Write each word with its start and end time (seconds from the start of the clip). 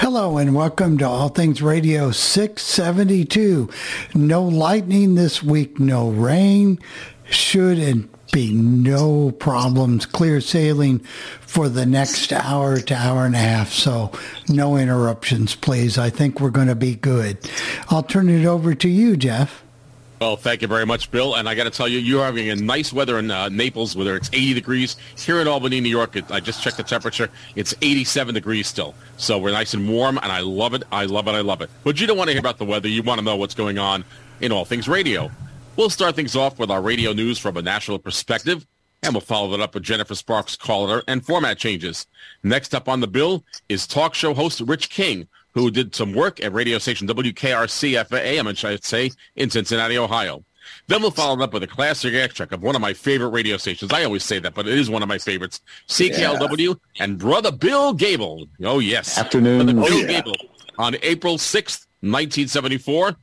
Hello 0.00 0.38
and 0.38 0.54
welcome 0.54 0.96
to 0.98 1.08
All 1.08 1.28
Things 1.28 1.60
Radio 1.60 2.12
672. 2.12 3.68
No 4.14 4.44
lightning 4.44 5.16
this 5.16 5.42
week, 5.42 5.80
no 5.80 6.10
rain. 6.10 6.78
Should 7.28 8.08
be 8.32 8.54
no 8.54 9.32
problems. 9.32 10.06
Clear 10.06 10.40
sailing 10.40 11.00
for 11.40 11.68
the 11.68 11.84
next 11.84 12.32
hour 12.32 12.78
to 12.78 12.94
hour 12.94 13.26
and 13.26 13.34
a 13.34 13.38
half. 13.38 13.72
So 13.72 14.12
no 14.48 14.76
interruptions, 14.76 15.56
please. 15.56 15.98
I 15.98 16.10
think 16.10 16.40
we're 16.40 16.50
going 16.50 16.68
to 16.68 16.76
be 16.76 16.94
good. 16.94 17.36
I'll 17.88 18.04
turn 18.04 18.28
it 18.28 18.46
over 18.46 18.76
to 18.76 18.88
you, 18.88 19.16
Jeff. 19.16 19.64
Well, 20.20 20.36
thank 20.36 20.62
you 20.62 20.68
very 20.68 20.84
much, 20.84 21.12
Bill. 21.12 21.36
And 21.36 21.48
I 21.48 21.54
got 21.54 21.64
to 21.64 21.70
tell 21.70 21.86
you, 21.86 22.00
you're 22.00 22.24
having 22.24 22.50
a 22.50 22.56
nice 22.56 22.92
weather 22.92 23.20
in 23.20 23.30
uh, 23.30 23.48
Naples, 23.50 23.94
whether 23.94 24.16
it's 24.16 24.28
80 24.32 24.54
degrees. 24.54 24.96
Here 25.16 25.40
in 25.40 25.46
Albany, 25.46 25.80
New 25.80 25.88
York, 25.88 26.16
it, 26.16 26.28
I 26.30 26.40
just 26.40 26.60
checked 26.60 26.76
the 26.76 26.82
temperature. 26.82 27.28
It's 27.54 27.72
87 27.82 28.34
degrees 28.34 28.66
still. 28.66 28.96
So 29.16 29.38
we're 29.38 29.52
nice 29.52 29.74
and 29.74 29.88
warm, 29.88 30.18
and 30.18 30.32
I 30.32 30.40
love 30.40 30.74
it. 30.74 30.82
I 30.90 31.04
love 31.04 31.28
it. 31.28 31.32
I 31.32 31.40
love 31.40 31.60
it. 31.60 31.70
But 31.84 32.00
you 32.00 32.08
don't 32.08 32.16
want 32.16 32.28
to 32.28 32.32
hear 32.32 32.40
about 32.40 32.58
the 32.58 32.64
weather. 32.64 32.88
You 32.88 33.04
want 33.04 33.20
to 33.20 33.24
know 33.24 33.36
what's 33.36 33.54
going 33.54 33.78
on 33.78 34.04
in 34.40 34.50
all 34.50 34.64
things 34.64 34.88
radio. 34.88 35.30
We'll 35.76 35.90
start 35.90 36.16
things 36.16 36.34
off 36.34 36.58
with 36.58 36.70
our 36.72 36.82
radio 36.82 37.12
news 37.12 37.38
from 37.38 37.56
a 37.56 37.62
national 37.62 38.00
perspective, 38.00 38.66
and 39.04 39.14
we'll 39.14 39.20
follow 39.20 39.56
that 39.56 39.62
up 39.62 39.74
with 39.74 39.84
Jennifer 39.84 40.16
Sparks' 40.16 40.56
caller 40.56 41.04
and 41.06 41.24
format 41.24 41.58
changes. 41.58 42.08
Next 42.42 42.74
up 42.74 42.88
on 42.88 42.98
the 42.98 43.06
bill 43.06 43.44
is 43.68 43.86
talk 43.86 44.14
show 44.14 44.34
host 44.34 44.60
Rich 44.60 44.90
King, 44.90 45.28
who 45.54 45.70
did 45.70 45.94
some 45.94 46.12
work 46.14 46.42
at 46.44 46.52
radio 46.52 46.78
station 46.78 47.06
WKRC-FM, 47.08 48.46
I 48.48 48.52
should 48.54 48.84
say, 48.84 49.10
in 49.36 49.50
Cincinnati, 49.50 49.98
Ohio. 49.98 50.44
Then 50.86 51.00
we'll 51.00 51.10
follow 51.10 51.34
it 51.38 51.42
up 51.42 51.52
with 51.54 51.62
a 51.62 51.66
classic 51.66 52.14
extract 52.14 52.52
of 52.52 52.62
one 52.62 52.74
of 52.74 52.80
my 52.82 52.92
favorite 52.92 53.30
radio 53.30 53.56
stations. 53.56 53.92
I 53.92 54.04
always 54.04 54.22
say 54.24 54.38
that, 54.40 54.54
but 54.54 54.68
it 54.68 54.78
is 54.78 54.90
one 54.90 55.02
of 55.02 55.08
my 55.08 55.16
favorites. 55.18 55.60
CKLW 55.88 56.78
and 57.00 57.18
Brother 57.18 57.50
Bill 57.50 57.92
Gable. 57.94 58.46
Oh, 58.62 58.78
yes. 58.78 59.16
Afternoon. 59.18 59.64
Brother 59.76 59.80
Oh, 59.80 59.88
Bill 59.88 60.00
yeah. 60.00 60.20
Gable 60.20 60.36
on 60.78 60.96
April 61.02 61.36
6th, 61.38 61.86
1974. 62.02 63.16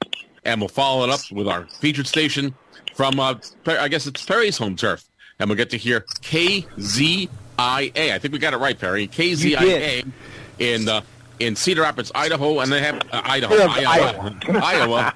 And 0.44 0.60
we'll 0.62 0.68
follow 0.70 1.04
it 1.04 1.10
up 1.12 1.20
with 1.32 1.48
our 1.48 1.68
featured 1.80 2.08
station 2.08 2.54
from, 2.96 3.20
uh, 3.20 3.36
I 3.68 3.88
guess 3.88 4.06
it's 4.08 4.24
Perry's 4.26 4.58
home 4.58 4.76
turf. 4.76 5.04
And 5.40 5.50
we'll 5.50 5.58
get 5.58 5.70
to 5.72 5.78
hear 5.78 6.02
KZIA. 6.22 7.30
I 7.60 8.20
think 8.20 8.32
we 8.34 8.40
got 8.40 8.54
it 8.54 8.58
right, 8.58 8.78
Perry. 8.80 9.08
KZIA 9.08 10.12
in 10.60 10.88
uh, 10.90 11.02
in 11.40 11.56
Cedar 11.56 11.82
Rapids, 11.82 12.12
Idaho, 12.16 12.60
and 12.60 12.72
they 12.72 12.82
have 12.82 13.02
uh, 13.12 13.22
Idaho, 13.26 13.56
Yeah, 13.56 13.74
Iowa, 13.90 14.36
Iowa, 14.64 15.14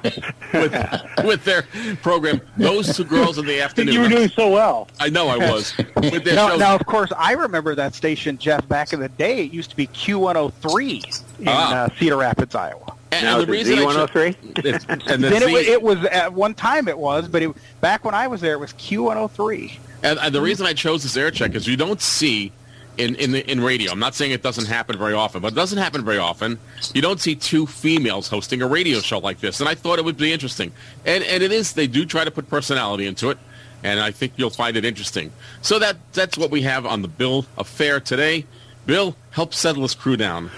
with 0.54 1.26
with 1.26 1.44
their 1.46 1.64
program. 2.02 2.42
Those 2.58 2.96
two 2.96 3.04
girls 3.06 3.38
in 3.38 3.46
the 3.46 3.62
afternoon. 3.66 3.94
You 3.94 4.02
were 4.02 4.10
doing 4.10 4.30
so 4.30 4.50
well. 4.50 4.88
I 5.00 5.10
know 5.10 5.28
I 5.28 5.38
was 5.38 5.76
with 5.96 6.24
their 6.24 6.36
Now, 6.36 6.50
shows. 6.50 6.60
now, 6.60 6.76
of 6.76 6.86
course, 6.86 7.12
I 7.18 7.34
remember 7.34 7.76
that 7.76 7.96
station, 7.96 8.38
Jeff, 8.38 8.68
back 8.68 8.94
in 8.94 9.00
the 9.00 9.10
day. 9.10 9.44
It 9.46 9.54
used 9.54 9.70
to 9.72 9.76
be 9.76 9.88
Q103 9.88 11.40
in 11.40 11.48
Ah. 11.48 11.84
uh, 11.86 11.90
Cedar 11.98 12.18
Rapids, 12.18 12.56
Iowa. 12.56 12.96
and, 13.12 13.24
Now 13.26 13.40
and 13.40 13.48
the 13.48 13.52
reason 13.52 13.80
I 13.80 13.84
cho- 13.84 14.08
Z103? 14.08 14.58
it's- 14.66 14.86
and 14.90 15.24
the 15.24 15.30
Then 15.30 15.44
it, 15.44 15.48
Z- 15.48 15.54
was, 15.54 15.68
it 15.68 15.82
was 15.82 16.06
at 16.06 16.34
one 16.34 16.54
time 16.54 16.88
it 16.88 16.98
was, 16.98 17.28
but 17.28 17.42
it, 17.42 17.52
back 17.82 18.04
when 18.06 18.14
I 18.14 18.28
was 18.28 18.42
there, 18.42 18.54
it 18.54 18.60
was 18.60 18.74
Q103. 18.74 19.78
And, 20.04 20.18
and 20.20 20.34
the 20.34 20.42
reason 20.42 20.66
I 20.66 20.74
chose 20.74 21.04
this 21.04 21.18
air 21.18 21.30
check 21.32 21.56
is 21.56 21.68
you 21.68 21.76
don't 21.78 22.02
see 22.02 22.52
in 23.00 23.16
in 23.16 23.32
the, 23.32 23.50
in 23.50 23.62
radio. 23.62 23.92
I'm 23.92 24.00
not 24.00 24.14
saying 24.14 24.32
it 24.32 24.44
doesn't 24.44 24.68
happen 24.68 24.98
very 24.98 25.14
often, 25.14 25.42
but 25.42 25.54
it 25.54 25.56
doesn't 25.56 25.78
happen 25.78 26.04
very 26.04 26.18
often. 26.18 26.60
You 26.94 27.02
don't 27.02 27.20
see 27.20 27.36
two 27.36 27.66
females 27.66 28.28
hosting 28.28 28.62
a 28.62 28.68
radio 28.68 29.00
show 29.00 29.20
like 29.20 29.40
this, 29.40 29.60
and 29.60 29.70
I 29.70 29.76
thought 29.76 29.98
it 30.00 30.06
would 30.06 30.18
be 30.18 30.32
interesting. 30.32 30.72
And 31.06 31.24
and 31.24 31.42
it 31.42 31.52
is. 31.52 31.74
They 31.74 31.88
do 31.88 32.06
try 32.06 32.26
to 32.26 32.32
put 32.32 32.50
personality 32.50 33.08
into 33.08 33.30
it, 33.30 33.38
and 33.84 34.00
I 34.00 34.12
think 34.12 34.34
you'll 34.36 34.50
find 34.50 34.76
it 34.78 34.86
interesting. 34.86 35.32
So 35.62 35.80
that 35.80 35.98
that's 36.14 36.38
what 36.38 36.52
we 36.52 36.62
have 36.64 36.86
on 36.86 37.02
the 37.02 37.08
bill 37.08 37.46
affair 37.58 38.00
today. 38.00 38.46
Bill, 38.86 39.16
help 39.32 39.54
settle 39.54 39.84
this 39.84 39.94
crew 39.94 40.18
down. 40.18 40.50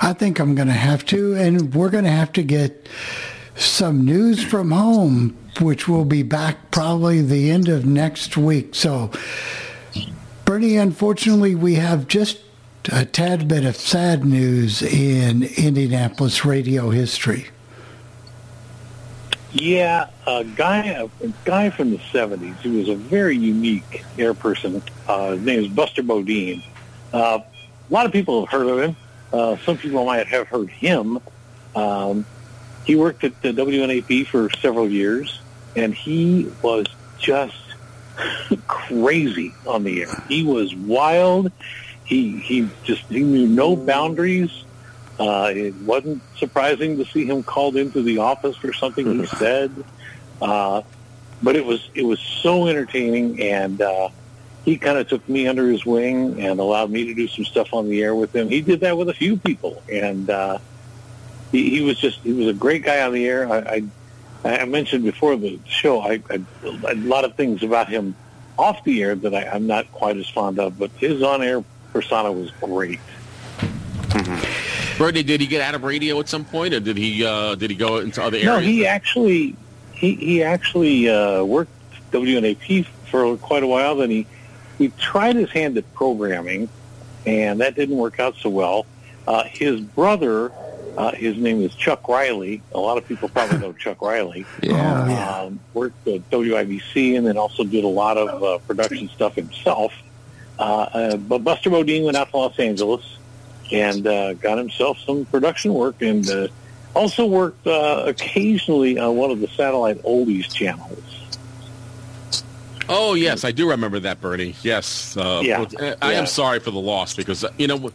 I 0.00 0.12
think 0.12 0.38
I'm 0.38 0.54
going 0.54 0.68
to 0.68 0.74
have 0.74 1.04
to, 1.06 1.34
and 1.34 1.74
we're 1.74 1.88
going 1.88 2.04
to 2.04 2.10
have 2.10 2.32
to 2.34 2.42
get 2.42 2.88
some 3.56 4.04
news 4.04 4.44
from 4.44 4.70
home, 4.70 5.36
which 5.60 5.88
will 5.88 6.04
be 6.04 6.22
back 6.22 6.70
probably 6.70 7.20
the 7.20 7.50
end 7.50 7.68
of 7.68 7.84
next 7.84 8.36
week. 8.36 8.74
So, 8.76 9.10
Bernie, 10.50 10.78
unfortunately, 10.78 11.54
we 11.54 11.76
have 11.76 12.08
just 12.08 12.40
a 12.90 13.04
tad 13.04 13.46
bit 13.46 13.64
of 13.64 13.76
sad 13.76 14.24
news 14.24 14.82
in 14.82 15.44
Indianapolis 15.44 16.44
radio 16.44 16.90
history. 16.90 17.46
Yeah, 19.52 20.08
a 20.26 20.42
guy, 20.42 20.86
a 20.88 21.08
guy 21.44 21.70
from 21.70 21.92
the 21.92 21.98
'70s. 21.98 22.58
He 22.62 22.68
was 22.68 22.88
a 22.88 22.96
very 22.96 23.36
unique 23.36 24.04
air 24.18 24.34
person. 24.34 24.82
Uh, 25.06 25.34
his 25.34 25.42
name 25.42 25.60
is 25.60 25.68
Buster 25.68 26.02
Bodine. 26.02 26.64
Uh, 27.12 27.38
a 27.38 27.92
lot 27.94 28.06
of 28.06 28.10
people 28.10 28.44
have 28.44 28.50
heard 28.50 28.66
of 28.66 28.80
him. 28.80 28.96
Uh, 29.32 29.56
some 29.58 29.78
people 29.78 30.04
might 30.04 30.26
have 30.26 30.48
heard 30.48 30.68
him. 30.68 31.20
Um, 31.76 32.26
he 32.84 32.96
worked 32.96 33.22
at 33.22 33.40
the 33.40 33.52
WNAP 33.52 34.26
for 34.26 34.50
several 34.50 34.88
years, 34.88 35.40
and 35.76 35.94
he 35.94 36.50
was 36.60 36.86
just 37.20 37.54
crazy 38.66 39.54
on 39.66 39.84
the 39.84 40.02
air. 40.02 40.24
He 40.28 40.42
was 40.42 40.74
wild. 40.74 41.52
He 42.04 42.38
he 42.38 42.68
just 42.84 43.02
he 43.04 43.20
knew 43.20 43.46
no 43.46 43.76
boundaries. 43.76 44.64
Uh, 45.18 45.52
it 45.54 45.74
wasn't 45.82 46.22
surprising 46.36 46.96
to 46.96 47.04
see 47.04 47.26
him 47.26 47.42
called 47.42 47.76
into 47.76 48.02
the 48.02 48.18
office 48.18 48.56
for 48.56 48.72
something 48.72 49.20
he 49.20 49.26
said, 49.26 49.70
uh, 50.40 50.80
but 51.42 51.56
it 51.56 51.64
was 51.64 51.88
it 51.94 52.04
was 52.04 52.18
so 52.18 52.66
entertaining, 52.68 53.40
and 53.40 53.82
uh, 53.82 54.08
he 54.64 54.78
kind 54.78 54.98
of 54.98 55.08
took 55.08 55.26
me 55.28 55.46
under 55.46 55.68
his 55.70 55.84
wing 55.84 56.40
and 56.40 56.58
allowed 56.58 56.90
me 56.90 57.04
to 57.06 57.14
do 57.14 57.28
some 57.28 57.44
stuff 57.44 57.72
on 57.72 57.88
the 57.88 58.02
air 58.02 58.14
with 58.14 58.34
him. 58.34 58.48
He 58.48 58.60
did 58.60 58.80
that 58.80 58.96
with 58.96 59.08
a 59.08 59.14
few 59.14 59.36
people, 59.36 59.82
and 59.92 60.28
uh, 60.30 60.58
he, 61.52 61.70
he 61.70 61.80
was 61.82 61.98
just 61.98 62.18
he 62.20 62.32
was 62.32 62.48
a 62.48 62.52
great 62.52 62.82
guy 62.82 63.02
on 63.02 63.12
the 63.12 63.26
air. 63.26 63.50
I, 63.50 63.58
I, 63.58 63.84
I 64.44 64.64
mentioned 64.64 65.04
before 65.04 65.36
the 65.36 65.58
show 65.66 66.00
I, 66.00 66.22
I 66.30 66.40
a 66.64 66.94
lot 66.94 67.24
of 67.24 67.34
things 67.34 67.62
about 67.62 67.88
him 67.88 68.14
off 68.58 68.82
the 68.84 69.02
air 69.02 69.14
that 69.14 69.34
I, 69.34 69.46
I'm 69.48 69.66
not 69.66 69.90
quite 69.92 70.16
as 70.16 70.28
fond 70.28 70.58
of, 70.58 70.78
but 70.78 70.90
his 70.92 71.22
on-air 71.22 71.64
persona 71.92 72.30
was 72.32 72.50
great. 72.60 73.00
Bernie, 74.98 75.22
did 75.22 75.40
he 75.40 75.46
get 75.46 75.62
out 75.62 75.74
of 75.74 75.82
radio 75.82 76.20
at 76.20 76.28
some 76.28 76.44
point, 76.44 76.74
or 76.74 76.80
did 76.80 76.96
he 76.96 77.24
uh, 77.24 77.54
did 77.54 77.70
he 77.70 77.76
go 77.76 77.98
into 77.98 78.22
other 78.22 78.36
areas? 78.36 78.46
No, 78.46 78.58
he 78.58 78.86
actually 78.86 79.56
he 79.94 80.14
he 80.14 80.42
actually 80.42 81.08
uh, 81.08 81.42
worked 81.42 81.70
WNAP 82.12 82.84
for 83.10 83.36
quite 83.38 83.62
a 83.62 83.66
while. 83.66 83.96
Then 83.96 84.10
he 84.10 84.26
he 84.76 84.88
tried 84.98 85.36
his 85.36 85.50
hand 85.50 85.78
at 85.78 85.94
programming, 85.94 86.68
and 87.24 87.60
that 87.60 87.76
didn't 87.76 87.96
work 87.96 88.20
out 88.20 88.36
so 88.36 88.50
well. 88.50 88.84
Uh, 89.26 89.44
his 89.44 89.80
brother, 89.80 90.52
uh, 91.00 91.12
his 91.12 91.36
name 91.38 91.62
is 91.62 91.74
Chuck 91.74 92.06
Riley. 92.08 92.60
A 92.74 92.78
lot 92.78 92.98
of 92.98 93.06
people 93.08 93.30
probably 93.30 93.58
know 93.58 93.72
Chuck 93.72 94.02
Riley. 94.02 94.44
Yeah. 94.62 95.04
Oh, 95.04 95.08
yeah. 95.08 95.36
Um, 95.40 95.60
worked 95.72 96.06
at 96.06 96.28
WIBC 96.30 97.16
and 97.16 97.26
then 97.26 97.38
also 97.38 97.64
did 97.64 97.84
a 97.84 97.88
lot 97.88 98.18
of 98.18 98.42
uh, 98.42 98.58
production 98.58 99.08
stuff 99.08 99.34
himself. 99.34 99.92
Uh, 100.58 100.62
uh, 100.62 101.16
but 101.16 101.38
Buster 101.38 101.70
Bodine 101.70 102.04
went 102.04 102.16
out 102.16 102.30
to 102.30 102.36
Los 102.36 102.58
Angeles 102.58 103.16
and 103.72 104.06
uh, 104.06 104.34
got 104.34 104.58
himself 104.58 104.98
some 105.06 105.24
production 105.24 105.72
work 105.72 106.02
and 106.02 106.28
uh, 106.28 106.48
also 106.94 107.24
worked 107.24 107.66
uh, 107.66 108.04
occasionally 108.06 108.98
on 108.98 109.16
one 109.16 109.30
of 109.30 109.40
the 109.40 109.48
satellite 109.48 110.02
oldies 110.02 110.52
channels. 110.52 111.09
Oh 112.92 113.14
yes, 113.14 113.44
I 113.44 113.52
do 113.52 113.70
remember 113.70 114.00
that, 114.00 114.20
Bernie. 114.20 114.56
Yes, 114.62 115.16
uh, 115.16 115.42
Yeah. 115.44 115.64
I 116.02 116.12
Yeah. 116.12 116.18
am 116.18 116.26
sorry 116.26 116.58
for 116.58 116.72
the 116.72 116.80
loss 116.80 117.14
because 117.14 117.44
uh, 117.44 117.50
you 117.56 117.68
know, 117.68 117.92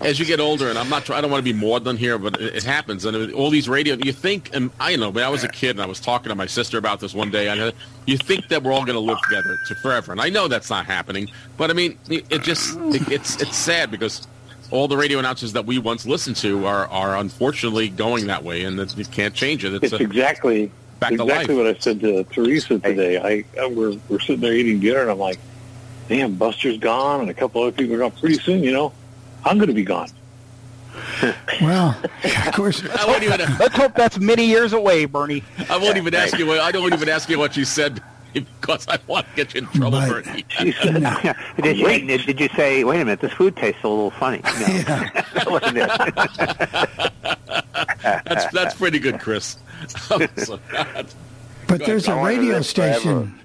as 0.00 0.20
you 0.20 0.24
get 0.24 0.38
older, 0.38 0.68
and 0.68 0.78
I'm 0.78 0.88
not, 0.88 1.10
I 1.10 1.20
don't 1.20 1.32
want 1.32 1.44
to 1.44 1.52
be 1.52 1.58
maudlin 1.58 1.96
here, 1.96 2.16
but 2.16 2.40
it, 2.40 2.56
it 2.56 2.62
happens. 2.62 3.04
And 3.04 3.32
all 3.32 3.50
these 3.50 3.68
radio, 3.68 3.96
you 3.96 4.12
think, 4.12 4.50
and 4.54 4.70
I 4.78 4.90
you 4.90 4.98
know, 4.98 5.10
when 5.10 5.24
I 5.24 5.28
was 5.28 5.42
a 5.42 5.48
kid, 5.48 5.70
and 5.70 5.80
I 5.82 5.86
was 5.86 5.98
talking 5.98 6.28
to 6.30 6.36
my 6.36 6.46
sister 6.46 6.78
about 6.78 7.00
this 7.00 7.12
one 7.12 7.30
day, 7.30 7.48
and 7.48 7.72
you 8.06 8.16
think 8.16 8.46
that 8.48 8.62
we're 8.62 8.72
all 8.72 8.84
going 8.84 8.94
to 8.94 9.00
live 9.00 9.18
together 9.22 9.58
to 9.66 9.74
forever, 9.76 10.12
and 10.12 10.20
I 10.20 10.28
know 10.28 10.46
that's 10.46 10.70
not 10.70 10.86
happening. 10.86 11.28
But 11.56 11.70
I 11.70 11.74
mean, 11.74 11.98
it, 12.08 12.24
it 12.30 12.42
just, 12.42 12.76
it, 12.78 13.08
it's, 13.10 13.42
it's 13.42 13.56
sad 13.56 13.90
because 13.90 14.28
all 14.70 14.86
the 14.86 14.96
radio 14.96 15.18
announcers 15.18 15.52
that 15.54 15.66
we 15.66 15.78
once 15.78 16.06
listened 16.06 16.36
to 16.36 16.66
are, 16.66 16.86
are 16.88 17.16
unfortunately 17.16 17.88
going 17.88 18.28
that 18.28 18.44
way, 18.44 18.62
and 18.62 18.78
it, 18.78 18.96
you 18.96 19.04
can't 19.06 19.34
change 19.34 19.64
it. 19.64 19.74
It's, 19.74 19.92
It's 19.92 19.92
a, 19.94 19.96
exactly 20.04 20.70
Back 21.00 21.10
to 21.10 21.22
exactly 21.22 21.54
what 21.54 21.66
I 21.66 21.74
said 21.74 22.00
to 22.00 22.24
Teresa 22.24 22.78
today. 22.78 23.18
I, 23.18 23.44
I 23.60 23.66
we're 23.66 23.98
we're 24.08 24.20
sitting 24.20 24.40
there 24.40 24.54
eating 24.54 24.80
dinner, 24.80 25.00
and 25.00 25.10
I'm 25.10 25.18
like, 25.18 25.38
"Damn, 26.08 26.36
Buster's 26.36 26.78
gone, 26.78 27.20
and 27.20 27.30
a 27.30 27.34
couple 27.34 27.62
other 27.62 27.72
people 27.72 27.94
are 27.96 27.98
gone. 27.98 28.12
Pretty 28.12 28.38
soon, 28.38 28.62
you 28.62 28.72
know, 28.72 28.92
I'm 29.44 29.58
going 29.58 29.68
to 29.68 29.74
be 29.74 29.84
gone." 29.84 30.08
Well, 31.60 32.00
of 32.24 32.54
course, 32.54 32.82
I 32.98 33.06
won't 33.06 33.22
even. 33.22 33.40
Let's 33.58 33.76
hope 33.76 33.94
that's 33.94 34.18
many 34.18 34.46
years 34.46 34.72
away, 34.72 35.04
Bernie. 35.04 35.44
I 35.68 35.76
won't 35.76 35.98
even 35.98 36.14
ask 36.14 36.38
you. 36.38 36.46
What, 36.46 36.60
I 36.60 36.72
don't 36.72 36.92
even 36.92 37.08
ask 37.08 37.28
you 37.28 37.38
what 37.38 37.56
you 37.56 37.64
said 37.64 38.02
because 38.60 38.86
I 38.88 38.98
want 39.06 39.26
to 39.28 39.34
get 39.36 39.54
you 39.54 39.60
in 39.62 39.66
trouble, 39.68 39.98
But- 40.00 40.24
Bernie. 40.24 40.44
You 40.64 40.72
said, 40.72 41.00
yeah. 41.02 41.34
did, 41.60 41.76
you, 41.78 41.86
did, 42.06 42.26
did 42.26 42.40
you 42.40 42.48
say, 42.56 42.82
wait 42.84 43.00
a 43.00 43.04
minute, 43.04 43.20
this 43.20 43.32
food 43.32 43.56
tastes 43.56 43.82
a 43.84 43.88
little 43.88 44.10
funny? 44.10 44.38
No, 44.44 44.50
that 44.52 45.44
wasn't 45.46 45.78
it. 45.78 47.12
That's 48.24 48.46
that's 48.52 48.74
pretty 48.74 48.98
good, 48.98 49.20
Chris. 49.20 49.56
So, 49.88 50.18
But 50.18 51.80
Go 51.80 51.86
there's 51.86 52.06
ahead. 52.08 52.16
a 52.16 52.20
I 52.20 52.22
wanted 52.22 52.38
radio 52.38 52.54
this 52.58 52.72
forever. 52.72 52.98
station. 53.00 53.40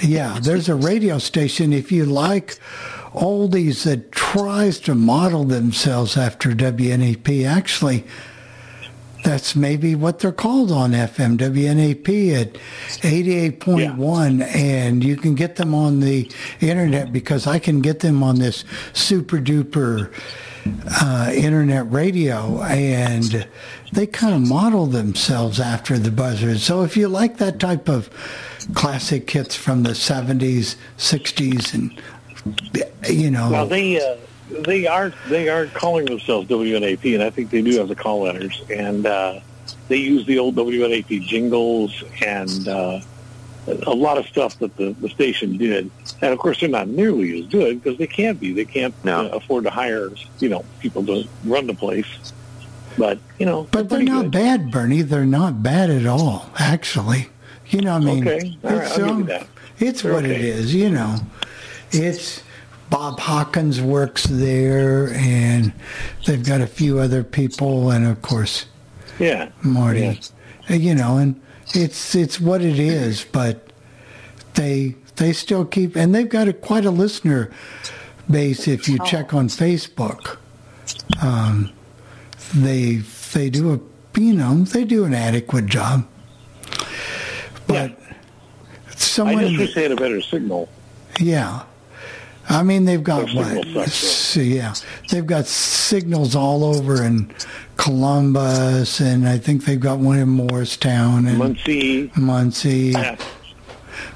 Yeah, 0.00 0.38
there's 0.40 0.68
a 0.68 0.74
radio 0.74 1.18
station. 1.18 1.72
If 1.72 1.92
you 1.92 2.04
like 2.06 2.58
oldies 3.12 3.84
that 3.84 4.10
tries 4.12 4.80
to 4.80 4.94
model 4.94 5.44
themselves 5.44 6.16
after 6.16 6.50
WNAP. 6.50 7.46
actually, 7.46 8.04
that's 9.26 9.56
maybe 9.56 9.96
what 9.96 10.20
they're 10.20 10.30
called 10.30 10.70
on 10.70 10.92
FM 10.92 11.36
WNAP 11.36 12.40
at 12.40 12.52
88.1, 13.02 14.40
and 14.54 15.02
you 15.02 15.16
can 15.16 15.34
get 15.34 15.56
them 15.56 15.74
on 15.74 15.98
the 15.98 16.30
internet 16.60 17.12
because 17.12 17.44
I 17.48 17.58
can 17.58 17.80
get 17.80 17.98
them 17.98 18.22
on 18.22 18.38
this 18.38 18.64
super 18.92 19.38
duper 19.38 20.12
uh, 21.02 21.32
internet 21.34 21.90
radio, 21.90 22.62
and 22.62 23.48
they 23.92 24.06
kind 24.06 24.32
of 24.32 24.48
model 24.48 24.86
themselves 24.86 25.58
after 25.58 25.98
the 25.98 26.12
buzzards. 26.12 26.62
So 26.62 26.84
if 26.84 26.96
you 26.96 27.08
like 27.08 27.38
that 27.38 27.58
type 27.58 27.88
of 27.88 28.08
classic 28.74 29.28
hits 29.28 29.56
from 29.56 29.82
the 29.82 29.90
70s, 29.90 30.76
60s, 30.98 31.74
and 31.74 32.00
you 33.10 33.32
know, 33.32 33.50
Well, 33.50 33.66
they 33.66 34.00
uh, 34.00 34.18
they 34.50 34.86
are 34.86 35.12
they 35.28 35.48
are 35.48 35.66
calling 35.66 36.06
themselves 36.06 36.48
WNAP, 36.48 37.14
and 37.14 37.22
I 37.22 37.30
think 37.30 37.50
they 37.50 37.62
do 37.62 37.78
have 37.78 37.88
the 37.88 37.94
call 37.96 38.22
letters, 38.22 38.62
and 38.70 39.06
uh, 39.06 39.40
they 39.88 39.96
use 39.96 40.26
the 40.26 40.38
old 40.38 40.54
WNAP 40.56 41.22
jingles 41.26 42.04
and 42.24 42.68
uh, 42.68 43.00
a 43.66 43.94
lot 43.94 44.16
of 44.18 44.26
stuff 44.26 44.58
that 44.60 44.76
the, 44.76 44.92
the 45.00 45.08
station 45.08 45.56
did. 45.56 45.90
And 46.22 46.32
of 46.32 46.38
course, 46.38 46.60
they're 46.60 46.68
not 46.68 46.86
nearly 46.88 47.40
as 47.40 47.46
good 47.46 47.82
because 47.82 47.98
they 47.98 48.06
can't 48.06 48.38
be. 48.38 48.52
They 48.52 48.64
can't 48.64 48.94
No. 49.04 49.26
uh, 49.26 49.28
afford 49.36 49.64
to 49.64 49.70
hire 49.70 50.10
you 50.38 50.48
know 50.48 50.64
people 50.80 51.04
to 51.06 51.24
run 51.44 51.66
the 51.66 51.74
place. 51.74 52.06
But 52.98 53.18
you 53.38 53.44
know, 53.46 53.64
But 53.72 53.88
they're 53.88 53.98
pretty 53.98 54.10
not 54.12 54.22
good. 54.22 54.30
bad, 54.32 54.70
Bernie. 54.70 55.02
They're 55.02 55.26
not 55.26 55.62
bad 55.62 55.90
at 55.90 56.06
all, 56.06 56.48
actually. 56.58 57.28
You 57.68 57.80
know, 57.82 57.94
I 57.96 57.98
mean, 57.98 58.26
Okay. 58.26 58.56
All 58.64 58.70
right, 58.70 58.90
I'll 58.92 58.96
give 59.08 59.18
you 59.18 59.24
that. 59.24 59.46
it's 59.80 60.02
They're 60.02 60.12
what 60.14 60.24
it 60.24 60.30
okay. 60.30 60.48
is. 60.48 60.72
You 60.74 60.90
know, 60.90 61.16
it's 61.90 62.42
Bob 62.90 63.18
Hawkins 63.20 63.80
works 63.80 64.24
there, 64.24 65.08
and 65.14 65.72
they've 66.26 66.44
got 66.44 66.60
a 66.60 66.66
few 66.66 66.98
other 66.98 67.24
people, 67.24 67.90
and 67.90 68.06
of 68.06 68.22
course 68.22 68.66
Yeah, 69.18 69.50
Marty. 69.62 70.00
Yeah. 70.00 70.14
Uh, 70.70 70.74
You 70.74 70.94
know, 70.94 71.16
and 71.18 71.40
it's 71.74 72.14
it's 72.14 72.40
what 72.40 72.62
it 72.62 72.78
is. 72.78 73.24
But 73.24 73.70
they 74.54 74.94
they 75.16 75.32
still 75.32 75.64
keep, 75.64 75.96
and 75.96 76.14
they've 76.14 76.28
got 76.28 76.48
a, 76.48 76.52
quite 76.52 76.84
a 76.84 76.90
listener 76.90 77.50
base. 78.30 78.68
If 78.68 78.88
you 78.88 78.98
check 79.04 79.32
on 79.34 79.48
Facebook, 79.48 80.36
um, 81.22 81.72
they 82.54 82.96
they 83.32 83.50
do 83.50 83.72
a 83.74 84.20
you 84.20 84.34
know 84.34 84.62
they 84.64 84.84
do 84.84 85.04
an 85.04 85.14
adequate 85.14 85.66
job. 85.66 86.06
But 87.66 87.90
I 87.90 88.94
someone, 88.96 89.46
just 89.48 89.58
wish 89.58 89.74
they 89.74 89.82
had 89.82 89.92
a 89.92 89.96
better 89.96 90.20
signal. 90.20 90.68
yeah. 91.20 91.64
I 92.48 92.62
mean, 92.62 92.84
they've 92.84 93.02
got 93.02 93.28
what? 93.34 94.36
yeah, 94.36 94.74
they've 95.10 95.26
got 95.26 95.46
signals 95.46 96.36
all 96.36 96.62
over 96.64 97.02
in 97.02 97.32
Columbus, 97.76 99.00
and 99.00 99.28
I 99.28 99.38
think 99.38 99.64
they've 99.64 99.80
got 99.80 99.98
one 99.98 100.18
in 100.18 100.28
Morristown 100.28 101.26
and 101.26 101.38
Muncie. 101.38 102.10
Muncie. 102.16 102.92
Yeah. 102.92 103.16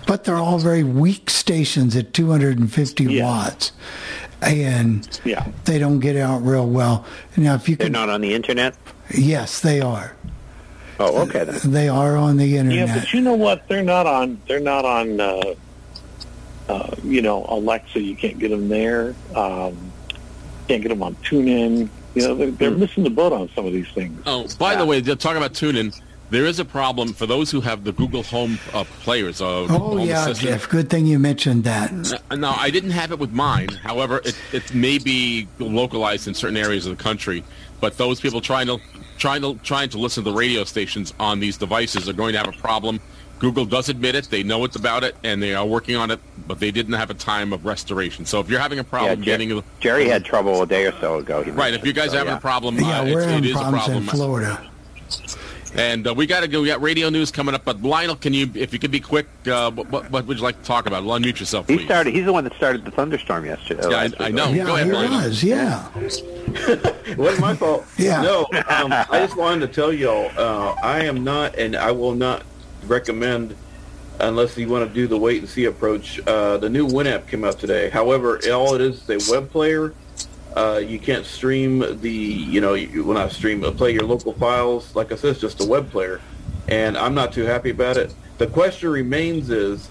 But 0.07 0.25
they're 0.25 0.37
all 0.37 0.59
very 0.59 0.83
weak 0.83 1.31
stations 1.31 1.97
at 1.97 2.13
250 2.13 3.05
Yeah. 3.05 3.25
watts, 3.25 3.73
and 4.43 5.09
Yeah. 5.25 5.45
they 5.65 5.79
don't 5.79 5.99
get 6.01 6.17
out 6.17 6.45
real 6.45 6.67
well. 6.69 7.05
Now, 7.37 7.55
if 7.55 7.69
you 7.69 7.77
They're 7.77 7.87
can, 7.87 7.93
not 7.93 8.09
on 8.11 8.21
the 8.21 8.35
internet? 8.35 8.75
yes, 9.13 9.61
they 9.61 9.81
are. 9.81 10.15
Oh, 10.99 11.23
okay 11.23 11.45
then. 11.45 11.73
They 11.73 11.89
are 11.89 12.17
on 12.17 12.37
the 12.37 12.59
internet. 12.59 12.89
Yeah, 12.89 12.99
but 13.01 13.13
you 13.15 13.23
know 13.23 13.33
what? 13.35 13.67
They're 13.69 13.83
not 13.83 14.07
on. 14.07 14.39
They're 14.47 14.61
not 14.61 14.85
on. 14.85 15.19
Uh, 15.21 15.43
uh, 16.71 16.95
you 17.03 17.21
know, 17.21 17.45
Alexa. 17.49 18.01
You 18.01 18.15
can't 18.15 18.39
get 18.39 18.51
them 18.51 18.69
there. 18.69 19.15
Um, 19.35 19.77
can't 20.69 20.83
get 20.83 20.89
them 20.89 21.03
on 21.03 21.17
TuneIn. 21.17 21.89
You 22.15 22.23
know, 22.23 22.35
they're, 22.35 22.51
they're 22.51 22.71
missing 22.71 23.05
the 23.05 23.11
boat 23.11 23.33
on 23.33 23.49
some 23.55 23.67
of 23.67 23.73
these 23.73 23.89
things. 23.89 24.21
Oh, 24.27 24.47
by 24.59 24.77
the 24.77 24.85
way, 24.85 25.01
talking 25.01 25.37
about 25.37 25.53
TuneIn, 25.53 26.01
there 26.31 26.47
is 26.47 26.61
a 26.61 26.65
problem 26.65 27.13
for 27.13 27.27
those 27.27 27.51
who 27.51 27.61
have 27.61 27.83
the 27.83 27.93
Google 27.93 28.23
Home 28.25 28.59
uh, 28.73 28.85
players. 29.01 29.41
Uh, 29.41 29.63
oh 29.63 29.67
home 29.67 30.01
yeah, 30.01 30.23
assistant. 30.23 30.51
Jeff. 30.51 30.69
Good 30.69 30.89
thing 30.89 31.07
you 31.07 31.19
mentioned 31.19 31.65
that. 31.65 32.23
Uh, 32.31 32.37
No, 32.37 32.51
I 32.57 32.71
didn't 32.71 32.91
have 32.91 33.11
it 33.11 33.19
with 33.19 33.33
mine. 33.33 33.69
However, 33.69 34.21
it, 34.25 34.37
it 34.53 34.75
may 34.75 34.99
be 34.99 35.49
localized 35.59 36.29
in 36.29 36.35
certain 36.35 36.57
areas 36.57 36.87
of 36.87 36.97
the 36.97 37.03
country. 37.03 37.43
But 37.81 37.97
those 37.97 38.21
people 38.21 38.41
trying 38.41 38.69
to 38.69 38.79
trying 39.19 39.43
to 39.43 39.55
trying 39.63 39.89
to 39.91 39.99
listen 39.99 40.25
to 40.25 40.31
the 40.31 40.37
radio 40.37 40.65
stations 40.65 41.15
on 41.19 41.41
these 41.41 41.57
devices 41.57 42.09
are 42.09 42.13
going 42.13 42.33
to 42.33 42.39
have 42.39 42.49
a 42.49 42.59
problem. 42.59 43.01
Google 43.41 43.65
does 43.65 43.89
admit 43.89 44.15
it; 44.15 44.29
they 44.31 44.43
know 44.43 44.65
it's 44.65 44.77
about 44.77 45.03
it, 45.03 45.17
and 45.25 45.43
they 45.43 45.55
are 45.55 45.67
working 45.67 45.97
on 45.97 46.11
it. 46.11 46.21
But 46.47 46.61
they 46.61 46.71
didn't 46.71 46.93
have 46.95 47.11
a 47.11 47.15
time 47.15 47.53
of 47.53 47.65
restoration. 47.65 48.25
So 48.27 48.39
if 48.41 48.49
you're 48.49 48.61
having 48.61 48.79
a 48.79 48.85
problem 48.85 49.21
Jer- 49.21 49.25
getting 49.25 49.63
Jerry 49.81 50.09
had 50.09 50.25
trouble 50.25 50.63
a 50.63 50.67
day 50.67 50.87
or 50.87 50.93
so 51.01 51.19
ago. 51.19 51.43
right, 51.53 51.75
if 51.75 51.85
you 51.85 51.93
guys 51.93 52.13
mentioned, 52.13 52.13
are 52.13 52.13
so, 52.13 52.17
having 52.19 52.33
yeah. 52.33 52.37
a 52.37 52.41
problem, 52.41 52.77
Yeah, 52.79 53.01
uh, 53.01 53.05
we're 53.05 53.21
it's, 53.23 53.47
it 53.47 53.51
a 53.51 53.53
problems 53.55 53.85
problem. 53.85 53.97
in 53.97 54.09
Florida. 54.09 54.71
And 55.75 56.07
uh, 56.09 56.15
we 56.15 56.27
got 56.27 56.41
to 56.41 56.49
go. 56.49 56.63
We 56.63 56.67
got 56.67 56.83
radio 56.83 57.11
news 57.11 57.31
coming 57.31 57.55
up. 57.55 57.65
But 57.65 57.81
Lionel, 57.81 58.17
can 58.17 58.35
you, 58.35 58.51
if 58.55 58.73
you 58.73 58.81
could 58.81 58.91
be 58.91 58.99
quick, 58.99 59.29
uh, 59.47 59.71
what, 59.71 59.89
what, 59.91 60.11
what 60.11 60.27
would 60.27 60.39
you 60.39 60.43
like 60.43 60.59
to 60.59 60.65
talk 60.65 60.87
about? 60.87 61.05
Well, 61.05 61.17
unmute 61.19 61.39
yourself, 61.39 61.69
please. 61.69 61.79
He 61.81 61.85
started. 61.85 62.13
He's 62.13 62.25
the 62.25 62.33
one 62.33 62.43
that 62.45 62.55
started 62.55 62.85
the 62.85 62.91
thunderstorm 62.91 63.45
yesterday. 63.45 63.89
Yeah, 63.89 64.09
I- 64.19 64.25
I 64.27 64.31
know. 64.31 64.49
yeah, 64.51 64.65
go 64.65 64.75
ahead, 64.75 64.87
he 64.87 64.93
Brian. 64.93 65.13
was. 65.13 65.43
Yeah. 65.45 65.89
It 66.53 67.17
wasn't 67.17 67.41
my 67.41 67.55
fault. 67.55 67.87
Yeah. 67.97 68.23
No, 68.23 68.41
um, 68.69 68.93
I 68.93 69.25
just 69.25 69.37
wanted 69.37 69.61
to 69.69 69.73
tell 69.73 69.93
y'all, 69.93 70.31
uh, 70.37 70.75
I 70.83 71.05
am 71.05 71.23
not, 71.23 71.55
and 71.57 71.77
I 71.77 71.93
will 71.93 72.15
not 72.15 72.43
recommend, 72.85 73.57
unless 74.19 74.57
you 74.57 74.69
want 74.69 74.89
to 74.89 74.95
do 74.95 75.07
the 75.07 75.17
wait 75.17 75.41
and 75.41 75.49
see 75.49 75.65
approach. 75.65 76.21
Uh, 76.27 76.59
the 76.59 76.69
new 76.69 76.87
Winamp 76.87 77.29
came 77.29 77.45
out 77.45 77.59
today. 77.59 77.91
However, 77.91 78.41
all 78.53 78.75
it 78.75 78.81
is 78.81 79.09
is 79.09 79.29
a 79.29 79.33
web 79.33 79.51
player. 79.51 79.95
Uh, 80.57 80.81
you 80.85 80.99
can't 80.99 81.25
stream 81.25 82.01
the, 82.01 82.11
you 82.11 82.61
know, 82.61 82.75
you, 82.75 83.05
well 83.05 83.15
not 83.15 83.31
stream, 83.31 83.63
play 83.77 83.93
your 83.93 84.03
local 84.03 84.33
files. 84.35 84.95
Like 84.97 85.13
I 85.13 85.17
said, 85.17 85.31
it's 85.31 85.41
just 85.41 85.61
a 85.61 85.67
web 85.67 85.91
player, 85.91 86.21
and 86.69 86.99
I'm 86.99 87.15
not 87.15 87.33
too 87.33 87.45
happy 87.45 87.71
about 87.71 87.97
it. 87.97 88.13
The 88.39 88.49
question 88.49 88.89
remains 88.89 89.51
is, 89.51 89.89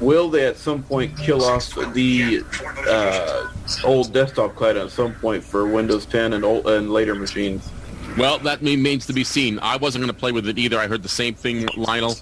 will 0.00 0.28
they 0.28 0.46
at 0.46 0.56
some 0.56 0.82
point 0.82 1.16
kill 1.16 1.42
off 1.44 1.74
the 1.94 2.44
uh, 2.86 3.50
old 3.84 4.12
desktop 4.12 4.54
client 4.54 4.78
at 4.78 4.90
some 4.90 5.14
point 5.14 5.42
for 5.42 5.66
Windows 5.66 6.04
10 6.06 6.34
and 6.34 6.44
old, 6.44 6.66
and 6.66 6.90
later 6.90 7.14
machines? 7.14 7.70
Well, 8.16 8.38
that 8.40 8.60
remains 8.60 9.06
to 9.06 9.12
be 9.12 9.24
seen. 9.24 9.58
I 9.60 9.76
wasn't 9.76 10.02
going 10.02 10.12
to 10.12 10.18
play 10.18 10.32
with 10.32 10.48
it 10.48 10.58
either. 10.58 10.78
I 10.78 10.88
heard 10.88 11.02
the 11.02 11.08
same 11.08 11.34
thing, 11.34 11.68
Lionel. 11.76 12.16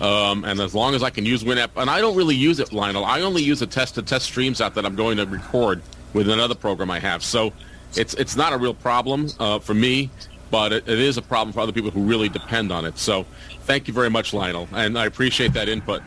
Um, 0.00 0.44
and 0.44 0.60
as 0.60 0.74
long 0.74 0.94
as 0.94 1.02
I 1.02 1.10
can 1.10 1.26
use 1.26 1.42
Winamp, 1.42 1.70
and 1.76 1.90
I 1.90 2.00
don't 2.00 2.16
really 2.16 2.36
use 2.36 2.60
it, 2.60 2.72
Lionel. 2.72 3.04
I 3.04 3.20
only 3.20 3.42
use 3.42 3.60
it 3.60 3.70
test 3.70 3.96
to 3.96 4.02
test 4.02 4.26
streams 4.26 4.60
out 4.60 4.74
that 4.76 4.86
I'm 4.86 4.96
going 4.96 5.16
to 5.18 5.26
record 5.26 5.82
with 6.14 6.28
another 6.28 6.54
program 6.54 6.90
I 6.90 7.00
have. 7.00 7.22
So 7.22 7.52
it's 7.96 8.14
it's 8.14 8.36
not 8.36 8.52
a 8.52 8.58
real 8.58 8.74
problem 8.74 9.28
uh, 9.38 9.58
for 9.58 9.74
me, 9.74 10.10
but 10.50 10.72
it, 10.72 10.88
it 10.88 10.98
is 10.98 11.16
a 11.16 11.22
problem 11.22 11.52
for 11.52 11.60
other 11.60 11.72
people 11.72 11.90
who 11.90 12.02
really 12.04 12.28
depend 12.28 12.72
on 12.72 12.84
it. 12.84 12.98
So 12.98 13.26
thank 13.62 13.88
you 13.88 13.94
very 13.94 14.10
much, 14.10 14.32
Lionel, 14.32 14.68
and 14.72 14.98
I 14.98 15.06
appreciate 15.06 15.52
that 15.54 15.68
input. 15.68 16.02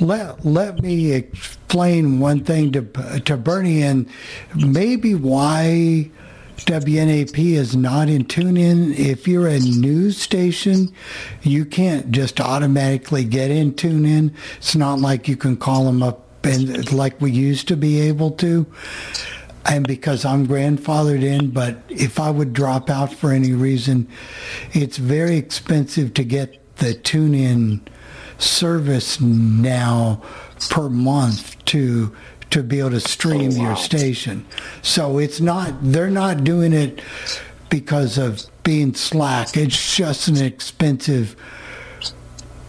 Let, 0.00 0.44
let 0.44 0.82
me 0.82 1.12
explain 1.12 2.20
one 2.20 2.44
thing 2.44 2.72
to 2.72 3.20
to 3.20 3.36
Bernie 3.36 3.82
and 3.82 4.08
maybe 4.54 5.14
why 5.14 6.10
WNAP 6.64 7.38
is 7.54 7.76
not 7.76 8.08
in 8.08 8.24
TuneIn. 8.24 8.98
If 8.98 9.28
you're 9.28 9.46
a 9.46 9.60
news 9.60 10.18
station, 10.20 10.92
you 11.42 11.64
can't 11.64 12.10
just 12.10 12.40
automatically 12.40 13.24
get 13.24 13.50
in 13.50 13.72
TuneIn. 13.72 14.34
It's 14.56 14.74
not 14.74 14.98
like 14.98 15.28
you 15.28 15.36
can 15.36 15.56
call 15.56 15.84
them 15.84 16.02
up 16.02 16.24
and 16.44 16.92
like 16.92 17.20
we 17.20 17.30
used 17.30 17.68
to 17.68 17.76
be 17.76 18.00
able 18.00 18.30
to. 18.32 18.66
And 19.66 19.86
because 19.86 20.24
I'm 20.24 20.46
grandfathered 20.46 21.22
in, 21.22 21.50
but 21.50 21.78
if 21.88 22.18
I 22.18 22.30
would 22.30 22.52
drop 22.52 22.90
out 22.90 23.12
for 23.12 23.32
any 23.32 23.52
reason, 23.52 24.08
it's 24.72 24.96
very 24.96 25.36
expensive 25.36 26.14
to 26.14 26.24
get 26.24 26.76
the 26.76 26.94
TuneIn 26.94 27.80
service 28.38 29.20
now 29.20 30.22
per 30.70 30.88
month 30.88 31.62
to 31.66 32.14
to 32.50 32.62
be 32.62 32.80
able 32.80 32.90
to 32.90 33.00
stream 33.00 33.50
Oh, 33.52 33.58
wow. 33.58 33.62
your 33.68 33.76
station. 33.76 34.46
So 34.82 35.18
it's 35.18 35.40
not 35.40 35.74
they're 35.82 36.10
not 36.10 36.44
doing 36.44 36.72
it 36.72 37.00
because 37.70 38.18
of 38.18 38.42
being 38.64 38.94
slack. 38.94 39.56
It's 39.56 39.96
just 39.96 40.28
an 40.28 40.36
expensive 40.42 41.36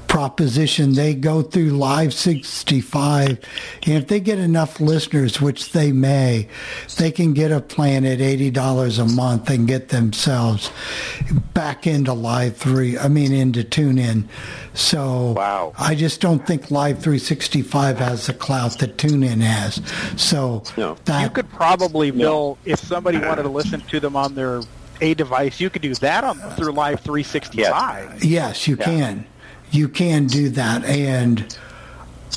proposition. 0.10 0.94
They 0.94 1.14
go 1.14 1.42
through 1.42 1.70
Live 1.70 2.14
65, 2.14 3.40
and 3.86 3.94
if 3.96 4.08
they 4.08 4.20
get 4.20 4.40
enough 4.40 4.82
listeners, 4.82 5.40
which 5.40 5.72
they 5.72 5.92
may, 5.94 6.50
they 6.98 7.12
can 7.12 7.34
get 7.34 7.52
a 7.52 7.62
plan 7.62 8.04
at 8.04 8.18
$80 8.20 9.00
a 9.00 9.06
month 9.06 9.50
and 9.50 9.68
get 9.68 9.90
themselves 9.90 10.72
back 11.54 11.88
into 11.88 12.12
Live 12.12 12.58
3, 12.58 12.98
I 12.98 13.08
mean, 13.08 13.32
into 13.32 13.64
TuneIn. 13.64 14.26
So 14.74 15.34
Wow. 15.34 15.74
I 15.78 15.96
just 15.96 16.20
don't 16.20 16.46
think 16.46 16.72
Live 16.72 17.00
365 17.00 18.00
has 18.00 18.26
the 18.26 18.34
clout 18.34 18.80
that 18.80 18.98
TuneIn 18.98 19.42
has. 19.42 19.82
So 20.18 20.64
No. 20.76 20.98
that 21.06 21.22
You 21.22 21.30
could 21.30 21.50
probably, 21.52 22.12
Bill, 22.12 22.58
if 22.66 22.80
somebody 22.80 23.20
wanted 23.20 23.44
to 23.44 23.50
listen 23.50 23.82
to 23.82 24.00
them 24.00 24.16
on 24.16 24.34
their 24.36 24.62
a 25.02 25.14
device, 25.14 25.62
you 25.62 25.70
could 25.70 25.82
do 25.82 25.94
that 25.96 26.24
on 26.26 26.40
through 26.58 26.74
Live 26.74 27.00
365. 27.02 28.24
Yes, 28.24 28.68
you 28.68 28.76
can. 28.76 29.26
You 29.72 29.88
can 29.90 30.26
do 30.28 30.50
that, 30.50 30.84
and 30.86 31.58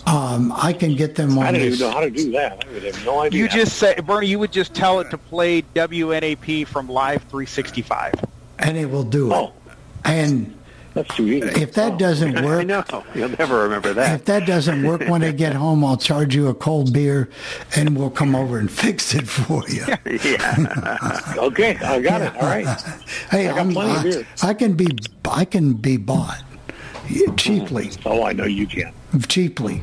um, 0.07 0.53
I 0.57 0.73
can 0.73 0.95
get 0.97 1.15
them 1.15 1.39
on 1.39 1.47
I 1.47 1.53
don't 1.53 1.61
this. 1.63 1.75
even 1.81 1.87
know 1.89 1.95
how 1.95 2.01
to 2.01 2.11
do 2.11 2.31
that. 2.33 2.65
I 2.67 2.73
would 2.73 2.83
have 2.83 3.05
no 3.07 3.21
idea. 3.21 3.41
You 3.41 3.49
just 3.49 3.79
say, 3.79 3.95
Bernie, 4.01 4.27
you 4.27 4.39
would 4.39 4.53
just 4.53 4.75
tell 4.75 5.01
it 5.01 5.11
to 5.11 5.19
play 5.19 5.63
WNAP 5.75 6.67
from 6.67 6.89
Live 6.89 7.23
365. 7.25 8.15
and 8.59 8.77
it 8.77 8.87
will 8.91 9.05
do 9.05 9.31
it. 9.33 9.35
Oh. 9.35 9.53
And 10.05 10.57
That's 10.95 11.15
too 11.15 11.27
easy. 11.29 11.49
if 11.63 11.73
that 11.75 11.99
doesn't 11.99 12.37
I 12.39 12.45
work, 12.45 12.67
know. 12.67 12.85
You'll 13.15 13.29
never 13.31 13.63
remember 13.63 13.95
that. 13.95 14.15
if 14.21 14.25
that 14.27 14.47
doesn't 14.47 14.83
work 14.83 15.03
when 15.09 15.23
I 15.23 15.31
get 15.45 15.55
home, 15.55 15.85
I'll 15.85 15.97
charge 15.97 16.35
you 16.35 16.49
a 16.49 16.55
cold 16.55 16.93
beer, 16.93 17.31
and 17.77 17.97
we'll 17.97 18.11
come 18.11 18.35
over 18.35 18.59
and 18.59 18.71
fix 18.85 19.15
it 19.15 19.27
for 19.29 19.63
you. 19.69 19.87
yeah. 20.25 21.35
Okay, 21.39 21.77
I 21.77 22.01
got 22.01 22.21
it. 22.23 22.35
All 22.37 22.43
right. 22.43 22.67
Hey, 23.31 23.49
I 23.49 23.53
got 23.53 23.59
I'm, 23.61 23.73
plenty 23.73 23.97
of 23.97 24.03
beer. 24.03 24.27
I 24.43 24.53
can 24.55 24.75
be 24.75 24.89
I 25.25 25.45
can 25.47 25.75
be 25.75 25.97
bought 25.97 26.43
cheaply, 27.37 27.91
Oh, 28.05 28.25
I 28.25 28.33
know 28.33 28.45
you 28.45 28.67
can. 28.67 28.93
cheaply. 29.29 29.83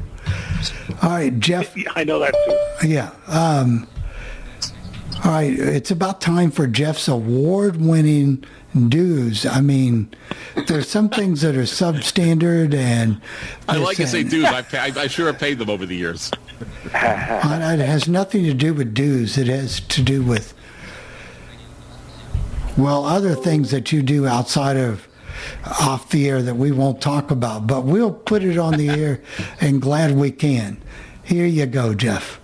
All 1.02 1.10
right, 1.12 1.38
Jeff. 1.40 1.76
I 1.96 2.04
know 2.04 2.20
that 2.20 2.34
too. 2.82 2.88
Yeah. 2.88 3.12
Um, 3.28 3.88
all 5.26 5.32
right. 5.32 5.52
It's 5.58 5.92
about 5.92 6.22
time 6.22 6.52
for 6.52 6.68
Jeff's 6.68 7.08
award-winning 7.08 8.44
dues. 8.88 9.46
I 9.46 9.62
mean, 9.62 10.10
there's 10.68 10.88
some 10.90 11.10
things 11.10 11.42
that 11.42 11.56
are 11.56 11.64
substandard, 11.64 12.74
and 12.76 13.20
I 13.68 13.78
like 13.78 13.98
to 13.98 14.08
say 14.08 14.24
dues. 14.24 14.46
I, 14.46 14.62
pay, 14.62 14.78
I, 14.78 14.86
I 15.04 15.08
sure 15.08 15.28
have 15.28 15.40
paid 15.40 15.58
them 15.60 15.70
over 15.70 15.86
the 15.86 15.96
years. 15.96 16.32
It 16.92 17.80
has 17.86 18.08
nothing 18.10 18.44
to 18.46 18.54
do 18.54 18.74
with 18.74 18.94
dues. 18.94 19.38
It 19.38 19.48
has 19.48 19.80
to 19.80 20.02
do 20.02 20.22
with, 20.24 20.54
well, 22.78 23.06
other 23.06 23.36
things 23.36 23.72
that 23.72 23.92
you 23.92 24.02
do 24.02 24.28
outside 24.28 24.76
of 24.78 25.08
off 25.65 26.10
the 26.10 26.29
air 26.29 26.41
that 26.41 26.55
we 26.55 26.72
won't 26.72 27.01
talk 27.01 27.31
about, 27.31 27.67
but 27.67 27.84
we'll 27.84 28.13
put 28.13 28.43
it 28.43 28.58
on 28.58 28.74
the 28.74 28.89
air 28.89 29.22
and 29.62 29.81
glad 29.81 30.15
we 30.15 30.31
can. 30.31 30.81
Here 31.24 31.46
you 31.46 31.65
go, 31.65 31.93
Jeff. 31.93 32.38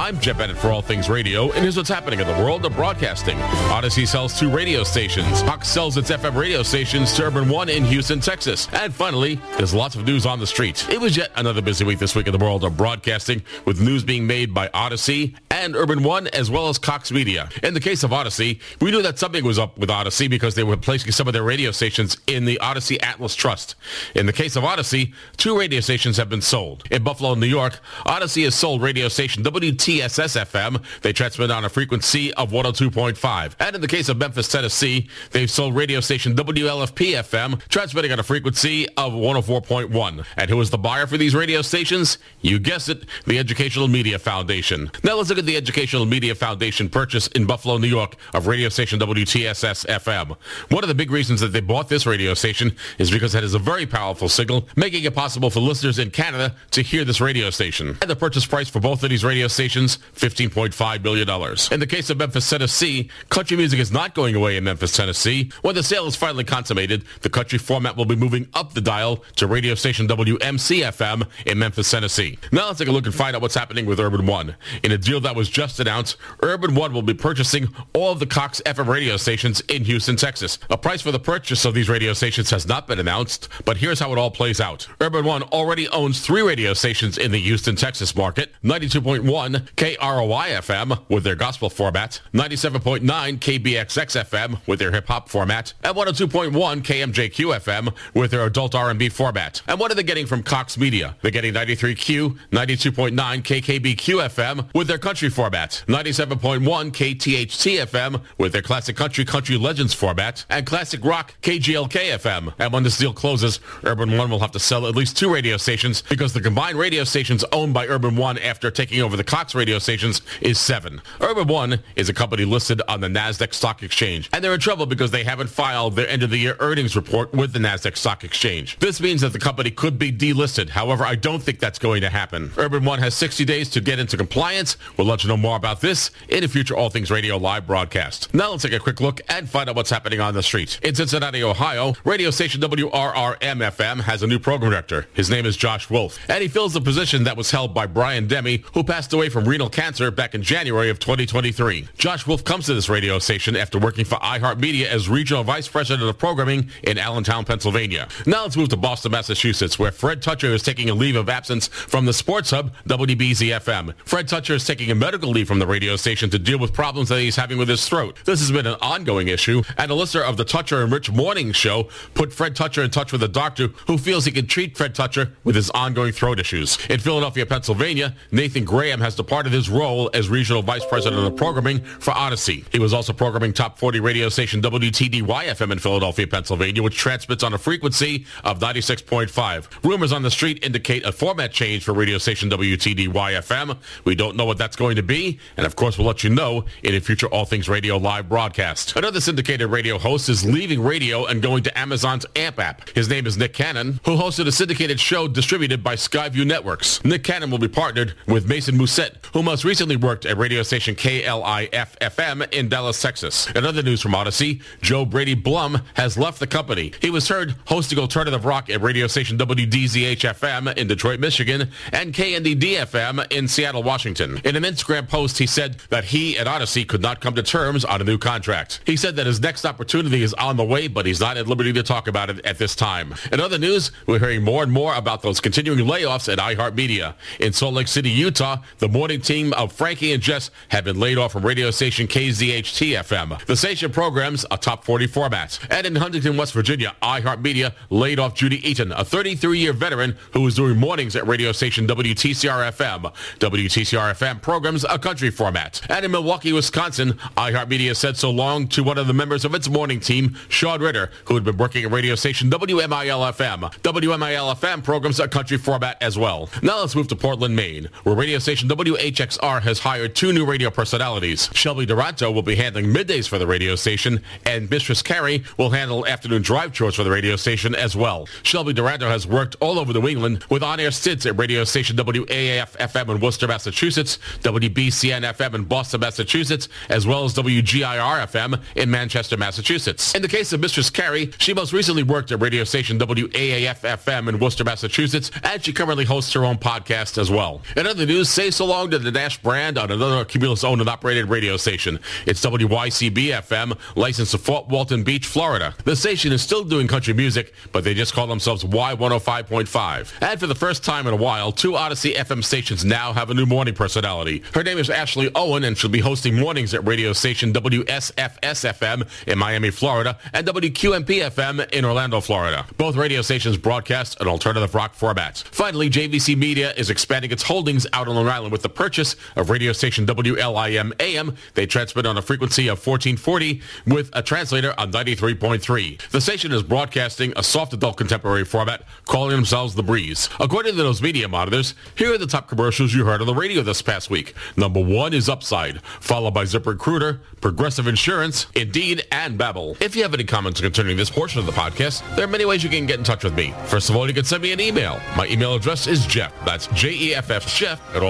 I'm 0.00 0.18
Jeff 0.18 0.38
Bennett 0.38 0.56
for 0.56 0.68
All 0.72 0.80
Things 0.80 1.10
Radio, 1.10 1.50
and 1.52 1.60
here's 1.60 1.76
what's 1.76 1.90
happening 1.90 2.20
in 2.20 2.26
the 2.26 2.42
world 2.42 2.64
of 2.64 2.74
broadcasting. 2.74 3.36
Audacy 3.68 4.08
sells 4.08 4.36
two 4.36 4.48
radio 4.48 4.82
stations. 4.82 5.42
Cox 5.42 5.68
sells 5.68 5.98
its 5.98 6.10
FM 6.10 6.34
radio 6.36 6.62
stations 6.62 7.12
to 7.12 7.24
Urban 7.24 7.50
One 7.50 7.68
in 7.68 7.84
Houston, 7.84 8.18
Texas. 8.18 8.66
And 8.72 8.94
finally, 8.94 9.38
there's 9.58 9.74
lots 9.74 9.96
of 9.96 10.06
news 10.06 10.24
on 10.24 10.40
the 10.40 10.46
street. 10.46 10.88
It 10.88 10.98
was 10.98 11.18
yet 11.18 11.32
another 11.36 11.60
busy 11.60 11.84
week 11.84 11.98
this 11.98 12.16
week 12.16 12.26
in 12.26 12.32
the 12.32 12.42
world 12.42 12.64
of 12.64 12.78
broadcasting, 12.78 13.42
with 13.66 13.82
news 13.82 14.02
being 14.02 14.26
made 14.26 14.54
by 14.54 14.68
Audacy 14.68 15.36
and 15.50 15.76
Urban 15.76 16.02
One, 16.02 16.28
as 16.28 16.50
well 16.50 16.70
as 16.70 16.78
Cox 16.78 17.12
Media. 17.12 17.50
In 17.62 17.74
the 17.74 17.80
case 17.80 18.02
of 18.02 18.10
Audacy, 18.10 18.58
we 18.80 18.90
knew 18.90 19.02
that 19.02 19.18
something 19.18 19.44
was 19.44 19.58
up 19.58 19.76
with 19.76 19.90
Audacy 19.90 20.30
because 20.30 20.54
they 20.54 20.64
were 20.64 20.78
placing 20.78 21.12
some 21.12 21.26
of 21.26 21.34
their 21.34 21.42
radio 21.42 21.72
stations 21.72 22.16
in 22.26 22.46
the 22.46 22.58
Audacy 22.62 22.96
Atlas 23.02 23.34
Trust. 23.34 23.74
In 24.14 24.24
the 24.24 24.32
case 24.32 24.56
of 24.56 24.64
Audacy, 24.64 25.12
two 25.36 25.58
radio 25.58 25.80
stations 25.80 26.16
have 26.16 26.30
been 26.30 26.40
sold. 26.40 26.84
In 26.90 27.02
Buffalo, 27.02 27.34
New 27.34 27.46
York, 27.46 27.80
Audacy 28.06 28.44
has 28.44 28.54
sold 28.54 28.80
radio 28.80 29.08
station 29.08 29.42
WTSS 29.90 30.40
FM. 30.46 30.82
They 31.02 31.12
transmit 31.12 31.50
on 31.50 31.64
a 31.64 31.68
frequency 31.68 32.32
of 32.34 32.50
102.5. 32.50 33.54
And 33.58 33.74
in 33.74 33.80
the 33.80 33.88
case 33.88 34.08
of 34.08 34.18
Memphis, 34.18 34.48
Tennessee, 34.48 35.08
they've 35.32 35.50
sold 35.50 35.74
radio 35.74 36.00
station 36.00 36.36
WLFP 36.36 37.12
FM, 37.14 37.60
transmitting 37.68 38.12
on 38.12 38.20
a 38.20 38.22
frequency 38.22 38.86
of 38.96 39.12
104.1. 39.12 40.24
And 40.36 40.50
who 40.50 40.60
is 40.60 40.70
the 40.70 40.78
buyer 40.78 41.06
for 41.06 41.18
these 41.18 41.34
radio 41.34 41.62
stations? 41.62 42.18
You 42.40 42.58
guessed 42.58 42.88
it, 42.88 43.04
the 43.26 43.38
Educational 43.38 43.88
Media 43.88 44.18
Foundation. 44.18 44.90
Now 45.02 45.16
let's 45.16 45.28
look 45.28 45.38
at 45.38 45.46
the 45.46 45.56
Educational 45.56 46.06
Media 46.06 46.34
Foundation 46.34 46.88
purchase 46.88 47.26
in 47.28 47.46
Buffalo, 47.46 47.78
New 47.78 47.88
York 47.88 48.16
of 48.34 48.46
radio 48.46 48.68
station 48.68 49.00
WTSS 49.00 49.86
FM. 49.86 50.36
One 50.70 50.84
of 50.84 50.88
the 50.88 50.94
big 50.94 51.10
reasons 51.10 51.40
that 51.40 51.48
they 51.48 51.60
bought 51.60 51.88
this 51.88 52.06
radio 52.06 52.34
station 52.34 52.76
is 52.98 53.10
because 53.10 53.34
it 53.34 53.42
has 53.42 53.54
a 53.54 53.58
very 53.58 53.86
powerful 53.86 54.28
signal, 54.28 54.68
making 54.76 55.04
it 55.04 55.14
possible 55.14 55.50
for 55.50 55.60
listeners 55.60 55.98
in 55.98 56.10
Canada 56.10 56.54
to 56.70 56.82
hear 56.82 57.04
this 57.04 57.20
radio 57.20 57.50
station. 57.50 57.98
And 58.00 58.10
the 58.10 58.16
purchase 58.16 58.46
price 58.46 58.68
for 58.68 58.80
both 58.80 59.02
of 59.02 59.10
these 59.10 59.24
radio 59.24 59.48
stations, 59.48 59.79
$15.5 59.86 61.02
billion. 61.02 61.28
In 61.72 61.80
the 61.80 61.86
case 61.86 62.10
of 62.10 62.18
Memphis, 62.18 62.48
Tennessee, 62.48 63.10
country 63.28 63.56
music 63.56 63.80
is 63.80 63.92
not 63.92 64.14
going 64.14 64.34
away 64.34 64.56
in 64.56 64.64
Memphis, 64.64 64.96
Tennessee. 64.96 65.50
When 65.62 65.74
the 65.74 65.82
sale 65.82 66.06
is 66.06 66.16
finally 66.16 66.44
consummated, 66.44 67.04
the 67.22 67.30
country 67.30 67.58
format 67.58 67.96
will 67.96 68.04
be 68.04 68.16
moving 68.16 68.48
up 68.54 68.74
the 68.74 68.80
dial 68.80 69.24
to 69.36 69.46
radio 69.46 69.74
station 69.74 70.06
WMC 70.08 70.82
FM 70.82 71.26
in 71.46 71.58
Memphis, 71.58 71.90
Tennessee. 71.90 72.38
Now 72.52 72.66
let's 72.66 72.78
take 72.78 72.88
a 72.88 72.92
look 72.92 73.06
and 73.06 73.14
find 73.14 73.34
out 73.36 73.42
what's 73.42 73.54
happening 73.54 73.86
with 73.86 74.00
Urban 74.00 74.26
One. 74.26 74.56
In 74.82 74.92
a 74.92 74.98
deal 74.98 75.20
that 75.20 75.36
was 75.36 75.48
just 75.48 75.80
announced, 75.80 76.16
Urban 76.42 76.74
One 76.74 76.92
will 76.92 77.02
be 77.02 77.14
purchasing 77.14 77.68
all 77.94 78.12
of 78.12 78.18
the 78.18 78.26
Cox 78.26 78.60
FM 78.66 78.86
radio 78.86 79.16
stations 79.16 79.60
in 79.68 79.84
Houston, 79.84 80.16
Texas. 80.16 80.58
A 80.70 80.78
price 80.78 81.02
for 81.02 81.12
the 81.12 81.18
purchase 81.18 81.64
of 81.64 81.74
these 81.74 81.88
radio 81.88 82.12
stations 82.12 82.50
has 82.50 82.66
not 82.66 82.86
been 82.86 82.98
announced, 82.98 83.48
but 83.64 83.76
here's 83.76 83.98
how 83.98 84.12
it 84.12 84.18
all 84.18 84.30
plays 84.30 84.60
out. 84.60 84.86
Urban 85.00 85.24
One 85.24 85.42
already 85.44 85.88
owns 85.88 86.20
three 86.20 86.42
radio 86.42 86.74
stations 86.74 87.18
in 87.18 87.30
the 87.30 87.40
Houston, 87.40 87.76
Texas 87.76 88.14
market, 88.16 88.52
92.1 88.64 89.68
KROI 89.76 90.48
FM 90.58 91.00
with 91.08 91.24
their 91.24 91.34
gospel 91.34 91.70
format, 91.70 92.20
97.9 92.32 93.00
KBXX 93.38 94.24
FM 94.24 94.60
with 94.66 94.78
their 94.78 94.92
hip-hop 94.92 95.28
format, 95.28 95.72
and 95.82 95.96
102.1 95.96 96.82
KMJQ 96.82 97.58
FM 97.60 97.94
with 98.14 98.30
their 98.30 98.44
adult 98.46 98.74
R&B 98.74 99.08
format. 99.08 99.62
And 99.66 99.78
what 99.78 99.90
are 99.90 99.94
they 99.94 100.02
getting 100.02 100.26
from 100.26 100.42
Cox 100.42 100.76
Media? 100.78 101.16
They're 101.22 101.30
getting 101.30 101.54
93Q, 101.54 102.38
92.9 102.50 103.12
KKBQ 103.42 104.28
FM 104.28 104.66
with 104.74 104.86
their 104.86 104.98
country 104.98 105.28
format, 105.28 105.82
97.1 105.86 106.60
KTHT 106.92 107.86
FM 107.86 108.22
with 108.38 108.52
their 108.52 108.62
classic 108.62 108.96
country 108.96 109.24
country 109.24 109.56
legends 109.56 109.94
format, 109.94 110.44
and 110.50 110.66
classic 110.66 111.04
rock 111.04 111.34
KGLK 111.42 112.18
FM. 112.18 112.52
And 112.58 112.72
when 112.72 112.82
this 112.82 112.98
deal 112.98 113.12
closes, 113.12 113.60
Urban 113.84 114.16
One 114.16 114.30
will 114.30 114.40
have 114.40 114.52
to 114.52 114.60
sell 114.60 114.86
at 114.86 114.94
least 114.94 115.16
two 115.16 115.32
radio 115.32 115.56
stations 115.56 116.02
because 116.02 116.32
the 116.32 116.40
combined 116.40 116.78
radio 116.78 117.04
stations 117.04 117.44
owned 117.52 117.74
by 117.74 117.86
Urban 117.86 118.16
One 118.16 118.38
after 118.38 118.70
taking 118.70 119.00
over 119.00 119.16
the 119.16 119.24
Cox 119.24 119.49
radio 119.54 119.78
stations 119.78 120.22
is 120.40 120.58
seven. 120.58 121.00
Urban 121.20 121.46
One 121.46 121.80
is 121.96 122.08
a 122.08 122.14
company 122.14 122.44
listed 122.44 122.80
on 122.88 123.00
the 123.00 123.08
NASDAQ 123.08 123.54
Stock 123.54 123.82
Exchange, 123.82 124.28
and 124.32 124.42
they're 124.42 124.54
in 124.54 124.60
trouble 124.60 124.86
because 124.86 125.10
they 125.10 125.24
haven't 125.24 125.48
filed 125.48 125.96
their 125.96 126.08
end 126.08 126.22
of 126.22 126.30
the 126.30 126.38
year 126.38 126.56
earnings 126.60 126.96
report 126.96 127.32
with 127.32 127.52
the 127.52 127.58
NASDAQ 127.58 127.96
Stock 127.96 128.24
Exchange. 128.24 128.78
This 128.78 129.00
means 129.00 129.20
that 129.20 129.32
the 129.32 129.38
company 129.38 129.70
could 129.70 129.98
be 129.98 130.12
delisted. 130.12 130.70
However, 130.70 131.04
I 131.04 131.14
don't 131.14 131.42
think 131.42 131.58
that's 131.58 131.78
going 131.78 132.00
to 132.02 132.10
happen. 132.10 132.50
Urban 132.56 132.84
One 132.84 132.98
has 133.00 133.14
60 133.14 133.44
days 133.44 133.68
to 133.70 133.80
get 133.80 133.98
into 133.98 134.16
compliance. 134.16 134.76
We'll 134.96 135.06
let 135.06 135.22
you 135.22 135.28
know 135.28 135.36
more 135.36 135.56
about 135.56 135.80
this 135.80 136.10
in 136.28 136.44
a 136.44 136.48
future 136.48 136.76
All 136.76 136.90
Things 136.90 137.10
Radio 137.10 137.36
live 137.36 137.66
broadcast. 137.66 138.32
Now 138.34 138.50
let's 138.50 138.62
take 138.62 138.72
a 138.72 138.78
quick 138.78 139.00
look 139.00 139.20
and 139.28 139.48
find 139.48 139.68
out 139.68 139.76
what's 139.76 139.90
happening 139.90 140.20
on 140.20 140.34
the 140.34 140.42
street. 140.42 140.78
In 140.82 140.94
Cincinnati, 140.94 141.42
Ohio, 141.42 141.94
radio 142.04 142.30
station 142.30 142.60
WRRM-FM 142.60 144.00
has 144.00 144.22
a 144.22 144.26
new 144.26 144.38
program 144.38 144.70
director. 144.70 145.06
His 145.14 145.30
name 145.30 145.46
is 145.46 145.56
Josh 145.56 145.90
Wolf, 145.90 146.18
and 146.28 146.42
he 146.42 146.48
fills 146.48 146.72
the 146.72 146.80
position 146.80 147.24
that 147.24 147.36
was 147.36 147.50
held 147.50 147.74
by 147.74 147.86
Brian 147.86 148.26
Demi, 148.26 148.62
who 148.74 148.84
passed 148.84 149.12
away 149.12 149.28
from 149.28 149.39
renal 149.46 149.68
cancer 149.68 150.10
back 150.10 150.34
in 150.34 150.42
January 150.42 150.90
of 150.90 150.98
2023. 150.98 151.88
Josh 151.96 152.26
Wolf 152.26 152.44
comes 152.44 152.66
to 152.66 152.74
this 152.74 152.88
radio 152.88 153.18
station 153.18 153.56
after 153.56 153.78
working 153.78 154.04
for 154.04 154.16
iHeartMedia 154.16 154.86
as 154.86 155.08
regional 155.08 155.44
vice 155.44 155.68
president 155.68 156.08
of 156.08 156.18
programming 156.18 156.70
in 156.82 156.98
Allentown, 156.98 157.44
Pennsylvania. 157.44 158.08
Now 158.26 158.42
let's 158.42 158.56
move 158.56 158.68
to 158.70 158.76
Boston, 158.76 159.12
Massachusetts, 159.12 159.78
where 159.78 159.92
Fred 159.92 160.22
Toucher 160.22 160.48
is 160.48 160.62
taking 160.62 160.90
a 160.90 160.94
leave 160.94 161.16
of 161.16 161.28
absence 161.28 161.68
from 161.68 162.06
the 162.06 162.12
sports 162.12 162.50
hub 162.50 162.72
WBZ-FM. 162.88 163.94
Fred 164.04 164.28
Toucher 164.28 164.54
is 164.54 164.64
taking 164.64 164.90
a 164.90 164.94
medical 164.94 165.30
leave 165.30 165.48
from 165.48 165.58
the 165.58 165.66
radio 165.66 165.96
station 165.96 166.30
to 166.30 166.38
deal 166.38 166.58
with 166.58 166.72
problems 166.72 167.08
that 167.08 167.20
he's 167.20 167.36
having 167.36 167.58
with 167.58 167.68
his 167.68 167.88
throat. 167.88 168.16
This 168.24 168.40
has 168.40 168.50
been 168.50 168.66
an 168.66 168.76
ongoing 168.80 169.28
issue, 169.28 169.62
and 169.78 169.90
a 169.90 169.94
listener 169.94 170.22
of 170.22 170.36
the 170.36 170.44
Toucher 170.44 170.82
and 170.82 170.92
Rich 170.92 171.10
Morning 171.10 171.52
Show 171.52 171.88
put 172.14 172.32
Fred 172.32 172.56
Toucher 172.56 172.82
in 172.82 172.90
touch 172.90 173.12
with 173.12 173.22
a 173.22 173.28
doctor 173.28 173.68
who 173.86 173.98
feels 173.98 174.24
he 174.24 174.32
can 174.32 174.46
treat 174.46 174.76
Fred 174.76 174.94
Toucher 174.94 175.32
with 175.44 175.54
his 175.54 175.70
ongoing 175.70 176.12
throat 176.12 176.38
issues. 176.38 176.78
In 176.88 177.00
Philadelphia, 177.00 177.46
Pennsylvania, 177.46 178.14
Nathan 178.30 178.64
Graham 178.64 179.00
has 179.00 179.14
departed 179.30 179.52
his 179.52 179.70
role 179.70 180.10
as 180.12 180.28
regional 180.28 180.60
vice 180.60 180.84
president 180.84 181.24
of 181.24 181.36
programming 181.36 181.78
for 181.78 182.10
Audacy. 182.10 182.64
He 182.72 182.80
was 182.80 182.92
also 182.92 183.12
programming 183.12 183.52
top 183.52 183.78
40 183.78 184.00
radio 184.00 184.28
station 184.28 184.60
WTDY-FM 184.60 185.70
in 185.70 185.78
Philadelphia, 185.78 186.26
Pennsylvania, 186.26 186.82
which 186.82 186.96
transmits 186.96 187.44
on 187.44 187.54
a 187.54 187.58
frequency 187.58 188.26
of 188.42 188.58
96.5. 188.58 189.84
Rumors 189.84 190.10
on 190.10 190.22
the 190.22 190.32
street 190.32 190.64
indicate 190.64 191.06
a 191.06 191.12
format 191.12 191.52
change 191.52 191.84
for 191.84 191.92
radio 191.92 192.18
station 192.18 192.50
WTDY-FM. 192.50 193.78
We 194.04 194.16
don't 194.16 194.36
know 194.36 194.46
what 194.46 194.58
that's 194.58 194.74
going 194.74 194.96
to 194.96 195.04
be, 195.04 195.38
and 195.56 195.64
of 195.64 195.76
course 195.76 195.96
we'll 195.96 196.08
let 196.08 196.24
you 196.24 196.30
know 196.30 196.64
in 196.82 196.96
a 196.96 197.00
future 197.00 197.28
All 197.28 197.44
Things 197.44 197.68
Radio 197.68 197.98
live 197.98 198.28
broadcast. 198.28 198.96
Another 198.96 199.20
syndicated 199.20 199.70
radio 199.70 199.96
host 199.96 200.28
is 200.28 200.44
leaving 200.44 200.82
radio 200.82 201.26
and 201.26 201.40
going 201.40 201.62
to 201.62 201.78
Amazon's 201.78 202.26
AMP 202.34 202.58
app. 202.58 202.88
His 202.96 203.08
name 203.08 203.28
is 203.28 203.38
Nick 203.38 203.54
Cannon, 203.54 204.00
who 204.04 204.16
hosted 204.16 204.48
a 204.48 204.52
syndicated 204.52 204.98
show 204.98 205.28
distributed 205.28 205.84
by 205.84 205.94
Skyview 205.94 206.44
Networks. 206.44 207.04
Nick 207.04 207.22
Cannon 207.22 207.52
will 207.52 207.58
be 207.58 207.68
partnered 207.68 208.14
with 208.26 208.48
Mason 208.48 208.76
Moussette, 208.76 209.19
who 209.32 209.42
most 209.42 209.64
recently 209.64 209.96
worked 209.96 210.26
at 210.26 210.36
radio 210.36 210.62
station 210.62 210.94
KLIF-FM 210.94 212.52
in 212.52 212.68
Dallas, 212.68 213.00
Texas. 213.00 213.48
In 213.50 213.64
other 213.64 213.82
news 213.82 214.00
from 214.00 214.12
Audacy, 214.12 214.62
Joe 214.82 215.04
Brady 215.04 215.34
Blum 215.34 215.82
has 215.94 216.16
left 216.16 216.40
the 216.40 216.46
company. 216.46 216.92
He 217.00 217.10
was 217.10 217.28
heard 217.28 217.54
hosting 217.66 217.98
alternative 217.98 218.44
rock 218.44 218.70
at 218.70 218.80
radio 218.80 219.06
station 219.06 219.38
WDZH-FM 219.38 220.76
in 220.76 220.86
Detroit, 220.86 221.20
Michigan, 221.20 221.70
and 221.92 222.12
KNDD-FM 222.14 223.32
in 223.32 223.48
Seattle, 223.48 223.82
Washington. 223.82 224.40
In 224.44 224.56
an 224.56 224.62
Instagram 224.62 225.08
post, 225.08 225.38
he 225.38 225.46
said 225.46 225.80
that 225.90 226.04
he 226.04 226.36
and 226.36 226.48
Audacy 226.48 226.86
could 226.86 227.02
not 227.02 227.20
come 227.20 227.34
to 227.34 227.42
terms 227.42 227.84
on 227.84 228.00
a 228.00 228.04
new 228.04 228.18
contract. 228.18 228.80
He 228.84 228.96
said 228.96 229.16
that 229.16 229.26
his 229.26 229.40
next 229.40 229.64
opportunity 229.64 230.22
is 230.22 230.34
on 230.34 230.56
the 230.56 230.64
way, 230.64 230.88
but 230.88 231.06
he's 231.06 231.20
not 231.20 231.36
at 231.36 231.46
liberty 231.46 231.72
to 231.72 231.82
talk 231.82 232.08
about 232.08 232.30
it 232.30 232.44
at 232.44 232.58
this 232.58 232.76
time. 232.76 233.14
In 233.32 233.40
other 233.40 233.58
news, 233.58 233.90
we're 234.06 234.18
hearing 234.18 234.42
more 234.42 234.62
and 234.62 234.70
more 234.70 234.94
about 234.94 235.22
those 235.22 235.40
continuing 235.40 235.80
layoffs 235.80 236.32
at 236.32 236.38
iHeartMedia. 236.38 237.14
In 237.40 237.52
Salt 237.52 237.74
Lake 237.74 237.88
City, 237.88 238.10
Utah, 238.10 238.58
the 238.78 238.88
morning 238.88 239.09
team 239.18 239.52
of 239.54 239.72
Frankie 239.72 240.12
and 240.12 240.22
Jess 240.22 240.50
have 240.68 240.84
been 240.84 240.98
laid 240.98 241.18
off 241.18 241.32
from 241.32 241.44
radio 241.44 241.70
station 241.70 242.06
KZHT-FM. 242.06 243.44
The 243.46 243.56
station 243.56 243.90
programs 243.92 244.44
a 244.50 244.56
top 244.56 244.84
40 244.84 245.06
format. 245.06 245.58
And 245.70 245.86
in 245.86 245.96
Huntington, 245.96 246.36
West 246.36 246.52
Virginia, 246.52 246.94
iHeartMedia 247.02 247.74
laid 247.90 248.18
off 248.18 248.34
Judy 248.34 248.66
Eaton, 248.68 248.92
a 248.92 249.04
33-year 249.04 249.72
veteran 249.72 250.16
who 250.32 250.42
was 250.42 250.54
doing 250.54 250.76
mornings 250.78 251.16
at 251.16 251.26
radio 251.26 251.52
station 251.52 251.86
WTCR-FM. 251.86 253.12
WTCR-FM 253.38 254.42
programs 254.42 254.84
a 254.84 254.98
country 254.98 255.30
format. 255.30 255.80
And 255.88 256.04
in 256.04 256.10
Milwaukee, 256.10 256.52
Wisconsin, 256.52 257.12
iHeartMedia 257.36 257.96
said 257.96 258.16
so 258.16 258.30
long 258.30 258.68
to 258.68 258.82
one 258.82 258.98
of 258.98 259.06
the 259.06 259.14
members 259.14 259.44
of 259.44 259.54
its 259.54 259.68
morning 259.68 260.00
team, 260.00 260.36
Sean 260.48 260.80
Ritter, 260.80 261.10
who 261.24 261.34
had 261.34 261.44
been 261.44 261.56
working 261.56 261.84
at 261.84 261.90
radio 261.90 262.14
station 262.14 262.50
WMIL-FM. 262.50 263.72
WMIL-FM 263.82 264.84
programs 264.84 265.20
a 265.20 265.28
country 265.28 265.58
format 265.58 265.96
as 266.00 266.18
well. 266.18 266.48
Now 266.62 266.80
let's 266.80 266.94
move 266.94 267.08
to 267.08 267.16
Portland, 267.16 267.56
Maine, 267.56 267.88
where 268.04 268.14
radio 268.14 268.38
station 268.38 268.68
WHXR 269.00 269.62
has 269.62 269.78
hired 269.78 270.14
two 270.14 270.30
new 270.32 270.44
radio 270.44 270.70
personalities. 270.70 271.48
Shelby 271.54 271.86
Duranto 271.86 272.32
will 272.34 272.42
be 272.42 272.54
handling 272.54 272.86
middays 272.86 273.26
for 273.26 273.38
the 273.38 273.46
radio 273.46 273.74
station, 273.74 274.22
and 274.44 274.68
Mistress 274.68 275.00
Carrie 275.00 275.42
will 275.56 275.70
handle 275.70 276.06
afternoon 276.06 276.42
drive 276.42 276.74
chores 276.74 276.96
for 276.96 277.04
the 277.04 277.10
radio 277.10 277.36
station 277.36 277.74
as 277.74 277.96
well. 277.96 278.28
Shelby 278.42 278.74
Duranto 278.74 279.08
has 279.08 279.26
worked 279.26 279.56
all 279.60 279.78
over 279.78 279.94
New 279.94 280.06
England 280.06 280.44
with 280.50 280.62
on-air 280.62 280.90
stints 280.90 281.24
at 281.24 281.38
radio 281.38 281.64
station 281.64 281.96
WAAF-FM 281.96 283.08
in 283.08 283.20
Worcester, 283.20 283.48
Massachusetts, 283.48 284.18
WBCN-FM 284.42 285.54
in 285.54 285.64
Boston, 285.64 286.00
Massachusetts, 286.00 286.68
as 286.90 287.06
well 287.06 287.24
as 287.24 287.32
WGIR-FM 287.34 288.60
in 288.76 288.90
Manchester, 288.90 289.38
Massachusetts. 289.38 290.14
In 290.14 290.20
the 290.20 290.28
case 290.28 290.52
of 290.52 290.60
Mistress 290.60 290.90
Carrie, 290.90 291.30
she 291.38 291.54
most 291.54 291.72
recently 291.72 292.02
worked 292.02 292.32
at 292.32 292.40
radio 292.40 292.64
station 292.64 292.98
WAAF-FM 292.98 294.28
in 294.28 294.38
Worcester, 294.38 294.64
Massachusetts, 294.64 295.30
and 295.42 295.64
she 295.64 295.72
currently 295.72 296.04
hosts 296.04 296.34
her 296.34 296.44
own 296.44 296.58
podcast 296.58 297.16
as 297.16 297.30
well. 297.30 297.62
In 297.78 297.86
other 297.86 298.04
news, 298.04 298.28
say 298.28 298.50
so 298.50 298.66
long 298.66 298.89
to 298.90 298.98
the 298.98 299.10
Nash 299.10 299.42
brand 299.42 299.78
on 299.78 299.90
another 299.90 300.24
Cumulus-owned 300.24 300.80
and 300.80 300.90
operated 300.90 301.28
radio 301.28 301.56
station. 301.56 302.00
It's 302.26 302.44
WYCB-FM, 302.44 303.78
licensed 303.96 304.32
to 304.32 304.38
Fort 304.38 304.68
Walton 304.68 305.02
Beach, 305.02 305.26
Florida. 305.26 305.74
The 305.84 305.94
station 305.94 306.32
is 306.32 306.42
still 306.42 306.64
doing 306.64 306.88
country 306.88 307.14
music, 307.14 307.54
but 307.72 307.84
they 307.84 307.94
just 307.94 308.12
call 308.12 308.26
themselves 308.26 308.64
Y105.5. 308.64 310.12
And 310.20 310.40
for 310.40 310.46
the 310.46 310.54
first 310.54 310.84
time 310.84 311.06
in 311.06 311.14
a 311.14 311.16
while, 311.16 311.52
two 311.52 311.72
Audacy 311.72 312.14
FM 312.14 312.42
stations 312.42 312.84
now 312.84 313.12
have 313.12 313.30
a 313.30 313.34
new 313.34 313.46
morning 313.46 313.74
personality. 313.74 314.42
Her 314.54 314.62
name 314.62 314.78
is 314.78 314.90
Ashley 314.90 315.30
Owen, 315.34 315.64
and 315.64 315.76
she'll 315.76 315.90
be 315.90 316.00
hosting 316.00 316.34
mornings 316.34 316.74
at 316.74 316.86
radio 316.86 317.12
station 317.12 317.52
WSFS-FM 317.52 319.08
in 319.26 319.38
Miami, 319.38 319.70
Florida, 319.70 320.18
and 320.32 320.46
WQMP-FM 320.46 321.70
in 321.72 321.84
Orlando, 321.84 322.20
Florida. 322.20 322.66
Both 322.76 322.96
radio 322.96 323.22
stations 323.22 323.56
broadcast 323.56 324.20
an 324.20 324.26
alternative 324.26 324.74
rock 324.74 324.94
format. 324.94 325.44
Finally, 325.50 325.90
JVC 325.90 326.36
Media 326.36 326.72
is 326.74 326.90
expanding 326.90 327.30
its 327.30 327.42
holdings 327.42 327.86
out 327.92 328.08
on 328.08 328.14
Long 328.14 328.28
Island 328.28 328.52
with 328.52 328.62
the 328.62 328.68
purchase 328.80 329.14
of 329.36 329.50
radio 329.50 329.74
station 329.74 330.06
WLIM-AM. 330.06 331.36
They 331.52 331.66
transmit 331.66 332.06
on 332.06 332.16
a 332.16 332.22
frequency 332.22 332.68
of 332.68 332.78
1440 332.78 333.60
with 333.86 334.08
a 334.14 334.22
translator 334.22 334.72
on 334.78 334.90
93.3. 334.90 336.08
The 336.08 336.20
station 336.22 336.50
is 336.50 336.62
broadcasting 336.62 337.34
a 337.36 337.42
soft 337.42 337.74
adult 337.74 337.98
contemporary 337.98 338.46
format, 338.46 338.84
calling 339.04 339.36
themselves 339.36 339.74
The 339.74 339.82
Breeze. 339.82 340.30
According 340.40 340.76
to 340.76 340.82
those 340.82 341.02
media 341.02 341.28
monitors, 341.28 341.74
here 341.94 342.14
are 342.14 342.16
the 342.16 342.26
top 342.26 342.48
commercials 342.48 342.94
you 342.94 343.04
heard 343.04 343.20
on 343.20 343.26
the 343.26 343.34
radio 343.34 343.62
this 343.62 343.82
past 343.82 344.08
week. 344.08 344.34
Number 344.56 344.80
one 344.80 345.12
is 345.12 345.28
Upside, 345.28 345.82
followed 345.82 346.32
by 346.32 346.44
ZipRecruiter, 346.44 347.20
Progressive 347.42 347.86
Insurance, 347.86 348.46
Indeed, 348.54 349.06
and 349.12 349.38
Babbel. 349.38 349.78
If 349.82 349.94
you 349.94 350.02
have 350.04 350.14
any 350.14 350.24
comments 350.24 350.58
concerning 350.62 350.96
this 350.96 351.10
portion 351.10 351.38
of 351.38 351.44
the 351.44 351.52
podcast, 351.52 352.02
there 352.16 352.24
are 352.24 352.28
many 352.28 352.46
ways 352.46 352.64
you 352.64 352.70
can 352.70 352.86
get 352.86 352.98
in 352.98 353.04
touch 353.04 353.24
with 353.24 353.34
me. 353.34 353.52
First 353.66 353.90
of 353.90 353.96
all, 353.96 354.08
you 354.08 354.14
can 354.14 354.24
send 354.24 354.42
me 354.42 354.52
an 354.52 354.60
email. 354.60 354.98
My 355.18 355.26
email 355.26 355.54
address 355.54 355.86
is 355.86 356.06
Jeff. 356.06 356.32
That's 356.46 356.66
J-E-F-F, 356.68 357.54
Jeff 357.54 357.78
at 357.94 358.02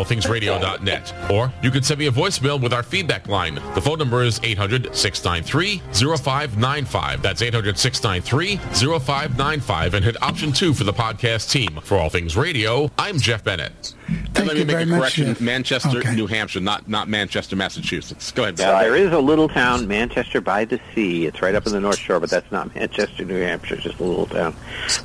allthingsradio.net. 0.61 1.31
Or 1.31 1.53
you 1.62 1.70
can 1.70 1.83
send 1.83 1.99
me 2.01 2.07
a 2.07 2.11
voicemail 2.11 2.61
with 2.61 2.73
our 2.73 2.83
feedback 2.83 3.29
line. 3.29 3.55
The 3.75 3.81
phone 3.81 3.99
number 3.99 4.23
is 4.23 4.38
800-693-0595. 4.40 7.23
That's 7.23 7.42
800-693-0595 7.42 9.94
and 9.94 10.05
hit 10.05 10.23
option 10.23 10.53
two 10.53 10.75
for 10.75 10.85
the 10.85 10.92
podcast 10.92 11.51
team. 11.51 11.79
For 11.83 11.96
All 11.96 12.11
Things 12.11 12.37
Radio, 12.37 12.90
I'm 12.99 13.18
Jeff 13.18 13.42
Bennett. 13.44 13.94
Thank 14.35 14.38
and 14.38 14.46
let 14.49 14.57
me 14.57 14.64
make 14.64 14.87
a 14.88 14.90
correction. 14.90 15.27
Jeff. 15.29 15.40
Manchester, 15.40 15.99
Okay. 15.99 16.14
New 16.16 16.27
Hampshire, 16.27 16.59
not 16.61 16.88
not 16.88 17.09
Manchester, 17.09 17.55
Massachusetts. 17.57 18.33
Go 18.33 18.42
ahead. 18.42 18.59
Yeah, 18.59 18.83
there 18.83 18.96
is 18.96 19.12
a 19.12 19.18
little 19.18 19.49
town, 19.49 19.87
Manchester 19.87 20.40
by 20.40 20.64
the 20.64 20.81
Sea. 20.94 21.27
It's 21.27 21.40
right 21.42 21.55
up 21.55 21.66
in 21.66 21.73
the 21.73 21.81
North 21.81 21.99
Shore, 21.99 22.18
but 22.18 22.29
that's 22.31 22.51
not 22.51 22.75
Manchester, 22.75 23.25
New 23.25 23.40
Hampshire. 23.40 23.75
It's 23.77 23.85
just 23.85 24.01
a 24.01 24.05
little 24.05 24.27
town. 24.27 24.57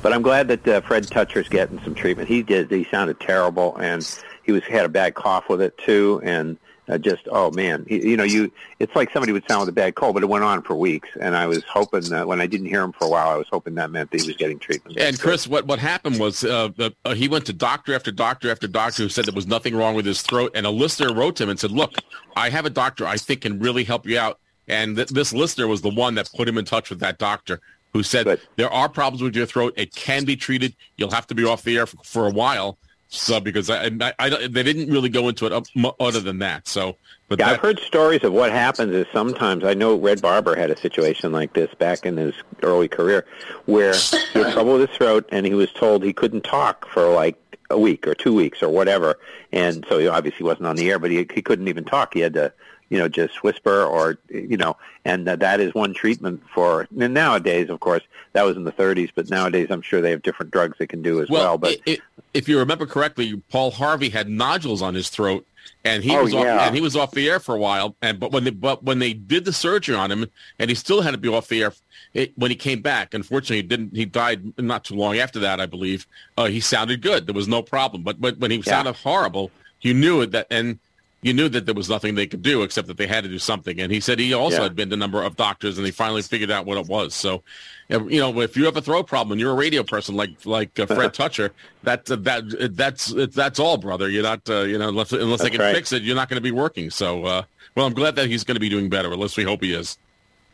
But 0.02 0.12
I'm 0.12 0.22
glad 0.22 0.48
that 0.48 0.66
uh, 0.66 0.80
Fred 0.80 1.06
Toucher's 1.06 1.48
getting 1.48 1.80
some 1.84 1.94
treatment. 1.94 2.28
He 2.28 2.42
did. 2.42 2.68
He 2.70 2.84
sounded 2.90 3.20
terrible, 3.20 3.76
and 3.76 4.02
he 4.46 4.52
was 4.52 4.62
had 4.64 4.84
a 4.86 4.88
bad 4.88 5.14
cough 5.14 5.48
with 5.48 5.60
it 5.60 5.76
too, 5.78 6.20
and 6.24 6.56
uh, 6.88 6.96
just 6.96 7.26
oh 7.30 7.50
man, 7.50 7.84
he, 7.88 8.10
you 8.10 8.16
know, 8.16 8.24
you 8.24 8.50
it's 8.78 8.94
like 8.94 9.12
somebody 9.12 9.32
would 9.32 9.46
sound 9.48 9.60
with 9.60 9.68
a 9.68 9.72
bad 9.72 9.96
cold, 9.96 10.14
but 10.14 10.22
it 10.22 10.28
went 10.28 10.44
on 10.44 10.62
for 10.62 10.76
weeks, 10.76 11.08
and 11.20 11.36
I 11.36 11.46
was 11.46 11.64
hoping 11.64 12.02
that 12.10 12.28
when 12.28 12.40
I 12.40 12.46
didn't 12.46 12.68
hear 12.68 12.82
him 12.82 12.92
for 12.92 13.06
a 13.06 13.10
while, 13.10 13.28
I 13.28 13.36
was 13.36 13.48
hoping 13.50 13.74
that 13.74 13.90
meant 13.90 14.12
that 14.12 14.20
he 14.20 14.26
was 14.28 14.36
getting 14.36 14.60
treatment. 14.60 14.96
And 14.98 15.18
Chris, 15.18 15.48
what, 15.48 15.66
what 15.66 15.80
happened 15.80 16.20
was 16.20 16.44
uh, 16.44 16.70
uh, 16.78 17.14
he 17.14 17.26
went 17.26 17.44
to 17.46 17.52
doctor 17.52 17.92
after 17.92 18.12
doctor 18.12 18.50
after 18.50 18.68
doctor 18.68 19.02
who 19.02 19.08
said 19.08 19.24
there 19.24 19.34
was 19.34 19.48
nothing 19.48 19.74
wrong 19.74 19.96
with 19.96 20.06
his 20.06 20.22
throat. 20.22 20.52
And 20.54 20.64
a 20.64 20.70
listener 20.70 21.12
wrote 21.12 21.36
to 21.36 21.42
him 21.42 21.50
and 21.50 21.58
said, 21.58 21.72
look, 21.72 21.96
I 22.36 22.50
have 22.50 22.66
a 22.66 22.70
doctor 22.70 23.06
I 23.06 23.16
think 23.16 23.40
can 23.42 23.58
really 23.58 23.82
help 23.82 24.06
you 24.06 24.18
out. 24.18 24.38
And 24.68 24.96
th- 24.96 25.08
this 25.08 25.32
listener 25.32 25.66
was 25.66 25.82
the 25.82 25.90
one 25.90 26.14
that 26.14 26.30
put 26.34 26.48
him 26.48 26.58
in 26.58 26.64
touch 26.64 26.90
with 26.90 27.00
that 27.00 27.18
doctor 27.18 27.60
who 27.92 28.02
said, 28.02 28.24
Good. 28.24 28.40
there 28.56 28.70
are 28.70 28.88
problems 28.88 29.22
with 29.22 29.34
your 29.34 29.46
throat. 29.46 29.74
It 29.76 29.94
can 29.94 30.24
be 30.24 30.36
treated. 30.36 30.74
You'll 30.96 31.10
have 31.10 31.26
to 31.28 31.34
be 31.34 31.44
off 31.44 31.62
the 31.62 31.76
air 31.78 31.86
for, 31.86 31.96
for 32.04 32.26
a 32.26 32.30
while. 32.30 32.78
So 33.08 33.40
because 33.40 33.70
I, 33.70 33.86
I, 33.86 34.12
I, 34.18 34.28
they 34.48 34.62
didn't 34.62 34.90
really 34.90 35.08
go 35.08 35.28
into 35.28 35.46
it 35.46 35.52
other 36.00 36.20
than 36.20 36.40
that. 36.40 36.66
So, 36.66 36.96
but 37.28 37.38
Yeah, 37.38 37.46
that, 37.46 37.54
I've 37.54 37.60
heard 37.60 37.78
stories 37.78 38.24
of 38.24 38.32
what 38.32 38.50
happens 38.50 38.92
is 38.92 39.06
sometimes 39.12 39.64
I 39.64 39.74
know 39.74 39.94
Red 39.94 40.20
Barber 40.20 40.56
had 40.56 40.70
a 40.70 40.76
situation 40.76 41.32
like 41.32 41.52
this 41.52 41.72
back 41.74 42.04
in 42.04 42.16
his 42.16 42.34
early 42.62 42.88
career 42.88 43.24
where 43.66 43.94
he 43.94 44.40
had 44.40 44.52
trouble 44.52 44.74
with 44.78 44.88
his 44.88 44.96
throat 44.96 45.28
and 45.30 45.46
he 45.46 45.54
was 45.54 45.72
told 45.72 46.02
he 46.02 46.12
couldn't 46.12 46.42
talk 46.42 46.88
for 46.88 47.08
like 47.10 47.36
a 47.70 47.78
week 47.78 48.06
or 48.06 48.14
two 48.14 48.34
weeks 48.34 48.62
or 48.62 48.68
whatever. 48.68 49.18
And 49.52 49.84
so 49.88 49.98
he 49.98 50.08
obviously 50.08 50.44
wasn't 50.44 50.66
on 50.66 50.76
the 50.76 50.90
air, 50.90 50.98
but 50.98 51.10
he 51.10 51.26
he 51.32 51.42
couldn't 51.42 51.68
even 51.68 51.84
talk. 51.84 52.14
He 52.14 52.20
had 52.20 52.34
to 52.34 52.52
you 52.88 52.98
know 52.98 53.08
just 53.08 53.42
whisper 53.42 53.82
or 53.84 54.18
you 54.28 54.56
know 54.56 54.76
and 55.04 55.26
that 55.26 55.40
that 55.40 55.60
is 55.60 55.74
one 55.74 55.92
treatment 55.92 56.40
for 56.54 56.86
and 57.00 57.12
nowadays 57.14 57.68
of 57.68 57.80
course 57.80 58.02
that 58.32 58.44
was 58.44 58.56
in 58.56 58.64
the 58.64 58.72
30s 58.72 59.10
but 59.14 59.28
nowadays 59.30 59.66
I'm 59.70 59.82
sure 59.82 60.00
they 60.00 60.10
have 60.10 60.22
different 60.22 60.52
drugs 60.52 60.76
they 60.78 60.86
can 60.86 61.02
do 61.02 61.20
as 61.20 61.28
well, 61.28 61.58
but 61.58 61.78
i- 61.88 61.92
i- 61.92 61.98
if 62.34 62.48
you 62.48 62.58
remember 62.58 62.84
correctly, 62.86 63.40
Paul 63.50 63.70
Harvey 63.70 64.10
had 64.10 64.28
nodules 64.28 64.82
on 64.82 64.94
his 64.94 65.08
throat, 65.08 65.46
and 65.84 66.04
he 66.04 66.14
Oh, 66.14 66.22
was 66.24 66.34
off, 66.34 66.44
yeah. 66.44 66.66
and 66.66 66.74
he 66.74 66.82
was 66.82 66.94
off 66.94 67.12
the 67.12 67.30
air 67.30 67.40
for 67.40 67.54
a 67.54 67.58
while. 67.58 67.96
And 68.02 68.20
but 68.20 68.30
when 68.30 68.44
they 68.44 68.50
but 68.50 68.82
when 68.84 68.98
they 68.98 69.14
did 69.14 69.46
the 69.46 69.54
surgery 69.54 69.94
on 69.96 70.10
him, 70.12 70.26
and 70.58 70.68
he 70.68 70.74
still 70.76 71.00
had 71.00 71.12
to 71.12 71.18
be 71.18 71.28
off 71.28 71.48
the 71.48 71.62
air 71.62 71.72
it, 72.12 72.32
when 72.36 72.50
he 72.50 72.56
came 72.56 72.82
back. 72.82 73.14
Unfortunately, 73.14 73.56
he 73.56 73.62
didn't. 73.62 73.96
He 73.96 74.04
died 74.04 74.52
not 74.58 74.84
too 74.84 74.94
long 74.96 75.16
after 75.18 75.38
that, 75.40 75.60
I 75.60 75.66
believe. 75.66 76.06
Uh, 76.36 76.46
he 76.46 76.60
sounded 76.60 77.00
good. 77.00 77.26
There 77.26 77.34
was 77.34 77.48
no 77.48 77.62
problem. 77.62 78.02
But 78.02 78.20
but 78.20 78.36
when 78.38 78.50
he 78.50 78.60
sounded 78.60 78.96
horrible, 78.96 79.50
you 79.80 79.94
knew 79.94 80.20
it 80.20 80.32
that 80.32 80.46
and. 80.50 80.78
You 81.26 81.34
knew 81.34 81.48
that 81.48 81.66
there 81.66 81.74
was 81.74 81.90
nothing 81.90 82.14
they 82.14 82.28
could 82.28 82.42
do 82.42 82.62
except 82.62 82.86
that 82.86 82.96
they 82.98 83.06
had 83.08 83.24
to 83.24 83.28
do 83.28 83.40
something. 83.40 83.80
And 83.80 83.90
he 83.90 83.98
said 83.98 84.20
he 84.20 84.32
also 84.32 84.58
Yeah. 84.58 84.62
had 84.62 84.76
been 84.76 84.90
to 84.90 84.94
a 84.94 84.96
number 84.96 85.20
of 85.24 85.34
doctors, 85.34 85.76
and 85.76 85.84
they 85.84 85.90
finally 85.90 86.22
figured 86.22 86.52
out 86.52 86.66
what 86.66 86.78
it 86.78 86.86
was. 86.86 87.14
So, 87.14 87.42
you 87.88 88.20
know, 88.20 88.40
if 88.40 88.56
you 88.56 88.64
have 88.64 88.76
a 88.76 88.80
throat 88.80 89.08
problem 89.08 89.32
and 89.32 89.40
you're 89.40 89.50
a 89.50 89.56
radio 89.56 89.82
person 89.82 90.14
like 90.14 90.30
like 90.44 90.78
uh, 90.78 90.86
Fred 90.86 91.12
Toucher, 91.20 91.50
that 91.82 92.08
uh, 92.08 92.14
that 92.20 92.76
that's 92.76 93.12
that's 93.34 93.58
all, 93.58 93.76
brother. 93.76 94.08
You're 94.08 94.22
not, 94.22 94.48
uh, 94.48 94.60
you 94.60 94.78
know, 94.78 94.88
unless 94.88 95.10
unless 95.10 95.42
they 95.42 95.50
can 95.50 95.60
right. 95.60 95.74
fix 95.74 95.92
it, 95.92 96.04
you're 96.04 96.14
not 96.14 96.28
going 96.28 96.36
to 96.36 96.40
be 96.40 96.52
working. 96.52 96.90
So, 96.90 97.24
uh, 97.24 97.42
well, 97.74 97.86
I'm 97.86 97.94
glad 97.94 98.14
that 98.14 98.28
he's 98.28 98.44
going 98.44 98.54
to 98.54 98.60
be 98.60 98.68
doing 98.68 98.88
better. 98.88 99.12
At 99.12 99.18
least 99.18 99.36
we 99.36 99.42
hope 99.42 99.64
he 99.64 99.74
is. 99.74 99.98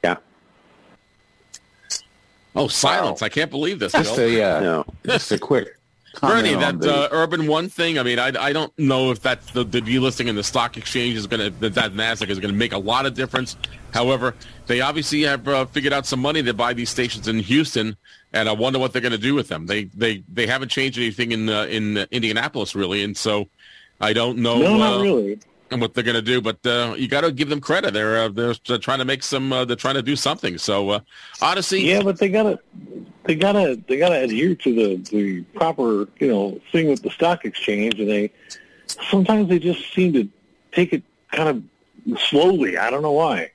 Yeah. 0.02 0.16
Oh, 2.56 2.68
silence! 2.68 3.20
I 3.20 3.28
can't 3.28 3.50
believe 3.50 3.78
this. 3.78 3.92
Just 3.92 4.16
Bill. 4.16 4.42
a 4.42 4.42
uh, 4.42 4.61
No. 4.61 4.87
just 5.06 5.32
a 5.32 5.38
quick 5.38 5.76
Bernie, 6.20 6.55
that 6.55 6.81
the- 6.81 6.92
uh, 6.92 7.09
Urban 7.11 7.46
One 7.46 7.68
thing. 7.68 7.98
I 7.98 8.03
mean, 8.03 8.18
I, 8.18 8.33
I 8.38 8.53
don't 8.53 8.77
know 8.79 9.11
if 9.11 9.20
that 9.22 9.46
the, 9.48 9.64
the 9.64 9.81
delisting 9.81 10.29
in 10.29 10.37
the 10.37 10.44
stock 10.44 10.77
exchange 10.77 11.16
is 11.16 11.27
going 11.27 11.40
to 11.40 11.51
that, 11.61 11.75
that 11.75 11.92
Nasdaq 11.94 12.29
is 12.29 12.38
going 12.38 12.53
to 12.53 12.59
make 12.59 12.72
a 12.72 12.79
lot 12.79 13.07
of 13.07 13.14
difference. 13.14 13.57
However, 13.92 14.35
they 14.66 14.81
obviously 14.81 15.22
have 15.22 15.46
uh, 15.48 15.64
figured 15.66 15.92
out 15.92 16.07
some 16.07 16.20
money 16.20 16.42
to 16.42 16.55
buy 16.55 16.72
these 16.75 16.90
stations 16.90 17.29
in 17.29 17.38
Houston, 17.38 17.96
and 18.33 18.48
I 18.48 18.53
wonder 18.53 18.79
what 18.79 18.92
they're 18.92 19.03
going 19.03 19.12
to 19.12 19.18
do 19.18 19.35
with 19.35 19.48
them. 19.48 19.66
They 19.66 19.85
they 19.85 20.22
they 20.33 20.46
haven't 20.46 20.70
changed 20.70 20.98
anything 20.98 21.33
in 21.33 21.48
uh, 21.48 21.64
in 21.64 21.98
uh, 21.98 22.07
Indianapolis 22.11 22.75
really, 22.75 23.03
and 23.03 23.16
so 23.16 23.48
I 24.01 24.12
don't 24.12 24.38
know. 24.38 24.59
No, 24.59 24.75
uh, 24.75 24.79
not 24.79 25.01
really. 25.03 25.38
And 25.72 25.80
what 25.80 25.94
they're 25.94 26.04
going 26.04 26.16
to 26.16 26.20
do, 26.20 26.42
but 26.42 26.58
uh, 26.66 26.94
you 26.98 27.08
got 27.08 27.22
to 27.22 27.32
give 27.32 27.48
them 27.48 27.58
credit. 27.58 27.94
They're 27.94 28.24
uh, 28.24 28.28
they're 28.28 28.54
trying 28.76 28.98
to 28.98 29.06
make 29.06 29.22
some. 29.22 29.50
Uh, 29.50 29.64
they're 29.64 29.74
trying 29.74 29.94
to 29.94 30.02
do 30.02 30.16
something. 30.16 30.58
So 30.58 30.90
uh, 30.90 31.00
Audacy, 31.37 31.82
Yeah, 31.82 32.02
but 32.02 32.18
they 32.18 32.28
gotta, 32.28 32.61
they 33.24 33.35
gotta, 33.35 33.80
they 33.88 33.96
gotta 33.96 34.20
adhere 34.22 34.54
to 34.54 34.74
the 34.74 35.11
the 35.11 35.42
proper, 35.54 36.08
you 36.20 36.28
know, 36.28 36.61
thing 36.72 36.90
with 36.90 37.02
the 37.02 37.08
stock 37.08 37.46
exchange, 37.46 37.98
and 37.98 38.06
they 38.06 38.30
sometimes 38.87 39.48
they 39.48 39.58
just 39.58 39.94
seem 39.94 40.12
to 40.12 40.28
take 40.72 40.92
it 40.92 41.02
kind 41.30 41.48
of 41.48 42.18
slowly. 42.18 42.76
I 42.76 42.90
don't 42.90 43.00
know 43.00 43.12
why. 43.12 43.52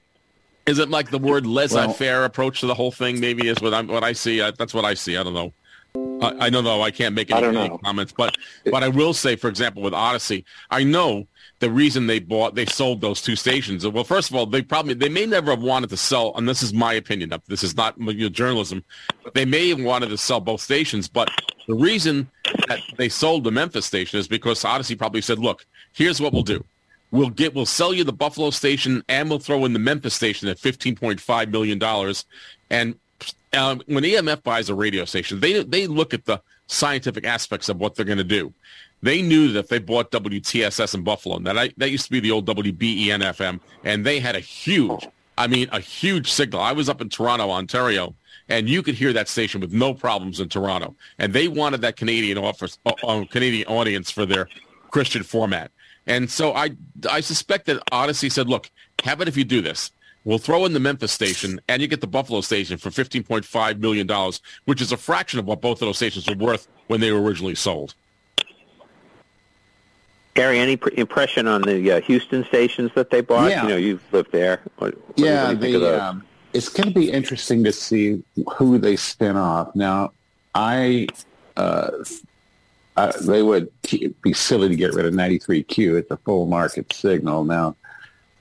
Is 0.65 0.79
it 0.79 0.89
like 0.89 1.11
the 1.11 1.19
word 1.19 1.45
laissez-faire 1.45 2.25
approach 2.25 2.61
to 2.61 2.65
the 2.65 2.73
whole 2.73 2.91
thing? 2.91 3.19
Maybe 3.19 3.47
is 3.47 3.61
what 3.61 3.75
I'm 3.75 3.85
what 3.85 4.03
I 4.03 4.13
see. 4.13 4.41
I, 4.41 4.49
that's 4.51 4.73
what 4.73 4.85
I 4.85 4.95
see. 4.95 5.17
I 5.17 5.23
don't 5.23 5.35
know. 5.35 5.53
I, 6.21 6.47
I 6.47 6.49
don't 6.49 6.63
know. 6.63 6.81
I 6.81 6.91
can't 6.91 7.15
make 7.15 7.31
I 7.31 7.37
any, 7.37 7.53
don't 7.53 7.57
any 7.57 7.77
comments, 7.77 8.11
but 8.11 8.37
but 8.65 8.83
I 8.83 8.87
will 8.87 9.13
say, 9.13 9.35
for 9.35 9.49
example, 9.49 9.83
with 9.83 9.93
Audacy, 9.93 10.43
I 10.69 10.83
know 10.83 11.27
the 11.59 11.71
reason 11.71 12.07
they 12.07 12.19
bought 12.19 12.55
they 12.55 12.65
sold 12.65 13.01
those 13.01 13.21
two 13.21 13.35
stations. 13.35 13.87
Well, 13.87 14.03
first 14.03 14.29
of 14.29 14.35
all, 14.35 14.45
they 14.45 14.61
probably 14.61 14.93
they 14.93 15.09
may 15.09 15.25
never 15.25 15.51
have 15.51 15.61
wanted 15.61 15.89
to 15.89 15.97
sell, 15.97 16.33
and 16.35 16.47
this 16.47 16.61
is 16.61 16.73
my 16.73 16.93
opinion. 16.93 17.33
This 17.47 17.63
is 17.63 17.75
not 17.75 17.97
you 17.97 18.13
know, 18.13 18.29
journalism, 18.29 18.83
but 19.23 19.33
they 19.33 19.45
may 19.45 19.69
have 19.69 19.81
wanted 19.81 20.09
to 20.09 20.17
sell 20.17 20.39
both 20.39 20.61
stations. 20.61 21.07
But 21.07 21.29
the 21.67 21.73
reason 21.75 22.29
that 22.67 22.79
they 22.97 23.09
sold 23.09 23.43
the 23.43 23.51
Memphis 23.51 23.85
station 23.85 24.19
is 24.19 24.27
because 24.27 24.63
Audacy 24.63 24.97
probably 24.97 25.21
said, 25.21 25.39
"Look, 25.39 25.65
here's 25.93 26.21
what 26.21 26.33
we'll 26.33 26.43
do." 26.43 26.63
We'll 27.09 27.29
get 27.29 27.55
we'll 27.55 27.65
sell 27.65 27.93
you 27.93 28.03
the 28.03 28.13
Buffalo 28.13 28.49
station 28.49 29.01
and 29.07 29.29
we'll 29.29 29.39
throw 29.39 29.63
in 29.65 29.73
the 29.73 29.79
Memphis 29.79 30.13
station 30.13 30.49
at 30.49 30.59
fifteen 30.59 30.95
point 30.95 31.19
five 31.19 31.49
million 31.49 31.79
dollars. 31.79 32.25
And 32.69 32.95
um, 33.53 33.81
when 33.87 34.03
EMF 34.03 34.43
buys 34.43 34.69
a 34.69 34.75
radio 34.75 35.05
station, 35.05 35.39
they 35.39 35.63
they 35.63 35.87
look 35.87 36.13
at 36.13 36.25
the 36.25 36.41
scientific 36.67 37.25
aspects 37.25 37.69
of 37.69 37.77
what 37.77 37.95
they're 37.95 38.05
going 38.05 38.17
to 38.17 38.23
do. 38.23 38.53
They 39.01 39.21
knew 39.21 39.51
that 39.51 39.59
if 39.59 39.67
they 39.67 39.79
bought 39.79 40.11
WTSS 40.11 40.95
in 40.95 41.03
Buffalo, 41.03 41.37
and 41.37 41.45
that 41.45 41.57
I, 41.57 41.71
that 41.77 41.91
used 41.91 42.05
to 42.05 42.11
be 42.11 42.19
the 42.19 42.31
old 42.31 42.47
WBEN 42.47 43.21
FM, 43.21 43.59
and 43.83 44.05
they 44.05 44.19
had 44.19 44.35
a 44.35 44.39
huge, 44.39 45.07
I 45.37 45.47
mean, 45.47 45.69
a 45.71 45.79
huge 45.79 46.31
signal. 46.31 46.61
I 46.61 46.71
was 46.71 46.89
up 46.89 47.01
in 47.01 47.09
Toronto, 47.09 47.51
Ontario, 47.51 48.15
and 48.49 48.67
you 48.69 48.81
could 48.81 48.95
hear 48.95 49.13
that 49.13 49.27
station 49.27 49.61
with 49.61 49.71
no 49.71 49.93
problems 49.93 50.39
in 50.39 50.49
Toronto. 50.49 50.95
And 51.19 51.33
they 51.33 51.47
wanted 51.47 51.81
that 51.81 51.95
Canadian 51.95 52.37
office, 52.37 52.79
uh, 52.85 52.93
uh, 53.03 53.25
Canadian 53.25 53.67
audience 53.67 54.09
for 54.09 54.25
their 54.25 54.47
Christian 54.89 55.23
format. 55.23 55.71
And 56.07 56.31
so 56.31 56.53
I, 56.53 56.71
I 57.09 57.19
suspect 57.19 57.65
that 57.65 57.83
Audacy 57.91 58.31
said, 58.31 58.47
look, 58.47 58.71
how 59.03 59.13
about 59.13 59.27
if 59.27 59.37
you 59.37 59.43
do 59.43 59.61
this? 59.61 59.91
We'll 60.23 60.37
throw 60.37 60.65
in 60.65 60.73
the 60.73 60.79
Memphis 60.79 61.11
station 61.11 61.59
and 61.69 61.81
you 61.81 61.87
get 61.87 62.01
the 62.01 62.07
Buffalo 62.07 62.41
station 62.41 62.77
for 62.77 62.89
$15.5 62.89 63.79
million, 63.79 64.33
which 64.65 64.81
is 64.81 64.91
a 64.91 64.97
fraction 64.97 65.39
of 65.39 65.45
what 65.45 65.61
both 65.61 65.81
of 65.81 65.87
those 65.87 65.97
stations 65.97 66.27
were 66.27 66.35
worth 66.35 66.67
when 66.87 66.99
they 66.99 67.11
were 67.11 67.21
originally 67.21 67.55
sold. 67.55 67.95
Gary, 70.37 70.59
any 70.59 70.77
pr- 70.77 70.89
impression 70.93 71.47
on 71.47 71.63
the 71.63 71.93
uh, 71.93 72.01
Houston 72.01 72.45
stations 72.45 72.91
that 72.93 73.09
they 73.09 73.21
bought? 73.21 73.49
Yeah. 73.49 73.63
You 73.63 73.69
know, 73.69 73.75
you've 73.75 74.13
lived 74.13 74.31
there. 74.31 74.61
What, 74.77 74.95
what 74.95 75.17
yeah, 75.17 75.47
what 75.47 75.59
do 75.59 75.67
you 75.67 75.79
the, 75.79 76.03
um, 76.03 76.23
it's 76.53 76.69
going 76.69 76.89
to 76.89 76.93
be 76.93 77.09
interesting 77.11 77.63
to 77.63 77.71
see 77.71 78.23
who 78.55 78.77
they 78.77 78.97
spin 78.97 79.35
off. 79.35 79.75
Now, 79.75 80.11
I, 80.53 81.07
uh, 81.55 81.89
uh, 82.95 83.13
they 83.21 83.41
would 83.41 83.71
be 84.21 84.31
silly 84.33 84.69
to 84.69 84.75
get 84.75 84.93
rid 84.93 85.07
of 85.07 85.13
93Q. 85.15 85.97
It's 85.97 86.11
a 86.11 86.17
full 86.17 86.45
market 86.45 86.93
signal. 86.93 87.43
Now, 87.43 87.75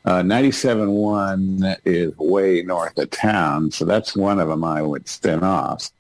uh, 0.05 0.21
97.1 0.21 1.77
is 1.87 2.15
way 2.19 2.63
north 2.63 2.99
of 2.99 3.09
town, 3.09 3.71
so 3.71 3.87
that's 3.87 4.15
one 4.15 4.39
of 4.39 4.49
them 4.49 4.65
I 4.65 4.83
would 4.83 5.09
spin 5.09 5.43
off. 5.43 5.91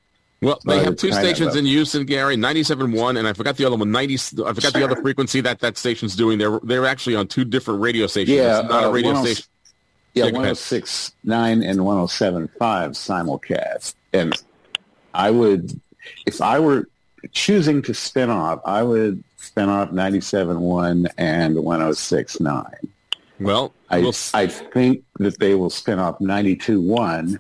Well, 0.42 0.61
they 0.66 0.85
have 0.85 0.96
two 0.96 1.09
of 1.09 1.14
stations 1.14 1.55
a- 1.55 1.59
in 1.59 1.64
Houston, 1.64 2.05
Gary, 2.05 2.37
97.1, 2.37 3.18
and 3.18 3.27
I 3.27 3.33
forgot 3.33 3.57
the 3.57 3.64
other 3.64 3.77
one, 3.77 3.90
90, 3.90 4.14
I 4.44 4.53
forgot 4.53 4.72
the 4.75 4.85
other 4.85 4.96
frequency 5.01 5.40
that 5.40 5.61
that 5.61 5.79
station's 5.79 6.14
doing. 6.14 6.38
They're, 6.38 6.61
they're 6.62 6.87
actually 6.87 7.16
on 7.16 7.27
two 7.27 7.44
different 7.44 7.81
radio 7.81 8.07
stations. 8.07 8.37
Yeah, 8.37 8.61
it's 8.61 8.68
not 8.68 8.85
a 8.85 8.88
uh, 8.88 8.90
radio 8.90 9.14
10 9.14 9.25
station. 9.25 9.44
Yeah, 10.12 10.25
Yeah, 10.27 10.31
go 10.33 10.40
ahead. 10.42 10.55
106.9 10.55 11.68
and 11.68 11.81
107.5 11.81 12.51
simulcast. 12.59 13.94
And 14.12 14.35
I 15.14 15.31
would, 15.31 15.81
if 16.27 16.42
I 16.42 16.59
were 16.59 16.88
choosing 17.33 17.81
to 17.83 17.94
spin 17.94 18.29
off, 18.31 18.61
I 18.64 18.83
would 18.83 19.25
spin 19.38 19.68
off 19.70 19.90
97.1 19.90 21.11
and 21.16 21.57
106.9. 21.57 22.75
Well, 23.40 23.72
I, 23.90 24.01
we'll 24.01 24.14
I 24.35 24.46
think 24.46 25.05
that 25.18 25.38
they 25.38 25.55
will 25.55 25.70
spin 25.70 25.99
off 25.99 26.18
92.1. 26.18 27.38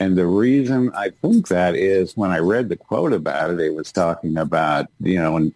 And 0.00 0.16
the 0.16 0.26
reason 0.26 0.92
I 0.94 1.10
think 1.10 1.48
that 1.48 1.74
is 1.74 2.16
when 2.16 2.30
I 2.30 2.38
read 2.38 2.68
the 2.68 2.76
quote 2.76 3.12
about 3.12 3.50
it, 3.50 3.60
it 3.60 3.74
was 3.74 3.90
talking 3.90 4.36
about, 4.36 4.86
you 5.00 5.18
know, 5.18 5.36
and 5.36 5.52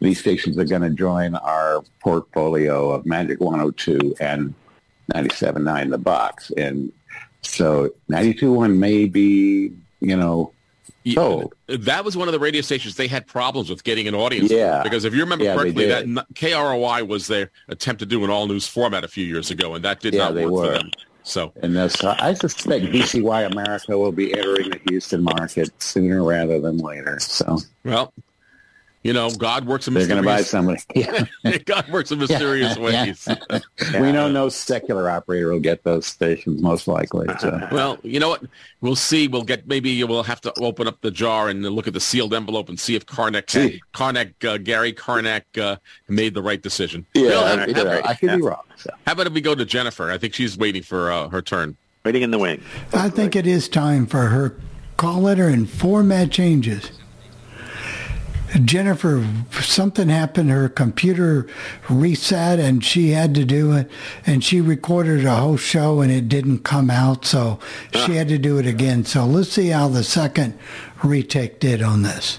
these 0.00 0.18
stations 0.18 0.56
are 0.58 0.64
going 0.64 0.82
to 0.82 0.90
join 0.90 1.34
our 1.36 1.84
portfolio 2.00 2.90
of 2.90 3.04
Magic 3.06 3.40
102 3.40 4.16
and 4.20 4.54
97.9 5.12 5.90
the 5.90 5.98
box. 5.98 6.50
And 6.56 6.92
so 7.42 7.90
92.1 8.10 8.76
may 8.76 9.06
be, 9.06 9.72
you 10.00 10.16
know, 10.16 10.52
Yeah. 11.04 11.44
That 11.66 12.04
was 12.04 12.16
one 12.16 12.28
of 12.28 12.32
the 12.32 12.38
radio 12.38 12.62
stations 12.62 12.96
they 12.96 13.08
had 13.08 13.26
problems 13.26 13.68
with 13.68 13.84
getting 13.84 14.08
an 14.08 14.14
audience. 14.14 14.50
Yeah. 14.50 14.82
Because 14.82 15.04
if 15.04 15.14
you 15.14 15.20
remember 15.20 15.44
Yeah, 15.44 15.56
correctly, 15.56 15.86
that 15.86 16.06
KROI 16.34 17.06
was 17.06 17.26
their 17.26 17.50
attempt 17.68 18.00
to 18.00 18.06
do 18.06 18.24
an 18.24 18.30
all 18.30 18.46
news 18.46 18.66
format 18.66 19.04
a 19.04 19.08
few 19.08 19.24
years 19.24 19.50
ago, 19.50 19.74
and 19.74 19.84
that 19.84 20.00
did 20.00 20.14
Yeah, 20.14 20.30
not 20.30 20.34
work 20.50 20.66
for 20.66 20.78
them. 20.78 20.90
So, 21.24 21.52
And 21.62 21.76
that's, 21.76 22.02
I 22.02 22.34
suspect 22.34 22.86
DCY 22.86 23.50
America 23.50 23.96
will 23.96 24.12
be 24.12 24.34
entering 24.34 24.70
the 24.70 24.80
Houston 24.88 25.22
market 25.22 25.70
sooner 25.82 26.22
rather 26.24 26.60
than 26.60 26.78
later. 26.78 27.20
So 27.20 27.58
well, 27.84 28.12
you 29.02 29.12
know, 29.12 29.30
God 29.30 29.66
works 29.66 29.88
in 29.88 29.94
they're 29.94 30.06
going 30.06 30.22
to 30.22 30.26
buy 30.26 30.38
mysterious. 30.38 30.84
somebody. 30.86 31.28
Yeah. 31.44 31.58
God 31.64 31.88
works 31.88 32.10
in 32.12 32.18
mysterious 32.20 32.76
Yeah, 32.76 32.82
ways. 32.82 33.28
We 34.00 34.12
know 34.12 34.30
no 34.30 34.48
secular 34.48 35.10
operator 35.10 35.50
will 35.50 35.58
get 35.60 35.82
those 35.82 36.06
stations 36.06 36.62
most 36.62 36.86
likely. 36.86 37.26
So. 37.40 37.68
Well, 37.72 37.98
you 38.04 38.20
know 38.20 38.28
what? 38.30 38.44
We'll 38.80 38.94
see. 38.96 39.26
We'll 39.28 39.42
get 39.42 39.66
maybe 39.66 40.02
we'll 40.04 40.22
have 40.22 40.40
to 40.42 40.52
open 40.60 40.86
up 40.86 41.00
the 41.00 41.10
jar 41.10 41.48
and 41.48 41.62
look 41.62 41.86
at 41.88 41.94
the 41.94 42.00
sealed 42.00 42.32
envelope 42.32 42.68
and 42.68 42.78
see 42.78 42.94
if 42.94 43.04
Karnak, 43.06 43.50
See. 43.50 43.82
Karnak, 43.92 44.32
uh, 44.44 44.58
Gary 44.58 44.92
Karnak 44.92 45.42
uh, 45.60 45.76
made 46.08 46.34
the 46.34 46.42
right 46.42 46.62
decision. 46.62 47.04
Yeah, 47.14 47.22
Bill, 47.28 47.40
I, 47.44 47.56
how, 47.56 47.64
could- 47.66 47.86
I 48.06 48.14
could 48.14 48.28
Yeah. 48.30 48.36
be 48.36 48.42
wrong. 48.42 48.62
So. 48.76 48.90
how 49.06 49.12
about 49.12 49.26
if 49.26 49.32
we 49.32 49.40
go 49.40 49.54
to 49.54 49.64
Jennifer? 49.64 50.10
I 50.10 50.18
think 50.18 50.34
she's 50.34 50.56
waiting 50.56 50.82
for 50.82 51.10
uh, 51.12 51.28
her 51.28 51.42
turn. 51.42 51.76
Waiting 52.04 52.22
in 52.22 52.30
the 52.30 52.38
wing. 52.38 52.62
I 52.92 53.08
think 53.10 53.36
it 53.36 53.46
is 53.46 53.68
time 53.68 54.06
for 54.06 54.26
her 54.26 54.56
call 54.96 55.20
letter 55.22 55.48
and 55.48 55.68
format 55.68 56.30
changes. 56.30 56.90
Jennifer, 58.64 59.26
something 59.60 60.08
happened. 60.08 60.50
Her 60.50 60.68
computer 60.68 61.46
reset 61.88 62.58
and 62.58 62.84
she 62.84 63.10
had 63.10 63.34
to 63.34 63.44
do 63.44 63.72
it. 63.72 63.90
And 64.26 64.44
she 64.44 64.60
recorded 64.60 65.24
a 65.24 65.36
whole 65.36 65.56
show 65.56 66.00
and 66.00 66.12
it 66.12 66.28
didn't 66.28 66.60
come 66.60 66.90
out. 66.90 67.24
So 67.24 67.58
she 67.92 68.12
ah. 68.12 68.18
had 68.18 68.28
to 68.28 68.38
do 68.38 68.58
it 68.58 68.66
again. 68.66 69.04
So 69.04 69.24
let's 69.24 69.50
see 69.50 69.68
how 69.68 69.88
the 69.88 70.04
second 70.04 70.58
retake 71.02 71.60
did 71.60 71.82
on 71.82 72.02
this. 72.02 72.38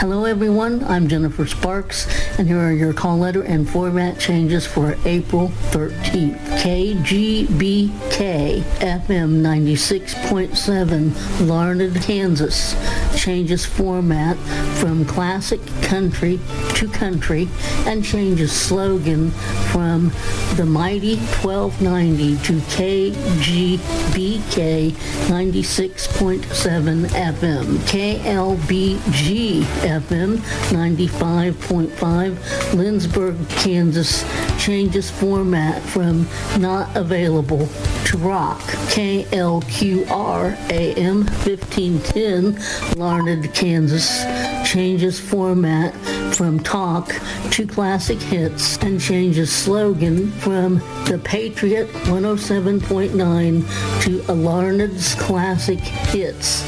Hello, 0.00 0.24
everyone. 0.24 0.82
I'm 0.84 1.08
Jennifer 1.08 1.46
Sparks, 1.46 2.06
and 2.38 2.48
here 2.48 2.58
are 2.58 2.72
your 2.72 2.94
call 2.94 3.18
letter 3.18 3.42
and 3.42 3.68
format 3.68 4.18
changes 4.18 4.66
for 4.66 4.96
April 5.04 5.48
13th. 5.72 6.38
KGBK 6.62 8.62
FM 8.78 9.42
96.7, 9.42 11.46
Larned, 11.46 12.00
Kansas, 12.00 12.74
changes 13.14 13.66
format 13.66 14.38
from 14.78 15.04
classic 15.04 15.60
country 15.82 16.40
to 16.76 16.88
country 16.88 17.46
and 17.84 18.02
changes 18.02 18.52
slogan 18.52 19.32
from 19.70 20.10
the 20.56 20.64
mighty 20.64 21.16
1290 21.16 22.38
to 22.38 22.54
KGBK 22.74 24.92
96.7 24.92 27.06
FM, 27.08 27.76
KLBG 27.90 29.66
FM 29.90 30.36
95.5, 30.70 32.36
Lindsborg, 32.72 33.48
Kansas 33.50 34.24
changes 34.62 35.10
format 35.10 35.82
from 35.82 36.28
not 36.58 36.94
available 36.96 37.68
to 38.04 38.16
rock. 38.18 38.60
KLQR 38.94 40.56
AM 40.70 41.24
1510, 41.24 42.98
Larned, 42.98 43.52
Kansas 43.52 44.22
changes 44.64 45.18
format 45.18 45.92
from 46.34 46.60
talk 46.60 47.12
to 47.50 47.66
classic 47.66 48.18
hits 48.18 48.76
and 48.78 49.00
changes 49.00 49.52
slogan 49.52 50.30
from 50.32 50.74
the 51.06 51.20
Patriot 51.24 51.88
107.9 52.04 54.02
to 54.02 54.32
Alarned's 54.32 55.14
classic 55.16 55.80
hits. 55.80 56.62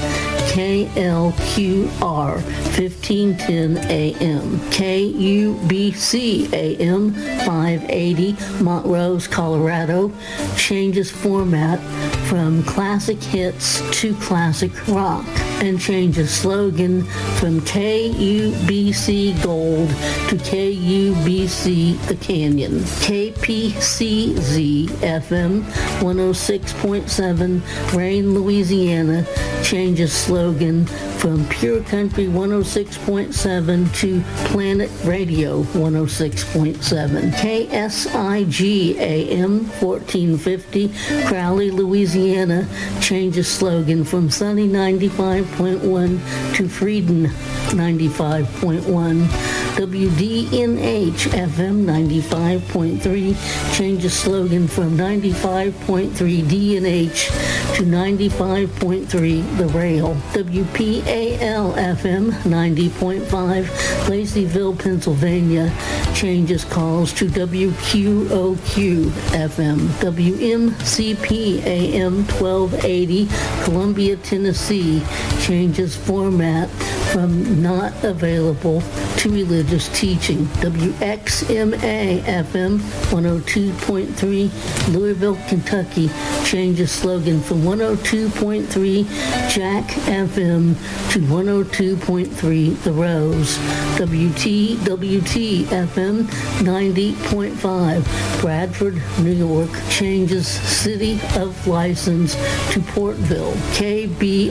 KLQR 0.53 2.35
1510 2.77 3.79
AM, 3.91 4.59
KUBC 4.71 6.53
AM 6.53 7.15
580 7.15 8.37
Montrose, 8.63 9.27
Colorado. 9.27 10.13
Changes 10.55 11.11
format 11.11 11.81
from 12.29 12.63
classic 12.65 13.23
hits 13.23 13.81
to 13.99 14.15
classic 14.17 14.73
rock. 14.89 15.25
And 15.63 15.81
changes 15.81 16.35
slogan 16.35 17.05
from 17.39 17.63
KUBC 17.63 19.43
Gold 19.43 19.89
to 20.29 20.37
KUBC 20.37 21.97
The 22.09 22.17
Canyon. 22.17 22.81
KPCZ 23.07 24.89
FM 24.89 25.63
106.7 25.63 27.97
Rayne, 27.97 28.35
Louisiana. 28.35 29.25
Changes 29.63 30.13
slogan 30.13 30.42
slogan 30.43 31.12
from 31.23 31.49
Pure 31.49 31.85
Country 31.85 32.27
106.7 32.27 33.95
to 33.95 34.21
Planet 34.49 34.91
Radio 35.05 35.63
106.7. 35.63 37.31
KSIG 37.31 38.97
AM 38.99 39.61
1450 39.79 40.93
Crowley, 41.29 41.71
Louisiana 41.71 42.67
changes 43.01 43.47
slogan 43.47 44.05
from 44.05 44.31
Sunny 44.31 44.67
95.1 44.67 46.57
to 46.57 46.69
Frieden 46.69 47.27
95.1. 47.69 49.29
WDNH 49.73 51.31
FM 51.31 51.85
95.3 51.87 53.75
changes 53.75 54.13
slogan 54.13 54.67
from 54.67 54.97
95.3 54.99 56.11
DNH 56.43 57.77
to 57.77 57.85
95.3 57.85 59.57
The 59.57 59.67
Rail. 59.69 60.15
WPAL 60.33 61.12
FM 61.13 62.31
90.5 62.45 63.65
Laceyville, 64.07 64.79
Pennsylvania 64.79 65.71
changes 66.15 66.65
calls 66.65 67.13
to 67.13 67.27
WQOQ 67.27 69.07
FM. 69.33 69.79
WMCP 70.01 71.63
AM 71.65 72.25
1280 72.25 73.29
Columbia, 73.65 74.17
Tennessee 74.17 75.03
changes 75.41 75.95
format 75.97 76.71
from 77.13 77.63
not 77.63 77.93
available 78.05 78.83
to 79.19 79.31
religious 79.31 79.89
teaching. 79.99 80.47
WXMA 80.65 82.21
FM 82.23 82.79
102.3 83.11 84.95
Louisville, 84.95 85.37
Kentucky 85.49 86.09
changes 86.45 86.91
slogan 86.91 87.41
from 87.43 87.59
102.3 87.63 89.05
Jack 89.51 89.85
FM 90.07 90.75
to 91.11 91.19
102.3 91.21 92.83
The 92.83 92.93
Rose. 92.93 93.59
WTWT 93.99 95.65
FM 95.65 96.25
90.5 96.63 98.41
Bradford, 98.41 99.03
New 99.21 99.33
York 99.33 99.71
changes 99.91 100.47
city 100.47 101.21
of 101.37 101.67
license 101.67 102.35
to 102.73 102.81
Portville. 102.81 103.53
KBRY 103.77 104.51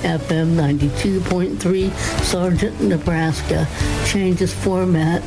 FM 0.00 0.54
92.3 0.56 1.92
Sargent, 2.24 2.80
Nebraska 2.80 3.66
changes 4.06 4.52
format 4.52 5.22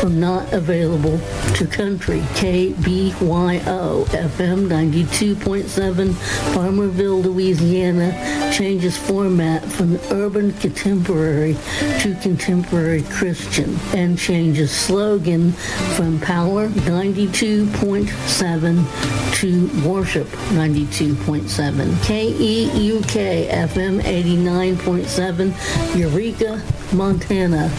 from 0.00 0.18
not 0.18 0.50
available 0.52 1.20
to 1.54 1.64
country. 1.66 2.20
KBYO 2.40 4.06
FM 4.06 4.66
92.7 4.66 6.14
Farmerville, 6.54 7.22
Louisiana 7.22 8.10
changes 8.50 8.96
format 8.96 9.62
from 9.62 9.98
urban 10.10 10.54
contemporary 10.54 11.54
to 12.00 12.14
contemporary 12.22 13.02
Christian 13.02 13.76
and 13.94 14.18
changes 14.18 14.70
slogan 14.70 15.52
from 15.96 16.18
power 16.20 16.68
92.7 16.68 18.86
to 19.34 19.68
worship 19.86 20.26
92.7. 20.28 21.94
KEUK 22.04 23.48
FM 23.48 24.00
89.7 24.00 25.52
Eureka, 25.96 26.62
Montana 26.94 27.70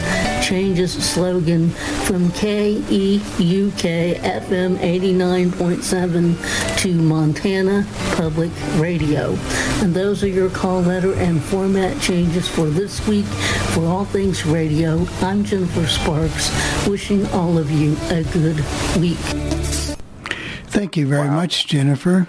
changes 0.42 0.92
slogan 0.94 1.70
from 2.12 2.28
KEUK 2.32 4.16
FM 4.20 4.76
89.7 4.80 6.78
to 6.80 6.94
Montana 6.94 7.88
Public 8.18 8.52
Radio. 8.76 9.38
And 9.82 9.94
those 9.94 10.22
are 10.22 10.28
your 10.28 10.50
call 10.50 10.82
letter 10.82 11.14
and 11.14 11.42
format 11.42 12.02
changes 12.02 12.50
for 12.50 12.66
this 12.66 13.08
week 13.08 13.24
for 13.24 13.86
All 13.86 14.04
Things 14.04 14.46
Radio. 14.46 15.06
I'm 15.22 15.46
Jennifer 15.46 15.88
Sparks, 15.88 16.52
wishing 16.86 17.26
all 17.28 17.58
of 17.58 17.72
you 17.72 17.96
a 18.10 18.24
good 18.34 18.58
week. 19.00 19.18
Thank 20.68 20.98
you 20.98 21.08
very 21.08 21.30
much, 21.30 21.66
Jennifer. 21.66 22.28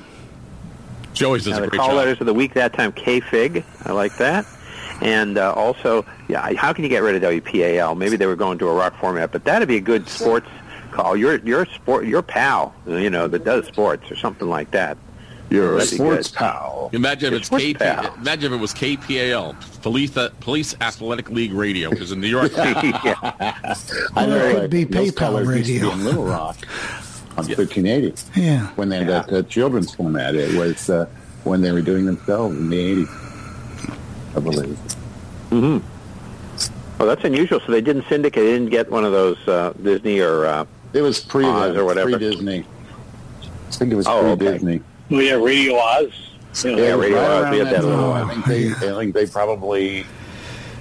Joey's 1.13 1.43
does 1.43 1.59
Now, 1.59 1.65
a 1.65 1.67
great 1.67 1.81
call 1.81 1.89
job. 1.89 1.97
letters 1.97 2.21
of 2.21 2.29
the 2.29 2.35
week 2.35 2.55
that 2.55 2.73
time, 2.73 2.93
K-Fig. 2.93 3.65
I 3.85 3.91
like 3.91 4.17
that. 4.19 4.47
And 5.03 5.37
uh, 5.39 5.53
also, 5.55 6.05
yeah, 6.29 6.55
how 6.55 6.73
can 6.73 6.85
you 6.85 6.91
get 6.91 7.03
rid 7.03 7.17
of 7.17 7.23
WPAL? 7.23 7.97
Maybe 7.97 8.17
they 8.17 8.27
were 8.27 8.37
going 8.37 8.59
to 8.59 8.69
a 8.69 8.75
rock 8.75 8.99
format, 9.01 9.33
but 9.33 9.45
that'd 9.45 9.67
be 9.69 9.77
a 9.77 9.81
good 9.81 10.09
sports 10.09 10.47
call. 10.93 11.17
You're 11.17 11.37
you're 11.39 11.67
sport, 11.67 12.07
your 12.07 12.23
pal, 12.23 12.75
you 12.87 13.11
know, 13.11 13.27
that 13.29 13.45
does 13.45 13.67
sports 13.67 14.11
or 14.11 14.17
something 14.17 14.49
like 14.49 14.71
that. 14.71 14.97
You're 15.51 15.75
a 15.75 15.79
That'd 15.79 15.91
be 15.91 15.97
sports 15.97 16.29
pal. 16.31 16.89
Imagine 16.95 17.35
if 17.35 17.41
it's 17.41 17.47
Sports 17.49 17.65
KP, 17.65 17.79
pal. 17.79 18.15
imagine 18.15 18.53
if 18.55 18.59
it 18.59 18.63
was 18.63 18.73
KPAL, 18.73 19.83
Police 19.83 20.17
Police 20.41 20.75
Athletic 20.81 21.29
League 21.31 21.53
Radio, 21.53 21.91
which 21.91 22.01
is 22.01 22.11
in 22.13 22.21
New 22.21 22.29
York. 22.29 22.53
yeah. 22.57 23.15
I 23.35 23.77
Well, 24.17 24.29
know 24.29 24.37
it 24.47 24.53
could 24.55 24.65
uh, 24.65 24.69
be 24.69 24.85
those 24.85 25.11
PayPal 25.11 25.17
colors 25.17 25.49
used 25.49 25.67
to 25.67 25.73
be 25.73 25.79
radio. 25.81 25.93
in 25.93 26.05
Little 26.05 26.25
Rock 26.25 26.57
on 27.37 27.45
1380 27.49 28.41
Yeah. 28.41 28.69
when 28.77 28.89
they 28.89 28.99
had 29.05 29.09
that 29.09 29.33
uh, 29.33 29.43
children's 29.43 29.95
format. 29.95 30.35
It 30.37 30.57
was 30.57 30.89
uh, 30.89 31.07
when 31.45 31.61
they 31.61 31.73
were 31.73 31.83
doing 31.83 32.07
themselves 32.07 32.57
in 32.57 32.71
the 32.71 33.05
80s, 33.05 33.22
I 34.37 34.41
believe. 34.41 34.79
Hmm 35.51 35.79
Well, 36.99 37.09
that's 37.09 37.25
unusual. 37.25 37.61
So 37.61 37.73
they 37.73 37.81
didn't 37.81 38.07
syndicate. 38.09 38.43
They 38.45 38.53
didn't 38.53 38.71
get 38.71 38.91
one 38.91 39.05
of 39.05 39.13
those 39.13 39.37
uh, 39.49 39.73
Disney 39.83 40.21
or 40.21 40.47
uh, 40.47 40.65
It 40.93 41.03
was 41.03 41.21
pre 41.21 41.45
Oz 41.45 41.77
or 41.77 41.85
whatever. 41.85 42.19
Disney. 42.19 42.65
I 43.43 43.71
think 43.73 43.93
it 43.93 43.97
was 43.97 44.07
Oh, 44.07 44.21
pre 44.37 44.47
okay. 44.49 44.53
Disney. 44.55 44.81
Oh 45.11 45.19
yeah, 45.19 45.33
Radio 45.35 45.77
Oz. 45.77 46.13
You 46.65 46.77
know, 46.77 46.83
Yeah, 46.83 46.95
Radio 46.95 47.19
right 47.19 47.31
Oz, 47.31 47.43
around 47.43 47.51
we 47.53 47.59
had 47.59 47.67
that 47.69 47.73
that 47.73 47.81
time. 47.83 47.91
little- 47.91 48.13
I 48.13 48.35
think 48.35 48.47
they, 48.79 48.91
I 48.93 48.99
think 48.99 49.15
they 49.15 49.27
probably 49.27 50.07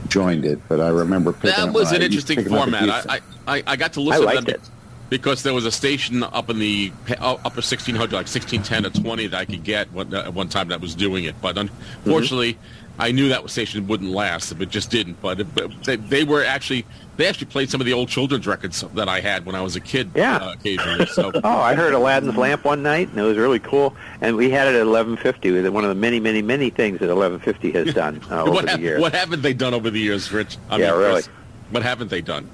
joined 0.07 0.45
it, 0.45 0.59
but 0.67 0.79
I 0.81 0.89
remember 0.89 1.31
picking 1.33 1.49
that 1.65 1.73
was 1.73 1.91
my- 1.91 1.97
an 1.97 2.01
interesting 2.03 2.37
picking 2.37 2.53
up 2.53 2.59
a 2.67 2.71
format. 2.71 2.89
I, 3.09 3.15
I, 3.15 3.19
I- 3.57 3.63
I 3.67 3.75
got 3.75 3.93
to 3.93 4.01
I 4.01 4.03
listen 4.03 4.21
to 4.21 4.25
liked 4.25 4.45
them 4.47 4.55
it. 4.55 4.61
because 5.09 5.43
there 5.43 5.53
was 5.53 5.65
a 5.65 5.71
station 5.71 6.23
up 6.23 6.49
in 6.49 6.59
the 6.59 6.91
uh, 7.19 7.33
upper 7.45 7.61
1600, 7.63 8.11
like 8.11 8.27
1610 8.27 8.85
or 8.85 8.89
20 8.89 9.27
that 9.27 9.37
I 9.39 9.45
could 9.45 9.63
get 9.63 9.91
one, 9.93 10.13
uh, 10.13 10.29
one 10.31 10.49
time 10.49 10.67
that 10.69 10.81
was 10.81 10.93
doing 10.95 11.23
it. 11.23 11.35
But 11.41 11.57
unfortunately, 11.57 12.57
I 12.99 13.11
knew 13.11 13.29
that 13.29 13.49
station 13.49 13.87
wouldn't 13.87 14.11
last, 14.11 14.53
but 14.53 14.63
it 14.63 14.69
just 14.69 14.91
didn't. 14.91 15.21
But, 15.21 15.39
it, 15.39 15.55
but 15.55 15.83
they, 15.83 15.95
they 15.95 16.23
were 16.23 16.43
actually 16.43 16.85
they 17.17 17.27
actually 17.27 17.47
played 17.47 17.69
some 17.69 17.81
of 17.81 17.85
the 17.85 17.93
old 17.93 18.09
children's 18.09 18.47
records 18.47 18.81
that 18.95 19.07
I 19.09 19.19
had 19.19 19.45
when 19.45 19.53
I 19.55 19.61
was 19.61 19.75
a 19.75 19.79
kid. 19.79 20.11
Yeah. 20.15 20.37
uh, 20.37 20.53
occasionally. 20.53 21.05
So 21.07 21.31
Oh, 21.43 21.59
I 21.59 21.75
heard 21.75 21.93
Aladdin's 21.93 22.35
Lamp 22.35 22.65
one 22.65 22.81
night, 22.81 23.09
and 23.09 23.17
it 23.17 23.23
was 23.23 23.37
really 23.37 23.59
cool. 23.59 23.95
And 24.21 24.35
we 24.35 24.49
had 24.49 24.67
it 24.67 24.75
at 24.75 24.87
1150. 24.87 25.49
It 25.49 25.61
was 25.61 25.71
one 25.71 25.83
of 25.83 25.89
the 25.89 25.95
many, 25.95 26.19
many, 26.19 26.41
many 26.41 26.69
things 26.69 26.99
that 26.99 27.09
1150 27.09 27.71
has 27.71 27.93
done 27.93 28.21
uh, 28.31 28.41
over 28.43 28.51
what, 28.51 28.65
the 28.65 28.79
years. 28.79 29.01
what 29.01 29.13
haven't 29.13 29.41
they 29.41 29.53
done 29.53 29.73
over 29.73 29.89
the 29.89 29.99
years, 29.99 30.31
Rich? 30.31 30.57
I 30.69 30.77
Yeah, 30.77 30.91
Chris, 30.91 30.97
really. 30.99 31.23
What 31.71 31.83
haven't 31.83 32.09
they 32.09 32.21
done? 32.21 32.49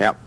Yep. 0.00 0.18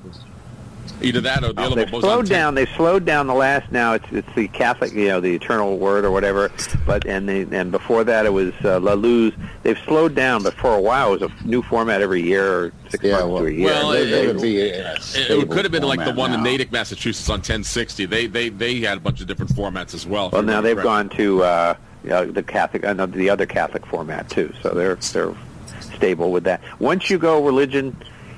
Either 1.01 1.21
that 1.21 1.43
or 1.43 1.53
the 1.53 1.61
other 1.61 1.75
They've 1.75 1.85
one 1.91 2.01
was 2.01 2.03
slowed 2.03 2.25
10. 2.27 2.37
down. 2.39 2.55
They've 2.55 2.69
slowed 2.75 3.05
down 3.05 3.27
the 3.27 3.33
last. 3.33 3.71
Now 3.71 3.93
it's 3.93 4.05
it's 4.11 4.27
the 4.35 4.47
Catholic, 4.49 4.91
you 4.93 5.07
know, 5.07 5.19
the 5.21 5.33
Eternal 5.33 5.77
Word 5.77 6.03
or 6.05 6.11
whatever. 6.11 6.51
But 6.85 7.05
and 7.05 7.27
the, 7.29 7.47
and 7.57 7.71
before 7.71 8.03
that 8.03 8.25
it 8.25 8.33
was 8.33 8.53
uh, 8.63 8.79
La 8.79 8.93
Luz. 8.93 9.33
They've 9.63 9.77
slowed 9.85 10.15
down, 10.15 10.43
but 10.43 10.53
for 10.55 10.73
a 10.75 10.81
while 10.81 11.13
it 11.13 11.21
was 11.21 11.31
a 11.31 11.47
new 11.47 11.61
format 11.61 12.01
every 12.01 12.21
year 12.21 12.45
or 12.65 12.71
six 12.89 13.03
Yeah, 13.03 13.11
months 13.13 13.27
well- 13.27 13.41
to 13.43 13.47
a 13.47 13.51
year. 13.51 13.65
well, 13.65 13.89
They, 13.91 14.01
it- 14.03 14.09
they 14.11 14.27
would 14.27 14.41
be 14.41 14.59
a 14.61 14.93
It, 14.93 14.99
it 15.15 15.49
could 15.49 15.65
have 15.65 15.71
been 15.71 15.83
like 15.83 15.99
the 15.99 16.05
format 16.05 16.17
one 16.17 16.33
in 16.33 16.37
now. 16.39 16.43
Natick, 16.49 16.71
Massachusetts 16.71 17.29
on 17.29 17.35
1060. 17.39 18.05
They 18.05 18.27
they 18.27 18.49
they 18.49 18.79
had 18.81 18.97
a 18.97 19.01
bunch 19.01 19.21
of 19.21 19.27
different 19.27 19.51
formats 19.51 19.93
as 19.93 20.05
well. 20.05 20.27
if 20.27 20.33
well, 20.33 20.41
now 20.43 20.61
they've 20.61 20.75
correctly. 20.75 20.83
gone 20.83 21.09
to 21.17 21.43
uh, 21.43 21.73
you 22.03 22.09
know, 22.11 22.25
the 22.31 22.43
Catholic, 22.43 22.83
uh, 22.85 23.05
the 23.05 23.29
other 23.29 23.45
Catholic 23.45 23.85
format 23.85 24.29
too. 24.29 24.53
So 24.61 24.69
they're 24.69 24.95
they're 24.95 25.33
stable 25.81 26.31
with 26.31 26.43
that. 26.45 26.61
Once 26.79 27.09
you 27.09 27.17
go 27.17 27.43
religion, 27.45 27.95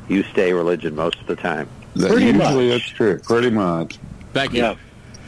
you 0.08 0.24
stay 0.24 0.54
religion 0.54 0.96
most 0.96 1.20
of 1.20 1.28
the 1.28 1.36
time. 1.36 1.68
That- 1.96 2.10
Pretty 2.12 2.28
usually 2.28 2.70
much. 2.70 2.82
that's 2.84 2.90
true. 2.90 3.20
Pretty 3.20 3.50
much. 3.50 3.98
Thank 4.34 4.54
you. 4.54 4.62
Yeah. 4.64 4.76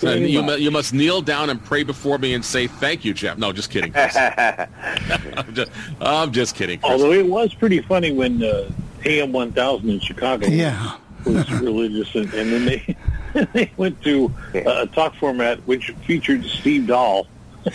And 0.05 0.29
you, 0.29 0.43
mu- 0.43 0.55
you 0.55 0.69
must 0.71 0.93
kneel 0.93 1.21
down 1.21 1.49
and 1.49 1.63
pray 1.63 1.83
before 1.83 2.17
me 2.17 2.33
and 2.33 2.43
say 2.43 2.67
thank 2.67 3.05
you, 3.05 3.13
Jeff. 3.13 3.37
No, 3.37 3.53
just 3.53 3.69
kidding. 3.69 3.93
Chris. 3.93 4.15
I'm, 4.17 5.53
just, 5.53 5.71
I'm 6.01 6.31
just 6.31 6.55
kidding. 6.55 6.79
Chris. 6.79 6.91
Although 6.91 7.11
it 7.13 7.25
was 7.25 7.53
pretty 7.53 7.81
funny 7.81 8.11
when 8.11 8.43
uh, 8.43 8.69
AM 9.05 9.31
1000 9.31 9.89
in 9.89 9.99
Chicago 10.01 10.47
Yeah. 10.47 10.97
was 11.25 11.49
religious, 11.53 12.13
and, 12.15 12.33
and 12.33 12.51
then 12.51 12.65
they 12.65 12.97
they 13.53 13.71
went 13.77 14.01
to 14.03 14.31
uh, 14.55 14.81
a 14.83 14.87
talk 14.87 15.15
format 15.15 15.59
which 15.67 15.91
featured 16.05 16.43
Steve 16.45 16.87
Dahl 16.87 17.27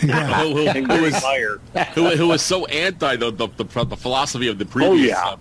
Yeah. 0.03 0.33
who, 0.43 0.67
who, 0.67 0.83
who 0.83 1.01
was, 1.03 1.23
who, 1.95 2.09
who 2.15 2.27
was 2.27 2.41
so 2.43 2.65
anti 2.67 3.15
the, 3.15 3.31
the, 3.31 3.47
the, 3.57 3.63
the 3.85 3.97
philosophy 3.97 4.47
of 4.49 4.57
the 4.59 4.65
previous 4.65 5.17
Oh, 5.17 5.31
yeah. 5.31 5.35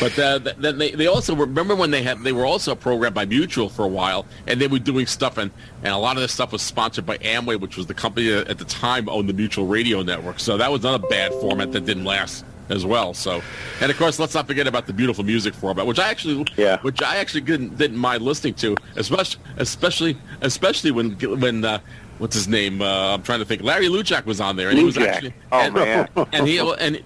But 0.00 0.18
uh, 0.18 0.38
th- 0.38 0.56
then 0.56 0.78
they, 0.78 0.90
they 0.92 1.06
also 1.06 1.34
remember 1.36 1.74
when 1.74 1.90
they 1.90 2.02
had 2.02 2.20
they 2.22 2.32
were 2.32 2.46
also 2.46 2.74
programmed 2.74 3.14
by 3.14 3.24
Mutual 3.26 3.68
for 3.68 3.84
a 3.84 3.88
while, 3.88 4.26
and 4.46 4.60
they 4.60 4.66
were 4.66 4.78
doing 4.78 5.06
stuff, 5.06 5.38
and, 5.38 5.50
and 5.82 5.92
a 5.92 5.98
lot 5.98 6.16
of 6.16 6.22
this 6.22 6.32
stuff 6.32 6.52
was 6.52 6.62
sponsored 6.62 7.04
by 7.06 7.18
Amway, 7.18 7.60
which 7.60 7.76
was 7.76 7.86
the 7.86 7.94
company 7.94 8.28
that 8.30 8.48
at 8.48 8.58
the 8.58 8.64
time 8.64 9.08
owned 9.08 9.28
the 9.28 9.32
Mutual 9.34 9.66
Radio 9.66 10.02
Network. 10.02 10.40
So 10.40 10.56
that 10.56 10.70
was 10.72 10.82
not 10.82 11.02
a 11.02 11.06
bad 11.08 11.32
format 11.32 11.72
that 11.72 11.84
didn't 11.84 12.04
last 12.04 12.44
as 12.68 12.86
well. 12.86 13.12
So, 13.12 13.42
and 13.80 13.90
of 13.90 13.98
course, 13.98 14.18
let's 14.18 14.34
not 14.34 14.46
forget 14.46 14.66
about 14.66 14.86
the 14.86 14.92
beautiful 14.92 15.24
music 15.24 15.52
format, 15.52 15.86
which 15.86 15.98
I 15.98 16.08
actually 16.10 16.46
Yeah. 16.56 16.78
which 16.80 17.02
I 17.02 17.16
actually 17.16 17.42
didn't, 17.42 17.76
didn't 17.76 17.98
mind 17.98 18.22
listening 18.22 18.54
to, 18.54 18.76
especially 18.96 19.42
especially 19.58 20.16
especially 20.40 20.90
when 20.92 21.10
when 21.40 21.64
uh, 21.64 21.80
what's 22.18 22.34
his 22.34 22.48
name? 22.48 22.80
Uh, 22.80 23.14
I'm 23.14 23.22
trying 23.22 23.40
to 23.40 23.44
think. 23.44 23.62
Larry 23.62 23.88
Luchak 23.88 24.24
was 24.26 24.40
on 24.40 24.56
there, 24.56 24.70
and 24.70 24.78
he 24.78 24.84
was 24.84 24.96
Luchak. 24.96 25.06
actually 25.08 25.34
Oh, 25.50 25.60
and, 25.60 25.74
man. 25.74 26.08
and 26.32 26.46
he 26.48 26.58
and 26.58 27.02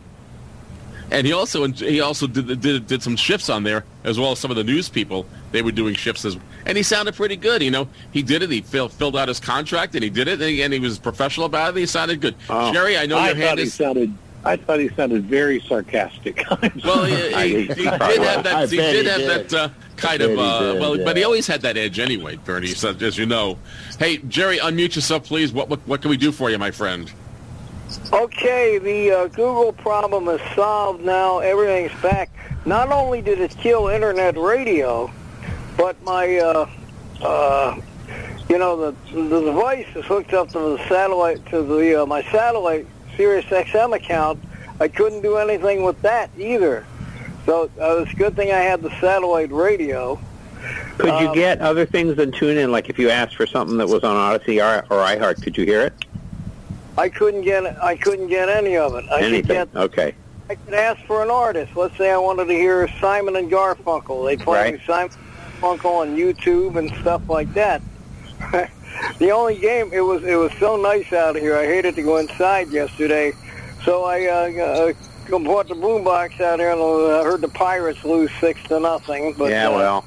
and 1.11 1.27
he 1.27 1.33
also 1.33 1.66
he 1.69 2.01
also 2.01 2.27
did, 2.27 2.61
did 2.61 2.87
did 2.87 3.03
some 3.03 3.16
shifts 3.16 3.49
on 3.49 3.62
there 3.62 3.85
as 4.05 4.19
well 4.19 4.33
as 4.33 4.38
some 4.38 4.51
of 4.51 4.57
the 4.57 4.64
news 4.64 4.88
people. 4.88 5.27
They 5.53 5.62
were 5.62 5.73
doing 5.73 5.95
shifts 5.95 6.25
as, 6.25 6.37
and 6.66 6.77
he 6.77 6.83
sounded 6.83 7.14
pretty 7.14 7.37
good. 7.37 7.62
You 7.62 7.71
know, 7.71 7.88
he 8.12 8.23
did 8.23 8.42
it. 8.42 8.51
He 8.51 8.61
fill, 8.61 8.88
filled 8.88 9.16
out 9.16 9.29
his 9.29 9.40
contract, 9.40 9.95
and 9.95 10.03
he 10.03 10.11
did 10.11 10.29
it, 10.29 10.40
and 10.40 10.51
he, 10.51 10.62
and 10.62 10.73
he 10.73 10.81
was 10.81 10.99
professional 10.99 11.47
about 11.47 11.77
it. 11.77 11.81
He 11.81 11.87
sounded 11.87 12.21
good. 12.21 12.35
Oh. 12.49 12.73
Jerry, 12.73 12.99
I 12.99 13.07
know 13.07 13.19
I 13.19 13.29
your 13.29 13.37
thought 13.37 13.42
hand 13.45 13.59
he 13.59 13.64
is. 13.64 13.75
sounded. 13.75 14.14
I 14.45 14.57
thought 14.57 14.79
he 14.79 14.88
sounded 14.90 15.25
very 15.25 15.61
sarcastic. 15.61 16.45
Well, 16.85 17.05
he, 17.05 17.14
he, 17.14 17.61
he 17.62 17.75
did 17.75 17.87
have 17.87 18.45
that. 18.45 18.69
He 18.71 18.77
did 18.77 19.05
he 19.05 19.11
have 19.11 19.21
did. 19.21 19.51
that 19.51 19.55
uh, 19.55 19.69
kind 19.97 20.23
of. 20.23 20.38
Uh, 20.38 20.73
did, 20.73 20.81
well, 20.81 20.97
but 21.05 21.16
he 21.16 21.25
always 21.25 21.47
had 21.47 21.62
that 21.62 21.77
edge 21.77 21.99
anyway, 21.99 22.37
Bernie. 22.37 22.69
So, 22.69 22.90
as 22.90 23.19
you 23.19 23.27
know. 23.27 23.59
Hey, 23.99 24.19
Jerry, 24.19 24.59
unmute 24.59 24.95
yourself, 24.95 25.25
please. 25.25 25.53
What 25.53 25.69
what, 25.69 25.81
what 25.87 26.01
can 26.01 26.11
we 26.11 26.16
do 26.16 26.31
for 26.31 26.51
you, 26.51 26.59
my 26.59 26.71
friend? 26.71 27.11
Okay, 28.12 28.79
the 28.79 29.11
uh, 29.11 29.27
Google 29.29 29.72
problem 29.72 30.29
is 30.29 30.40
solved 30.55 31.05
now. 31.05 31.38
Everything's 31.38 31.92
back. 32.03 32.31
Not 32.64 32.90
only 32.90 33.22
did 33.22 33.40
it 33.40 33.57
kill 33.59 33.88
internet 33.88 34.37
radio, 34.37 35.11
but 35.77 36.01
my, 36.03 36.38
uh, 36.38 36.68
uh, 37.22 37.81
you 38.49 38.59
know, 38.59 38.77
the 38.77 39.12
the 39.12 39.40
device 39.40 39.87
is 39.94 40.05
hooked 40.05 40.33
up 40.35 40.49
to 40.51 40.59
the 40.59 40.88
satellite 40.88 41.44
to 41.46 41.62
the 41.62 42.03
uh, 42.03 42.07
my 42.07 42.22
satellite 42.33 42.87
Sirius 43.16 43.44
XM 43.46 43.94
account. 43.94 44.42
I 44.81 44.88
couldn't 44.88 45.22
do 45.22 45.37
anything 45.37 45.83
with 45.85 46.01
that 46.03 46.31
either. 46.37 46.85
So 47.46 47.70
uh, 47.81 48.03
it's 48.03 48.12
a 48.12 48.16
good 48.16 48.35
thing 48.35 48.51
I 48.51 48.59
had 48.59 48.83
the 48.83 48.90
satellite 49.01 49.53
radio. 49.53 50.18
Could 50.99 51.20
you 51.20 51.29
Um, 51.29 51.35
get 51.35 51.61
other 51.61 51.87
things 51.87 52.16
than 52.16 52.33
tune 52.33 52.57
in? 52.59 52.72
Like 52.72 52.88
if 52.90 52.99
you 52.99 53.11
asked 53.11 53.37
for 53.37 53.46
something 53.46 53.77
that 53.77 53.88
was 53.88 54.03
on 54.03 54.16
Audacy 54.16 54.61
or, 54.61 54.85
or 54.92 55.05
iHeart, 55.05 55.40
could 55.42 55.57
you 55.57 55.64
hear 55.64 55.83
it? 55.83 55.92
I 56.98 57.09
couldn't 57.09 57.42
get 57.42 57.64
I 57.82 57.96
couldn't 57.96 58.28
get 58.28 58.48
any 58.48 58.76
of 58.76 58.94
it. 58.94 59.04
I 59.11 59.20
could 59.20 59.24
Anything? 59.32 59.56
get 59.56 59.76
Okay. 59.76 60.14
I 60.48 60.54
could 60.54 60.74
ask 60.74 61.00
for 61.06 61.22
an 61.22 61.30
artist. 61.30 61.76
Let's 61.76 61.96
say 61.96 62.11
I 62.11 62.18
wanted 62.18 62.46
to 62.46 62.54
hear 62.54 62.88
Simon 63.00 63.37
and 63.37 63.50
Garfunkel. 63.50 64.26
They 64.26 64.37
play 64.37 64.72
Right. 64.72 64.80
Simon 64.87 65.11
and 65.12 65.62
Garfunkel 65.62 66.00
on 66.00 66.16
YouTube 66.16 66.76
and 66.76 66.90
stuff 67.00 67.28
like 67.28 67.52
that. 67.54 67.82
the 69.18 69.30
only 69.30 69.59
game 69.59 69.90
it 69.92 70.00
was 70.00 70.22
it 70.24 70.37
was 70.37 70.52
so 70.59 70.76
nice 70.76 71.12
out 71.12 71.37
here. 71.37 71.56
I 71.56 71.66
hated 71.66 71.96
to 71.96 72.02
go 72.02 72.16
inside 72.18 72.70
yesterday, 72.70 73.32
so 73.85 74.04
I 74.04 74.26
uh, 74.26 74.92
uh, 75.30 75.38
bought 75.40 75.68
the 75.68 75.74
boombox 75.74 76.40
out 76.40 76.61
here 76.61 76.70
and 76.70 76.80
I 76.80 77.22
heard 77.24 77.40
the 77.40 77.48
Pirates 77.48 78.04
lose 78.04 78.30
six 78.40 78.62
to 78.68 78.78
nothing. 78.80 79.35
But 79.37 79.50
yeah, 79.50 79.68
uh, 79.68 79.76
well, 79.76 80.04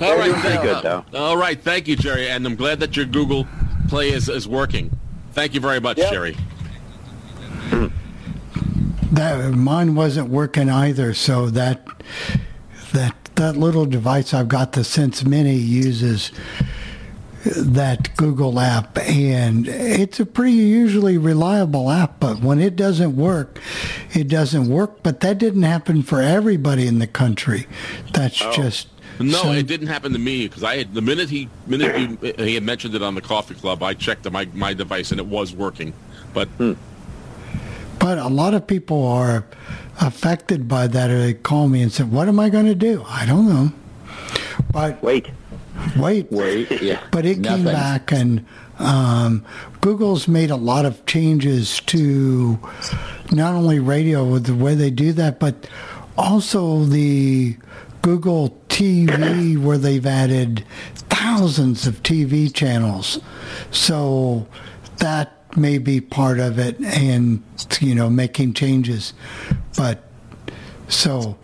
all 0.00 0.18
right, 0.18 0.34
thank, 0.42 0.62
good, 0.62 0.82
though. 0.82 1.04
all 1.14 1.36
right, 1.36 1.60
thank 1.60 1.88
you, 1.88 1.96
Jerry, 1.96 2.28
and 2.28 2.44
I'm 2.44 2.56
glad 2.56 2.80
that 2.80 2.96
your 2.96 3.06
Google 3.06 3.46
Play 3.88 4.10
is, 4.10 4.28
is 4.28 4.48
working. 4.48 4.90
Thank 5.36 5.52
you 5.52 5.60
very 5.60 5.80
much, 5.80 5.98
Yep. 5.98 6.12
Jerry. 6.12 6.32
Hmm. 7.68 7.88
That 9.12 9.52
mine 9.52 9.94
wasn't 9.94 10.30
working 10.30 10.70
either, 10.70 11.12
so 11.12 11.50
that 11.50 11.86
that 12.94 13.14
that 13.34 13.54
little 13.54 13.84
device 13.84 14.32
I've 14.32 14.48
got, 14.48 14.72
the 14.72 14.82
Sense 14.82 15.26
Mini, 15.26 15.56
uses 15.56 16.32
that 17.44 18.16
Google 18.16 18.58
app, 18.58 18.96
and 18.96 19.68
it's 19.68 20.18
a 20.18 20.24
pretty 20.24 20.52
usually 20.52 21.18
reliable 21.18 21.90
app. 21.90 22.18
But 22.18 22.40
when 22.40 22.58
it 22.58 22.74
doesn't 22.74 23.14
work, 23.14 23.60
it 24.14 24.28
doesn't 24.28 24.70
work. 24.70 25.02
But 25.02 25.20
that 25.20 25.36
didn't 25.36 25.64
happen 25.64 26.02
for 26.02 26.22
everybody 26.22 26.86
in 26.86 26.98
the 26.98 27.06
country. 27.06 27.66
That's 28.14 28.40
oh. 28.40 28.52
just 28.52 28.88
No, 29.18 29.42
some- 29.42 29.56
it 29.56 29.66
didn't 29.66 29.86
happen 29.88 30.12
to 30.12 30.18
me 30.18 30.46
because 30.48 30.62
I 30.62 30.76
had 30.78 30.94
the 30.94 31.00
minute 31.02 31.28
he 31.30 31.48
minute 31.66 31.98
you, 31.98 32.34
he 32.44 32.54
had 32.54 32.62
mentioned 32.62 32.94
it 32.94 33.02
on 33.02 33.14
the 33.14 33.20
coffee 33.22 33.54
club, 33.54 33.82
I 33.82 33.94
checked 33.94 34.30
my 34.30 34.46
my 34.54 34.74
device 34.74 35.10
and 35.10 35.20
it 35.20 35.26
was 35.26 35.54
working. 35.54 35.92
But 36.34 36.48
But 37.98 38.18
a 38.18 38.28
lot 38.28 38.54
of 38.54 38.66
people 38.66 39.06
are 39.06 39.44
affected 40.00 40.68
by 40.68 40.86
that, 40.88 41.10
or 41.10 41.18
they 41.18 41.32
call 41.34 41.68
me 41.68 41.80
and 41.82 41.90
say, 41.92 42.04
"What 42.04 42.28
am 42.28 42.38
I 42.38 42.50
going 42.50 42.66
to 42.66 42.74
do?" 42.74 43.04
I 43.08 43.24
don't 43.26 43.48
know. 43.48 43.72
But 44.70 45.02
wait, 45.02 45.26
wait, 45.96 46.30
Wait, 46.30 46.82
yeah. 46.82 47.00
But 47.10 47.24
it 47.24 47.42
came 47.42 47.64
back, 47.64 48.12
and 48.12 48.44
um, 48.78 49.44
Google's 49.80 50.28
made 50.28 50.50
a 50.50 50.56
lot 50.56 50.84
of 50.84 51.04
changes 51.06 51.80
to 51.86 52.58
not 53.32 53.54
only 53.54 53.78
radio 53.78 54.24
with 54.24 54.44
the 54.44 54.54
way 54.54 54.74
they 54.74 54.90
do 54.90 55.12
that, 55.14 55.40
but 55.40 55.66
also 56.18 56.84
the 56.84 57.56
Google 58.02 58.50
TV, 58.76 59.56
where 59.56 59.78
they've 59.78 60.04
added 60.04 60.62
thousands 61.08 61.86
of 61.86 62.02
TV 62.02 62.52
channels. 62.52 63.18
So 63.70 64.46
that 64.98 65.32
may 65.56 65.78
be 65.78 65.98
part 65.98 66.38
of 66.38 66.58
it, 66.58 66.78
and 66.82 67.42
you 67.80 67.94
know, 67.94 68.10
making 68.10 68.52
changes. 68.52 69.14
But 69.78 70.04
so 70.88 71.38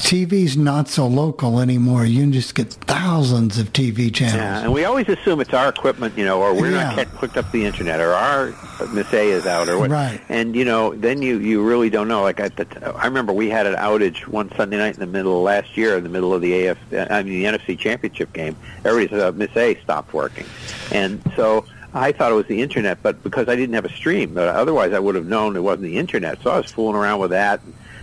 TV's 0.00 0.56
not 0.56 0.88
so 0.88 1.06
local 1.06 1.60
anymore. 1.60 2.04
You 2.04 2.20
can 2.20 2.32
just 2.32 2.54
get 2.54 2.72
thousands 2.72 3.58
of 3.58 3.72
TV 3.72 4.12
channels. 4.12 4.36
Yeah, 4.36 4.60
and 4.62 4.72
we 4.72 4.84
always 4.84 5.08
assume 5.08 5.40
it's 5.40 5.52
our 5.52 5.68
equipment, 5.68 6.16
you 6.16 6.24
know, 6.24 6.40
or 6.40 6.54
we're 6.54 6.70
Yeah. 6.72 6.94
not 6.96 7.06
hooked 7.08 7.36
up 7.36 7.46
to 7.46 7.52
the 7.52 7.64
internet, 7.64 8.00
or 8.00 8.12
our 8.12 8.52
Miss 8.92 9.12
A 9.12 9.28
is 9.30 9.46
out, 9.46 9.68
or 9.68 9.78
what. 9.78 9.90
Right. 9.90 10.20
And 10.28 10.54
you 10.54 10.64
know, 10.64 10.94
then 10.94 11.22
you 11.22 11.38
you 11.38 11.62
really 11.62 11.90
don't 11.90 12.08
know. 12.08 12.22
Like 12.22 12.40
at 12.40 12.56
the, 12.56 12.64
t- 12.64 12.76
I 12.82 13.04
remember 13.06 13.32
we 13.32 13.48
had 13.50 13.66
an 13.66 13.74
outage 13.74 14.26
one 14.26 14.50
Sunday 14.56 14.78
night 14.78 14.94
in 14.94 15.00
the 15.00 15.06
middle 15.06 15.36
of 15.38 15.42
last 15.44 15.76
year, 15.76 15.96
in 15.96 16.02
the 16.04 16.08
middle 16.10 16.32
of 16.32 16.40
the 16.42 16.66
AF, 16.66 16.78
I 17.10 17.22
mean 17.22 17.42
the 17.42 17.44
NFC 17.58 17.78
Championship 17.78 18.32
game. 18.32 18.56
Everybody's 18.84 19.20
uh, 19.20 19.32
Miss 19.34 19.54
A 19.56 19.74
stopped 19.82 20.12
working, 20.14 20.46
and 20.92 21.20
so. 21.36 21.64
I 21.94 22.12
thought 22.12 22.30
it 22.30 22.34
was 22.34 22.46
the 22.46 22.60
internet, 22.60 23.02
but 23.02 23.22
because 23.22 23.48
I 23.48 23.56
didn't 23.56 23.74
have 23.74 23.86
a 23.86 23.90
stream, 23.90 24.34
but 24.34 24.46
otherwise 24.48 24.92
I 24.92 24.98
would 24.98 25.14
have 25.14 25.24
known 25.26 25.56
it 25.56 25.60
wasn't 25.62 25.84
the 25.84 25.96
internet. 25.96 26.40
So 26.42 26.50
I 26.50 26.58
was 26.58 26.70
fooling 26.70 26.94
around 26.94 27.18
with 27.18 27.30
that, 27.30 27.60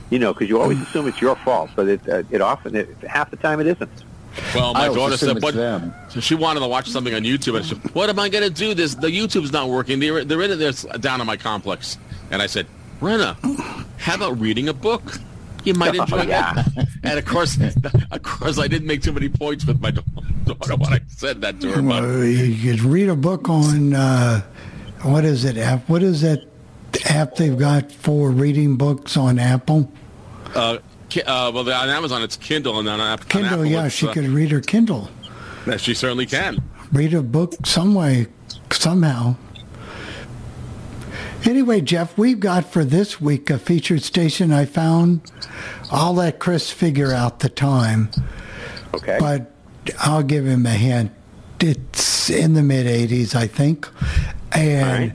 you 0.09 0.19
know, 0.19 0.33
because 0.33 0.49
you 0.49 0.61
always 0.61 0.81
assume 0.87 1.07
it's 1.07 1.21
your 1.21 1.35
fault, 1.37 1.69
but 1.75 1.87
it 1.87 2.07
uh, 2.09 2.23
it 2.31 2.41
often 2.41 2.75
it, 2.75 2.89
half 3.07 3.31
the 3.31 3.37
time 3.37 3.59
it 3.59 3.67
isn't. 3.67 3.89
well, 4.53 4.73
my 4.73 4.87
I 4.87 4.93
daughter 4.93 5.17
said, 5.17 5.37
it's 5.37 5.43
"What?" 5.43 5.55
them. 5.55 5.93
So 6.09 6.19
she 6.19 6.35
wanted 6.35 6.59
to 6.61 6.67
watch 6.67 6.89
something 6.89 7.13
on 7.13 7.21
YouTube, 7.23 7.55
and 7.55 7.65
she 7.65 7.75
said, 7.75 7.95
"What 7.95 8.09
am 8.09 8.19
I 8.19 8.29
going 8.29 8.43
to 8.43 8.49
do? 8.49 8.73
This 8.73 8.95
the 8.95 9.07
YouTube's 9.07 9.51
not 9.51 9.69
working. 9.69 9.99
They're 9.99 10.23
they're 10.25 10.41
in 10.41 10.51
it. 10.51 10.55
They're 10.57 10.97
down 10.99 11.21
in 11.21 11.27
my 11.27 11.37
complex." 11.37 11.97
And 12.31 12.41
I 12.41 12.47
said, 12.47 12.67
"Brenna, 12.99 13.35
how 13.97 14.15
about 14.15 14.39
reading 14.39 14.67
a 14.69 14.73
book? 14.73 15.19
You 15.63 15.73
might 15.73 15.95
enjoy 15.95 16.23
yeah. 16.27 16.53
that." 16.53 16.87
And 17.03 17.19
of 17.19 17.25
course, 17.25 17.57
of 18.11 18.23
course, 18.23 18.59
I 18.59 18.67
didn't 18.67 18.87
make 18.87 19.01
too 19.01 19.13
many 19.13 19.29
points 19.29 19.65
with 19.65 19.79
my 19.79 19.91
daughter 20.45 20.75
when 20.75 20.93
I 20.93 20.99
said 21.07 21.41
that 21.41 21.61
to 21.61 21.71
her. 21.71 21.81
But 21.81 22.03
Well, 22.03 22.23
you 22.25 22.71
could 22.71 22.81
read 22.81 23.09
a 23.09 23.15
book 23.15 23.47
on 23.49 23.93
uh, 23.93 24.41
what 25.03 25.23
is 25.23 25.45
it? 25.45 25.55
What 25.87 26.03
is 26.03 26.21
that 26.21 26.43
app 27.05 27.35
they've 27.35 27.57
got 27.57 27.91
for 27.91 28.29
reading 28.31 28.75
books 28.77 29.17
on 29.17 29.39
Apple? 29.39 29.91
uh, 30.53 30.77
Uh, 31.25 31.51
well, 31.53 31.69
on 31.71 31.89
Amazon 31.89 32.21
it's 32.23 32.35
Kindle, 32.35 32.77
and 32.79 32.87
then 32.87 32.99
on, 32.99 33.13
App- 33.13 33.21
on 33.21 33.27
Kindle, 33.27 33.49
Apple 33.53 33.65
yeah, 33.65 33.87
she 33.87 34.07
uh, 34.07 34.13
could 34.13 34.25
read 34.27 34.51
her 34.51 34.59
Kindle. 34.61 35.09
She 35.77 35.93
certainly 35.93 36.25
can. 36.25 36.57
read 36.91 37.13
a 37.13 37.21
book 37.23 37.53
some 37.65 37.93
way, 37.95 38.27
somehow. 38.71 39.35
Anyway, 41.45 41.79
Jeff, 41.81 42.17
we've 42.17 42.39
got 42.39 42.65
for 42.65 42.83
this 42.83 43.21
week 43.21 43.49
a 43.49 43.59
featured 43.59 44.01
station 44.01 44.51
I 44.51 44.65
found. 44.65 45.21
I'll 45.91 46.13
let 46.15 46.39
Chris 46.39 46.71
figure 46.71 47.13
out 47.13 47.39
the 47.39 47.49
time, 47.49 48.09
Okay. 48.93 49.17
but 49.19 49.51
I'll 49.99 50.23
give 50.23 50.45
him 50.45 50.65
a 50.65 50.71
hint. 50.71 51.11
It's 51.59 52.29
in 52.29 52.53
the 52.53 52.63
mid 52.63 52.87
80s, 52.87 53.35
I 53.35 53.45
think. 53.47 53.87
And 54.51 55.13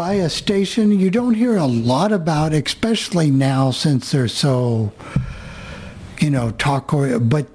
by 0.00 0.14
a 0.14 0.30
station 0.30 0.98
you 0.98 1.10
don't 1.10 1.34
hear 1.34 1.58
a 1.58 1.66
lot 1.66 2.10
about, 2.10 2.54
especially 2.54 3.30
now 3.30 3.70
since 3.70 4.12
they're 4.12 4.28
so, 4.28 4.90
you 6.18 6.30
know, 6.30 6.50
talk 6.52 6.94
or, 6.94 7.18
but 7.18 7.46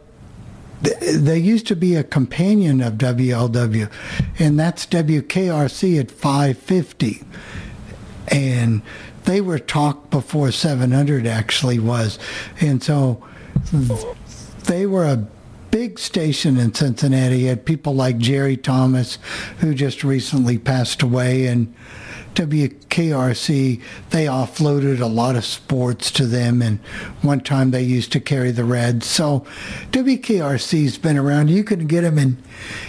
they 0.84 1.40
used 1.40 1.66
to 1.66 1.76
be 1.76 1.96
a 1.96 2.04
companion 2.04 2.82
of 2.82 3.00
WLW, 3.00 3.92
and 4.38 4.60
that's 4.60 4.86
WKRC 4.86 6.00
at 6.00 6.12
550. 6.12 7.24
And 8.28 8.84
they 9.24 9.42
were 9.42 9.58
talk 9.58 10.12
before 10.12 10.52
700 10.52 11.26
actually 11.26 11.80
was. 11.80 12.20
And 12.62 12.84
so 12.84 13.28
they 14.66 14.86
were 14.86 15.06
a 15.06 15.26
big 15.72 15.98
station 15.98 16.58
in 16.58 16.76
Cincinnati. 16.76 17.40
You 17.40 17.48
had 17.48 17.66
people 17.66 17.96
like 17.96 18.20
Jerry 18.20 18.56
Thomas, 18.56 19.18
who 19.62 19.74
just 19.74 20.04
recently 20.04 20.60
passed 20.60 21.02
away, 21.02 21.48
and 21.48 21.74
WKRC, 22.36 23.82
they 24.12 24.26
offloaded 24.26 25.00
a 25.00 25.06
lot 25.08 25.36
of 25.36 25.46
sports 25.46 26.12
to 26.12 26.26
them, 26.26 26.62
and 26.62 26.80
one 27.22 27.40
time 27.40 27.72
they 27.72 27.82
used 27.84 28.12
to 28.12 28.20
carry 28.20 28.52
the 28.52 28.64
Reds. 28.64 29.08
So 29.08 29.46
WKRC's 29.92 30.98
been 30.98 31.18
around. 31.18 31.50
You 31.50 31.64
can 31.64 31.88
get 31.88 32.02
them 32.02 32.18
in 32.18 32.38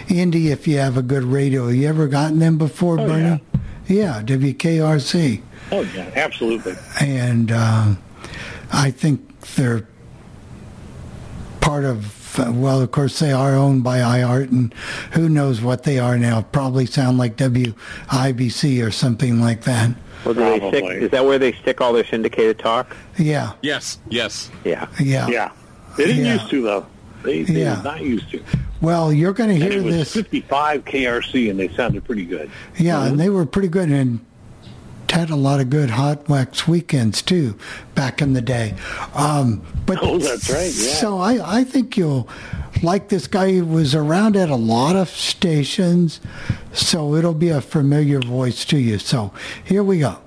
Indy 0.08 0.48
if 0.50 0.66
you 0.68 0.78
have 0.78 0.96
a 0.96 1.02
good 1.02 1.24
radio. 1.24 1.68
You 1.68 1.88
ever 1.88 2.06
gotten 2.08 2.38
them 2.40 2.58
before, 2.58 3.00
Oh, 3.00 3.06
Bernie? 3.06 3.42
Yeah, 3.88 4.20
WKRC. 4.22 5.42
Oh 5.72 5.80
yeah, 5.94 6.10
absolutely. 6.16 6.74
And 7.00 7.50
um, 7.52 8.02
I 8.72 8.90
think 8.90 9.40
they're 9.54 9.86
part 11.60 11.84
of, 11.84 12.04
uh, 12.06 12.25
well, 12.38 12.80
of 12.80 12.90
course, 12.90 13.18
they 13.18 13.32
are 13.32 13.54
owned 13.54 13.82
by 13.84 13.98
iHeart, 13.98 14.50
and 14.50 14.72
who 15.12 15.28
knows 15.28 15.60
what 15.60 15.82
they 15.84 15.98
are 15.98 16.18
now. 16.18 16.42
Probably 16.42 16.86
sound 16.86 17.18
like 17.18 17.36
WIBC 17.36 18.86
or 18.86 18.90
something 18.90 19.40
like 19.40 19.62
that. 19.64 19.90
Well, 20.24 20.34
do 20.34 20.40
they 20.40 20.56
stick, 20.58 20.84
Probably. 20.84 20.96
is 20.96 21.10
that 21.12 21.24
where 21.24 21.38
they 21.38 21.52
stick 21.52 21.80
all 21.80 21.92
their 21.92 22.04
syndicated 22.04 22.58
talk? 22.58 22.96
Yeah, 23.18 23.52
Yes, 23.62 23.98
yes. 24.08 24.50
Yeah. 24.64 24.88
yeah. 25.00 25.28
Yeah, 25.28 25.50
they 25.96 26.06
didn't 26.06 26.24
Yeah. 26.24 26.34
used 26.34 26.50
to 26.50 26.62
though. 26.62 26.86
They, 27.22 27.42
they 27.42 27.60
Yeah. 27.62 27.76
did 27.76 27.84
not 27.84 28.00
used 28.02 28.30
to. 28.32 28.42
Well, 28.80 29.12
you're 29.12 29.32
going 29.32 29.48
to 29.50 29.54
And 29.54 29.72
hear 29.72 29.80
it 29.80 29.84
was 29.84 29.94
this. 29.96 30.12
55 30.14 30.84
KRC, 30.84 31.48
and 31.50 31.58
they 31.58 31.68
sounded 31.68 32.04
pretty 32.04 32.24
good. 32.24 32.50
Yeah, 32.76 33.04
and 33.04 33.18
they 33.18 33.28
were 33.30 33.46
pretty 33.46 33.68
good 33.68 33.88
and 33.90 34.20
had 35.10 35.30
a 35.30 35.36
lot 35.36 35.60
of 35.60 35.70
good 35.70 35.90
hot 35.90 36.28
wax 36.28 36.66
weekends 36.68 37.22
too 37.22 37.56
back 37.94 38.20
in 38.20 38.32
the 38.32 38.40
day. 38.40 38.74
Um, 39.14 39.62
but 39.86 39.98
Oh, 40.02 40.18
that's 40.18 40.50
right, 40.50 40.72
yeah. 40.74 40.94
So 40.94 41.18
I, 41.18 41.58
I 41.60 41.64
think 41.64 41.96
you'll 41.96 42.28
like 42.82 43.08
this 43.08 43.26
guy. 43.26 43.52
He 43.52 43.62
was 43.62 43.94
around 43.94 44.36
at 44.36 44.50
a 44.50 44.56
lot 44.56 44.96
of 44.96 45.08
stations, 45.08 46.20
so 46.72 47.14
it'll 47.14 47.34
be 47.34 47.48
a 47.48 47.60
familiar 47.60 48.20
voice 48.20 48.64
to 48.66 48.78
you. 48.78 48.98
So 48.98 49.32
here 49.64 49.82
we 49.82 50.00
go. 50.00 50.18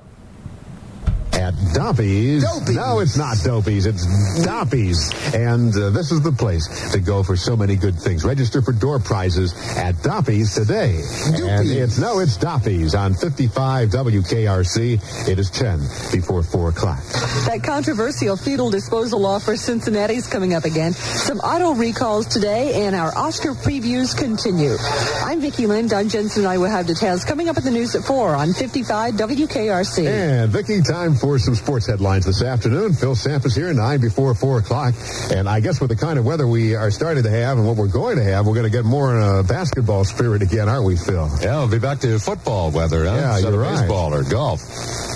At 1.40 1.54
Doppy's. 1.74 2.44
No, 2.70 3.00
it's 3.00 3.16
not 3.16 3.38
Dopey's. 3.46 3.86
It's 3.86 4.44
Doppy's. 4.44 5.10
And 5.34 5.74
uh, 5.74 5.90
this 5.90 6.12
is 6.12 6.22
the 6.22 6.34
place 6.34 6.92
to 6.92 7.00
go 7.00 7.24
for 7.24 7.38
so 7.38 7.56
many 7.56 7.78
good 7.78 7.96
things. 7.96 8.26
Register 8.26 8.62
for 8.62 8.74
door 8.74 9.00
prizes 9.00 9.54
at 9.78 10.04
Doppy's 10.04 10.54
today. 10.54 11.02
And 11.38 11.70
it's, 11.70 11.98
no, 11.98 12.20
it's 12.20 12.36
Doppy's 12.36 12.94
on 12.94 13.14
55 13.14 13.88
WKRC. 13.88 15.30
It 15.30 15.40
is 15.40 15.50
10 15.52 15.80
before 16.12 16.44
4 16.44 16.70
o'clock. 16.70 17.02
That 17.48 17.62
controversial 17.64 18.36
fetal 18.36 18.70
disposal 18.70 19.22
law 19.22 19.40
for 19.40 19.56
Cincinnati's 19.56 20.28
coming 20.28 20.54
up 20.54 20.66
again. 20.66 20.92
Some 20.92 21.40
auto 21.40 21.74
recalls 21.74 22.26
today, 22.28 22.86
and 22.86 22.96
our 22.96 23.16
Oscar 23.18 23.54
previews 23.54 24.16
continue. 24.18 24.76
I'm 25.24 25.40
Vicki 25.40 25.68
Lynn. 25.68 25.88
Doug 25.88 26.10
Jensen 26.10 26.44
and 26.44 26.52
I 26.52 26.58
will 26.58 26.70
have 26.70 26.86
details 26.86 27.24
coming 27.24 27.48
up 27.48 27.58
at 27.58 27.64
the 27.64 27.72
news 27.72 27.96
at 27.96 28.04
4 28.04 28.36
on 28.36 28.54
55 28.54 29.14
WKRC. 29.14 30.06
And 30.06 30.52
Vicky, 30.52 30.82
time 30.82 31.16
for 31.16 31.29
some 31.38 31.54
sports 31.56 31.86
headlines 31.86 32.26
this 32.26 32.42
afternoon. 32.42 32.94
Phil 32.94 33.14
Sampras 33.14 33.56
here, 33.56 33.74
9 33.74 34.02
before 34.02 34.34
4 34.34 34.60
o'clock. 34.60 34.94
And 35.32 35.48
I 35.48 35.60
guess 35.60 35.80
with 35.80 35.90
the 35.90 35.96
kind 35.96 36.18
of 36.18 36.26
weather 36.26 36.48
we 36.48 36.76
are 36.76 36.90
starting 36.90 37.24
to 37.24 37.30
have 37.30 37.58
and 37.58 37.68
what 37.68 37.76
we're 37.78 37.88
going 37.88 38.18
to 38.18 38.24
have, 38.24 38.46
we're 38.48 38.56
going 38.56 38.66
to 38.66 38.72
get 38.72 38.86
more 38.86 39.16
in 39.16 39.22
a 39.22 39.44
basketball 39.44 40.06
spirit 40.06 40.42
again, 40.42 40.68
aren't 40.68 40.86
we, 40.86 40.96
Phil? 40.96 41.30
Yeah, 41.42 41.58
we'll 41.60 41.68
be 41.70 41.80
back 41.80 42.00
to 42.00 42.18
football 42.20 42.72
weather, 42.72 43.06
huh? 43.06 43.16
Yeah, 43.16 43.34
Instead 43.36 43.54
you're 43.54 43.62
right. 43.62 43.80
baseball 43.82 44.14
or 44.14 44.24
golf. 44.24 44.62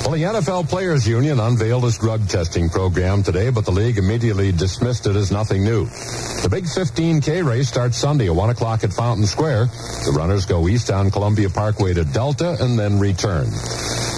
Well, 0.03 0.11
the 0.11 0.24
NFL 0.24 0.68
Players 0.70 1.07
Union 1.07 1.39
unveiled 1.39 1.86
its 1.86 1.97
drug 1.97 2.28
testing 2.28 2.70
program 2.70 3.24
today, 3.24 3.49
but 3.49 3.64
the 3.64 3.72
league 3.72 3.97
immediately 3.97 4.51
dismissed 4.51 5.07
it 5.07 5.16
as 5.16 5.32
nothing 5.32 5.64
new. 5.64 5.86
The 5.86 6.49
big 6.51 6.66
15K 6.66 7.45
race 7.47 7.70
starts 7.70 7.95
Sunday 7.97 8.28
at 8.28 8.36
1 8.36 8.49
o'clock 8.49 8.84
at 8.84 8.91
Fountain 8.91 9.26
Square. 9.26 9.68
The 10.05 10.14
runners 10.14 10.45
go 10.45 10.68
east 10.68 10.91
on 10.91 11.09
Columbia 11.09 11.49
Parkway 11.49 11.93
to 11.93 12.03
Delta 12.03 12.57
and 12.59 12.78
then 12.78 12.99
return. 12.99 13.45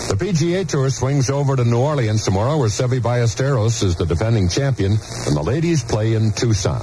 The 0.08 0.16
PGA 0.18 0.68
Tour 0.68 0.90
swings 0.90 1.30
over 1.30 1.56
to 1.56 1.64
New 1.66 1.75
Orleans 1.76 2.24
tomorrow, 2.26 2.58
where 2.58 2.70
Seve 2.70 3.00
Ballesteros 3.02 3.84
is 3.84 3.96
the 3.96 4.06
defending 4.06 4.50
champion, 4.50 4.94
and 5.28 5.36
the 5.36 5.44
ladies 5.44 5.84
play 5.84 6.14
in 6.14 6.32
Tucson. 6.32 6.82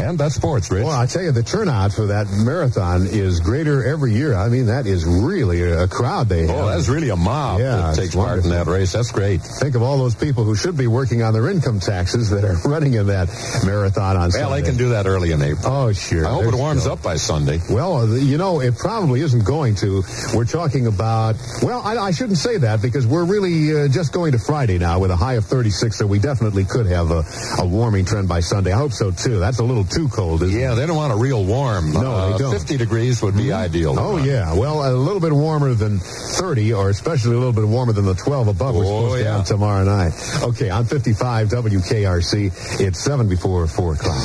And 0.00 0.16
that's 0.16 0.36
sports, 0.36 0.70
Rich. 0.70 0.84
Well, 0.84 0.96
I 0.96 1.06
tell 1.06 1.22
you, 1.22 1.32
the 1.32 1.42
turnout 1.42 1.92
for 1.92 2.06
that 2.06 2.28
marathon 2.30 3.06
is 3.08 3.40
greater 3.40 3.84
every 3.84 4.12
year. 4.14 4.32
I 4.34 4.48
mean, 4.48 4.66
that 4.66 4.86
is 4.86 5.04
really 5.04 5.62
a 5.62 5.88
crowd 5.88 6.28
they 6.28 6.46
have. 6.46 6.50
Oh, 6.56 6.66
that's 6.68 6.88
really 6.88 7.08
a 7.08 7.16
mob 7.16 7.58
Yeah, 7.58 7.76
that 7.78 7.96
takes 7.96 8.14
part 8.14 8.44
in 8.44 8.50
that 8.50 8.66
race. 8.68 8.92
That's 8.92 9.10
great. 9.10 9.40
Think 9.42 9.74
of 9.74 9.82
all 9.82 9.98
those 9.98 10.14
people 10.14 10.44
who 10.44 10.54
should 10.54 10.76
be 10.76 10.86
working 10.86 11.22
on 11.24 11.32
their 11.32 11.50
income 11.50 11.80
taxes 11.80 12.30
that 12.30 12.44
are 12.44 12.54
running 12.68 12.94
in 12.94 13.08
that 13.08 13.28
marathon 13.66 14.14
on 14.16 14.22
Well, 14.22 14.30
Sunday. 14.30 14.60
they 14.60 14.68
can 14.68 14.76
do 14.78 14.90
that 14.90 15.06
early 15.06 15.32
in 15.32 15.42
April. 15.42 15.66
Oh, 15.66 15.92
sure. 15.92 16.24
I 16.24 16.30
hope 16.30 16.42
There's 16.42 16.54
it 16.54 16.58
warms 16.58 16.80
still- 16.82 16.92
up 16.92 17.02
by 17.02 17.16
Sunday. 17.16 17.60
Well, 17.68 17.96
uh, 17.96 18.06
you 18.14 18.38
know, 18.38 18.60
it 18.60 18.78
probably 18.78 19.20
isn't 19.22 19.44
going 19.44 19.74
to. 19.76 20.04
We're 20.32 20.44
talking 20.44 20.86
about, 20.86 21.34
well, 21.60 21.80
I, 21.84 21.96
I 21.96 22.10
shouldn't 22.12 22.38
say 22.38 22.58
that 22.58 22.80
because 22.82 23.04
we're 23.04 23.24
really 23.24 23.76
uh, 23.84 23.88
just 23.88 24.07
going 24.12 24.32
to 24.32 24.38
Friday 24.38 24.78
now 24.78 24.98
with 24.98 25.10
a 25.10 25.16
high 25.16 25.34
of 25.34 25.44
36, 25.44 25.96
so 25.96 26.06
we 26.06 26.18
definitely 26.18 26.64
could 26.64 26.86
have 26.86 27.10
a, 27.10 27.24
a 27.58 27.66
warming 27.66 28.04
trend 28.04 28.28
by 28.28 28.40
Sunday. 28.40 28.72
I 28.72 28.76
hope 28.78 28.92
so, 28.92 29.10
too. 29.10 29.38
That's 29.38 29.58
a 29.58 29.64
little 29.64 29.84
too 29.84 30.08
cold, 30.08 30.42
isn't 30.42 30.58
Yeah, 30.58 30.72
it? 30.72 30.76
they 30.76 30.86
don't 30.86 30.96
want 30.96 31.12
a 31.12 31.16
real 31.16 31.44
warm. 31.44 31.92
No, 31.92 32.00
Uh, 32.12 32.32
they 32.32 32.38
don't. 32.38 32.52
50 32.52 32.76
degrees 32.76 33.22
would 33.22 33.36
be 33.36 33.52
ideal. 33.52 33.94
Oh, 33.98 34.16
run. 34.16 34.24
yeah. 34.26 34.54
Well, 34.54 34.82
a 34.88 34.92
little 34.96 35.20
bit 35.20 35.32
warmer 35.32 35.74
than 35.74 35.98
30, 35.98 36.72
or 36.72 36.90
especially 36.90 37.34
a 37.34 37.38
little 37.38 37.52
bit 37.52 37.66
warmer 37.66 37.92
than 37.92 38.04
the 38.06 38.14
12 38.14 38.48
above 38.48 38.74
we're 38.74 38.82
Oh, 38.84 38.86
supposed 39.08 39.14
to 39.18 39.24
yeah. 39.24 39.36
have 39.38 39.46
tomorrow 39.46 39.84
night. 39.84 40.12
Okay, 40.42 40.70
on 40.70 40.84
55 40.84 41.48
WKRC, 41.48 42.80
it's 42.80 43.00
7 43.00 43.28
before 43.28 43.66
4 43.66 43.94
o'clock. 43.94 44.22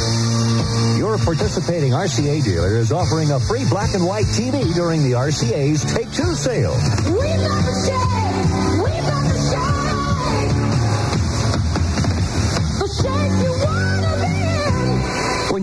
Your 0.97 1.17
participating 1.17 1.91
RCA 1.91 2.43
dealer 2.43 2.77
is 2.77 2.91
offering 2.91 3.31
a 3.31 3.39
free 3.39 3.65
black 3.69 3.93
and 3.93 4.05
white 4.05 4.25
TV 4.25 4.73
during 4.73 5.03
the 5.03 5.11
RCA's 5.15 5.83
Take 5.93 6.11
Two 6.13 6.33
sale. 6.35 6.73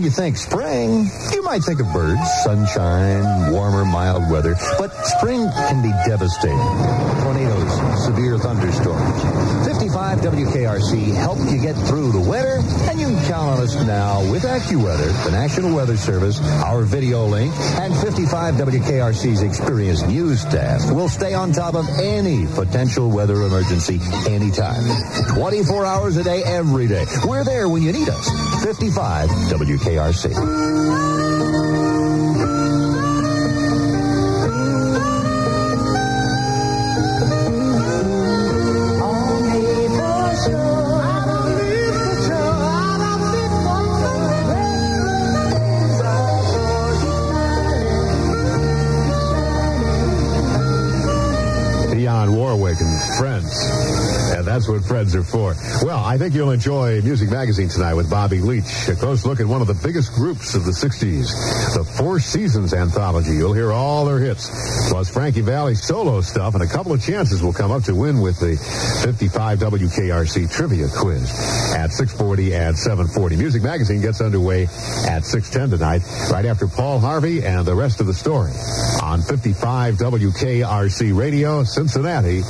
When 0.01 0.09
you 0.09 0.15
think 0.17 0.35
spring, 0.35 1.11
you 1.31 1.43
might 1.43 1.61
think 1.61 1.79
of 1.79 1.93
birds, 1.93 2.19
sunshine, 2.43 3.51
warmer, 3.51 3.85
mild 3.85 4.31
weather. 4.31 4.55
But 4.79 4.89
spring 5.05 5.47
can 5.47 5.83
be 5.83 5.91
devastating. 6.09 6.57
Tornadoes, 7.21 8.05
severe 8.05 8.39
thunderstorms. 8.39 9.67
55 9.67 10.21
WKRC 10.21 11.13
help 11.13 11.37
you 11.51 11.61
get 11.61 11.75
through 11.85 12.13
the 12.13 12.19
winter, 12.19 12.61
and 12.89 12.99
you 12.99 13.09
can 13.09 13.25
count 13.27 13.49
on 13.49 13.59
us 13.59 13.75
now 13.85 14.21
with 14.31 14.41
AccuWeather, 14.41 15.23
the 15.23 15.29
National 15.29 15.75
Weather 15.75 15.97
Service, 15.97 16.41
our 16.63 16.81
video 16.81 17.27
link, 17.27 17.53
and 17.77 17.95
55 17.97 18.55
WKRC's 18.55 19.43
experienced 19.43 20.07
news 20.07 20.41
staff 20.41 20.81
We'll 20.91 21.09
stay 21.09 21.35
on 21.35 21.51
top 21.51 21.75
of 21.75 21.87
any 21.99 22.47
potential 22.47 23.11
weather 23.11 23.43
emergency 23.43 23.99
anytime. 24.27 24.81
24 25.35 25.85
hours 25.85 26.17
a 26.17 26.23
day, 26.23 26.41
every 26.43 26.87
day. 26.87 27.05
We're 27.23 27.43
there 27.43 27.69
when 27.69 27.83
you 27.83 27.91
need 27.91 28.09
us. 28.09 28.65
55 28.65 29.29
WKRC. 29.29 29.90
Dionne 29.91 31.10
friends. 54.91 55.15
Are 55.15 55.23
for. 55.23 55.55
Well, 55.83 56.03
I 56.03 56.17
think 56.17 56.35
you'll 56.35 56.51
enjoy 56.51 57.01
Music 57.01 57.29
Magazine 57.29 57.69
tonight 57.69 57.93
with 57.93 58.09
Bobby 58.09 58.39
Leach. 58.39 58.89
A 58.89 58.95
close 58.95 59.25
look 59.25 59.39
at 59.39 59.45
one 59.45 59.61
of 59.61 59.67
the 59.67 59.73
biggest 59.73 60.13
groups 60.13 60.53
of 60.53 60.65
the 60.65 60.71
60s, 60.71 61.75
the 61.75 61.83
Four 61.97 62.19
Seasons 62.19 62.73
Anthology. 62.73 63.31
You'll 63.31 63.53
hear 63.53 63.71
all 63.71 64.05
their 64.05 64.19
hits, 64.19 64.49
plus 64.89 65.09
Frankie 65.09 65.41
Valli 65.41 65.75
solo 65.75 66.19
stuff, 66.19 66.55
and 66.55 66.63
a 66.63 66.67
couple 66.67 66.91
of 66.91 67.01
chances 67.01 67.41
will 67.41 67.53
come 67.53 67.71
up 67.71 67.83
to 67.83 67.95
win 67.95 68.19
with 68.19 68.39
the 68.39 68.57
55 69.03 69.59
WKRC 69.59 70.51
Trivia 70.51 70.87
Quiz 70.89 71.31
at 71.73 71.91
640 71.91 72.53
and 72.53 72.77
740. 72.77 73.37
Music 73.37 73.63
Magazine 73.63 74.01
gets 74.01 74.19
underway 74.19 74.63
at 75.07 75.23
610 75.23 75.79
tonight, 75.79 76.01
right 76.31 76.45
after 76.45 76.67
Paul 76.67 76.99
Harvey 76.99 77.45
and 77.45 77.65
the 77.65 77.75
rest 77.75 78.01
of 78.01 78.07
the 78.07 78.13
story 78.13 78.51
on 79.01 79.21
55 79.21 79.95
WKRC 79.95 81.17
Radio, 81.17 81.63
Cincinnati, 81.63 82.41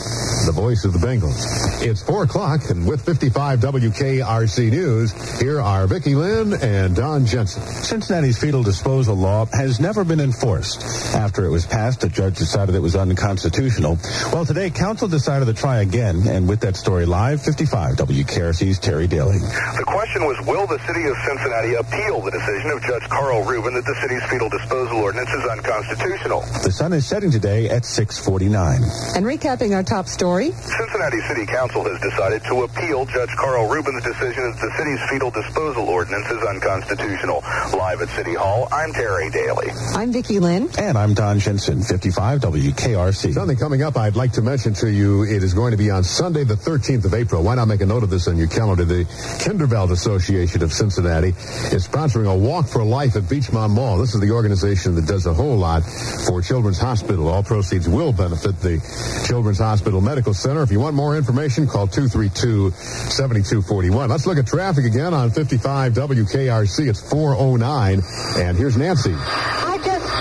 the 0.45 0.51
voice 0.53 0.85
of 0.85 0.93
the 0.93 0.99
Bengals. 0.99 1.45
It's 1.85 2.01
4 2.01 2.27
o'clock, 2.31 2.69
and 2.69 2.87
with 2.87 3.05
55 3.05 3.59
WKRC 3.59 4.71
News, 4.71 5.11
here 5.41 5.59
are 5.59 5.85
Vicki 5.85 6.15
Lynn 6.15 6.53
and 6.53 6.95
Don 6.95 7.25
Jensen. 7.25 7.61
Cincinnati's 7.61 8.39
fetal 8.39 8.63
disposal 8.63 9.15
law 9.15 9.47
has 9.51 9.81
never 9.81 10.05
been 10.05 10.21
enforced. 10.21 10.81
After 11.13 11.43
it 11.43 11.49
was 11.49 11.65
passed, 11.65 12.05
a 12.05 12.07
judge 12.07 12.37
decided 12.37 12.73
it 12.73 12.79
was 12.79 12.95
unconstitutional. 12.95 13.99
Well, 14.31 14.45
today, 14.45 14.69
council 14.69 15.09
decided 15.09 15.47
to 15.47 15.53
try 15.53 15.81
again, 15.81 16.25
and 16.25 16.47
with 16.47 16.61
that 16.61 16.77
story 16.77 17.05
live, 17.05 17.43
55 17.43 17.97
WKRC's 17.97 18.79
Terry 18.79 19.07
Daly. 19.07 19.39
The 19.39 19.83
question 19.85 20.23
was, 20.23 20.39
will 20.47 20.67
the 20.67 20.79
city 20.87 21.03
of 21.07 21.17
Cincinnati 21.27 21.73
appeal 21.73 22.21
the 22.21 22.31
decision 22.31 22.71
of 22.71 22.81
Judge 22.83 23.09
Carl 23.09 23.43
Rubin 23.43 23.73
that 23.73 23.83
the 23.83 23.95
city's 23.99 24.23
fetal 24.29 24.47
disposal 24.47 24.99
ordinance 24.99 25.31
is 25.31 25.43
unconstitutional? 25.51 26.41
The 26.63 26.71
sun 26.71 26.93
is 26.93 27.05
setting 27.05 27.29
today 27.29 27.67
at 27.67 27.83
649. 27.83 28.83
And 29.17 29.25
recapping 29.25 29.75
our 29.75 29.83
top 29.83 30.07
story, 30.07 30.51
Cincinnati 30.51 31.19
City 31.27 31.45
Council 31.45 31.83
has 31.83 31.99
decided 31.99 32.20
to 32.29 32.61
appeal 32.61 33.03
Judge 33.07 33.31
Carl 33.35 33.67
Rubin's 33.67 34.03
decision 34.03 34.43
that 34.51 34.59
the 34.61 34.71
city's 34.77 35.09
fetal 35.09 35.31
disposal 35.31 35.89
ordinance 35.89 36.29
is 36.29 36.43
unconstitutional. 36.43 37.41
Live 37.73 37.99
at 38.01 38.09
City 38.09 38.35
Hall, 38.35 38.67
I'm 38.71 38.93
Terry 38.93 39.31
Daly. 39.31 39.71
I'm 39.95 40.11
Vicki 40.13 40.39
Lynn. 40.39 40.69
And 40.77 40.99
I'm 40.99 41.15
Don 41.15 41.39
Jensen, 41.39 41.81
55 41.81 42.41
WKRC. 42.41 43.33
Something 43.33 43.57
coming 43.57 43.81
up 43.81 43.97
I'd 43.97 44.15
like 44.15 44.33
to 44.33 44.43
mention 44.43 44.75
to 44.75 44.91
you. 44.91 45.23
It 45.23 45.41
is 45.41 45.55
going 45.55 45.71
to 45.71 45.77
be 45.77 45.89
on 45.89 46.03
Sunday, 46.03 46.43
the 46.43 46.53
13th 46.53 47.05
of 47.05 47.15
April. 47.15 47.41
Why 47.41 47.55
not 47.55 47.67
make 47.67 47.81
a 47.81 47.87
note 47.87 48.03
of 48.03 48.11
this 48.11 48.27
on 48.27 48.37
your 48.37 48.47
calendar? 48.47 48.85
The 48.85 49.05
Kindervelt 49.43 49.89
Association 49.89 50.61
of 50.61 50.71
Cincinnati 50.71 51.29
is 51.29 51.87
sponsoring 51.87 52.31
a 52.31 52.37
Walk 52.37 52.67
for 52.67 52.83
Life 52.83 53.15
at 53.15 53.23
Beechmont 53.23 53.71
Mall. 53.71 53.97
This 53.97 54.13
is 54.13 54.21
the 54.21 54.29
organization 54.29 54.93
that 54.93 55.07
does 55.07 55.25
a 55.25 55.33
whole 55.33 55.57
lot 55.57 55.81
for 56.27 56.43
Children's 56.43 56.77
Hospital. 56.77 57.29
All 57.29 57.41
proceeds 57.41 57.89
will 57.89 58.13
benefit 58.13 58.59
the 58.59 58.79
Children's 59.27 59.57
Hospital 59.57 60.01
Medical 60.01 60.35
Center. 60.35 60.61
If 60.61 60.71
you 60.71 60.79
want 60.79 60.95
more 60.95 61.17
information, 61.17 61.65
call 61.65 61.87
232-7241. 62.11 64.09
Let's 64.09 64.25
look 64.25 64.37
at 64.37 64.47
traffic 64.47 64.85
again 64.85 65.13
on 65.13 65.31
55 65.31 65.93
WKRC. 65.93 66.87
It's 66.87 67.01
409. 67.09 68.01
And 68.37 68.57
here's 68.57 68.77
Nancy. 68.77 69.15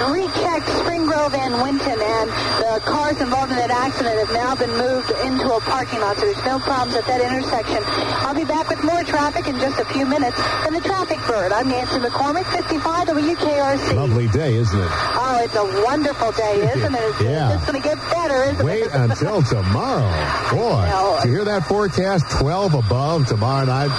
Rechecked 0.01 0.67
Spring 0.81 1.05
Grove 1.05 1.35
and 1.35 1.61
Winton, 1.61 2.01
and 2.01 2.29
the 2.65 2.81
cars 2.89 3.21
involved 3.21 3.53
in 3.53 3.59
that 3.59 3.71
accident 3.71 4.17
have 4.17 4.33
now 4.33 4.57
been 4.57 4.73
moved 4.73 5.11
into 5.29 5.45
a 5.53 5.61
parking 5.61 6.01
lot, 6.01 6.17
so 6.17 6.25
there's 6.25 6.45
no 6.45 6.59
problems 6.59 6.97
at 6.97 7.05
that 7.05 7.21
intersection. 7.21 7.83
I'll 8.25 8.35
be 8.35 8.45
back 8.49 8.71
with 8.71 8.83
more 8.83 9.05
traffic 9.05 9.47
in 9.47 9.61
just 9.61 9.79
a 9.79 9.85
few 9.93 10.07
minutes. 10.07 10.37
And 10.67 10.75
the 10.75 10.81
Traffic 10.81 11.19
Bird, 11.29 11.53
I'm 11.53 11.69
Nancy 11.69 11.99
McCormick, 12.01 12.49
55 12.51 13.09
WKRC. 13.09 13.95
Lovely 13.95 14.29
day, 14.29 14.55
isn't 14.57 14.79
it? 14.81 14.89
Oh, 15.21 15.41
it's 15.45 15.55
a 15.55 15.65
wonderful 15.85 16.33
day, 16.33 16.65
isn't 16.75 16.95
it? 16.95 17.01
It's 17.05 17.21
Yeah. 17.21 17.55
It's 17.55 17.67
going 17.69 17.81
to 17.81 17.87
get 17.87 17.99
better, 18.11 18.45
isn't 18.57 18.65
Wait 18.65 18.85
it? 18.85 18.95
until 18.95 19.43
tomorrow. 19.43 20.09
Boy, 20.51 21.21
did 21.23 21.29
you 21.29 21.35
hear 21.37 21.45
that 21.45 21.67
forecast? 21.69 22.25
12 22.41 22.73
above 22.75 23.27
tomorrow 23.29 23.67
night. 23.67 23.93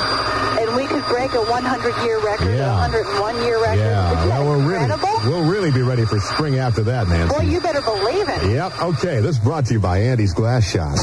and 0.59 0.75
we 0.75 0.85
could 0.87 1.05
break 1.05 1.31
a 1.33 1.43
100-year 1.45 2.19
record, 2.25 2.47
a 2.47 2.57
Yeah. 2.57 2.89
101-year 2.89 3.61
record. 3.61 3.77
Yeah, 3.79 4.25
well, 4.27 4.45
we're 4.45 4.57
really, 4.65 4.83
incredible? 4.85 5.10
We'll 5.25 5.49
really 5.49 5.71
be 5.71 5.81
ready 5.81 6.05
for 6.05 6.19
spring 6.19 6.57
after 6.59 6.83
that, 6.83 7.07
Nancy. 7.07 7.35
Boy, 7.35 7.43
you 7.43 7.59
better 7.61 7.81
believe 7.81 8.27
it. 8.29 8.51
Yep. 8.51 8.81
Okay. 8.81 9.19
This 9.21 9.37
is 9.37 9.39
brought 9.39 9.65
to 9.67 9.73
you 9.73 9.79
by 9.79 9.99
Andy's 9.99 10.33
Glass 10.33 10.69
Shop. 10.69 10.95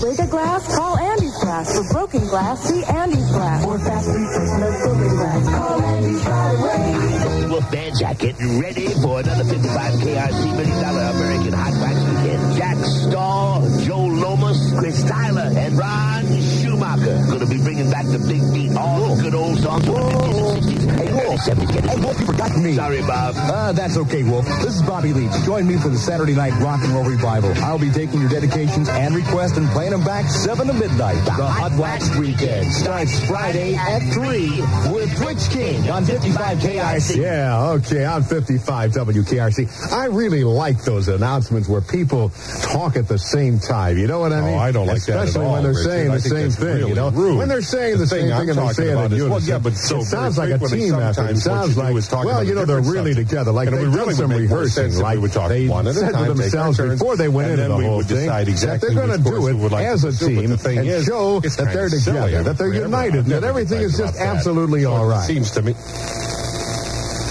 Break 0.00 0.18
a 0.18 0.26
glass? 0.30 0.74
Call 0.74 0.96
Andy's 0.98 1.36
Glass. 1.38 1.76
For 1.76 1.92
broken 1.92 2.20
glass, 2.28 2.60
see 2.62 2.84
Andy's 2.84 3.30
Glass. 3.30 3.64
Or 3.66 3.78
fast 3.78 4.08
replacement 4.08 4.82
broken 4.82 5.08
glass. 5.16 5.48
Call 5.48 5.82
Andy's 5.82 6.26
right 6.26 6.54
away. 6.58 7.46
Wolf 7.48 7.70
Band 7.70 7.98
Jacket. 7.98 8.36
You 8.40 8.60
ready 8.62 8.88
for 9.02 9.20
another 9.20 9.44
55 9.44 9.94
KRC 10.00 10.56
Million 10.56 10.80
Dollar 10.80 11.02
American 11.12 11.52
Hot 11.52 11.72
Wax 11.82 11.98
Weekend? 12.00 12.56
Jack 12.56 12.76
Stahl, 12.78 13.80
Joe 13.84 14.04
Lomas, 14.06 14.72
Chris 14.78 15.02
Tyler, 15.04 15.50
and 15.54 15.76
Ron 15.76 16.24
Schumacher. 16.40 17.20
Gonna 17.28 17.46
be 17.46 17.58
bringing 17.62 17.90
back 17.90 18.06
the 18.06 18.18
big 18.20 18.40
beat, 18.54 18.74
all 18.76 19.14
the 19.14 19.22
good 19.22 19.34
old 19.34 19.58
songs 19.58 19.84
from 19.84 19.94
the 19.94 20.00
50s 20.00 20.56
and 20.56 20.64
60s. 20.64 20.79
Hey, 20.96 21.08
early 21.08 21.36
70s. 21.36 21.72
Get? 21.72 21.84
Hey, 21.84 22.00
Wolf, 22.00 22.20
you 22.20 22.26
forgot 22.26 22.56
me. 22.56 22.74
Sorry, 22.74 23.00
Bob. 23.02 23.34
Uh, 23.36 23.72
that's 23.72 23.96
okay, 23.96 24.22
Wolf. 24.22 24.44
This 24.62 24.76
is 24.76 24.82
Bobby 24.82 25.12
Leach. 25.12 25.32
Join 25.44 25.66
me 25.66 25.76
for 25.76 25.88
the 25.88 25.98
Saturday 25.98 26.34
Night 26.34 26.52
Rock 26.60 26.80
and 26.82 26.92
Roll 26.92 27.04
Revival. 27.04 27.52
I'll 27.62 27.78
be 27.78 27.90
taking 27.90 28.20
your 28.20 28.30
dedications 28.30 28.88
and 28.88 29.14
requests 29.14 29.56
and 29.56 29.68
playing 29.70 29.90
them 29.92 30.04
back 30.04 30.26
7 30.30 30.66
to 30.66 30.72
midnight. 30.72 31.22
The 31.24 31.46
Hot 31.46 31.72
Wax 31.78 32.14
Weekend 32.16 32.72
starts 32.72 33.18
Friday 33.26 33.74
at 33.74 34.00
3 34.12 34.60
with 34.92 35.18
Rich 35.20 35.50
King 35.50 35.88
on 35.90 36.04
55 36.04 36.58
KIC. 36.58 37.16
Yeah, 37.16 37.70
okay, 37.80 38.04
on 38.04 38.22
55 38.22 38.92
WKRC. 38.92 39.92
I 39.92 40.06
really 40.06 40.44
like 40.44 40.82
those 40.84 41.08
announcements 41.08 41.68
where 41.68 41.80
people 41.80 42.30
talk 42.62 42.96
at 42.96 43.08
the 43.08 43.18
same 43.18 43.58
time. 43.58 43.98
You 43.98 44.06
know 44.06 44.20
what 44.20 44.32
I 44.32 44.36
mean? 44.40 44.44
Oh, 44.44 44.50
mean? 44.50 44.58
I 44.58 44.72
don't 44.72 44.86
like 44.86 45.02
that 45.04 45.16
at 45.18 45.24
Especially 45.28 45.46
all, 45.46 45.52
when 45.54 45.62
they're 45.62 45.72
Richard. 45.72 45.84
saying 45.90 46.10
I 46.10 46.14
the 46.14 46.20
same 46.20 46.50
thing, 46.50 46.66
really 46.66 46.88
you 46.90 46.94
know? 46.94 47.10
rude. 47.10 47.38
When 47.38 47.48
they're 47.48 47.62
saying 47.62 47.92
the, 47.94 47.98
The 48.00 48.06
same 48.06 48.22
thing 48.22 48.32
I'm 48.32 48.40
and 48.40 48.48
they 48.50 48.54
talking 48.54 48.74
say 48.74 48.88
it 48.88 48.92
about 48.92 49.04
in 49.06 49.12
is- 49.12 49.18
unison. 49.18 49.30
well, 49.30 49.40
yeah, 49.42 49.58
but 49.58 49.74
so 49.74 49.98
it 49.98 50.04
sounds 50.04 50.38
like 50.38 50.50
a 50.50 50.58
frequently 50.58 50.79
team 50.80 50.94
effort. 50.94 51.36
Sounds 51.38 51.76
like, 51.76 51.94
is 51.94 52.08
talk 52.08 52.24
well, 52.24 52.42
you 52.44 52.54
know, 52.54 52.64
they're 52.64 52.80
really 52.80 53.12
subject. 53.12 53.30
together. 53.30 53.52
Like 53.52 53.68
And 53.68 53.76
they 53.76 53.84
really 53.86 54.14
some 54.14 54.30
would 54.30 54.40
make 54.40 54.48
more 54.50 54.58
rehearsing. 54.60 54.86
if 54.90 54.96
we 54.96 55.02
Like 55.02 55.18
would 55.20 55.32
talk 55.32 55.48
they 55.48 55.68
one 55.68 55.86
at 55.86 55.94
said 55.94 56.12
time, 56.12 56.36
to 56.36 56.42
take 56.42 56.54
our 56.54 56.72
themselves 56.72 56.78
before 56.78 57.16
they 57.16 57.28
went 57.28 57.50
and 57.52 57.60
into 57.60 57.72
the 57.72 57.78
we 57.78 57.84
whole 57.84 57.96
would 57.98 58.06
thing 58.06 58.16
decide 58.26 58.46
that 58.46 58.50
exactly 58.50 58.94
they're 58.94 59.06
going 59.06 59.22
to 59.22 59.30
do 59.30 59.46
it 59.48 59.54
like 59.72 59.84
as 59.86 60.04
a 60.04 60.12
team 60.26 60.50
the 60.50 60.56
thing 60.56 60.78
and 60.78 60.88
is, 60.88 61.04
show 61.06 61.40
that 61.40 61.70
they're 61.72 61.88
together, 61.88 62.42
that 62.42 62.58
they're 62.58 62.74
united, 62.74 63.24
and 63.24 63.32
that 63.32 63.44
everything 63.44 63.80
is 63.80 63.96
just 63.96 64.16
absolutely 64.18 64.82
So 64.82 64.92
all 64.92 65.06
right. 65.06 65.26
Seems 65.26 65.50
to 65.52 65.62
me. 65.62 65.74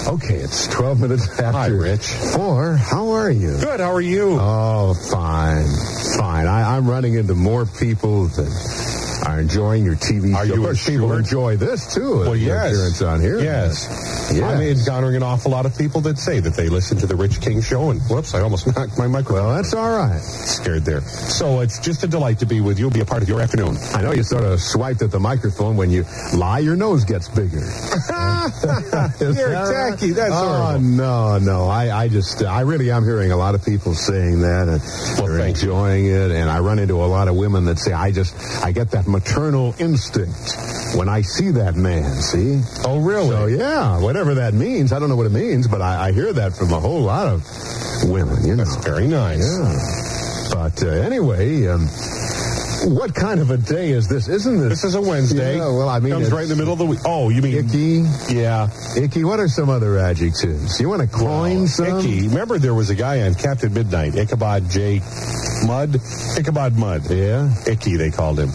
Okay, 0.06 0.36
it's 0.36 0.66
12 0.68 1.00
minutes 1.00 1.28
after 1.38 1.52
Hi, 1.52 1.66
Rich. 1.66 2.06
four. 2.34 2.74
How 2.74 3.10
are 3.10 3.30
you? 3.30 3.56
Good. 3.60 3.80
How 3.80 3.92
are 3.92 4.00
you? 4.00 4.38
Oh, 4.40 4.94
fine, 5.10 5.66
fine. 6.18 6.46
I, 6.46 6.76
I'm 6.76 6.88
running 6.88 7.14
into 7.14 7.34
more 7.34 7.64
people 7.66 8.26
that 8.26 8.50
are 9.30 9.40
enjoying 9.40 9.84
your 9.84 9.96
TV 9.96 10.34
Are 10.34 10.46
show. 10.46 10.54
you 10.54 10.60
of 10.60 10.66
course, 10.66 10.86
people 10.88 11.12
enjoy 11.12 11.56
this 11.56 11.94
too. 11.94 12.20
Well, 12.20 12.36
your 12.36 12.54
yes. 12.56 12.72
appearance 12.74 13.02
on 13.02 13.20
here. 13.20 13.38
Yes. 13.40 14.30
Yes. 14.34 14.42
I'm 14.42 14.60
encountering 14.60 15.16
an 15.16 15.22
awful 15.22 15.50
lot 15.52 15.66
of 15.66 15.76
people 15.76 16.00
that 16.02 16.18
say 16.18 16.40
that 16.40 16.54
they 16.54 16.68
listen 16.68 16.98
to 16.98 17.06
the 17.06 17.16
Rich 17.16 17.40
King 17.40 17.60
show, 17.62 17.90
and 17.90 18.00
whoops, 18.02 18.34
I 18.34 18.40
almost 18.40 18.66
knocked 18.76 18.98
my 18.98 19.06
microphone. 19.06 19.44
Well, 19.46 19.54
that's 19.56 19.72
all 19.74 19.90
right. 19.96 20.20
Scared 20.20 20.84
there. 20.84 21.00
So 21.00 21.60
it's 21.60 21.78
just 21.78 22.02
a 22.04 22.06
delight 22.08 22.38
to 22.40 22.46
be 22.46 22.60
with 22.60 22.78
you, 22.78 22.90
be 22.90 23.00
a 23.00 23.04
part 23.04 23.22
of 23.22 23.28
your 23.28 23.40
afternoon. 23.40 23.76
I 23.94 24.02
know 24.02 24.12
you 24.12 24.22
sort 24.22 24.44
of 24.44 24.60
swiped 24.60 25.02
at 25.02 25.10
the 25.10 25.20
microphone 25.20 25.76
when 25.76 25.90
you 25.90 26.04
lie. 26.34 26.58
Your 26.60 26.76
nose 26.76 27.04
gets 27.04 27.28
bigger. 27.28 27.58
You're 29.20 29.52
tacky. 29.52 30.10
That's 30.10 30.32
all 30.32 30.46
right. 30.46 30.60
oh 30.60 30.64
horrible. 30.78 30.80
no, 30.80 31.38
no. 31.38 31.64
I, 31.68 32.04
I 32.04 32.08
just, 32.08 32.42
I 32.42 32.60
really 32.62 32.90
am 32.90 33.04
hearing 33.04 33.32
a 33.32 33.36
lot 33.36 33.54
of 33.54 33.64
people 33.64 33.94
saying 33.94 34.40
that, 34.42 34.68
and 34.68 34.80
Well, 35.18 35.28
they're 35.28 35.38
thank 35.38 35.62
you. 35.62 35.70
enjoying 35.70 36.06
it. 36.06 36.30
And 36.30 36.48
I 36.50 36.60
run 36.60 36.78
into 36.78 36.94
a 37.02 37.06
lot 37.06 37.28
of 37.28 37.36
women 37.36 37.64
that 37.66 37.78
say, 37.78 37.92
I 37.92 38.10
just, 38.12 38.34
I 38.64 38.72
get 38.72 38.90
that 38.92 39.06
maternal 39.20 39.74
instinct 39.78 40.56
when 40.96 41.08
I 41.08 41.20
see 41.22 41.50
that 41.52 41.76
man. 41.76 42.10
See? 42.22 42.62
Oh, 42.84 43.00
really? 43.00 43.28
So 43.28 43.46
yeah, 43.46 44.00
whatever 44.00 44.34
that 44.36 44.54
means. 44.54 44.92
I 44.92 44.98
don't 44.98 45.08
know 45.08 45.16
what 45.16 45.26
it 45.26 45.32
means, 45.32 45.68
but 45.68 45.82
I, 45.82 46.08
I 46.08 46.12
hear 46.12 46.32
that 46.32 46.54
from 46.54 46.72
a 46.72 46.80
whole 46.80 47.02
lot 47.02 47.26
of 47.28 47.44
women. 48.04 48.44
You 48.44 48.56
know. 48.56 48.64
That's 48.64 48.76
very 48.84 49.06
nice. 49.06 49.58
Yeah. 49.58 50.50
But 50.52 50.82
uh, 50.82 50.88
anyway, 50.88 51.66
um, 51.66 51.86
what 52.86 53.14
kind 53.14 53.40
of 53.40 53.50
a 53.50 53.56
day 53.56 53.90
is 53.90 54.08
this? 54.08 54.28
Isn't 54.28 54.58
this? 54.58 54.68
This 54.68 54.84
is 54.84 54.94
a 54.94 55.00
Wednesday. 55.00 55.56
Yeah, 55.58 55.66
well, 55.66 55.88
I 55.88 56.00
mean, 56.00 56.12
comes 56.12 56.26
it's 56.26 56.34
right 56.34 56.42
in 56.42 56.48
the 56.48 56.56
middle 56.56 56.72
of 56.72 56.78
the 56.78 56.86
week. 56.86 57.00
Oh, 57.04 57.28
you 57.28 57.42
mean 57.42 57.56
Icky, 57.56 58.34
Yeah, 58.34 58.68
icky. 58.96 59.22
What 59.22 59.38
are 59.38 59.48
some 59.48 59.68
other 59.68 59.98
adjectives? 59.98 60.80
You 60.80 60.88
want 60.88 61.02
to 61.02 61.08
coin 61.08 61.68
some? 61.68 62.00
Icky. 62.00 62.28
Remember, 62.28 62.58
there 62.58 62.74
was 62.74 62.90
a 62.90 62.94
guy 62.94 63.22
on 63.22 63.34
Captain 63.34 63.72
Midnight, 63.72 64.16
Ichabod 64.16 64.68
J. 64.70 65.00
Mudd, 65.66 66.00
Ichabod 66.36 66.76
Mudd. 66.76 67.08
Yeah. 67.10 67.54
Icky, 67.66 67.96
they 67.96 68.10
called 68.10 68.40
him. 68.40 68.50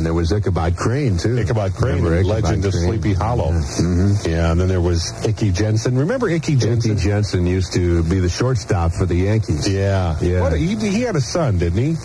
And 0.00 0.06
there 0.06 0.14
was 0.14 0.32
Ichabod 0.32 0.78
Crane, 0.78 1.18
too. 1.18 1.36
Ichabod 1.38 1.74
Crane, 1.74 1.98
Ichabod 1.98 2.24
legend 2.24 2.64
of 2.64 2.72
Sleepy 2.72 3.12
Hollow. 3.12 3.50
Mm-hmm. 3.52 4.30
Yeah, 4.30 4.50
and 4.50 4.58
then 4.58 4.68
there 4.68 4.80
was 4.80 5.12
Icky 5.26 5.52
Jensen. 5.52 5.98
Remember 5.98 6.26
Icky 6.26 6.56
Jensen? 6.56 6.92
Icky 6.92 7.02
Jensen 7.02 7.46
used 7.46 7.74
to 7.74 8.02
be 8.04 8.18
the 8.18 8.30
shortstop 8.30 8.92
for 8.92 9.04
the 9.04 9.14
Yankees. 9.16 9.68
Yeah. 9.68 10.16
Yeah. 10.22 10.40
What, 10.40 10.54
he, 10.54 10.74
he 10.76 11.02
had 11.02 11.16
a 11.16 11.20
son, 11.20 11.58
didn't 11.58 11.78
he? 11.78 11.96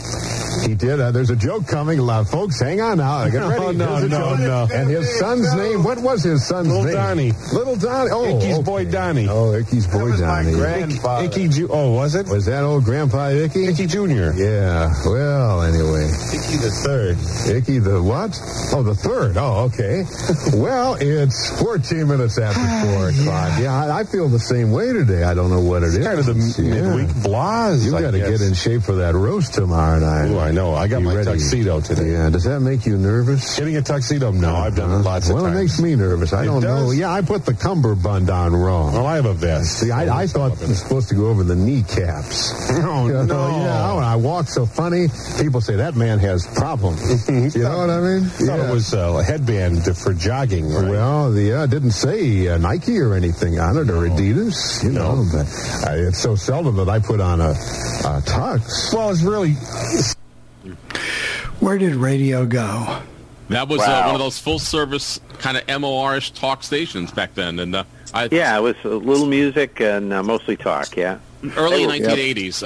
He 0.67 0.75
did. 0.75 0.99
Uh, 0.99 1.11
there's 1.11 1.29
a 1.29 1.37
joke 1.37 1.67
coming. 1.67 2.01
Uh, 2.09 2.25
folks, 2.25 2.59
hang 2.59 2.81
on 2.81 2.97
now. 2.97 3.23
Get 3.29 3.39
No, 3.39 3.49
ready. 3.65 3.77
no, 3.77 3.95
a 3.95 4.07
no, 4.09 4.35
no. 4.35 4.67
And 4.73 4.89
his 4.89 5.17
son's 5.17 5.53
name, 5.55 5.81
what 5.83 5.97
was 5.99 6.21
his 6.23 6.45
son's 6.45 6.67
Little 6.67 6.83
name? 6.83 6.93
Donnie. 6.93 7.31
Little 7.53 7.75
Donnie. 7.77 8.09
Oh, 8.11 8.37
Icky's 8.37 8.55
okay. 8.55 8.63
boy 8.63 8.85
Donnie. 8.91 9.27
Oh, 9.29 9.53
Icky's 9.53 9.87
boy 9.87 10.09
my 10.09 10.17
Donnie. 10.17 10.51
grandfather. 10.51 11.25
Icky, 11.27 11.47
Ju- 11.47 11.69
oh, 11.71 11.93
was 11.93 12.15
it? 12.15 12.27
Was 12.27 12.45
that 12.47 12.63
old 12.63 12.83
Grandpa 12.83 13.29
Icky? 13.29 13.67
Icky 13.67 13.85
Jr. 13.87 14.31
Yeah. 14.35 14.91
Well, 15.05 15.61
anyway. 15.63 16.07
Icky 16.33 16.57
the 16.57 16.71
third. 16.83 17.17
Icky 17.55 17.79
the 17.79 17.84
what? 18.03 18.37
Oh, 18.73 18.83
the 18.83 18.95
third. 18.95 19.37
Oh, 19.37 19.69
okay. 19.71 20.03
well, 20.57 20.95
it's 20.99 21.59
14 21.61 22.07
minutes 22.07 22.37
after 22.37 22.59
ah, 22.61 22.83
4 22.97 23.09
o'clock. 23.09 23.59
Yeah, 23.59 23.73
I, 23.85 23.99
I 23.99 24.03
feel 24.03 24.27
the 24.27 24.39
same 24.39 24.71
way 24.71 24.91
today. 24.93 25.23
I 25.23 25.33
don't 25.33 25.49
know 25.49 25.61
what 25.61 25.83
it 25.83 25.89
is. 25.93 26.05
Kind 26.05 26.19
of 26.19 26.25
the 26.25 26.33
Yeah. 26.63 26.81
midweek 26.81 27.07
blahs. 27.23 27.85
You 27.85 27.91
got 27.91 28.11
to 28.11 28.19
get 28.19 28.41
in 28.41 28.53
shape 28.53 28.83
for 28.83 28.95
that 28.95 29.13
roast 29.15 29.53
tomorrow 29.53 29.99
night. 29.99 30.29
Oh, 30.31 30.39
I 30.39 30.51
know. 30.51 30.73
I 30.75 30.87
got 30.87 30.99
You 31.01 31.05
my 31.07 31.15
ready? 31.15 31.25
tuxedo 31.31 31.81
today. 31.81 32.11
Yeah. 32.11 32.29
Does 32.29 32.43
that 32.45 32.59
make 32.61 32.85
you 32.85 32.97
nervous? 32.97 33.57
Getting 33.57 33.77
a 33.77 33.81
tuxedo? 33.81 34.31
No, 34.31 34.55
I've 34.55 34.75
done 34.75 34.91
it 34.91 35.03
lots 35.03 35.29
of 35.29 35.35
well, 35.35 35.45
it 35.47 35.51
makes 35.55 35.79
me 35.79 35.95
nervous. 35.95 36.33
I 36.33 36.43
It 36.43 36.45
don't 36.45 36.61
know. 36.63 36.91
Yeah, 36.91 37.11
I 37.11 37.21
put 37.21 37.45
the 37.45 37.53
cummerbund 37.53 38.29
on 38.29 38.55
wrong. 38.55 38.93
Well, 38.93 39.05
I 39.05 39.15
have 39.15 39.25
a 39.25 39.33
vest. 39.33 39.79
See, 39.79 39.91
I, 39.91 40.21
I 40.23 40.27
thought 40.27 40.53
it 40.61 40.67
was 40.67 40.79
supposed 40.81 41.09
to 41.09 41.15
go 41.15 41.27
over 41.27 41.43
the 41.43 41.55
kneecaps. 41.55 42.53
Oh, 42.85 43.07
no. 43.25 43.25
Oh, 43.29 43.61
yeah, 43.63 43.93
when 43.95 44.03
I 44.03 44.15
walk 44.15 44.47
so 44.47 44.65
funny, 44.65 45.07
people 45.39 45.59
say 45.61 45.75
that 45.77 45.95
man 45.95 46.19
has 46.19 46.45
problems. 46.45 47.27
you 47.29 47.63
know 47.63 47.74
what 47.77 47.89
I 47.89 47.99
mean? 47.99 48.23
I 48.23 48.27
thought 48.27 48.59
it 48.59 48.71
was 48.71 48.93
uh, 48.93 49.17
a 49.19 49.23
headband 49.23 49.83
for 49.97 50.13
jogging, 50.13 50.71
right? 50.71 50.89
Well, 50.89 51.31
the 51.31 51.53
uh, 51.53 51.65
didn't 51.67 51.91
say 51.91 52.47
uh, 52.47 52.57
Nike 52.57 52.99
or 52.99 53.13
anything 53.13 53.59
on 53.59 53.77
it 53.77 53.89
or 53.89 54.07
Adidas, 54.07 54.83
you 54.83 54.91
know. 54.91 55.25
But 55.31 55.47
I, 55.89 55.95
it's 55.97 56.19
so 56.19 56.35
seldom 56.35 56.75
that 56.77 56.89
I 56.89 56.99
put 56.99 57.19
on 57.21 57.41
a, 57.41 57.51
a 57.51 58.21
tux. 58.25 58.93
Well, 58.93 59.09
it's 59.09 59.21
really 59.21 59.53
Where 61.59 61.77
did 61.77 61.95
radio 61.95 62.45
go? 62.45 63.01
That 63.49 63.67
was 63.67 63.81
uh, 63.81 64.03
one 64.05 64.15
of 64.15 64.19
those 64.19 64.39
full 64.39 64.59
service 64.59 65.19
kind 65.39 65.57
of 65.57 65.81
MOR-ish 65.81 66.31
talk 66.31 66.63
stations 66.63 67.11
back 67.11 67.35
then, 67.35 67.59
and 67.59 67.75
uh, 67.75 67.83
I, 68.13 68.27
Yeah, 68.31 68.57
it 68.57 68.61
was 68.61 68.75
a 68.83 68.89
little 68.89 69.27
music 69.27 69.79
and 69.79 70.11
uh, 70.11 70.23
mostly 70.23 70.57
talk. 70.57 70.95
Yeah. 70.97 71.19
Early 71.57 71.85
They 71.85 71.99
1980s 71.99 72.59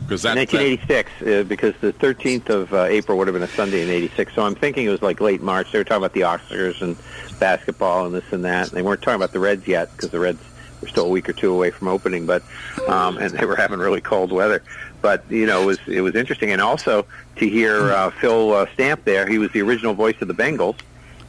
because 0.00 0.22
that, 0.22 0.34
that 0.34 0.52
1986, 0.52 1.10
uh, 1.22 1.42
because 1.44 1.74
the 1.80 1.92
13th 1.92 2.48
of 2.48 2.74
uh, 2.74 2.84
April 2.84 3.18
would 3.18 3.28
have 3.28 3.34
been 3.34 3.42
a 3.42 3.48
Sunday 3.48 3.82
in 3.82 3.88
'86. 3.88 4.34
So 4.34 4.42
I'm 4.42 4.54
thinking 4.54 4.86
it 4.86 4.90
was 4.90 5.02
like 5.02 5.20
late 5.20 5.42
March. 5.42 5.72
They 5.72 5.78
were 5.78 5.84
talking 5.84 6.04
about 6.04 6.12
the 6.12 6.22
Oscars 6.22 6.80
and 6.82 6.96
basketball 7.38 8.06
and 8.06 8.14
this 8.14 8.32
and 8.32 8.44
that. 8.44 8.68
And 8.68 8.76
they 8.76 8.82
weren't 8.82 9.02
talking 9.02 9.16
about 9.16 9.32
the 9.32 9.40
Reds 9.40 9.66
yet 9.66 9.90
because 9.92 10.10
the 10.10 10.20
Reds 10.20 10.42
were 10.80 10.88
still 10.88 11.06
a 11.06 11.08
week 11.08 11.28
or 11.28 11.32
two 11.32 11.52
away 11.52 11.70
from 11.70 11.88
opening, 11.88 12.26
but 12.26 12.42
um, 12.88 13.16
and 13.18 13.30
they 13.30 13.46
were 13.46 13.56
having 13.56 13.78
really 13.78 14.00
cold 14.00 14.32
weather. 14.32 14.62
But 15.02 15.30
you 15.30 15.46
know, 15.46 15.62
it 15.62 15.66
was 15.66 15.78
it 15.86 16.00
was 16.00 16.14
interesting, 16.14 16.50
and 16.50 16.60
also 16.60 17.06
to 17.36 17.48
hear 17.48 17.92
uh, 17.92 18.10
Phil 18.10 18.52
uh, 18.52 18.66
Stamp 18.74 19.04
there. 19.04 19.26
He 19.26 19.38
was 19.38 19.50
the 19.52 19.62
original 19.62 19.94
voice 19.94 20.20
of 20.20 20.28
the 20.28 20.34
Bengals, 20.34 20.78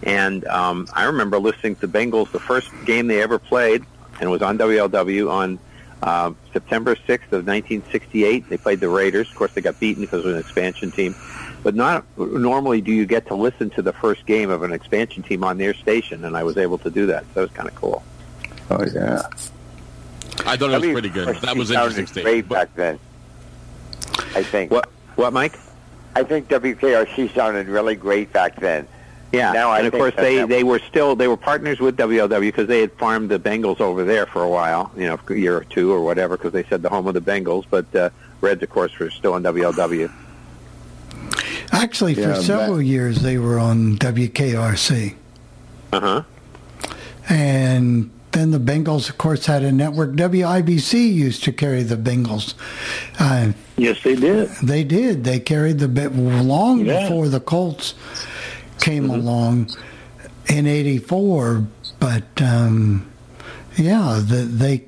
and 0.04 0.46
um, 0.46 0.88
I 0.94 1.06
remember 1.06 1.40
listening 1.40 1.76
to 1.78 1.88
Bengals 1.88 2.32
the 2.32 2.40
first 2.40 2.70
game 2.86 3.08
they 3.08 3.22
ever 3.22 3.40
played, 3.40 3.84
and 4.14 4.24
it 4.24 4.30
was 4.30 4.42
on 4.42 4.58
WLW 4.58 5.32
on 5.32 5.60
uh, 6.06 6.32
September 6.54 6.96
6th 6.96 7.34
of 7.34 7.48
1968. 7.48 8.48
They 8.48 8.58
played 8.58 8.80
the 8.80 8.90
Raiders. 8.90 9.28
Of 9.28 9.36
course, 9.36 9.52
they 9.54 9.62
got 9.62 9.80
beaten 9.80 10.04
because 10.04 10.24
it 10.24 10.28
was 10.28 10.36
an 10.36 10.40
expansion 10.40 10.92
team. 10.92 11.16
But 11.64 11.74
not 11.74 12.06
normally 12.16 12.80
do 12.80 12.92
you 12.92 13.08
get 13.08 13.26
to 13.28 13.36
listen 13.36 13.72
to 13.72 13.82
the 13.82 13.92
first 13.92 14.28
game 14.28 14.52
of 14.52 14.62
an 14.62 14.72
expansion 14.72 15.24
team 15.24 15.44
on 15.44 15.58
their 15.58 15.74
station, 15.74 16.24
and 16.24 16.38
I 16.38 16.44
was 16.44 16.58
able 16.58 16.78
to 16.78 16.92
do 16.92 17.08
that. 17.08 17.24
So 17.24 17.32
that 17.34 17.42
was 17.42 17.52
kind 17.52 17.68
of 17.68 17.74
cool. 17.74 18.04
Oh 18.70 18.86
yeah. 18.86 19.24
I 20.46 20.58
thought 20.58 20.70
it 20.72 20.82
was 20.82 20.92
pretty 20.92 21.10
good. 21.10 21.36
That 21.38 21.58
was 21.58 21.72
interesting. 21.72 22.06
Steve. 22.06 22.24
Great 22.24 22.50
back 22.50 22.76
then. 22.76 23.00
I 24.36 24.44
think. 24.44 24.70
What? 24.70 24.92
What, 25.16 25.34
Mike? 25.34 25.58
I 26.16 26.24
think 26.24 26.50
WKRC 26.50 27.34
sounded 27.34 27.68
really 27.68 27.96
great 27.96 28.32
back 28.32 28.58
then. 28.58 28.88
Yeah, 29.32 29.52
Now 29.52 29.70
I 29.72 29.80
and 29.80 29.88
of 29.88 29.94
course 29.94 30.14
they 30.16 30.38
that- 30.38 30.50
they 30.50 30.64
were 30.64 30.80
still 30.80 31.16
they 31.16 31.28
were 31.28 31.36
partners 31.36 31.80
with 31.80 31.98
WLW 31.98 32.40
because 32.40 32.68
they 32.68 32.80
had 32.80 32.92
farmed 32.94 33.30
the 33.30 33.40
Bengals 33.40 33.82
over 33.82 34.04
there 34.06 34.26
for 34.26 34.44
a 34.44 34.50
while, 34.50 34.92
you 34.96 35.08
know, 35.08 35.20
a 35.28 35.34
year 35.34 35.58
or 35.58 35.64
two 35.66 35.92
or 35.92 36.02
whatever, 36.02 36.38
because 36.38 36.54
they 36.54 36.64
said 36.64 36.82
the 36.82 36.90
home 36.90 37.06
of 37.08 37.14
the 37.16 37.22
Bengals. 37.22 37.66
But 37.70 37.94
uh, 37.96 38.10
Reds, 38.42 38.64
of 38.64 38.70
course, 38.70 38.98
were 38.98 39.10
still 39.10 39.34
on 39.34 39.44
WLW. 39.44 40.10
Actually, 41.72 42.14
for 42.14 42.22
Yeah, 42.22 42.40
several 42.42 42.82
years 42.82 43.22
they 43.22 43.38
were 43.38 43.60
on 43.60 43.98
WKRC. 43.98 45.16
Uh 45.92 46.00
huh. 46.00 46.22
And 47.28 48.12
then 48.32 48.52
the 48.52 48.60
Bengals, 48.60 49.10
of 49.10 49.18
course, 49.18 49.46
had 49.48 49.64
a 49.64 49.72
network. 49.72 50.12
WIBC 50.12 51.14
used 51.14 51.44
to 51.46 51.52
carry 51.52 51.84
the 51.84 51.96
Bengals. 51.98 52.54
Uh, 53.20 53.54
yes, 53.78 54.02
they 54.04 54.16
did. 54.16 54.50
They 54.64 54.84
did. 54.84 55.24
They 55.24 55.40
carried 55.40 55.80
the 55.80 55.88
bit 55.88 56.16
long 56.16 56.86
Yeah. 56.86 57.02
before 57.04 57.28
the 57.30 57.40
Colts 57.40 57.96
came 58.80 59.10
along 59.10 59.70
in 60.50 60.68
'84. 60.68 61.66
But 62.00 62.24
um, 62.42 63.10
yeah, 63.78 64.22
the, 64.26 64.38
they 64.38 64.84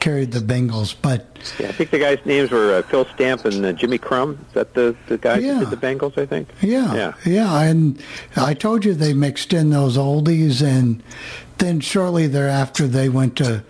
carried 0.00 0.32
the 0.32 0.40
Bengals. 0.40 0.94
But 1.00 1.26
Yeah, 1.58 1.68
I 1.68 1.72
think 1.72 1.90
the 1.90 1.98
guys' 1.98 2.18
names 2.24 2.50
were 2.50 2.74
uh, 2.74 2.82
Phil 2.82 3.04
Stamp 3.14 3.44
and 3.44 3.64
uh, 3.64 3.72
Jimmy 3.72 3.98
Crum. 3.98 4.38
Is 4.48 4.54
that 4.54 4.74
the 4.74 4.94
the 5.06 5.18
guys 5.18 5.42
Yeah. 5.42 5.54
who 5.58 5.60
did 5.66 5.70
the 5.80 5.86
Bengals? 5.86 6.18
I 6.18 6.26
think. 6.26 6.48
Yeah, 6.60 6.94
Yeah. 6.94 7.12
yeah, 7.24 7.60
and 7.62 8.00
I 8.36 8.54
told 8.54 8.84
you 8.84 8.94
they 8.94 9.12
mixed 9.14 9.52
in 9.52 9.70
those 9.70 9.96
oldies, 9.96 10.62
and 10.62 11.02
then 11.58 11.80
shortly 11.80 12.26
thereafter 12.26 12.86
they 12.86 13.08
went 13.08 13.36
to 13.36 13.62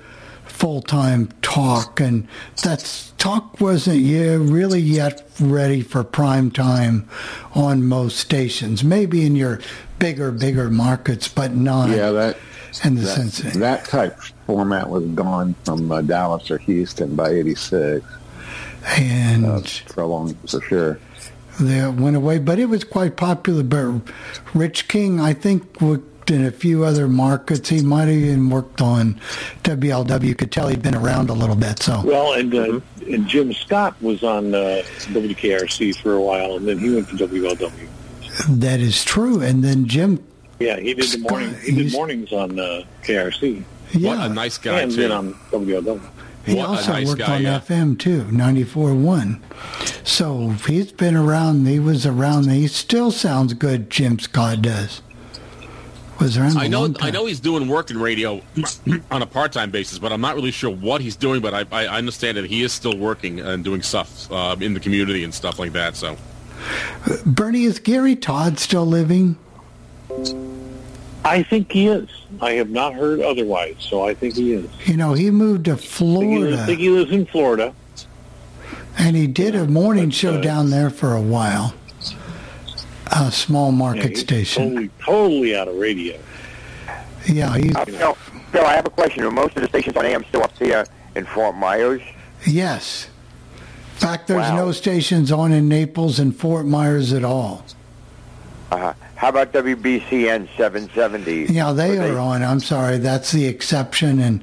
full 0.63 0.81
time 0.81 1.29
talk, 1.43 1.99
and 1.99 2.29
that's 2.63 3.11
talk 3.19 3.61
wasn't 3.61 3.99
yeah, 3.99 4.37
really 4.39 4.79
yet 4.79 5.29
ready 5.41 5.83
for 5.83 6.05
prime 6.05 6.53
time 6.53 7.09
on 7.53 7.85
most 7.85 8.19
stations. 8.19 8.85
Maybe 8.85 9.27
in 9.27 9.35
your 9.35 9.59
bigger, 9.99 10.31
bigger 10.31 10.71
markets, 10.71 11.27
but 11.27 11.53
not. 11.53 11.91
Yeah, 11.91 12.13
that 12.13 12.39
in 12.85 12.95
the 12.95 13.01
that, 13.01 13.09
sense 13.09 13.39
that 13.39 13.55
that 13.55 13.85
type 13.87 14.17
format 14.47 14.89
was 14.89 15.05
gone 15.07 15.57
from 15.65 15.91
uh, 15.91 16.01
Dallas 16.01 16.49
or 16.49 16.59
Houston 16.59 17.17
by 17.17 17.31
'86. 17.31 18.07
And 18.99 19.45
uh, 19.45 19.61
for 19.63 20.03
a 20.03 20.07
long, 20.07 20.35
for 20.47 20.61
sure. 20.61 21.01
they 21.59 21.85
went 21.89 22.15
away, 22.15 22.39
but 22.39 22.61
it 22.61 22.67
was 22.67 22.85
quite 22.85 23.17
popular. 23.17 23.65
But 23.65 24.13
Rich 24.55 24.87
King, 24.87 25.19
I 25.19 25.33
think, 25.33 25.83
worked 26.23 26.31
in 26.31 26.45
a 26.47 26.53
few 26.53 26.85
other 26.85 27.09
markets. 27.09 27.69
He 27.69 27.83
might 27.83 28.03
have 28.07 28.11
even 28.11 28.49
worked 28.49 28.81
on 28.81 29.21
WLW. 29.65 30.23
You 30.23 30.35
could 30.37 30.53
tell 30.53 30.69
he'd 30.69 30.81
been 30.81 30.95
around 30.95 31.31
a 31.31 31.33
little 31.33 31.57
bit. 31.57 31.81
So 31.83 32.01
Well, 32.05 32.35
and 32.35 32.55
uh, 32.55 32.81
and 33.11 33.27
Jim 33.27 33.53
Scott 33.53 34.01
was 34.01 34.23
on 34.23 34.55
uh, 34.55 34.83
WKRC 35.11 35.97
for 36.01 36.15
a 36.15 36.21
while, 36.23 36.57
and 36.57 36.69
then 36.69 36.79
he 36.79 36.95
went 36.95 37.09
to 37.09 37.17
WLW. 37.17 37.89
that 38.61 38.79
is 38.79 39.05
true. 39.05 39.41
And 39.43 39.65
then 39.65 39.87
Jim, 39.89 40.23
Yeah, 40.61 40.79
he 40.79 40.95
did 40.95 41.07
the 41.11 41.19
morning. 41.29 41.55
He 41.61 41.73
did 41.75 41.93
mornings 41.93 42.33
on 42.33 42.57
uh, 42.59 42.85
KRC. 43.03 43.65
Yeah. 43.93 44.17
What 44.17 44.31
a 44.31 44.33
nice 44.33 44.59
guy 44.59 44.81
and 44.83 44.93
too. 44.93 45.03
then 45.03 45.11
on 45.13 45.35
WLW. 45.51 46.01
he 46.47 46.55
What 46.55 46.69
also 46.69 46.93
nice 46.93 47.09
worked 47.09 47.19
guy, 47.19 47.35
on 47.37 47.43
yeah. 47.43 47.59
FM 47.59 47.99
too, 47.99 48.23
94.1. 48.31 49.41
So 50.07 50.51
he's 50.69 50.93
been 50.93 51.17
around. 51.17 51.67
He 51.67 51.81
was 51.81 52.07
around. 52.07 52.49
He 52.49 52.69
still 52.69 53.11
sounds 53.11 53.55
good. 53.55 53.91
Jim 53.91 54.21
Scott 54.21 54.63
does. 54.63 55.03
Was 56.23 56.37
around. 56.39 56.57
I 56.57 56.65
a 56.65 56.69
know. 56.69 56.95
I 57.01 57.11
know 57.11 57.27
he's 57.27 57.41
doing 57.41 57.69
work 57.69 57.91
in 57.91 58.01
radio 58.01 58.41
on 59.11 59.23
a 59.23 59.27
part-time 59.27 59.71
basis, 59.71 59.99
but 59.99 60.13
I'm 60.13 60.21
not 60.21 60.37
really 60.37 60.51
sure 60.51 60.71
what 60.71 61.01
he's 61.01 61.17
doing. 61.17 61.41
But 61.41 61.55
I, 61.55 61.87
I 61.87 61.99
understand 61.99 62.37
that 62.37 62.47
he 62.47 62.63
is 62.63 62.73
still 62.73 62.97
working 62.97 63.41
and 63.41 63.65
doing 63.65 63.83
stuff 63.83 64.31
uh, 64.31 64.57
in 64.61 64.75
the 64.75 64.81
community 64.81 65.25
and 65.25 65.35
stuff 65.35 65.59
like 65.59 65.73
that. 65.73 65.97
So 65.97 66.17
Bernie, 67.27 67.65
is 67.65 67.79
Gary 67.79 68.17
Todd 68.17 68.59
still 68.59 68.87
living? 68.87 69.37
I 71.25 71.43
think 71.43 71.71
he 71.71 71.87
is. 71.87 72.09
I 72.41 72.53
have 72.53 72.71
not 72.71 72.95
heard 72.95 73.21
otherwise, 73.21 73.77
so 73.79 74.07
I 74.07 74.15
think 74.15 74.35
he 74.35 74.53
is. 74.53 74.69
You 74.87 74.97
know, 74.97 75.13
he 75.13 75.31
moved 75.31 75.67
to 75.67 75.73
I 75.73 75.77
think 75.77 76.23
he 76.25 76.39
lives, 76.39 76.61
I 76.61 76.67
think 76.67 76.81
he 76.81 76.89
lives 76.89 77.13
in 77.13 77.27
Florida. 77.27 77.75
And 78.99 79.17
he 79.17 79.27
did 79.27 79.55
a 79.55 79.67
morning 79.67 80.07
but, 80.07 80.15
show 80.15 80.35
uh, 80.35 80.41
down 80.41 80.71
there 80.71 80.91
for 80.91 81.15
a 81.15 81.21
while. 81.21 81.75
A 83.15 83.31
small 83.31 83.73
market 83.73 84.11
he's 84.11 84.21
station. 84.21 84.63
Totally, 84.71 84.91
totally 85.05 85.57
out 85.57 85.69
of 85.69 85.75
radio. 85.77 86.19
Yeah, 87.27 87.57
he's, 87.57 87.75
Uh, 87.77 87.85
Phil, 87.85 88.15
Phil, 88.53 88.65
I 88.67 88.75
have 88.75 88.87
a 88.87 88.91
question. 88.91 89.23
Are 89.25 89.31
most 89.31 89.55
of 89.57 89.63
the 89.63 89.69
stations 89.69 89.97
on 89.97 90.05
AM 90.07 90.25
still 90.29 90.43
up 90.43 90.57
there 90.59 90.87
in 91.15 91.25
Fort 91.27 91.55
Myers? 91.57 92.01
yes. 92.47 93.09
In 93.95 94.09
fact, 94.09 94.27
there's 94.27 94.41
Wow. 94.49 94.57
no 94.57 94.73
stations 94.73 95.31
on 95.31 95.53
in 95.53 95.69
Naples 95.69 96.19
and 96.19 96.35
Fort 96.35 96.67
Myers 96.67 97.13
at 97.13 97.23
all. 97.23 97.65
Uh-huh. 98.73 98.93
How 99.15 99.29
about 99.29 99.53
WBCN 99.53 100.49
770? 100.57 101.47
Yeah, 101.53 101.71
they 101.73 101.99
Were 101.99 102.17
are 102.17 102.19
on. 102.19 102.43
I'm 102.43 102.59
sorry, 102.59 102.97
that's 102.99 103.31
the 103.31 103.47
exception, 103.47 104.19
and 104.19 104.43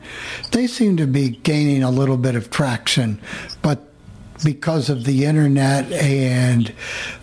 they 0.52 0.68
seem 0.68 0.96
to 0.98 1.08
be 1.08 1.30
gaining 1.44 1.84
a 1.84 1.90
little 1.92 2.16
bit 2.16 2.36
of 2.36 2.50
traction. 2.50 3.20
But 3.62 3.89
because 4.44 4.90
of 4.90 5.06
the 5.06 5.26
internet 5.26 5.92
and 5.92 6.74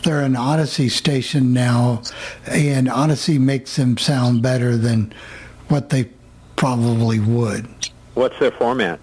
they're 0.02 0.22
an 0.22 0.34
Audacy 0.34 0.90
station 0.90 1.52
now, 1.52 2.02
and 2.46 2.88
Audacy 2.88 3.38
makes 3.38 3.76
them 3.76 3.96
sound 3.96 4.42
better 4.42 4.76
than 4.76 5.12
what 5.68 5.90
they 5.90 6.10
probably 6.56 7.20
would. 7.20 7.66
What's 8.14 8.38
their 8.38 8.50
format? 8.50 9.00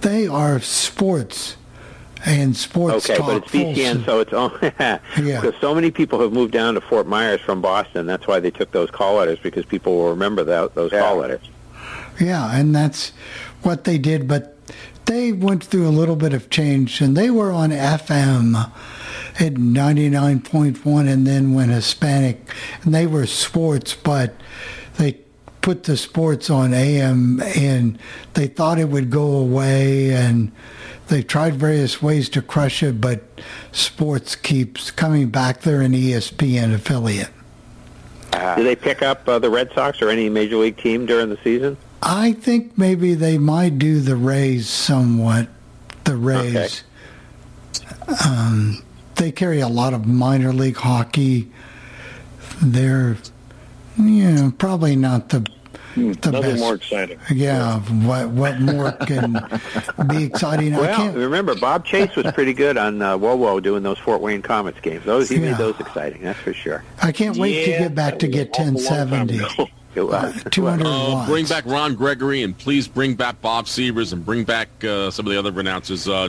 They 0.00 0.28
are 0.28 0.60
sports 0.60 1.56
and 2.24 2.56
sports 2.56 3.08
okay, 3.08 3.18
talk. 3.18 3.26
but 3.26 3.36
it's 3.54 3.78
BCN, 3.78 4.04
so 4.04 4.20
it's 4.20 4.32
on. 4.32 4.50
Because 5.16 5.54
so 5.60 5.74
many 5.74 5.90
people 5.90 6.20
have 6.20 6.32
moved 6.32 6.52
down 6.52 6.74
to 6.74 6.80
Fort 6.80 7.06
Myers 7.06 7.40
from 7.40 7.60
Boston. 7.60 8.06
That's 8.06 8.26
why 8.26 8.40
they 8.40 8.50
took 8.50 8.72
those 8.72 8.90
call 8.90 9.16
letters 9.16 9.38
because 9.38 9.64
people 9.64 9.96
will 9.96 10.10
remember 10.10 10.44
that, 10.44 10.74
those 10.74 10.90
call 10.90 11.16
letters. 11.16 11.42
Yeah, 12.20 12.58
and 12.58 12.74
that's 12.74 13.12
what 13.62 13.84
they 13.84 13.98
did. 13.98 14.26
But 14.26 14.55
they 15.06 15.32
went 15.32 15.64
through 15.64 15.88
a 15.88 15.90
little 15.90 16.16
bit 16.16 16.32
of 16.32 16.50
change, 16.50 17.00
and 17.00 17.16
they 17.16 17.30
were 17.30 17.50
on 17.50 17.70
FM 17.70 18.70
at 19.38 19.54
99.1 19.54 21.08
and 21.08 21.26
then 21.26 21.54
went 21.54 21.70
Hispanic, 21.70 22.50
and 22.82 22.94
they 22.94 23.06
were 23.06 23.26
sports, 23.26 23.94
but 23.94 24.34
they 24.98 25.12
put 25.62 25.84
the 25.84 25.96
sports 25.96 26.50
on 26.50 26.74
AM, 26.74 27.40
and 27.40 27.98
they 28.34 28.46
thought 28.46 28.78
it 28.78 28.88
would 28.88 29.10
go 29.10 29.32
away, 29.32 30.10
and 30.10 30.52
they 31.08 31.22
tried 31.22 31.54
various 31.54 32.02
ways 32.02 32.28
to 32.30 32.42
crush 32.42 32.82
it, 32.82 33.00
but 33.00 33.22
sports 33.72 34.34
keeps 34.36 34.90
coming 34.90 35.28
back. 35.28 35.62
They're 35.62 35.82
an 35.82 35.92
ESPN 35.92 36.74
affiliate. 36.74 37.30
Do 38.56 38.64
they 38.64 38.76
pick 38.76 39.02
up 39.02 39.26
uh, 39.28 39.38
the 39.38 39.50
Red 39.50 39.72
Sox 39.72 40.02
or 40.02 40.10
any 40.10 40.28
major 40.28 40.56
league 40.56 40.76
team 40.76 41.06
during 41.06 41.30
the 41.30 41.38
season? 41.42 41.76
I 42.02 42.32
think 42.32 42.76
maybe 42.78 43.14
they 43.14 43.38
might 43.38 43.78
do 43.78 44.00
the 44.00 44.16
Rays 44.16 44.68
somewhat. 44.68 45.48
The 46.04 46.16
Rays. 46.16 46.84
Um, 48.24 48.82
they 49.16 49.32
carry 49.32 49.60
a 49.60 49.68
lot 49.68 49.94
of 49.94 50.06
minor 50.06 50.52
league 50.52 50.76
hockey. 50.76 51.50
They're, 52.62 53.16
you 53.98 54.30
know, 54.30 54.52
probably 54.56 54.94
not 54.96 55.30
the 55.30 55.40
the 55.96 56.30
Nothing 56.30 56.42
best. 56.42 56.60
more 56.60 56.74
exciting. 56.74 57.18
Yeah, 57.32 57.78
what 57.80 58.28
what 58.28 58.60
more 58.60 58.92
can 58.92 59.32
be 60.08 60.24
exciting? 60.24 60.74
I 60.74 60.80
Well, 60.80 60.94
can't. 60.96 61.16
remember 61.16 61.54
Bob 61.54 61.86
Chase 61.86 62.14
was 62.14 62.30
pretty 62.32 62.52
good 62.52 62.76
on 62.76 63.00
uh, 63.00 63.16
Whoa 63.16 63.60
doing 63.60 63.82
those 63.82 63.98
Fort 63.98 64.20
Wayne 64.20 64.42
Komets 64.42 64.80
games. 64.82 65.06
Those 65.06 65.30
he 65.30 65.36
Yeah. 65.36 65.52
made 65.52 65.56
those 65.56 65.80
exciting. 65.80 66.22
That's 66.22 66.38
for 66.38 66.52
sure. 66.52 66.84
I 67.02 67.12
can't 67.12 67.38
wait 67.38 67.64
to 67.64 67.70
get 67.70 67.94
back 67.94 68.18
to 68.18 68.28
get 68.28 68.48
1070. 68.56 69.40
It 69.96 70.02
was. 70.06 70.44
200 70.50 70.86
Uh, 70.86 70.90
watts. 71.14 71.28
bring 71.30 71.46
back 71.46 71.64
Ron 71.66 71.94
Gregory 71.96 72.42
and 72.42 72.56
please 72.56 72.86
bring 72.86 73.14
back 73.14 73.40
Bob 73.40 73.66
Sievers 73.66 74.12
and 74.12 74.24
bring 74.24 74.44
back 74.44 74.68
uh, 74.84 75.10
some 75.10 75.26
of 75.26 75.32
the 75.32 75.38
other 75.38 75.58
announcers. 75.58 76.06
Uh, 76.08 76.28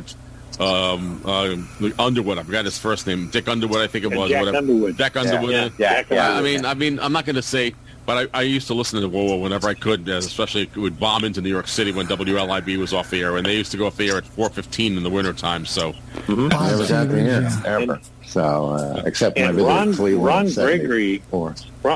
um, 0.59 1.22
uh, 1.26 1.55
Underwood, 1.99 2.38
I 2.39 2.43
forgot 2.43 2.65
his 2.65 2.78
first 2.80 3.05
name. 3.05 3.30
Dick 3.30 3.47
Underwood, 3.47 3.82
I 3.82 3.88
think 3.88 4.05
it 4.05 4.15
was. 4.15 4.30
Jack 4.32 4.39
whatever. 4.39 4.57
Underwood. 4.57 4.97
Jack 4.97 5.15
Underwood. 5.18 5.51
yeah, 5.51 5.70
Jack 5.78 6.09
yeah. 6.09 6.32
I 6.32 6.41
mean, 6.41 6.65
I 6.65 6.74
mean, 6.74 6.99
I'm 6.99 7.11
not 7.13 7.26
going 7.26 7.36
to 7.36 7.41
say, 7.43 7.76
but 8.07 8.30
I, 8.34 8.39
I 8.39 8.41
used 8.43 8.65
to 8.68 8.74
listen 8.74 8.99
to 9.01 9.07
WOWO 9.07 9.41
whenever 9.41 9.68
I 9.68 9.74
could, 9.76 10.07
uh, 10.09 10.13
especially 10.13 10.68
would 10.76 10.99
bomb 10.99 11.26
into 11.26 11.41
New 11.41 11.49
York 11.49 11.68
City 11.68 11.91
when 11.91 12.07
WLIB 12.07 12.78
was 12.78 12.93
off 12.93 13.09
the 13.11 13.22
air, 13.22 13.38
and 13.38 13.45
they 13.45 13.55
used 13.55 13.72
to 13.72 13.78
go 13.78 13.86
off 13.86 13.97
the 13.97 14.09
air 14.09 14.18
at 14.18 14.24
4:15 14.26 14.97
in 14.97 15.03
the 15.03 15.09
wintertime. 15.11 15.65
So, 15.65 15.93
Never 16.28 16.47
got 16.49 17.09
the 17.09 17.20
hits 17.20 17.63
ever. 17.65 17.99
So, 18.28 18.41
uh, 18.71 19.03
except 19.05 19.38
when 19.38 19.45
I 19.47 19.51
visited 19.53 19.67
Ron, 19.69 19.93
Cleveland. 19.95 20.25
Ron 20.25 20.53
Gregory, 20.53 21.21
Ron, 21.32 21.55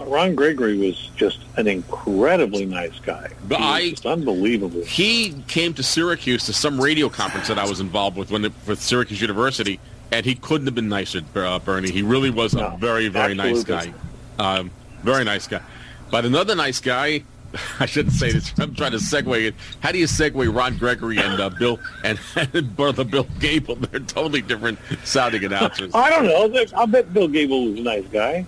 Ron 0.09 0.34
Gregory 0.34 0.77
was 0.77 1.09
just 1.15 1.39
an 1.57 1.67
incredibly 1.67 2.65
nice 2.65 2.97
guy. 3.05 3.29
But 3.49 3.57
He 3.59 3.63
was 3.65 3.73
I- 3.75 3.89
just 3.89 4.05
unbelievable. 4.05 4.82
he 4.86 5.36
came 5.47 5.73
to 5.73 5.84
Syracuse 5.84 6.45
to 6.45 6.53
some 6.53 6.79
radio 6.79 7.09
conference 7.09 7.49
that 7.49 7.59
I 7.59 7.67
was 7.67 7.82
involved 7.82 8.15
with 8.17 8.32
when 8.32 8.45
it, 8.45 8.53
with 8.65 8.82
Syracuse 8.82 9.19
University, 9.21 9.79
and 10.11 10.25
he 10.25 10.36
couldn't 10.36 10.67
have 10.67 10.75
been 10.75 10.89
nicer, 10.89 11.21
uh, 11.36 11.59
Bernie. 11.59 11.91
He 11.91 12.01
really 12.01 12.29
was 12.29 12.53
a 12.53 12.75
very, 12.79 13.09
very 13.09 13.36
nice 13.36 13.63
guy. 13.65 13.93
Um, 14.39 14.71
very 15.03 15.25
nice 15.25 15.47
guy. 15.47 15.61
But 16.09 16.25
another 16.25 16.55
nice 16.55 16.79
guy. 16.79 17.23
I 17.79 17.85
shouldn't 17.85 18.13
say 18.13 18.31
this. 18.31 18.53
I'm 18.59 18.73
trying 18.75 18.91
to 18.91 18.97
segue 18.97 19.47
it. 19.47 19.55
How 19.81 19.91
do 19.91 19.97
you 19.99 20.05
segue 20.05 20.55
Ron 20.55 20.77
Gregory 20.77 21.17
and 21.17 21.39
uh, 21.39 21.49
Bill 21.49 21.79
and, 22.03 22.19
and 22.35 22.75
Brother 22.75 23.03
Bill 23.03 23.27
Gable? 23.39 23.75
They're 23.91 23.99
totally 24.01 24.41
different 24.41 24.79
sounding 25.03 25.43
announcers. 25.43 25.93
I 25.93 26.09
don't 26.09 26.25
know. 26.25 26.63
I 26.77 26.85
bet 26.85 27.13
Bill 27.13 27.27
Gable 27.27 27.65
was 27.71 27.79
a 27.79 27.83
nice 27.83 28.05
guy. 28.07 28.45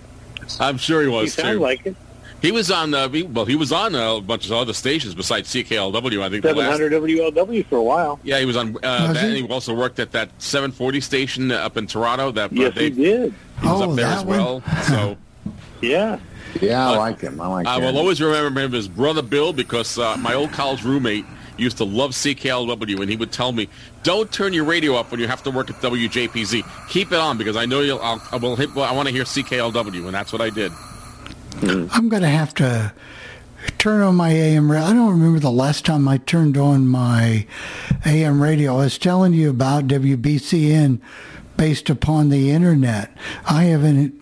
I'm 0.60 0.76
sure 0.78 1.02
he 1.02 1.08
He 1.10 1.14
was 1.16 1.34
sounded 1.34 1.54
too. 1.54 1.60
like 1.60 1.86
it. 1.86 1.96
He 2.42 2.52
was 2.52 2.70
on. 2.70 2.92
Uh, 2.92 3.08
he, 3.08 3.22
well, 3.22 3.46
he 3.46 3.56
was 3.56 3.72
on 3.72 3.94
a 3.94 4.20
bunch 4.20 4.44
of 4.44 4.52
other 4.52 4.74
stations 4.74 5.14
besides 5.14 5.48
CKLW. 5.48 6.20
I 6.20 6.28
think 6.28 6.42
the 6.42 6.52
last 6.54 6.76
700 6.76 6.92
WLW 7.34 7.64
for 7.66 7.76
a 7.76 7.82
while. 7.82 8.20
Yeah, 8.22 8.38
he 8.38 8.44
was 8.44 8.54
on. 8.56 8.76
Uh, 8.84 9.06
Was 9.08 9.14
that, 9.16 9.16
he? 9.30 9.38
and 9.38 9.46
he 9.46 9.52
also 9.52 9.72
worked 9.74 9.98
at 9.98 10.12
that 10.12 10.28
740 10.42 11.00
station 11.00 11.50
up 11.50 11.78
in 11.78 11.86
Toronto. 11.86 12.30
That 12.32 12.50
uh, 12.52 12.54
Yes, 12.54 12.74
they, 12.74 12.84
he 12.84 12.90
did. 12.90 13.34
He 13.62 13.66
was 13.66 13.80
Oh, 13.80 13.90
up 13.90 13.96
there 13.96 14.04
that 14.06 14.18
as 14.18 14.24
well. 14.26 14.62
So 14.88 15.16
Yeah. 15.80 16.18
Yeah, 16.60 16.90
I 16.90 16.96
like 16.96 17.20
him. 17.20 17.40
I 17.40 17.46
like 17.46 17.66
him. 17.66 17.72
I 17.72 17.76
him. 17.76 17.84
will 17.84 17.98
always 17.98 18.20
remember 18.20 18.60
him 18.60 18.74
as 18.74 18.88
brother 18.88 19.22
Bill 19.22 19.52
because 19.52 19.98
uh, 19.98 20.16
my 20.16 20.34
old 20.34 20.52
college 20.52 20.84
roommate 20.84 21.24
used 21.56 21.76
to 21.76 21.84
love 21.84 22.12
CKLW, 22.12 23.00
and 23.00 23.08
he 23.10 23.16
would 23.16 23.32
tell 23.32 23.52
me, 23.52 23.68
"Don't 24.02 24.30
turn 24.32 24.52
your 24.52 24.64
radio 24.64 24.94
up 24.94 25.10
when 25.10 25.20
you 25.20 25.28
have 25.28 25.42
to 25.44 25.50
work 25.50 25.70
at 25.70 25.76
WJPZ. 25.76 26.88
Keep 26.88 27.12
it 27.12 27.18
on 27.18 27.38
because 27.38 27.56
I 27.56 27.66
know 27.66 27.80
you'll. 27.80 28.00
I'll, 28.00 28.22
I 28.32 28.36
will 28.36 28.56
hit. 28.56 28.70
I 28.76 28.92
want 28.92 29.08
to 29.08 29.14
hear 29.14 29.24
CKLW, 29.24 30.04
and 30.06 30.14
that's 30.14 30.32
what 30.32 30.42
I 30.42 30.50
did." 30.50 30.72
I'm 31.62 32.08
going 32.08 32.22
to 32.22 32.28
have 32.28 32.52
to 32.54 32.92
turn 33.78 34.02
on 34.02 34.16
my 34.16 34.30
AM 34.30 34.70
radio. 34.70 34.86
I 34.86 34.92
don't 34.92 35.10
remember 35.10 35.38
the 35.38 35.50
last 35.50 35.84
time 35.84 36.08
I 36.08 36.18
turned 36.18 36.56
on 36.56 36.88
my 36.88 37.46
AM 38.04 38.42
radio. 38.42 38.74
I 38.74 38.84
was 38.84 38.98
telling 38.98 39.32
you 39.32 39.50
about 39.50 39.86
WBCN 39.86 41.00
based 41.56 41.88
upon 41.88 42.28
the 42.30 42.50
internet. 42.50 43.16
I 43.46 43.64
haven't, 43.64 44.20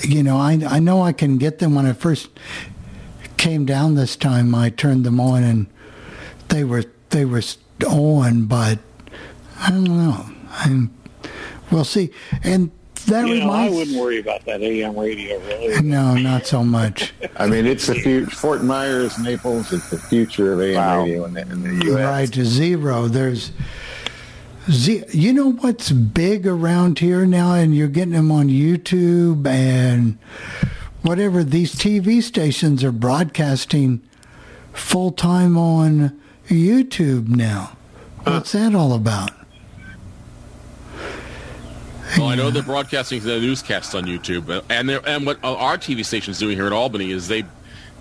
you 0.00 0.22
know, 0.22 0.36
I, 0.36 0.60
I 0.68 0.78
know 0.78 1.02
I 1.02 1.12
can 1.12 1.38
get 1.38 1.58
them 1.58 1.74
when 1.74 1.86
I 1.86 1.92
first 1.92 2.28
came 3.36 3.64
down 3.64 3.94
this 3.94 4.16
time. 4.16 4.54
I 4.54 4.70
turned 4.70 5.04
them 5.04 5.20
on 5.20 5.42
and 5.42 5.66
they 6.48 6.64
were, 6.64 6.84
they 7.10 7.24
were 7.24 7.42
on, 7.86 8.46
but 8.46 8.78
I 9.60 9.70
don't 9.70 9.84
know. 9.84 10.26
I'm, 10.50 10.92
we'll 11.70 11.84
see. 11.84 12.10
And 12.42 12.70
that 13.06 13.26
you 13.26 13.40
know, 13.40 13.50
I 13.50 13.68
wouldn't 13.68 13.96
worry 13.96 14.20
about 14.20 14.44
that 14.46 14.62
AM 14.62 14.96
radio, 14.96 15.38
really. 15.40 15.82
no, 15.82 16.14
not 16.14 16.46
so 16.46 16.62
much. 16.62 17.12
I 17.36 17.46
mean, 17.46 17.66
it's 17.66 17.86
the 17.86 17.94
future. 17.94 18.30
Fort 18.30 18.62
Myers, 18.62 19.18
Naples, 19.18 19.72
it's 19.72 19.90
the 19.90 19.98
future 19.98 20.52
of 20.52 20.60
AM 20.60 21.04
radio 21.04 21.24
in 21.24 21.34
the, 21.34 21.40
in 21.42 21.62
the 21.62 21.84
U.S. 21.86 22.04
Right, 22.04 22.44
zero. 22.44 23.08
There's, 23.08 23.50
you 24.68 25.32
know 25.32 25.52
what's 25.52 25.90
big 25.90 26.46
around 26.46 26.98
here 27.00 27.26
now, 27.26 27.54
and 27.54 27.74
you're 27.74 27.88
getting 27.88 28.12
them 28.12 28.30
on 28.30 28.48
YouTube 28.48 29.46
and 29.46 30.18
whatever. 31.02 31.42
These 31.42 31.74
TV 31.74 32.22
stations 32.22 32.84
are 32.84 32.92
broadcasting 32.92 34.00
full 34.72 35.10
time 35.12 35.58
on 35.58 36.20
YouTube 36.48 37.28
now. 37.28 37.76
What's 38.24 38.52
that 38.52 38.74
all 38.74 38.92
about? 38.92 39.30
Well, 42.16 42.28
I 42.28 42.34
know 42.34 42.50
they're 42.50 42.62
broadcasting 42.62 43.20
the 43.20 43.40
newscasts 43.40 43.94
on 43.94 44.04
YouTube, 44.04 44.62
and 44.68 44.90
and 44.90 45.26
what 45.26 45.42
our 45.42 45.78
TV 45.78 46.04
station's 46.04 46.38
doing 46.38 46.56
here 46.56 46.66
in 46.66 46.72
Albany 46.72 47.10
is 47.10 47.26
they 47.26 47.44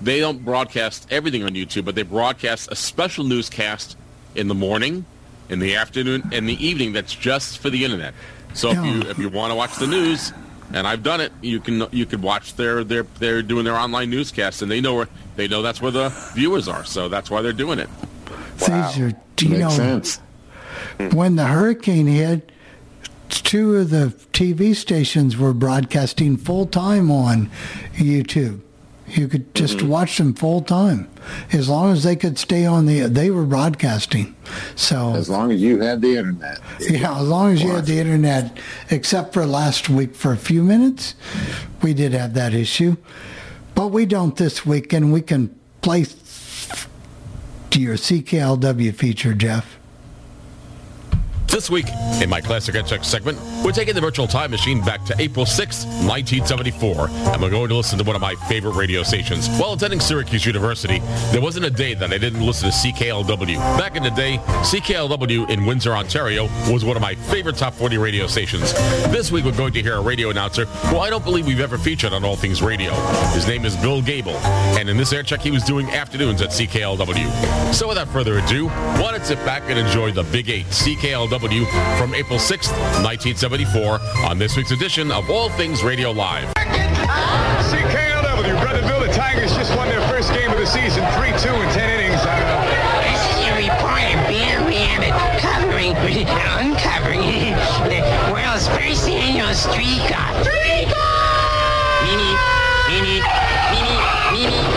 they 0.02 0.20
don't 0.20 0.44
broadcast 0.44 1.08
everything 1.10 1.44
on 1.44 1.52
YouTube, 1.52 1.86
but 1.86 1.96
they 1.96 2.04
broadcast 2.04 2.72
a 2.72 2.76
special 2.76 3.24
newscast 3.24 3.98
in 4.36 4.48
the 4.48 4.56
morning, 4.56 5.06
in 5.52 5.60
the 5.60 5.76
afternoon, 5.76 6.24
and 6.32 6.50
the 6.50 6.66
evening 6.66 6.94
that's 6.94 7.14
just 7.14 7.60
for 7.60 7.70
the 7.70 7.84
internet. 7.86 8.14
So 8.54 8.72
if 8.72 8.78
you 8.84 9.02
if 9.10 9.18
you 9.20 9.30
want 9.30 9.52
to 9.52 9.56
watch 9.56 9.76
the 9.76 9.88
news, 9.88 10.34
and 10.74 10.88
I've 10.88 11.04
done 11.04 11.22
it, 11.22 11.32
you 11.42 11.60
can 11.60 11.86
you 11.92 12.06
can 12.06 12.22
watch 12.22 12.56
their 12.56 12.84
their 12.84 13.04
they're 13.20 13.44
doing 13.44 13.66
their 13.66 13.76
online 13.76 14.10
newscasts, 14.10 14.62
and 14.62 14.72
they 14.72 14.82
know 14.82 14.96
where 14.96 15.08
they 15.36 15.48
know 15.48 15.62
that's 15.62 15.82
where 15.82 15.92
the 15.92 16.10
viewers 16.34 16.68
are, 16.68 16.84
so 16.86 17.08
that's 17.10 17.30
why 17.30 17.42
they're 17.42 17.54
doing 17.54 17.78
it. 17.78 17.90
These 18.58 18.70
are, 18.70 19.12
do 19.36 19.46
you 19.46 19.52
Makes 19.58 19.62
know, 19.62 19.70
sense. 19.70 20.20
when 21.14 21.36
the 21.36 21.46
hurricane 21.48 22.08
hit, 22.08 22.52
two 23.30 23.76
of 23.78 23.90
the 23.90 24.14
TV 24.34 24.76
stations 24.76 25.38
were 25.38 25.54
broadcasting 25.54 26.38
full 26.38 26.66
time 26.66 27.12
on 27.12 27.50
YouTube. 27.96 28.62
You 29.14 29.28
could 29.28 29.54
just 29.54 29.78
mm. 29.78 29.88
watch 29.88 30.18
them 30.18 30.34
full 30.34 30.62
time, 30.62 31.10
as 31.52 31.68
long 31.68 31.92
as 31.92 32.04
they 32.04 32.16
could 32.16 32.38
stay 32.38 32.66
on 32.66 32.86
the. 32.86 33.02
They 33.02 33.30
were 33.30 33.46
broadcasting, 33.46 34.36
so 34.76 35.14
As 35.14 35.30
long 35.30 35.52
as 35.52 35.62
you 35.62 35.82
had 35.82 36.02
the 36.02 36.18
internet. 36.18 36.60
yeah, 36.80 37.20
as 37.20 37.28
long 37.28 37.52
as 37.52 37.62
you 37.62 37.72
had 37.72 37.86
the 37.86 38.00
internet, 38.00 38.58
except 38.90 39.34
for 39.34 39.46
last 39.46 39.90
week 39.90 40.16
for 40.16 40.32
a 40.32 40.38
few 40.38 40.64
minutes, 40.64 41.16
we 41.82 41.94
did 41.94 42.14
have 42.14 42.34
that 42.36 42.54
issue, 42.54 42.96
but 43.76 43.88
we 43.88 44.06
don't 44.06 44.36
this 44.38 44.66
week, 44.66 44.94
and 44.94 45.12
we 45.12 45.22
can 45.22 45.54
play 45.82 46.06
to 47.72 47.80
your 47.80 47.96
CKLW 47.96 48.94
feature, 48.94 49.34
Jeff. 49.34 49.78
This 51.52 51.70
week 51.70 51.88
in 52.22 52.30
my 52.30 52.40
Classic 52.40 52.74
air 52.76 52.82
Check 52.82 53.04
segment, 53.04 53.38
We're 53.62 53.74
taking 53.74 53.94
the 53.94 54.00
virtual 54.00 54.26
time 54.26 54.52
machine 54.52 54.80
back 54.80 55.04
to 55.04 55.16
April 55.20 55.46
6, 55.46 55.84
1974, 55.86 57.10
and 57.10 57.42
we're 57.42 57.50
going 57.50 57.68
to 57.68 57.76
listen 57.76 58.00
to 58.00 58.06
one 58.06 58.16
of 58.16 58.22
my 58.22 58.36
favorite 58.48 58.72
radio 58.72 59.04
stations. 59.04 59.50
While 59.60 59.74
attending 59.74 60.00
Syracuse 60.00 60.46
University, 60.46 61.00
there 61.32 61.42
wasn't 61.42 61.66
a 61.66 61.70
day 61.70 61.94
that 61.94 62.14
I 62.14 62.18
didn't 62.18 62.46
listen 62.46 62.72
to 62.72 62.76
CKLW. 62.76 63.58
Back 63.78 63.98
in 63.98 64.04
the 64.04 64.12
day, 64.12 64.38
CKLW 64.64 65.50
in 65.50 65.66
Windsor, 65.66 65.92
Ontario 65.92 66.46
was 66.72 66.86
one 66.86 66.96
of 66.96 67.02
my 67.02 67.16
favorite 67.16 67.58
top 67.58 67.74
40 67.74 67.98
radio 67.98 68.28
stations. 68.28 68.72
This 69.12 69.30
week 69.30 69.44
we're 69.44 69.52
going 69.52 69.74
to 69.74 69.82
hear 69.82 69.96
a 69.96 70.02
radio 70.02 70.30
announcer 70.30 70.66
who 70.66 71.00
I 71.00 71.10
don't 71.10 71.24
believe 71.26 71.46
we've 71.46 71.60
ever 71.60 71.78
featured 71.78 72.14
on 72.14 72.24
All 72.24 72.38
Things 72.38 72.62
Radio. 72.62 72.94
His 73.34 73.46
name 73.46 73.66
is 73.66 73.76
Bill 73.76 74.02
Gable, 74.02 74.38
and 74.78 74.90
in 74.90 74.96
this 74.96 75.12
air 75.12 75.22
check 75.22 75.42
he 75.42 75.52
was 75.52 75.64
doing 75.64 75.90
afternoons 75.92 76.42
at 76.42 76.52
CKLW. 76.52 77.74
So 77.74 77.90
without 77.90 78.08
further 78.08 78.40
ado, 78.40 78.70
why 78.70 79.12
don't 79.12 79.26
sit 79.26 79.38
back 79.46 79.64
and 79.68 79.78
enjoy 79.78 80.12
the 80.12 80.24
Big 80.24 80.50
8 80.50 80.66
CKLW 80.68 81.41
from 81.42 82.14
April 82.14 82.38
6th, 82.38 82.70
1974 83.02 83.98
on 84.30 84.38
this 84.38 84.56
week's 84.56 84.70
edition 84.70 85.12
of 85.12 85.28
All 85.28 85.50
Things 85.50 85.84
Radio 85.84 86.12
Live. 86.12 86.54
CKLW, 86.54 88.62
Brother 88.62 88.82
Bill, 88.82 89.00
the 89.00 89.08
Tigers 89.12 89.52
just 89.56 89.76
won 89.76 89.88
their 89.88 90.08
first 90.08 90.32
game 90.36 90.52
of 90.52 90.60
the 90.60 90.68
season, 90.68 91.02
3-2 91.02 91.34
in 91.34 91.42
10 91.74 91.90
innings. 91.90 92.22
This 93.02 93.26
is 93.26 93.42
your 93.48 93.56
reporter, 93.58 94.22
Bill 94.30 94.70
Rabbit, 94.70 95.18
covering, 95.42 95.98
uncovering 96.62 97.58
the 97.90 98.06
world's 98.32 98.68
first 98.68 99.10
annual 99.10 99.52
street 99.56 100.06
car. 100.14 100.44
Street 100.44 100.94
car! 100.94 102.06
Mini, 102.06 102.38
mini, 102.94 103.18
mini, 103.74 103.98
mini. 104.46 104.71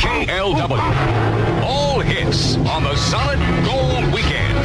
CKLW. 0.00 1.62
All 1.62 2.00
hits 2.00 2.56
on 2.56 2.84
the 2.84 2.96
Solid 2.96 3.38
Gold 3.66 4.14
Weekend. 4.14 4.56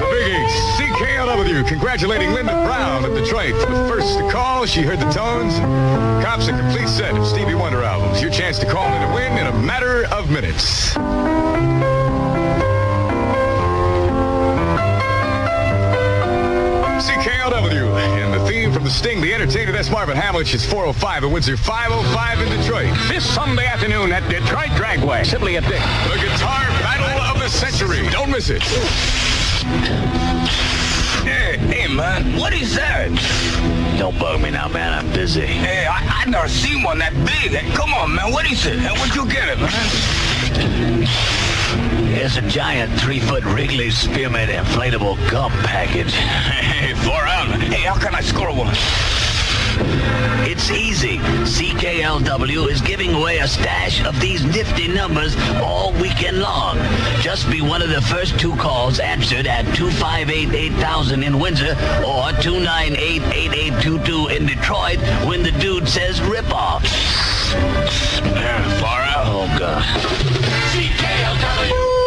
The 0.00 0.08
Big 0.10 0.26
Eight, 0.32 0.50
CKLW, 0.76 1.68
congratulating 1.68 2.32
Linda 2.32 2.50
Brown 2.64 3.04
of 3.04 3.14
Detroit 3.14 3.54
for 3.62 3.70
the 3.70 3.88
first 3.88 4.18
to 4.18 4.28
call. 4.28 4.66
She 4.66 4.82
heard 4.82 4.98
the 4.98 5.10
tones. 5.12 5.56
Cops 6.24 6.48
a 6.48 6.50
complete 6.50 6.88
set 6.88 7.16
of 7.16 7.24
Stevie 7.24 7.54
Wonder 7.54 7.84
albums. 7.84 8.20
Your 8.20 8.32
chance 8.32 8.58
to 8.58 8.66
call 8.66 8.88
in 8.88 9.02
and 9.02 9.14
win 9.14 9.38
in 9.38 9.46
a 9.46 9.56
matter 9.56 10.04
of 10.06 10.28
minutes. 10.30 10.96
CKLW, 17.44 18.00
and 18.00 18.32
the 18.32 18.46
theme 18.46 18.72
from 18.72 18.84
The 18.84 18.90
Sting, 18.90 19.20
The 19.20 19.34
Entertainer, 19.34 19.70
that's 19.70 19.90
Marvin 19.90 20.16
Hamlisch. 20.16 20.54
It's 20.54 20.64
405 20.64 21.24
at 21.24 21.30
Windsor, 21.30 21.58
505 21.58 22.40
in 22.40 22.48
Detroit. 22.58 22.86
This 23.08 23.22
Sunday 23.34 23.66
afternoon 23.66 24.12
at 24.12 24.26
Detroit 24.30 24.70
Dragway. 24.70 25.26
Simply 25.26 25.56
a 25.56 25.60
dick. 25.60 25.82
The 26.08 26.18
Guitar 26.20 26.64
Battle 26.80 27.20
of 27.20 27.38
the 27.38 27.48
Century. 27.50 28.08
Don't 28.10 28.30
miss 28.30 28.48
it. 28.48 28.62
Hey, 31.22 31.58
hey, 31.58 31.94
man, 31.94 32.38
what 32.38 32.54
is 32.54 32.74
that? 32.76 33.10
Don't 33.98 34.18
bug 34.18 34.40
me 34.40 34.50
now, 34.50 34.68
man. 34.68 34.94
I'm 34.94 35.12
busy. 35.12 35.42
Hey, 35.42 35.86
I, 35.86 36.22
I 36.22 36.30
never 36.30 36.48
seen 36.48 36.82
one 36.82 36.98
that 37.00 37.12
big. 37.26 37.52
Hey, 37.52 37.70
come 37.74 37.92
on, 37.92 38.14
man, 38.14 38.32
what 38.32 38.50
is 38.50 38.64
it? 38.64 38.78
Hey, 38.78 38.92
where'd 38.92 39.14
you 39.14 39.26
get 39.28 39.48
it, 39.50 39.60
man? 39.60 41.43
It's 42.16 42.36
a 42.36 42.42
giant 42.42 42.98
three-foot 43.00 43.44
Wrigley 43.44 43.90
Spearmint 43.90 44.50
inflatable 44.50 45.16
gum 45.30 45.52
package. 45.64 46.12
Hey, 46.14 46.94
four 46.94 47.22
out. 47.26 47.48
Hey, 47.60 47.82
how 47.82 47.98
can 47.98 48.14
I 48.14 48.20
score 48.20 48.54
one? 48.54 48.74
It's 50.46 50.70
easy. 50.70 51.18
CKLW 51.18 52.70
is 52.70 52.80
giving 52.80 53.12
away 53.14 53.38
a 53.38 53.48
stash 53.48 54.04
of 54.04 54.20
these 54.20 54.44
nifty 54.44 54.86
numbers 54.88 55.34
all 55.62 55.92
weekend 55.94 56.38
long. 56.40 56.78
Just 57.20 57.50
be 57.50 57.60
one 57.60 57.82
of 57.82 57.88
the 57.88 58.00
first 58.02 58.38
two 58.38 58.54
calls 58.56 59.00
answered 59.00 59.46
at 59.46 59.64
258-8000 59.66 61.24
in 61.26 61.38
Windsor 61.38 61.72
or 62.06 62.30
298-8822 62.40 64.36
in 64.36 64.46
Detroit 64.46 64.98
when 65.26 65.42
the 65.42 65.50
dude 65.52 65.88
says 65.88 66.20
rip 66.22 66.48
off. 66.54 66.84
Far 68.80 69.02
out. 69.02 69.26
Oh, 69.26 69.46
God. 69.58 69.82
CKLW. 70.72 72.03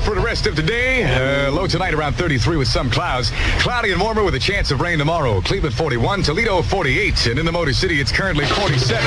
For 0.00 0.14
the 0.14 0.20
rest 0.20 0.46
of 0.46 0.56
today. 0.56 1.04
Uh, 1.04 1.52
low 1.52 1.68
tonight 1.68 1.94
around 1.94 2.14
33 2.14 2.56
with 2.56 2.66
some 2.66 2.90
clouds. 2.90 3.30
Cloudy 3.60 3.92
and 3.92 4.00
warmer 4.00 4.24
with 4.24 4.34
a 4.34 4.38
chance 4.40 4.70
of 4.72 4.80
rain 4.80 4.98
tomorrow. 4.98 5.40
Cleveland 5.40 5.74
41, 5.76 6.22
Toledo 6.22 6.62
48. 6.62 7.26
And 7.26 7.38
in 7.38 7.46
the 7.46 7.52
Motor 7.52 7.72
City, 7.72 8.00
it's 8.00 8.10
currently 8.10 8.44
47. 8.44 9.00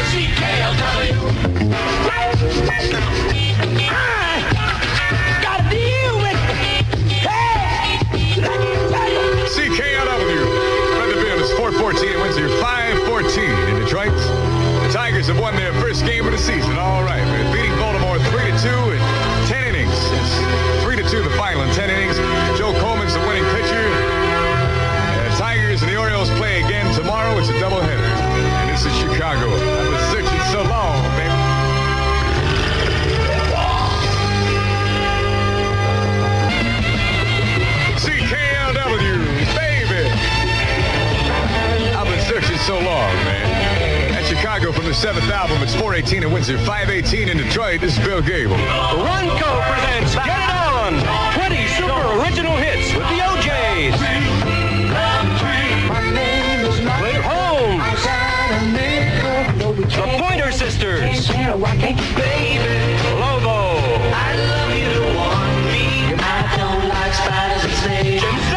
From 44.87 44.93
the 44.93 45.01
seventh 45.01 45.29
album. 45.29 45.61
It's 45.61 45.73
418 45.73 46.23
in 46.23 46.31
Windsor, 46.31 46.57
518 46.59 47.27
in 47.27 47.35
Detroit. 47.35 47.81
This 47.81 47.97
is 47.97 48.05
Bill 48.05 48.21
Gable. 48.21 48.55
Ronco 48.55 49.61
presents 49.67 50.15
Get 50.15 50.39
It 50.39 50.49
On! 50.49 50.93
20 51.35 51.67
super 51.75 51.91
original 52.21 52.55
hits 52.55 52.95
with 52.95 53.03
the 53.11 53.19
O'Jays. 53.19 53.99
Later 57.03 57.21
Holmes. 57.21 57.83
The 59.93 60.07
Pointer 60.23 60.53
Sisters. 60.53 61.27
Lobo. 63.19 63.67
Jim 68.19 68.39
Stafford. 68.39 68.56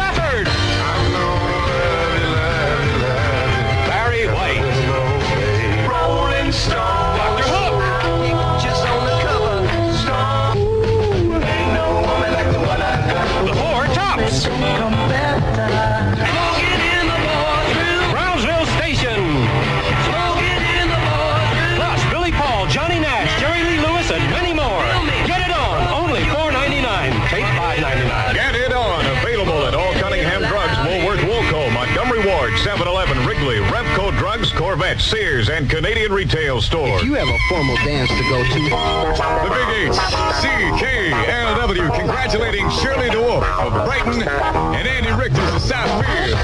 Sears, 35.01 35.49
and 35.49 35.67
Canadian 35.69 36.13
Retail 36.13 36.61
Store. 36.61 36.97
If 36.99 37.03
you 37.03 37.15
have 37.15 37.27
a 37.27 37.37
formal 37.49 37.75
dance 37.77 38.09
to 38.09 38.23
go 38.29 38.43
to, 38.43 38.59
The 38.69 39.49
Big 39.49 39.89
8, 39.89 39.97
CKLW, 40.39 41.89
congratulating 41.97 42.69
Shirley 42.69 43.09
DeWolf 43.09 43.41
of 43.59 43.73
Brighton 43.85 44.21
and 44.21 44.87
Andy 44.87 45.09
Richters 45.09 45.55
of 45.55 45.61
South 45.61 46.05
Pier. 46.05 46.37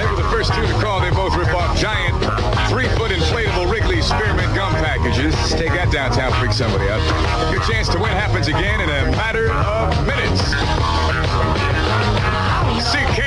They 0.00 0.06
were 0.08 0.16
the 0.16 0.28
first 0.30 0.54
two 0.54 0.66
to 0.66 0.72
call. 0.80 1.00
They 1.00 1.10
both 1.10 1.36
rip 1.36 1.52
off 1.54 1.78
giant 1.78 2.16
three-foot 2.70 3.10
inflatable 3.10 3.70
Wrigley 3.70 4.00
spearmint 4.00 4.54
gum 4.54 4.72
packages. 4.72 5.34
Take 5.50 5.72
that 5.72 5.92
downtown, 5.92 6.32
freak 6.40 6.52
somebody 6.52 6.88
out. 6.88 7.52
Your 7.52 7.62
chance 7.64 7.88
to 7.90 7.98
win 7.98 8.12
happens 8.12 8.48
again 8.48 8.80
in 8.80 8.88
a 8.88 9.10
matter 9.12 9.52
of 9.52 10.06
minutes. 10.06 10.40
CKLW, 12.88 13.25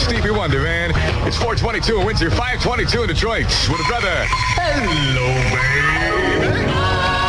Stevie 0.00 0.30
Wonder, 0.30 0.62
man. 0.62 0.92
It's 1.28 1.36
422 1.36 2.00
in 2.00 2.06
Windsor, 2.06 2.30
522 2.30 3.02
in 3.02 3.08
Detroit 3.08 3.46
with 3.68 3.80
a 3.80 3.84
brother. 3.84 4.24
Hello, 4.56 5.28
baby. 5.52 6.64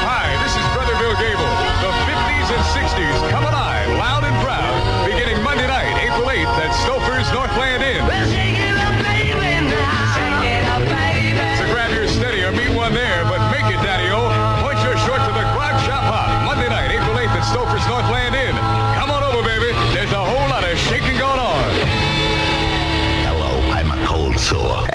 Hi, 0.08 0.32
this 0.40 0.56
is 0.56 0.66
Brother 0.72 0.96
Bill 0.96 1.14
Gable. 1.20 1.52
The 1.84 1.92
50s 2.08 2.48
and 2.56 2.64
60s 2.72 3.30
come 3.30 3.44
alive, 3.44 3.90
loud 4.00 4.24
and 4.24 4.36
proud, 4.40 5.06
beginning 5.06 5.44
Monday 5.44 5.68
night, 5.68 5.92
April 6.00 6.28
8th 6.32 6.58
at 6.64 6.72
Stouffer's 6.88 7.28
Northland 7.34 7.84
Inn. 7.84 8.51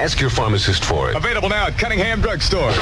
Ask 0.06 0.20
your 0.20 0.30
pharmacist 0.30 0.84
for 0.84 1.10
it. 1.10 1.16
Available 1.16 1.48
now 1.48 1.66
at 1.66 1.76
Cunningham 1.76 2.20
Drug 2.20 2.40
Stores. 2.40 2.76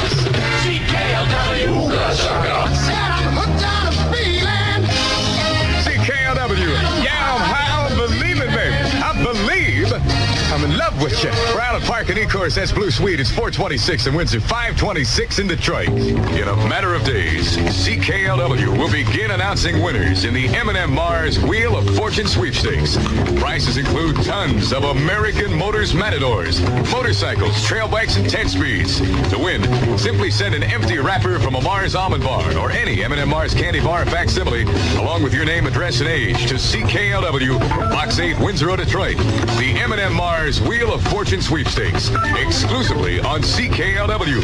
With 11.04 11.22
you. 11.22 11.30
We're 11.54 11.60
Park 11.84 12.08
and 12.08 12.18
E-Course. 12.18 12.54
That's 12.54 12.72
Blue 12.72 12.90
Swede. 12.90 13.20
It's 13.20 13.28
426 13.28 14.06
in 14.06 14.14
Windsor, 14.14 14.40
526 14.40 15.38
in 15.38 15.46
Detroit. 15.46 15.88
In 15.88 16.48
a 16.48 16.56
matter 16.68 16.94
of 16.94 17.04
days, 17.04 17.58
CKLW 17.58 18.78
will 18.78 18.90
begin 18.90 19.32
announcing 19.32 19.82
winners 19.82 20.24
in 20.24 20.32
the 20.32 20.48
M&M 20.48 20.94
Mars 20.94 21.38
Wheel 21.38 21.76
of 21.76 21.94
Fortune 21.94 22.26
sweepstakes. 22.26 22.96
Prizes 23.38 23.76
include 23.76 24.16
tons 24.24 24.72
of 24.72 24.84
American 24.84 25.52
Motors 25.52 25.92
Matadors, 25.92 26.62
motorcycles, 26.90 27.62
trail 27.66 27.86
bikes, 27.86 28.16
and 28.16 28.28
10 28.28 28.48
speeds. 28.48 29.00
To 29.30 29.38
win, 29.38 29.62
simply 29.98 30.30
send 30.30 30.54
an 30.54 30.62
empty 30.62 30.98
wrapper 30.98 31.38
from 31.38 31.54
a 31.54 31.60
Mars 31.60 31.94
almond 31.94 32.24
bar 32.24 32.56
or 32.56 32.70
any 32.70 33.04
M&M 33.04 33.28
Mars 33.28 33.52
candy 33.52 33.80
bar 33.80 34.06
facsimile, 34.06 34.62
along 34.96 35.22
with 35.22 35.34
your 35.34 35.44
name, 35.44 35.66
address, 35.66 36.00
and 36.00 36.08
age 36.08 36.46
to 36.46 36.54
CKLW, 36.54 37.58
Box 37.90 38.18
8, 38.18 38.38
Windsor, 38.38 38.74
Detroit. 38.76 39.18
The 39.58 39.74
M&M 39.78 40.14
Mars 40.14 40.62
Wheel 40.62 40.93
of 40.94 41.02
Fortune 41.08 41.42
sweepstakes, 41.42 42.10
exclusively 42.36 43.18
on 43.18 43.42
CKLW. 43.42 44.40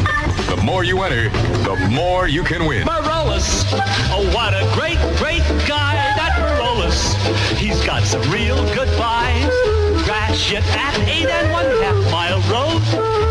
The 0.49 0.61
more 0.65 0.83
you 0.83 1.03
enter, 1.03 1.29
the 1.63 1.89
more 1.89 2.27
you 2.27 2.43
can 2.43 2.67
win. 2.67 2.85
Morales. 2.85 3.65
Oh, 4.11 4.29
what 4.35 4.53
a 4.53 4.69
great, 4.75 4.99
great 5.17 5.45
guy, 5.69 5.95
that 6.17 6.37
Morales. 6.41 7.15
He's 7.57 7.81
got 7.85 8.03
some 8.03 8.23
real 8.33 8.57
good 8.75 8.89
buys. 8.99 9.80
Gratiot 10.31 10.63
at 10.77 10.97
eight 11.09 11.27
and 11.27 11.51
one 11.51 11.67
half 11.83 12.13
mile 12.13 12.41
road. 12.53 12.81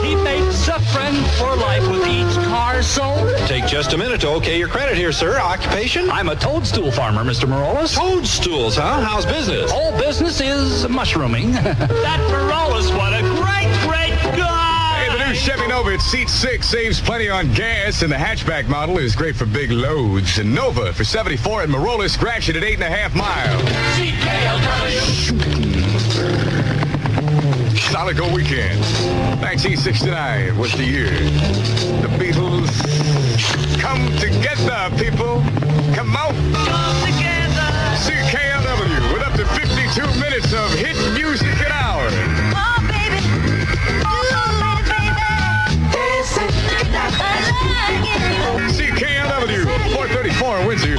He 0.03 0.15
makes 0.15 0.67
a 0.67 0.81
friend 0.91 1.15
for 1.37 1.55
life 1.55 1.89
with 1.89 2.05
each 2.05 2.35
car 2.47 2.83
sold. 2.83 3.37
Take 3.47 3.65
just 3.67 3.93
a 3.93 3.97
minute 3.97 4.19
to 4.21 4.27
okay 4.31 4.59
your 4.59 4.67
credit 4.67 4.97
here, 4.97 5.13
sir. 5.13 5.39
Occupation? 5.39 6.09
I'm 6.11 6.27
a 6.27 6.35
toadstool 6.35 6.91
farmer, 6.91 7.23
Mr. 7.23 7.47
Morales. 7.47 7.95
Toadstools, 7.95 8.75
huh? 8.75 8.99
How's 8.99 9.25
business? 9.25 9.71
All 9.71 9.97
business 9.97 10.41
is 10.41 10.89
mushrooming. 10.89 11.51
that 11.53 12.19
Morales, 12.31 12.91
what 12.91 13.13
a 13.13 13.21
great, 13.21 13.71
great 13.87 14.37
guy. 14.37 15.05
Hey, 15.05 15.17
the 15.17 15.25
new 15.25 15.33
Chevy 15.33 15.67
Nova 15.69 15.93
at 15.93 16.01
seat 16.01 16.27
six 16.27 16.67
saves 16.67 16.99
plenty 16.99 17.29
on 17.29 17.53
gas, 17.53 18.01
and 18.01 18.11
the 18.11 18.17
hatchback 18.17 18.67
model 18.67 18.97
is 18.97 19.15
great 19.15 19.37
for 19.37 19.45
big 19.45 19.71
loads. 19.71 20.37
And 20.37 20.53
Nova 20.53 20.91
for 20.91 21.05
74 21.05 21.61
at 21.61 21.69
Marola, 21.69 22.09
scratch 22.09 22.49
it 22.49 22.57
at 22.57 22.63
eight 22.65 22.73
and 22.73 22.83
a 22.83 22.89
half 22.89 23.15
miles. 23.15 23.63
Gold 27.99 28.33
Weekend. 28.33 28.79
1969 29.43 30.57
was 30.57 30.71
the 30.71 30.83
year. 30.83 31.11
The 32.01 32.07
Beatles 32.17 32.71
come 33.79 34.07
together, 34.17 34.89
people. 34.97 35.43
Come 35.93 36.15
on. 36.15 36.33
CKLW 37.99 39.13
with 39.13 39.21
up 39.21 39.33
to 39.33 39.45
52 39.45 40.01
minutes 40.19 40.53
of 40.53 40.73
hit 40.73 40.95
music 41.13 41.53
an 41.59 41.71
hour. 41.73 42.07
Oh, 42.55 42.79
baby. 42.87 43.19
Oh, 44.07 44.81
baby. 44.87 45.21
It's 45.99 46.33
CKLW 48.79 49.65
434 49.93 50.59
in 50.59 50.67
Windsor, 50.67 50.95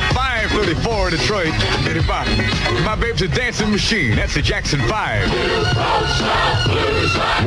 534 0.61 1.09
in 1.09 1.17
Detroit. 1.17 1.55
And 1.89 2.07
my, 2.07 2.25
my 2.85 2.97
babe's 2.97 3.23
a 3.23 3.29
dancing 3.29 3.71
machine. 3.71 4.17
That's 4.17 4.35
the 4.35 4.43
Jackson 4.43 4.81
5. 4.81 4.91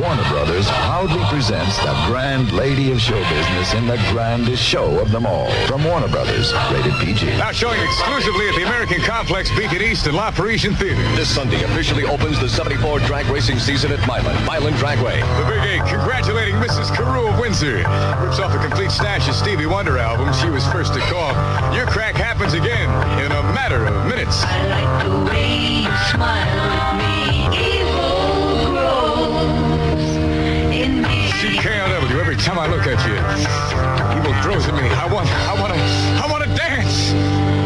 Warner 0.00 0.28
Brothers 0.28 0.66
proudly 0.66 1.22
presents 1.30 1.78
the 1.78 1.94
grand 2.06 2.52
lady 2.52 2.90
of 2.90 3.00
show 3.00 3.18
business 3.30 3.74
in 3.74 3.86
the 3.86 3.96
grandest 4.10 4.62
show 4.62 4.98
of 5.00 5.12
them 5.12 5.26
all. 5.26 5.50
From 5.66 5.84
Warner 5.84 6.08
Brothers, 6.08 6.52
rated 6.72 6.94
PG. 6.94 7.26
Now 7.38 7.52
showing 7.52 7.80
exclusively 7.80 8.48
at 8.48 8.56
the 8.56 8.64
American 8.64 9.00
Complex 9.02 9.48
Beacon 9.56 9.82
East 9.82 10.06
and 10.06 10.16
La 10.16 10.32
Parisian 10.32 10.74
Theater. 10.74 11.02
This 11.14 11.32
Sunday 11.32 11.62
officially 11.62 12.04
opens 12.04 12.40
the 12.40 12.48
74 12.48 12.98
drag 13.00 13.26
racing 13.26 13.60
season 13.60 13.92
at 13.92 14.00
Milan, 14.08 14.44
Milan 14.44 14.72
Dragway. 14.74 15.20
The 15.38 15.46
Big 15.48 15.62
Eight 15.64 15.86
congratulating 15.88 16.56
Mrs. 16.56 16.94
Carew 16.94 17.28
of 17.28 17.38
Windsor. 17.38 17.76
Rips 17.76 18.40
off 18.40 18.54
a 18.54 18.58
complete 18.58 18.90
stash 18.90 19.28
of 19.28 19.36
Stevie 19.36 19.66
Wonder 19.66 19.98
albums. 19.98 20.40
She 20.40 20.48
was 20.48 20.66
first 20.68 20.94
to 20.94 21.00
call. 21.00 21.32
Your 21.74 21.86
crack 21.86 22.16
happens 22.16 22.54
again 22.54 23.03
in 23.24 23.32
a 23.32 23.42
matter 23.54 23.86
of 23.86 24.06
minutes. 24.06 24.42
I 24.44 24.66
like 24.68 25.04
the 25.04 25.10
way 25.30 25.82
you 25.84 25.92
smile 26.10 26.70
at 26.82 26.94
me. 27.00 27.48
Evil 27.56 28.72
grows 28.72 30.10
in 30.74 31.02
me. 31.02 31.28
CKLW, 31.40 32.20
every 32.20 32.36
time 32.36 32.58
I 32.58 32.66
look 32.66 32.86
at 32.86 33.00
you, 33.06 33.14
evil 34.18 34.34
grows 34.42 34.66
in 34.66 34.74
me. 34.76 34.88
I 34.88 35.06
want, 35.12 35.28
I 35.28 35.54
want 35.60 35.72
to, 35.72 35.80
I 36.22 36.26
want 36.30 36.44
to 36.44 36.50
dance. 36.56 37.12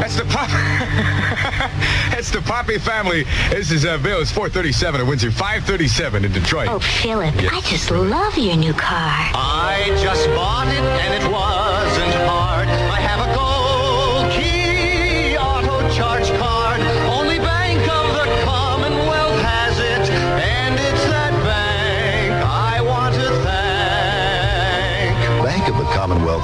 That's 0.01 0.17
the 0.17 0.25
pop. 0.25 0.49
That's 2.11 2.31
the 2.33 2.41
Poppy 2.43 2.79
family. 2.79 3.25
This 3.51 3.71
is 3.71 3.85
uh, 3.85 3.97
Bill. 3.99 4.21
It's 4.21 4.33
437 4.33 5.01
at 5.01 5.07
Windsor, 5.07 5.31
537 5.31 6.25
in 6.25 6.33
Detroit. 6.33 6.69
Oh, 6.69 6.81
Philip, 6.81 7.33
I 7.53 7.61
just 7.61 7.91
love 7.91 8.37
your 8.37 8.57
new 8.57 8.73
car. 8.73 9.31
I 9.35 9.97
just 10.03 10.27
bought 10.29 10.67
it 10.67 10.81
and 10.81 11.23
it 11.23 11.31
wasn't 11.31 12.15
hard. 12.29 12.48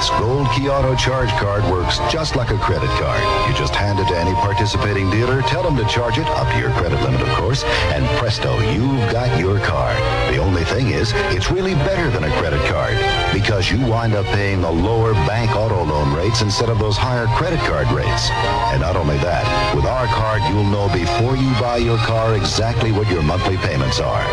Commonwealth's 0.05 0.11
Gold 0.21 0.57
Key 0.57 0.69
Auto 0.69 0.95
Charge 0.97 1.31
Card 1.41 1.65
works 1.65 1.99
just 2.11 2.37
like 2.37 2.51
a 2.51 2.59
credit 2.59 2.89
card. 3.01 3.23
You 3.49 3.57
just 3.57 3.75
hand 3.75 3.99
it 3.99 4.09
to 4.09 4.19
any 4.19 4.33
participating 4.35 5.11
dealer, 5.11 5.41
tell 5.43 5.63
them 5.63 5.77
to 5.77 5.85
charge 5.87 6.19
it, 6.19 6.27
up 6.27 6.51
to 6.53 6.59
your 6.59 6.71
credit 6.73 7.01
limit 7.03 7.21
of 7.21 7.29
course, 7.37 7.65
and 7.93 8.05
presto, 8.19 8.59
you've 8.73 9.13
got 9.13 9.39
your 9.39 9.59
card. 9.61 9.97
The 10.33 10.39
only 10.39 10.65
thing 10.65 10.89
is, 10.89 11.13
it's 11.35 11.51
really 11.51 11.75
better 11.75 12.11
than 12.11 12.25
a 12.25 12.31
credit 12.39 12.61
card 12.71 12.97
because 13.33 13.71
you 13.71 13.79
wind 13.87 14.15
up 14.15 14.27
paying 14.27 14.61
the 14.61 14.71
lower 14.71 15.13
bank 15.27 15.55
auto 15.57 15.85
loan 15.85 16.15
rates 16.15 16.43
instead 16.43 16.69
of 16.69 16.79
those 16.79 16.97
higher 16.97 17.27
credit 17.39 17.61
card 17.61 17.91
rates. 17.91 18.31
And 18.73 18.81
not 18.81 18.97
only 18.97 19.17
that, 19.19 19.75
with 19.75 19.85
our 19.85 20.07
card, 20.07 20.43
you'll 20.51 20.65
know 20.65 20.89
before 20.93 21.37
you 21.37 21.51
buy 21.61 21.79
your 21.79 21.99
car 21.99 22.35
exactly 22.35 22.93
what 22.93 23.09
your 23.09 23.23
monthly 23.23 23.57
payments 23.59 24.01
are. 24.01 24.25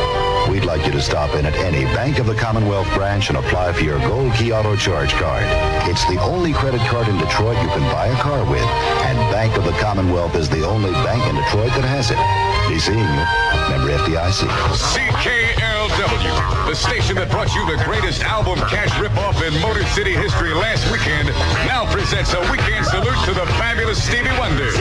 We'd 0.50 0.66
like 0.66 0.86
you 0.86 0.92
to 0.92 1.02
stop 1.02 1.36
in 1.36 1.46
at 1.46 1.56
any 1.56 1.86
Bank 1.96 2.20
of 2.20 2.26
the 2.26 2.36
Commonwealth 2.36 2.88
branch 2.94 3.30
and 3.30 3.38
apply 3.38 3.74
for 3.74 3.84
your 3.84 4.00
Gold 4.00 4.34
Key 4.34 4.52
Auto 4.52 4.76
Charge 4.76 5.14
Card. 5.14 5.44
It's 5.90 6.06
the 6.08 6.20
only 6.22 6.54
credit 6.54 6.82
card 6.82 7.08
in 7.08 7.18
Detroit 7.18 7.58
you 7.62 7.70
can 7.70 7.82
buy 7.92 8.08
a 8.08 8.16
car 8.16 8.44
with, 8.50 8.64
and 8.64 9.18
Bank 9.32 9.58
of 9.58 9.64
the 9.64 9.72
Commonwealth 9.80 10.36
is 10.36 10.50
the 10.50 10.66
only 10.66 10.92
bank 10.92 11.24
in 11.28 11.36
Detroit 11.36 11.72
that 11.76 11.86
has 11.86 12.12
it. 12.12 12.20
Be 12.70 12.80
seeing 12.80 13.00
you. 13.00 13.26
Member 13.70 13.92
FDIC. 14.04 14.48
CKLW, 14.76 16.68
the 16.68 16.76
station 16.76 17.16
that 17.16 17.30
brought 17.30 17.54
you 17.56 17.66
the 17.66 17.82
greatest 17.84 18.24
album 18.24 18.60
cash 18.68 18.92
ripoff 19.00 19.46
in 19.46 19.60
Motor 19.62 19.84
City 19.88 20.14
history 20.14 20.54
last 20.54 20.90
weekend, 20.92 21.30
now 21.68 21.86
presents 21.92 22.34
a 22.34 22.42
weekend 22.52 22.86
salute 22.86 23.20
to 23.26 23.34
the 23.34 23.46
fabulous 23.60 24.04
Stevie 24.04 24.32
Wonder. 24.40 24.72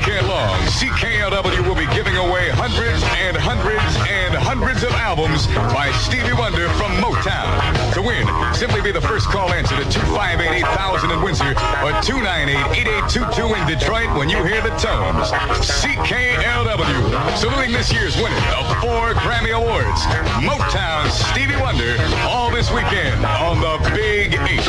Weekend 0.00 0.28
long, 0.28 0.56
CKLW 0.80 1.68
will 1.68 1.74
be 1.74 1.84
giving 1.92 2.16
away 2.16 2.48
hundreds 2.48 3.04
and 3.20 3.36
hundreds 3.36 3.84
and 4.08 4.32
hundreds 4.32 4.82
of 4.82 4.88
albums 4.96 5.46
by 5.76 5.92
Stevie 5.92 6.32
Wonder 6.32 6.72
from 6.80 6.88
Motown. 7.04 7.52
To 7.92 8.00
win, 8.00 8.24
simply 8.54 8.80
be 8.80 8.92
the 8.92 9.00
first 9.04 9.28
call 9.28 9.52
answer 9.52 9.76
to 9.76 9.84
258-8000 9.84 11.12
in 11.12 11.20
Windsor 11.20 11.52
or 11.84 11.92
298-8822 12.00 13.60
in 13.60 13.66
Detroit 13.68 14.08
when 14.16 14.30
you 14.30 14.42
hear 14.42 14.62
the 14.64 14.72
tones. 14.80 15.28
CKLW, 15.68 17.36
saluting 17.36 17.72
this 17.72 17.92
year's 17.92 18.16
winner 18.16 18.40
of 18.56 18.64
four 18.80 19.12
Grammy 19.20 19.52
Awards, 19.52 20.00
Motown 20.40 21.12
Stevie 21.12 21.60
Wonder, 21.60 22.00
all 22.24 22.50
this 22.50 22.72
weekend 22.72 23.20
on 23.36 23.60
the 23.60 23.76
Big 23.92 24.32
Eight. 24.48 24.64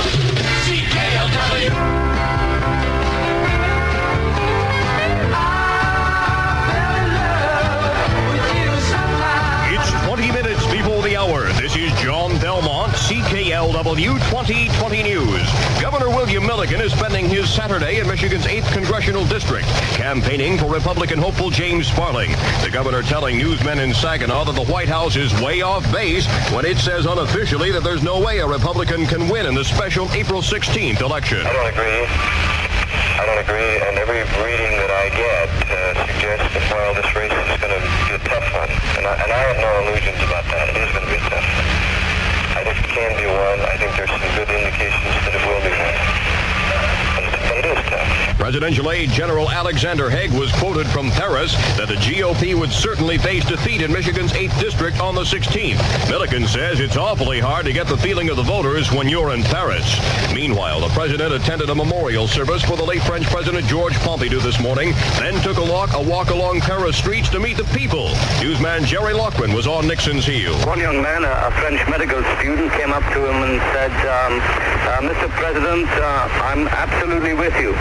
CKLW. 0.68 2.21
CKLW 13.12 14.16
2020 14.32 15.04
News. 15.04 15.44
Governor 15.82 16.08
William 16.08 16.48
Milliken 16.48 16.80
is 16.80 16.94
spending 16.94 17.28
his 17.28 17.54
Saturday 17.54 18.00
in 18.00 18.08
Michigan's 18.08 18.46
8th 18.46 18.72
Congressional 18.72 19.26
District, 19.26 19.68
campaigning 20.00 20.58
for 20.58 20.72
Republican 20.72 21.20
hopeful 21.20 21.50
James 21.50 21.88
Sparling. 21.88 22.32
The 22.64 22.70
governor 22.72 23.02
telling 23.02 23.38
newsmen 23.38 23.80
in 23.80 23.94
Saginaw 23.94 24.46
that 24.46 24.56
the 24.56 24.64
White 24.72 24.88
House 24.88 25.18
is 25.18 25.34
way 25.42 25.62
off 25.62 25.84
base 25.92 26.26
when 26.54 26.64
it 26.64 26.78
says 26.78 27.06
unofficially 27.06 27.70
that 27.72 27.84
there's 27.84 28.02
no 28.02 28.18
way 28.18 28.40
a 28.40 28.48
Republican 28.48 29.06
can 29.06 29.28
win 29.28 29.46
in 29.46 29.56
the 29.56 29.66
special 29.66 30.10
April 30.14 30.42
16th 30.42 31.02
election. 31.02 31.46
I 31.46 31.52
don't 31.52 31.68
agree. 31.68 32.08
I 33.20 33.26
don't 33.26 33.44
agree, 33.44 33.76
and 33.92 33.98
every 34.00 34.24
reading 34.40 34.72
that 34.80 34.90
I 34.90 35.10
get 35.12 35.50
uh, 35.68 36.08
suggests 36.08 36.48
that 36.56 36.64
while 36.72 36.96
this 36.96 37.12
race 37.14 37.28
is 37.28 37.60
going 37.60 37.76
to 37.76 37.84
be 38.08 38.16
a 38.16 38.20
tough 38.24 38.48
one, 38.56 38.72
and 38.96 39.06
I, 39.06 39.14
and 39.20 39.32
I 39.34 39.40
have 39.52 39.58
no 39.60 39.70
illusions 39.84 40.24
about 40.24 40.46
that, 40.48 40.70
it 40.70 40.78
is 40.80 40.92
going 40.96 41.04
to 41.04 41.12
be 41.12 41.20
a 41.20 41.28
tough 41.28 41.44
one. 41.44 41.91
I 42.62 42.78
it 42.78 42.90
can 42.94 43.18
be 43.18 43.26
won. 43.26 43.60
I 43.62 43.76
think 43.78 43.96
there's 43.98 44.10
some 44.12 44.22
good 44.38 44.50
indications 44.50 45.16
that 45.26 45.34
it 45.34 45.42
will 45.50 45.62
be 45.66 45.74
won. 45.74 46.21
Tough. 47.76 48.38
Presidential 48.38 48.92
aide 48.92 49.10
General 49.12 49.50
Alexander 49.50 50.10
Haig 50.10 50.32
was 50.32 50.52
quoted 50.54 50.88
from 50.88 51.12
Paris 51.12 51.54
that 51.78 51.88
the 51.88 51.96
GOP 51.96 52.56
would 52.56 52.72
certainly 52.72 53.18
face 53.18 53.46
defeat 53.46 53.82
in 53.82 53.92
Michigan's 53.94 54.34
8th 54.34 54.60
district 54.60 55.00
on 55.00 55.14
the 55.14 55.22
16th. 55.22 56.10
Milliken 56.10 56.48
says 56.48 56.80
it's 56.80 56.98
awfully 56.98 57.40
hard 57.40 57.66
to 57.66 57.74
get 57.74 57.88
the 57.88 57.98
feeling 57.98 58.30
of 58.30 58.38
the 58.38 58.44
voters 58.44 58.92
when 58.92 59.08
you're 59.08 59.32
in 59.32 59.44
Paris. 59.44 60.00
Meanwhile, 60.34 60.82
the 60.82 60.90
president 60.90 61.34
attended 61.34 61.70
a 61.70 61.76
memorial 61.76 62.28
service 62.28 62.64
for 62.64 62.76
the 62.76 62.84
late 62.84 63.04
French 63.04 63.28
President 63.28 63.66
George 63.68 63.94
Pompidou 63.94 64.42
this 64.42 64.60
morning, 64.60 64.94
then 65.20 65.40
took 65.44 65.58
a 65.58 65.72
walk, 65.72 65.94
a 65.94 66.02
walk 66.02 66.32
along 66.32 66.62
Paris 66.62 66.98
streets 66.98 67.30
to 67.30 67.40
meet 67.40 67.58
the 67.58 67.64
people. 67.66 68.10
Newsman 68.42 68.86
Jerry 68.86 69.14
Lockman 69.14 69.54
was 69.54 69.68
on 69.68 69.88
Nixon's 69.88 70.26
heel. 70.26 70.58
One 70.66 70.80
young 70.80 71.02
man, 71.02 71.24
a 71.24 71.52
French 71.62 71.88
medical 71.88 72.24
student, 72.40 72.72
came 72.74 72.92
up 72.92 73.04
to 73.14 73.20
him 73.30 73.44
and 73.44 73.62
said, 73.72 73.94
um, 74.10 74.42
uh, 74.92 75.00
Mr. 75.00 75.30
President, 75.30 75.88
uh, 75.88 76.28
I'm 76.44 76.68
absolutely 76.68 77.34
with 77.34 77.56
you. 77.56 77.74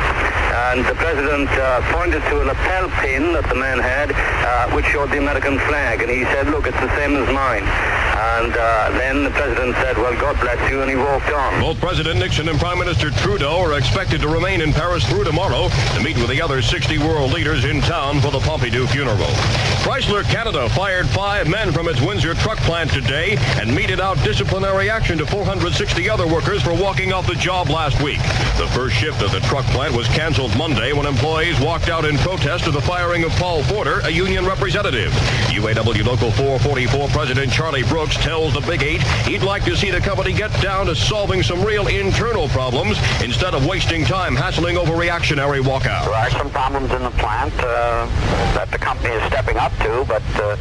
And 0.71 0.85
the 0.87 0.95
president 0.95 1.51
uh, 1.51 1.83
pointed 1.91 2.23
to 2.31 2.43
a 2.43 2.45
lapel 2.45 2.89
pin 3.03 3.33
that 3.33 3.49
the 3.49 3.55
man 3.55 3.79
had, 3.79 4.15
uh, 4.15 4.71
which 4.75 4.87
showed 4.87 5.11
the 5.11 5.19
American 5.19 5.59
flag. 5.67 6.03
And 6.03 6.11
he 6.11 6.23
said, 6.31 6.47
look, 6.49 6.67
it's 6.67 6.79
the 6.79 6.95
same 6.95 7.17
as 7.17 7.27
mine. 7.35 7.67
And 7.67 8.55
uh, 8.55 8.91
then 8.95 9.25
the 9.25 9.31
president 9.31 9.75
said, 9.77 9.97
well, 9.97 10.15
God 10.21 10.39
bless 10.41 10.61
you, 10.71 10.83
and 10.83 10.91
he 10.91 10.97
walked 10.97 11.31
on. 11.33 11.61
Both 11.61 11.81
President 11.81 12.19
Nixon 12.19 12.49
and 12.49 12.59
Prime 12.61 12.79
Minister 12.79 13.11
Trudeau 13.11 13.59
are 13.59 13.77
expected 13.77 14.21
to 14.21 14.29
remain 14.29 14.61
in 14.61 14.73
Paris 14.73 15.05
through 15.09 15.25
tomorrow 15.25 15.69
to 15.69 16.03
meet 16.03 16.17
with 16.17 16.29
the 16.29 16.41
other 16.41 16.63
60 16.63 16.99
world 16.99 17.33
leaders 17.33 17.65
in 17.65 17.81
town 17.81 18.21
for 18.21 18.31
the 18.31 18.41
Pompidou 18.41 18.89
funeral. 18.89 19.35
Chrysler 19.81 20.23
Canada 20.25 20.69
fired 20.69 21.09
five 21.09 21.49
men 21.49 21.73
from 21.73 21.89
its 21.89 22.03
Windsor 22.03 22.35
truck 22.35 22.59
plant 22.59 22.93
today 22.93 23.37
and 23.59 23.75
meted 23.75 23.99
out 23.99 24.23
disciplinary 24.23 24.91
action 24.91 25.17
to 25.17 25.27
460 25.27 26.09
other 26.09 26.27
workers 26.27 26.63
for 26.63 26.75
walking 26.75 27.15
off 27.15 27.27
the 27.27 27.35
job 27.35 27.71
last 27.71 28.01
week. 28.03 28.19
The 28.59 28.69
first 28.75 28.95
shift 28.95 29.23
of 29.23 29.33
the 29.33 29.41
truck 29.41 29.65
plant 29.67 29.97
was 29.97 30.07
canceled 30.09 30.55
Monday 30.57 30.93
when 30.93 31.07
employees 31.07 31.59
walked 31.61 31.89
out 31.89 32.05
in 32.05 32.19
protest 32.19 32.67
of 32.67 32.75
the 32.75 32.81
firing 32.83 33.25
of 33.25 33.31
Paul 33.33 33.63
Porter, 33.65 34.01
a 34.01 34.11
union 34.11 34.45
representative. 34.45 35.13
UAW 35.49 36.05
Local 36.05 36.31
444 36.31 37.09
President 37.09 37.51
Charlie 37.51 37.83
Brooks 37.85 38.17
tells 38.17 38.53
the 38.53 38.61
Big 38.61 38.83
Eight 38.83 39.03
he'd 39.27 39.43
like 39.43 39.65
to 39.65 39.75
see 39.75 39.91
the 39.91 40.01
company 40.01 40.35
get 40.35 40.53
down 40.61 40.87
to 40.87 40.95
solving 40.95 41.43
some 41.43 41.65
real 41.65 41.87
internal 41.87 42.49
problems 42.49 42.99
instead 43.23 43.55
of 43.55 43.67
wasting 43.67 44.05
time 44.05 44.37
hassling 44.37 44.77
over 44.77 44.95
reactionary 44.95 45.61
walkouts. 45.61 46.05
There 46.05 46.15
are 46.15 46.31
some 46.31 46.51
problems 46.51 46.93
in 46.93 47.03
the 47.03 47.11
plant 47.13 47.55
uh, 47.61 48.07
that 48.55 48.71
the 48.71 48.79
company 48.79 49.15
is 49.15 49.23
stepping 49.25 49.57
up 49.57 49.70
to, 49.79 50.05
but 50.07 50.23
uh, 50.37 50.57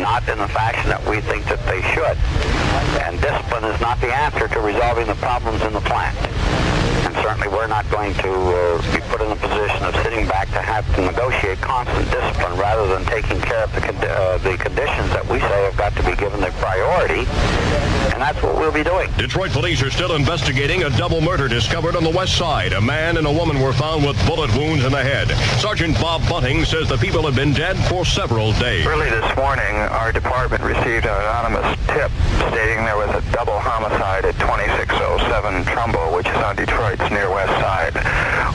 not 0.00 0.28
in 0.28 0.38
the 0.38 0.48
fashion 0.48 0.88
that 0.88 1.04
we 1.06 1.20
think 1.20 1.44
that 1.46 1.64
they 1.66 1.82
should. 1.94 2.16
And 3.04 3.20
discipline 3.20 3.64
is 3.64 3.80
not 3.80 4.00
the 4.00 4.12
answer 4.12 4.48
to 4.48 4.60
resolving 4.60 5.06
the 5.06 5.14
problems 5.16 5.62
in 5.62 5.72
the 5.72 5.80
plant. 5.80 6.77
And 7.08 7.16
certainly 7.24 7.48
we're 7.48 7.66
not 7.66 7.88
going 7.90 8.12
to 8.12 8.30
uh, 8.30 8.92
be 8.92 9.00
put 9.08 9.22
in 9.22 9.32
a 9.32 9.36
position 9.36 9.82
of 9.82 9.94
sitting 10.04 10.26
back 10.28 10.46
to 10.48 10.60
have 10.60 10.84
to 10.94 11.00
negotiate 11.00 11.58
constant 11.58 12.04
discipline 12.10 12.58
rather 12.58 12.86
than 12.86 13.02
taking 13.06 13.40
care 13.40 13.64
of 13.64 13.74
the, 13.74 13.80
con- 13.80 13.96
uh, 13.96 14.36
the 14.44 14.58
conditions 14.58 15.08
that 15.16 15.26
we 15.26 15.40
say 15.40 15.64
have 15.64 15.76
got 15.78 15.96
to 15.96 16.02
be 16.02 16.14
given 16.16 16.38
the 16.42 16.50
priority. 16.60 17.24
And 18.12 18.20
that's 18.20 18.42
what 18.42 18.56
we'll 18.56 18.72
be 18.72 18.84
doing. 18.84 19.10
Detroit 19.16 19.52
police 19.52 19.80
are 19.80 19.90
still 19.90 20.16
investigating 20.16 20.82
a 20.82 20.90
double 20.90 21.22
murder 21.22 21.48
discovered 21.48 21.96
on 21.96 22.04
the 22.04 22.10
west 22.10 22.36
side. 22.36 22.74
A 22.74 22.80
man 22.80 23.16
and 23.16 23.26
a 23.26 23.32
woman 23.32 23.58
were 23.62 23.72
found 23.72 24.04
with 24.04 24.14
bullet 24.26 24.54
wounds 24.54 24.84
in 24.84 24.92
the 24.92 25.02
head. 25.02 25.28
Sergeant 25.62 25.98
Bob 26.02 26.20
Bunting 26.28 26.66
says 26.66 26.90
the 26.90 26.98
people 26.98 27.22
have 27.22 27.34
been 27.34 27.54
dead 27.54 27.78
for 27.88 28.04
several 28.04 28.52
days. 28.60 28.84
Early 28.84 29.08
this 29.08 29.34
morning, 29.34 29.76
our 29.96 30.12
department 30.12 30.62
received 30.62 31.06
an 31.06 31.16
anonymous 31.16 31.78
tip 31.88 32.12
stating 32.52 32.84
there 32.84 32.98
was 32.98 33.08
a 33.16 33.32
double 33.32 33.58
homicide 33.58 34.26
at 34.26 34.34
2607 34.34 35.64
Trumbull, 35.64 36.14
which 36.14 36.26
is 36.26 36.36
on 36.36 36.56
Detroit's 36.98 37.12
near 37.12 37.30
west 37.30 37.52
side. 37.60 37.96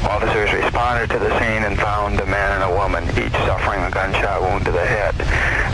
Officers 0.09 0.51
responded 0.53 1.09
to 1.11 1.19
the 1.19 1.29
scene 1.39 1.63
and 1.63 1.77
found 1.79 2.19
a 2.19 2.25
man 2.25 2.61
and 2.61 2.71
a 2.71 2.75
woman, 2.75 3.03
each 3.11 3.33
suffering 3.45 3.81
a 3.83 3.91
gunshot 3.91 4.41
wound 4.41 4.65
to 4.65 4.71
the 4.71 4.85
head. 4.85 5.15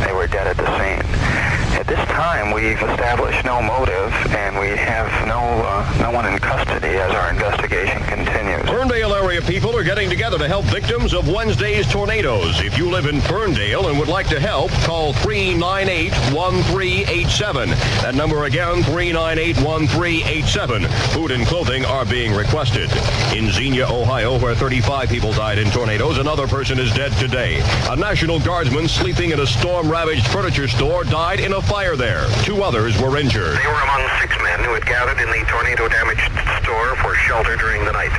They 0.05 0.13
were 0.13 0.28
dead 0.28 0.47
at 0.47 0.57
the 0.57 0.67
scene. 0.78 1.59
At 1.80 1.88
this 1.88 2.06
time, 2.10 2.52
we've 2.52 2.76
established 2.76 3.46
no 3.46 3.62
motive, 3.62 4.12
and 4.36 4.60
we 4.60 4.68
have 4.68 5.08
no 5.26 5.40
uh, 5.40 5.98
no 6.02 6.12
one 6.12 6.26
in 6.26 6.38
custody 6.38 6.90
as 6.90 7.16
our 7.16 7.32
investigation 7.32 8.04
continues. 8.04 8.68
Ferndale 8.68 9.14
area 9.14 9.42
people 9.42 9.74
are 9.78 9.84
getting 9.84 10.10
together 10.10 10.38
to 10.38 10.50
help 10.50 10.66
victims 10.66 11.14
of 11.14 11.30
Wednesday's 11.30 11.88
tornadoes. 11.88 12.60
If 12.60 12.78
you 12.78 12.90
live 12.90 13.06
in 13.06 13.22
Ferndale 13.22 13.88
and 13.88 13.98
would 13.98 14.10
like 14.10 14.28
to 14.28 14.42
help, 14.42 14.72
call 14.84 15.14
398-1387. 15.14 17.70
That 18.02 18.14
number 18.14 18.44
again, 18.44 18.84
398-1387. 18.84 20.90
Food 21.14 21.32
and 21.32 21.48
clothing 21.48 21.86
are 21.86 22.04
being 22.04 22.34
requested. 22.34 22.92
In 23.34 23.50
Xenia, 23.52 23.88
Ohio, 23.88 24.38
where 24.38 24.54
35 24.54 25.08
people 25.08 25.32
died 25.32 25.58
in 25.58 25.72
tornadoes, 25.72 26.18
another 26.18 26.46
person 26.46 26.78
is 26.78 26.94
dead 26.94 27.14
today. 27.14 27.62
A 27.90 27.96
National 27.96 28.42
Guardsman 28.42 28.90
sleeping 28.90 29.32
in 29.32 29.40
a 29.40 29.48
storm-ravaged 29.48 30.28
furniture 30.28 30.68
store 30.68 31.06
died 31.06 31.40
in 31.40 31.54
a 31.54 31.68
fire 31.70 31.95
there. 31.95 32.26
Two 32.41 32.65
others 32.65 32.97
were 32.97 33.15
injured. 33.15 33.53
They 33.53 33.70
were 33.70 33.86
among 33.86 34.01
six 34.20 34.34
men 34.41 34.65
who 34.65 34.74
had 34.74 34.86
gathered 34.89 35.22
in 35.22 35.30
the 35.30 35.45
tornado-damaged 35.45 36.26
store 36.65 36.97
for 36.97 37.13
shelter 37.30 37.55
during 37.57 37.86
the 37.86 37.93
night. 37.93 38.09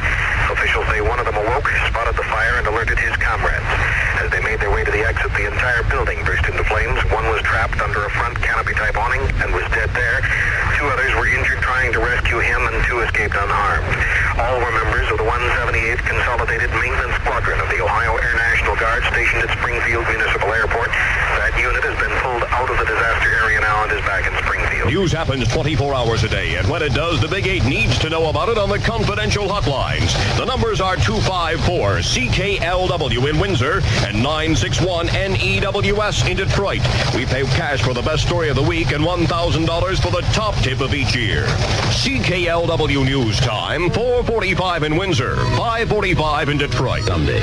Officials 0.54 0.86
say 0.86 1.02
one 1.02 1.18
of 1.18 1.26
them 1.26 1.34
awoke, 1.34 1.66
spotted 1.90 2.14
the 2.14 2.22
fire, 2.30 2.62
and 2.62 2.66
alerted 2.68 2.96
his 2.96 3.14
comrades. 3.18 3.66
As 4.22 4.30
they 4.30 4.40
made 4.40 4.60
their 4.60 4.70
way 4.70 4.84
to 4.84 4.90
the 5.40 5.48
entire 5.48 5.80
building 5.88 6.20
burst 6.28 6.44
into 6.44 6.60
flames. 6.68 7.00
One 7.08 7.24
was 7.32 7.40
trapped 7.40 7.80
under 7.80 8.04
a 8.04 8.12
front 8.12 8.36
canopy-type 8.44 8.92
awning 8.92 9.24
and 9.40 9.48
was 9.56 9.64
dead 9.72 9.88
there. 9.96 10.20
Two 10.76 10.84
others 10.92 11.16
were 11.16 11.24
injured 11.32 11.64
trying 11.64 11.96
to 11.96 12.00
rescue 12.00 12.44
him, 12.44 12.60
and 12.68 12.76
two 12.84 13.00
escaped 13.00 13.32
unharmed. 13.32 13.88
All 14.36 14.60
were 14.60 14.74
members 14.84 15.08
of 15.08 15.16
the 15.16 15.24
178th 15.24 16.04
Consolidated 16.04 16.68
Maintenance 16.76 17.16
Squadron 17.24 17.56
of 17.56 17.72
the 17.72 17.80
Ohio 17.80 18.20
Air 18.20 18.36
National 18.36 18.76
Guard 18.76 19.00
stationed 19.08 19.48
at 19.48 19.56
Springfield 19.56 20.04
Municipal 20.12 20.52
Airport. 20.52 20.92
That 21.40 21.56
unit 21.56 21.88
has 21.88 21.96
been 21.96 22.12
pulled 22.20 22.44
out 22.44 22.68
of 22.68 22.76
the 22.76 22.84
disaster 22.84 23.32
area 23.40 23.64
now 23.64 23.88
and 23.88 23.96
is 23.96 24.04
back 24.04 24.28
in 24.28 24.36
Springfield. 24.44 24.69
News 24.86 25.12
happens 25.12 25.46
24 25.48 25.94
hours 25.94 26.24
a 26.24 26.28
day, 26.28 26.56
and 26.56 26.68
when 26.68 26.82
it 26.82 26.92
does, 26.94 27.20
the 27.20 27.28
Big 27.28 27.46
8 27.46 27.64
needs 27.64 27.96
to 27.98 28.10
know 28.10 28.28
about 28.28 28.48
it 28.48 28.58
on 28.58 28.68
the 28.68 28.78
confidential 28.78 29.46
hotlines. 29.46 30.12
The 30.36 30.44
numbers 30.44 30.80
are 30.80 30.96
254-CKLW 30.96 33.30
in 33.30 33.38
Windsor 33.38 33.74
and 33.74 34.16
961-NEWS 34.16 36.28
in 36.28 36.36
Detroit. 36.36 36.80
We 37.14 37.24
pay 37.26 37.44
cash 37.44 37.82
for 37.82 37.94
the 37.94 38.02
best 38.02 38.26
story 38.26 38.48
of 38.48 38.56
the 38.56 38.62
week 38.62 38.90
and 38.92 39.04
$1,000 39.04 40.02
for 40.02 40.10
the 40.10 40.22
top 40.32 40.56
tip 40.56 40.80
of 40.80 40.92
each 40.94 41.14
year. 41.14 41.44
CKLW 41.90 43.04
News 43.04 43.38
Time, 43.40 43.90
445 43.90 44.82
in 44.84 44.96
Windsor, 44.96 45.36
545 45.36 46.48
in 46.48 46.56
Detroit. 46.58 47.04
Someday, 47.04 47.42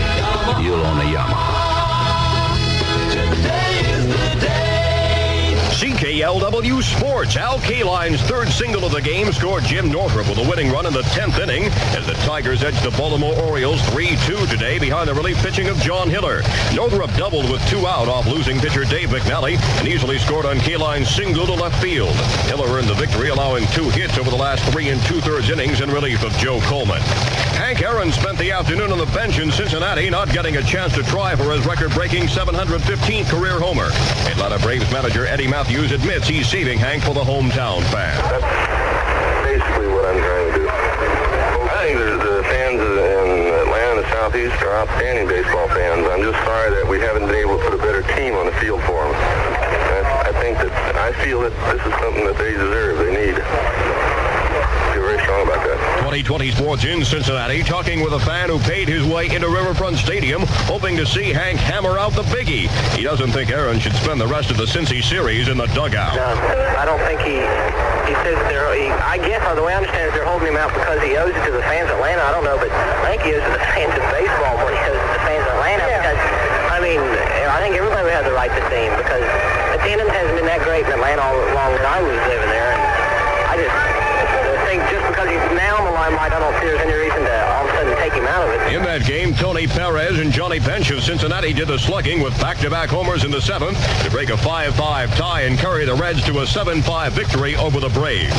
you'll 0.61 0.85
own 0.85 0.99
a 0.99 1.05
Yamaha. 1.05 1.66
CKLW 6.17 6.81
Sports. 6.81 7.35
Al 7.37 7.59
Kaline's 7.59 8.19
third 8.23 8.49
single 8.49 8.83
of 8.83 8.91
the 8.91 9.01
game 9.01 9.31
scored 9.31 9.63
Jim 9.65 9.91
Northrup 9.91 10.27
with 10.27 10.39
a 10.39 10.49
winning 10.49 10.71
run 10.71 10.87
in 10.87 10.93
the 10.93 11.03
10th 11.03 11.37
inning 11.37 11.65
as 11.95 12.07
the 12.07 12.15
Tigers 12.25 12.63
edged 12.63 12.81
the 12.81 12.89
Baltimore 12.97 13.39
Orioles 13.39 13.79
3-2 13.81 14.49
today 14.49 14.79
behind 14.79 15.07
the 15.07 15.13
relief 15.13 15.37
pitching 15.37 15.67
of 15.67 15.77
John 15.77 16.09
Hiller. 16.09 16.41
Northrup 16.73 17.13
doubled 17.13 17.51
with 17.51 17.63
two 17.69 17.85
out 17.85 18.07
off 18.07 18.25
losing 18.25 18.57
pitcher 18.57 18.83
Dave 18.83 19.09
McNally 19.09 19.59
and 19.77 19.87
easily 19.87 20.17
scored 20.17 20.47
on 20.47 20.57
Kaline's 20.57 21.07
single 21.07 21.45
to 21.45 21.53
left 21.53 21.79
field. 21.79 22.15
Hiller 22.49 22.67
earned 22.67 22.89
the 22.89 22.95
victory, 22.95 23.29
allowing 23.29 23.67
two 23.67 23.87
hits 23.91 24.17
over 24.17 24.31
the 24.31 24.35
last 24.35 24.63
three 24.73 24.89
and 24.89 24.99
two-thirds 25.03 25.51
innings 25.51 25.81
in 25.81 25.91
relief 25.91 26.23
of 26.23 26.31
Joe 26.39 26.59
Coleman. 26.61 27.01
Hank 27.67 27.83
Aaron 27.83 28.13
spent 28.13 28.39
the 28.39 28.49
afternoon 28.49 28.93
on 28.93 28.97
the 28.97 29.11
bench 29.11 29.39
in 29.39 29.51
Cincinnati, 29.51 30.09
not 30.09 30.31
getting 30.31 30.55
a 30.55 30.63
chance 30.63 30.95
to 30.95 31.03
try 31.03 31.35
for 31.35 31.51
his 31.51 31.67
record-breaking 31.67 32.31
715th 32.31 33.27
career 33.27 33.59
homer. 33.59 33.91
Atlanta 34.31 34.57
Braves 34.63 34.89
manager 34.89 35.27
Eddie 35.27 35.51
Mathews 35.51 35.91
admits 35.91 36.29
he's 36.29 36.47
saving 36.47 36.79
Hank 36.79 37.03
for 37.03 37.13
the 37.13 37.19
hometown 37.19 37.83
fans. 37.91 38.23
basically 39.43 39.91
what 39.91 40.07
I'm 40.07 40.15
trying 40.15 40.47
to 40.47 40.53
do. 40.55 40.63
I 40.63 41.83
think 41.83 41.99
the, 41.99 42.39
fans 42.47 42.79
in 42.79 43.51
Atlanta 43.59 43.99
the 43.99 44.07
Southeast 44.15 44.55
are 44.63 44.87
outstanding 44.87 45.27
baseball 45.27 45.67
fans. 45.67 46.07
I'm 46.07 46.23
just 46.23 46.39
sorry 46.47 46.71
that 46.71 46.87
we 46.87 47.01
haven't 47.03 47.27
been 47.27 47.35
able 47.35 47.59
to 47.59 47.63
put 47.67 47.73
a 47.73 47.83
better 47.83 48.07
team 48.15 48.39
on 48.39 48.45
the 48.45 48.55
field 48.63 48.79
for 48.87 48.95
them. 48.95 49.11
I 49.11 50.31
think 50.39 50.55
that 50.63 50.71
I 50.95 51.11
feel 51.19 51.41
that 51.41 51.51
this 51.67 51.83
is 51.83 51.91
something 51.99 52.23
that 52.31 52.37
they 52.39 52.55
deserve. 52.55 53.03
They 53.03 53.11
need. 53.11 54.06
Very 55.07 55.23
strong 55.23 55.47
about 55.47 55.63
that. 55.63 55.79
2020 56.03 56.51
Sports 56.51 56.83
in 56.83 56.99
Cincinnati, 57.05 57.63
talking 57.63 58.03
with 58.03 58.11
a 58.11 58.19
fan 58.27 58.51
who 58.51 58.59
paid 58.59 58.91
his 58.91 59.07
way 59.07 59.31
into 59.31 59.47
Riverfront 59.47 59.95
Stadium, 59.95 60.43
hoping 60.67 60.99
to 60.99 61.05
see 61.07 61.31
Hank 61.31 61.59
hammer 61.63 61.95
out 61.95 62.11
the 62.11 62.27
biggie. 62.27 62.67
He 62.91 63.03
doesn't 63.03 63.31
think 63.31 63.49
Aaron 63.49 63.79
should 63.79 63.95
spend 63.95 64.19
the 64.19 64.27
rest 64.27 64.51
of 64.51 64.57
the 64.57 64.67
Cincy 64.67 65.01
series 65.01 65.47
in 65.47 65.55
the 65.55 65.67
dugout. 65.71 66.19
No, 66.19 66.27
I 66.75 66.83
don't 66.83 66.99
think 67.07 67.23
he. 67.23 67.39
He 68.03 68.15
says 68.27 68.35
they're. 68.51 68.67
He, 68.75 68.91
I 68.91 69.15
guess 69.15 69.39
the 69.55 69.63
way 69.63 69.71
I 69.71 69.79
understand 69.79 70.11
it, 70.11 70.13
they're 70.13 70.27
holding 70.27 70.51
him 70.51 70.59
out 70.59 70.75
because 70.75 70.99
he 70.99 71.15
owes 71.15 71.31
it 71.31 71.43
to 71.47 71.51
the 71.55 71.63
fans 71.63 71.87
of 71.87 71.95
Atlanta. 72.03 72.23
I 72.27 72.31
don't 72.35 72.43
know, 72.43 72.59
but 72.59 72.67
I 72.67 73.15
think 73.15 73.23
he 73.23 73.31
owes 73.31 73.43
it 73.43 73.47
to 73.47 73.55
the 73.55 73.67
fans 73.71 73.95
of 73.95 74.03
baseball 74.11 74.59
more 74.59 74.67
than 74.67 74.75
he 74.75 74.91
owes 74.91 74.99
it 74.99 75.07
to 75.07 75.15
the 75.15 75.23
fans 75.23 75.43
of 75.47 75.55
Atlanta. 75.55 75.87
Because 75.87 76.19
I 76.67 76.77
mean, 76.83 76.99
I 76.99 77.57
think 77.63 77.79
everybody 77.79 78.03
would 78.05 78.13
have 78.13 78.27
the 78.27 78.37
right 78.37 78.51
to 78.51 78.63
see 78.69 78.85
him 78.85 78.93
because 78.99 79.25
attendance 79.73 80.13
hasn't 80.13 80.37
been 80.37 80.45
that 80.45 80.61
great 80.61 80.85
in 80.85 80.93
Atlanta 80.93 81.25
all 81.25 81.33
along 81.33 81.73
when 81.73 81.89
I 81.89 82.05
was 82.05 82.13
living 82.29 82.51
there, 82.53 82.76
in 86.07 86.17
I 86.17 86.29
don't 86.29 86.53
see 86.59 86.67
there's 86.67 86.79
any 86.79 86.93
reason 86.93 87.26
out 88.27 88.47
of 88.47 88.61
it. 88.61 88.73
In 88.73 88.83
that 88.83 89.05
game, 89.05 89.33
Tony 89.33 89.65
Perez 89.65 90.19
and 90.19 90.31
Johnny 90.31 90.59
Bench 90.59 90.91
of 90.91 91.01
Cincinnati 91.01 91.53
did 91.53 91.69
the 91.69 91.79
slugging 91.79 92.21
with 92.21 92.37
back-to-back 92.39 92.89
homers 92.89 93.23
in 93.23 93.31
the 93.31 93.41
seventh 93.41 93.77
to 94.03 94.11
break 94.11 94.29
a 94.29 94.33
5-5 94.33 95.15
tie 95.15 95.41
and 95.41 95.57
carry 95.57 95.85
the 95.85 95.95
Reds 95.95 96.23
to 96.25 96.39
a 96.39 96.45
7-5 96.45 97.11
victory 97.11 97.55
over 97.55 97.79
the 97.79 97.89
Braves. 97.89 98.35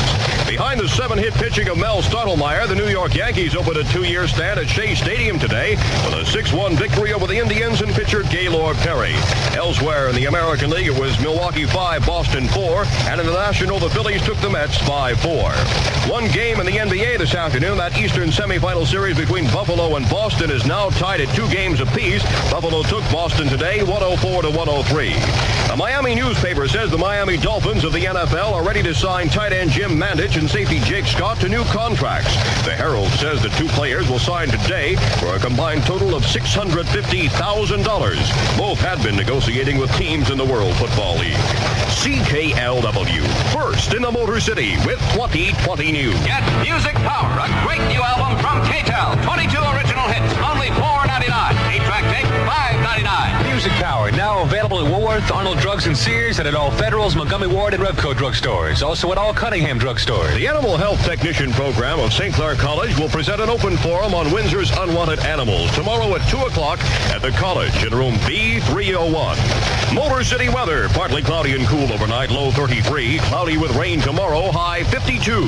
Behind 0.47 0.79
the 0.79 0.87
seven-hit 0.87 1.33
pitching 1.33 1.67
of 1.69 1.77
Mel 1.77 2.01
Stottlemyre, 2.01 2.67
the 2.67 2.75
New 2.75 2.87
York 2.87 3.15
Yankees 3.15 3.55
opened 3.55 3.77
a 3.77 3.83
two-year 3.85 4.27
stand 4.27 4.59
at 4.59 4.69
Shea 4.69 4.93
Stadium 4.95 5.39
today 5.39 5.75
with 6.05 6.13
a 6.13 6.23
6-1 6.23 6.77
victory 6.77 7.13
over 7.13 7.27
the 7.27 7.37
Indians 7.37 7.81
and 7.81 7.91
pitcher 7.91 8.23
Gaylord 8.23 8.77
Perry. 8.77 9.13
Elsewhere 9.57 10.09
in 10.09 10.15
the 10.15 10.25
American 10.25 10.69
League, 10.69 10.87
it 10.87 10.99
was 10.99 11.19
Milwaukee 11.19 11.65
5, 11.65 12.05
Boston 12.05 12.47
4, 12.47 12.85
and 13.09 13.19
in 13.19 13.27
the 13.27 13.33
National, 13.33 13.79
the 13.79 13.89
Phillies 13.89 14.21
took 14.23 14.37
the 14.37 14.49
Mets 14.49 14.77
5-4. 14.79 16.09
One 16.09 16.27
game 16.31 16.59
in 16.59 16.65
the 16.65 16.77
NBA 16.77 17.17
this 17.19 17.35
afternoon, 17.35 17.77
that 17.77 17.97
Eastern 17.97 18.29
semifinal 18.29 18.85
series 18.85 19.17
between 19.17 19.45
Buffalo 19.45 19.78
and 19.79 20.03
Boston 20.09 20.51
is 20.51 20.65
now 20.65 20.89
tied 20.89 21.21
at 21.21 21.33
two 21.33 21.47
games 21.49 21.79
apiece. 21.79 22.21
Buffalo 22.51 22.83
took 22.83 23.01
Boston 23.11 23.47
today 23.47 23.81
104 23.81 24.41
to 24.41 24.49
103. 24.49 25.13
A 25.73 25.77
Miami 25.77 26.15
newspaper 26.15 26.67
says 26.67 26.91
the 26.91 26.97
Miami 26.97 27.37
Dolphins 27.37 27.85
of 27.85 27.93
the 27.93 28.03
NFL 28.03 28.51
are 28.51 28.63
ready 28.63 28.83
to 28.83 28.93
sign 28.93 29.29
tight 29.29 29.53
end 29.53 29.71
Jim 29.71 29.91
Mandich 29.91 30.37
and 30.37 30.49
safety 30.49 30.81
Jake 30.81 31.05
Scott 31.05 31.39
to 31.39 31.47
new 31.47 31.63
contracts. 31.65 32.35
The 32.65 32.75
Herald 32.75 33.09
says 33.13 33.41
the 33.41 33.47
two 33.49 33.67
players 33.69 34.09
will 34.09 34.19
sign 34.19 34.49
today 34.49 34.97
for 35.19 35.35
a 35.35 35.39
combined 35.39 35.83
total 35.83 36.13
of 36.13 36.23
$650,000. 36.23 38.57
Both 38.57 38.79
had 38.79 39.01
been 39.01 39.15
negotiating 39.15 39.77
with 39.77 39.95
teams 39.95 40.29
in 40.29 40.37
the 40.37 40.45
World 40.45 40.75
Football 40.75 41.19
League. 41.19 41.37
CKLW, 42.03 43.23
first 43.53 43.93
in 43.93 44.01
the 44.01 44.11
Motor 44.11 44.41
City 44.41 44.75
with 44.85 44.99
2020 45.13 45.91
news. 45.91 46.19
Get 46.25 46.43
Music 46.61 46.95
Power, 46.95 47.39
a 47.39 47.47
great 47.65 47.87
new 47.87 48.01
album 48.01 48.37
from 48.43 48.61
K-tel. 48.65 49.15
22 49.23 49.68
original 49.75 50.07
hits, 50.07 50.33
only 50.41 50.67
$4.99. 50.67 50.88
Eight-track 53.59 53.71
tape, 53.71 53.79
$5.99. 53.79 53.79
Music 53.79 53.83
Power, 53.83 54.11
now 54.11 54.41
available 54.41 54.79
at 54.79 54.89
Woolworth, 54.89 55.31
Arnold 55.33 55.57
Drugs 55.57 55.85
and 55.85 55.97
Sears, 55.97 56.39
and 56.39 56.47
at 56.47 56.55
all 56.55 56.71
Federals, 56.71 57.17
Montgomery 57.17 57.49
Ward, 57.49 57.73
and 57.73 57.83
Revco 57.83 58.13
drugstores. 58.13 58.81
Also 58.81 59.11
at 59.11 59.17
all 59.17 59.33
Cunningham 59.33 59.77
drugstores. 59.77 60.33
The 60.35 60.47
Animal 60.47 60.77
Health 60.77 61.03
Technician 61.03 61.51
Program 61.51 61.99
of 61.99 62.13
St. 62.13 62.33
Clair 62.33 62.55
College 62.55 62.97
will 62.97 63.09
present 63.09 63.41
an 63.41 63.49
open 63.49 63.75
forum 63.75 64.13
on 64.13 64.31
Windsor's 64.31 64.71
unwanted 64.77 65.19
animals 65.25 65.69
tomorrow 65.75 66.15
at 66.15 66.25
2 66.29 66.37
o'clock 66.37 66.79
at 67.11 67.21
the 67.21 67.31
college 67.31 67.83
in 67.83 67.93
room 67.93 68.15
B301. 68.19 69.93
Motor 69.93 70.23
City 70.23 70.47
weather, 70.47 70.87
partly 70.89 71.21
cloudy 71.21 71.53
and 71.53 71.67
cool 71.67 71.91
overnight, 71.91 72.31
low 72.31 72.51
33. 72.51 73.17
Cloudy 73.19 73.57
with 73.57 73.75
rain 73.75 73.99
tomorrow, 73.99 74.51
high 74.51 74.83
52. 74.85 75.47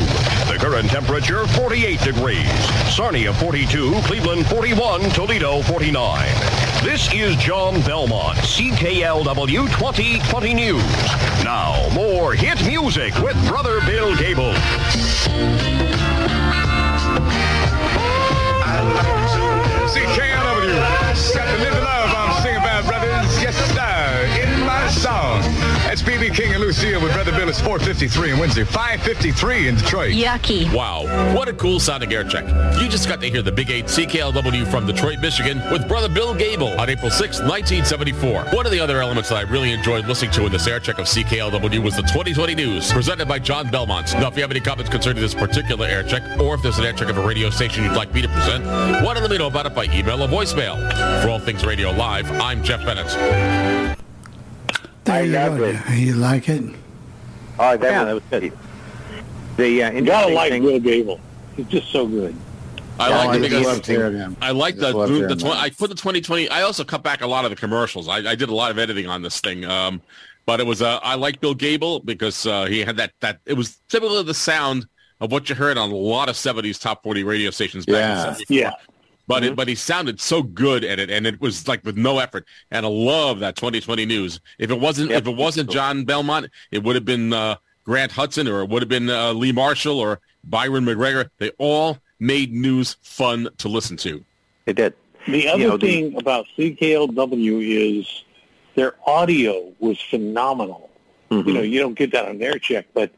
The 0.52 0.58
current 0.60 0.90
temperature, 0.90 1.48
48 1.48 2.02
degrees. 2.02 2.50
Sarnia, 2.94 3.32
42. 3.32 4.02
Cleveland, 4.02 4.48
41. 4.48 5.02
Toledo, 5.12 5.62
49. 5.62 6.71
This 6.84 7.14
is 7.14 7.36
John 7.36 7.80
Belmont, 7.82 8.40
CKLW 8.40 9.70
2020 9.78 10.54
News. 10.56 10.84
Now, 11.44 11.88
more 11.94 12.34
hit 12.34 12.66
music 12.66 13.14
with 13.20 13.36
Brother 13.48 13.80
Bill 13.82 14.18
Gable. 14.18 14.52
CKLW. 19.94 21.36
Got 21.36 21.46
to 21.52 21.82
live 21.82 22.16
That's 25.92 26.04
BB 26.04 26.34
King 26.34 26.54
and 26.54 26.62
Lucille 26.62 27.02
with 27.02 27.12
Brother 27.12 27.34
Bill. 27.34 27.50
It's 27.50 27.60
453 27.60 28.32
in 28.32 28.40
Windsor, 28.40 28.64
553 28.64 29.68
in 29.68 29.76
Detroit. 29.76 30.14
Yucky. 30.14 30.74
Wow, 30.74 31.04
what 31.36 31.50
a 31.50 31.54
cool 31.54 31.82
sounding 31.82 32.14
air 32.14 32.24
check. 32.24 32.48
You 32.80 32.88
just 32.88 33.10
got 33.10 33.20
to 33.20 33.30
hear 33.30 33.42
the 33.42 33.52
Big 33.52 33.70
8 33.70 33.88
CKLW 33.88 34.72
from 34.72 34.88
Detroit, 34.88 35.20
Michigan 35.20 35.62
with 35.70 35.86
Brother 35.90 36.08
Bill 36.08 36.34
Gable 36.34 36.80
on 36.80 36.90
April 36.90 37.12
6, 37.12 37.40
1974. 37.42 38.56
One 38.56 38.66
of 38.66 38.72
the 38.72 38.80
other 38.80 39.02
elements 39.02 39.28
that 39.28 39.36
I 39.36 39.42
really 39.42 39.74
enjoyed 39.74 40.06
listening 40.06 40.32
to 40.32 40.46
in 40.46 40.52
this 40.54 40.66
air 40.66 40.80
check 40.80 40.98
of 40.98 41.08
CKLW 41.08 41.84
was 41.84 41.98
the 41.98 42.04
2020 42.04 42.56
news 42.56 42.90
presented 42.90 43.28
by 43.28 43.40
John 43.40 43.70
Belmont. 43.70 44.14
Now, 44.14 44.30
if 44.30 44.38
you 44.38 44.44
have 44.44 44.52
any 44.52 44.62
comments 44.62 44.90
concerning 44.90 45.22
this 45.22 45.36
particular 45.36 45.88
air 45.88 46.04
check 46.04 46.24
or 46.40 46.56
if 46.56 46.62
there's 46.62 46.80
an 46.80 46.86
air 46.86 46.94
check 46.94 47.10
of 47.10 47.18
a 47.18 47.28
radio 47.28 47.50
station 47.50 47.84
you'd 47.84 47.98
like 47.98 48.14
me 48.14 48.22
to 48.22 48.30
present, 48.30 48.64
why 48.64 49.14
don't 49.14 49.24
let 49.24 49.30
me 49.32 49.38
know 49.38 49.48
about 49.48 49.66
it 49.66 49.76
by 49.76 49.84
email 49.94 50.24
or 50.24 50.30
voicemail. 50.30 50.78
For 51.22 51.30
All 51.30 51.40
Things 51.40 51.66
Radio 51.66 51.92
Live, 51.92 52.32
I'm 52.32 52.64
Jeff 52.64 52.80
Bennett. 52.86 53.98
There 55.12 55.26
you 55.26 55.32
go. 55.88 55.94
You 55.94 56.14
like 56.16 56.50
it? 56.50 56.64
Oh, 57.60 57.78
that, 57.78 57.82
yeah, 57.82 58.04
that 58.06 58.14
was 58.14 58.24
good. 58.30 58.54
The 59.58 59.84
uh, 59.84 59.92
You 59.92 60.02
gotta 60.02 60.28
interesting 60.30 60.36
like 60.36 60.52
thing- 60.52 60.64
Will 60.64 60.80
Gable. 60.80 61.20
He's 61.56 61.68
just 61.68 61.92
so 61.92 62.08
good. 62.08 62.36
I 63.00 63.10
Yeah, 63.10 63.18
like 63.18 63.30
I 63.30 63.36
it 63.46 63.50
just 63.50 63.88
because 63.88 64.12
him. 64.14 64.38
I 64.42 64.52
like 64.52 64.76
Just 64.76 64.92
the, 64.92 64.98
loved 64.98 65.30
the, 65.30 65.36
tw- 65.36 65.46
I 65.56 65.70
put 65.70 65.90
the 65.90 65.96
2020. 65.96 66.50
I 66.50 66.62
also 66.62 66.84
cut 66.84 67.04
back 67.04 67.22
a 67.22 67.28
lot 67.28 67.46
of 67.46 67.50
the 67.52 67.56
commercials. 67.58 68.08
I, 68.08 68.18
I 68.18 68.36
did 68.36 68.50
a 68.50 68.54
lot 68.54 68.70
of 68.72 68.78
editing 68.78 69.08
on 69.08 69.22
this 69.22 69.40
thing. 69.42 69.66
Um, 69.66 70.02
but 70.46 70.60
it 70.60 70.66
was 70.66 70.82
uh, 70.82 71.00
I 71.04 71.16
like 71.16 71.40
Bill 71.40 71.54
Gable 71.56 72.00
because 72.00 72.46
uh, 72.46 72.66
he 72.66 72.80
had 72.82 72.98
that 72.98 73.12
that 73.22 73.40
it 73.46 73.54
was 73.54 73.78
typically 73.90 74.24
the 74.24 74.34
sound 74.34 74.88
of 75.20 75.32
what 75.32 75.50
you 75.50 75.56
heard 75.56 75.78
on 75.78 75.92
a 75.92 75.96
lot 75.96 76.30
of 76.30 76.36
70s 76.36 76.80
top 76.82 77.04
40 77.04 77.24
radio 77.24 77.50
stations 77.52 77.86
back 77.86 77.96
Yeah. 77.96 78.30
in 78.30 78.36
74. 78.36 78.58
Yeah. 78.58 78.72
But 79.28 79.44
it, 79.44 79.56
but 79.56 79.68
he 79.68 79.76
sounded 79.76 80.20
so 80.20 80.44
good 80.44 80.84
at 80.84 81.00
it, 81.00 81.10
and 81.10 81.26
it 81.26 81.40
was 81.40 81.68
like 81.68 81.86
with 81.86 81.96
no 81.96 82.20
effort. 82.20 82.46
And 82.72 82.86
I 82.86 82.90
love 82.90 83.40
that 83.40 83.56
2020 83.56 84.06
news. 84.06 84.40
If 84.60 84.72
it 84.72 84.80
wasn't 84.80 85.12
if 85.12 85.26
it 85.26 85.36
wasn't 85.36 85.70
John 85.70 86.04
Belmont, 86.04 86.48
it 86.72 86.84
would 86.84 86.96
have 86.96 87.06
been 87.06 87.32
uh, 87.32 87.56
Grant 87.86 88.12
Hudson, 88.12 88.48
or 88.48 88.62
it 88.62 88.70
would 88.70 88.82
have 88.82 88.90
been 88.90 89.10
uh, 89.10 89.32
Lee 89.34 89.52
Marshall, 89.52 90.00
or 90.00 90.20
Byron 90.44 90.86
McGregor. 90.86 91.30
They 91.38 91.52
all 91.60 91.98
made 92.20 92.54
news 92.54 92.98
fun 93.02 93.48
to 93.60 93.70
listen 93.70 93.96
to. 93.98 94.24
They 94.66 94.74
did. 94.74 94.94
The 95.28 95.48
other 95.48 95.62
You 95.62 95.68
know, 95.70 95.78
the- 95.78 95.88
thing 95.88 96.16
about 96.18 96.46
CKLW 96.58 98.00
is 98.00 98.24
their 98.76 98.96
audio 99.08 99.72
was 99.80 100.00
phenomenal. 100.02 100.90
Mm-hmm. 101.30 101.48
You 101.48 101.54
know, 101.54 101.62
you 101.62 101.80
don't 101.80 101.94
get 101.94 102.12
that 102.12 102.28
on 102.28 102.42
air 102.42 102.60
check, 102.60 102.88
but 102.94 103.12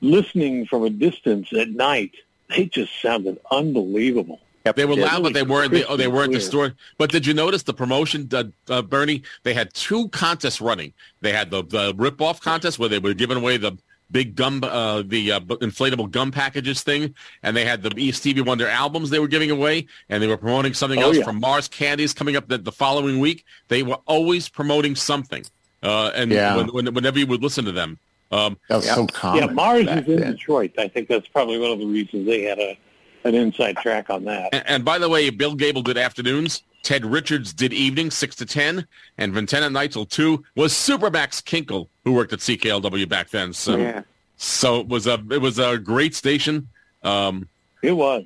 listening 0.00 0.66
from 0.66 0.84
a 0.84 0.90
distance 0.90 1.48
at 1.52 1.70
night, 1.70 2.12
they 2.48 2.66
just 2.66 3.00
sounded 3.00 3.38
unbelievable. 3.50 4.40
They 4.76 4.84
were 4.84 4.96
loud, 4.96 5.22
but 5.22 5.32
they 5.34 5.42
weren't. 5.42 5.72
They, 5.72 5.84
oh, 5.84 5.96
they 5.96 6.08
weren't 6.08 6.30
clear. 6.30 6.38
distorted. 6.40 6.76
But 6.98 7.10
did 7.10 7.26
you 7.26 7.34
notice 7.34 7.62
the 7.62 7.74
promotion, 7.74 8.28
uh, 8.32 8.44
uh, 8.68 8.82
Bernie? 8.82 9.22
They 9.42 9.54
had 9.54 9.72
two 9.74 10.08
contests 10.08 10.60
running. 10.60 10.92
They 11.20 11.32
had 11.32 11.50
the 11.50 11.62
the 11.64 11.94
rip 11.96 12.20
off 12.20 12.40
contest 12.40 12.78
where 12.78 12.88
they 12.88 12.98
were 12.98 13.14
giving 13.14 13.36
away 13.36 13.56
the 13.56 13.76
big 14.10 14.34
gum, 14.36 14.64
uh, 14.64 15.02
the 15.02 15.32
uh, 15.32 15.40
inflatable 15.40 16.10
gum 16.10 16.30
packages 16.30 16.82
thing, 16.82 17.14
and 17.42 17.54
they 17.56 17.64
had 17.66 17.82
the 17.82 18.10
Stevie 18.12 18.40
Wonder 18.40 18.66
albums 18.66 19.10
they 19.10 19.18
were 19.18 19.28
giving 19.28 19.50
away, 19.50 19.86
and 20.08 20.22
they 20.22 20.26
were 20.26 20.38
promoting 20.38 20.72
something 20.72 20.98
Oh, 21.00 21.08
else 21.08 21.18
yeah. 21.18 21.24
from 21.24 21.38
Mars 21.40 21.68
Candies 21.68 22.14
coming 22.14 22.34
up 22.34 22.48
the, 22.48 22.56
the 22.56 22.72
following 22.72 23.20
week. 23.20 23.44
They 23.68 23.82
were 23.82 23.98
always 24.06 24.48
promoting 24.48 24.96
something, 24.96 25.44
uh, 25.82 26.10
and 26.14 26.32
Yeah. 26.32 26.56
when, 26.56 26.68
when, 26.68 26.94
whenever 26.94 27.18
you 27.18 27.26
would 27.26 27.42
listen 27.42 27.66
to 27.66 27.72
them, 27.72 27.98
um, 28.32 28.56
That 28.70 28.76
was 28.76 28.86
so 28.88 29.06
common. 29.08 29.44
Yeah, 29.44 29.52
Mars 29.52 29.84
back 29.84 30.04
is 30.04 30.08
in 30.08 30.20
then. 30.20 30.32
Detroit. 30.32 30.72
I 30.78 30.88
think 30.88 31.08
that's 31.08 31.28
probably 31.28 31.58
one 31.58 31.72
of 31.72 31.78
the 31.78 31.86
reasons 31.86 32.26
they 32.26 32.44
had 32.44 32.58
a 32.58 32.78
an 33.24 33.34
inside 33.34 33.76
track 33.78 34.10
on 34.10 34.24
that. 34.24 34.50
And, 34.52 34.64
and 34.66 34.84
by 34.84 34.98
the 34.98 35.08
way, 35.08 35.30
Bill 35.30 35.54
Gable 35.54 35.82
did 35.82 35.98
afternoons. 35.98 36.62
Ted 36.82 37.04
Richards 37.04 37.52
did 37.52 37.72
evenings, 37.72 38.14
6 38.14 38.36
to 38.36 38.46
10. 38.46 38.86
And 39.18 39.34
Lieutenant 39.34 39.74
Neitzel, 39.74 40.08
2, 40.08 40.44
was 40.54 40.72
Supermax 40.72 41.42
Kinkle, 41.42 41.88
who 42.04 42.12
worked 42.12 42.32
at 42.32 42.38
CKLW 42.38 43.08
back 43.08 43.30
then. 43.30 43.52
So, 43.52 43.76
Yeah. 43.76 44.02
so 44.36 44.80
it 44.80 44.88
was 44.88 45.06
a 45.06 45.22
it 45.30 45.40
was 45.40 45.58
a 45.58 45.78
great 45.78 46.14
station. 46.14 46.68
Um, 47.02 47.48
it 47.82 47.92
was. 47.92 48.24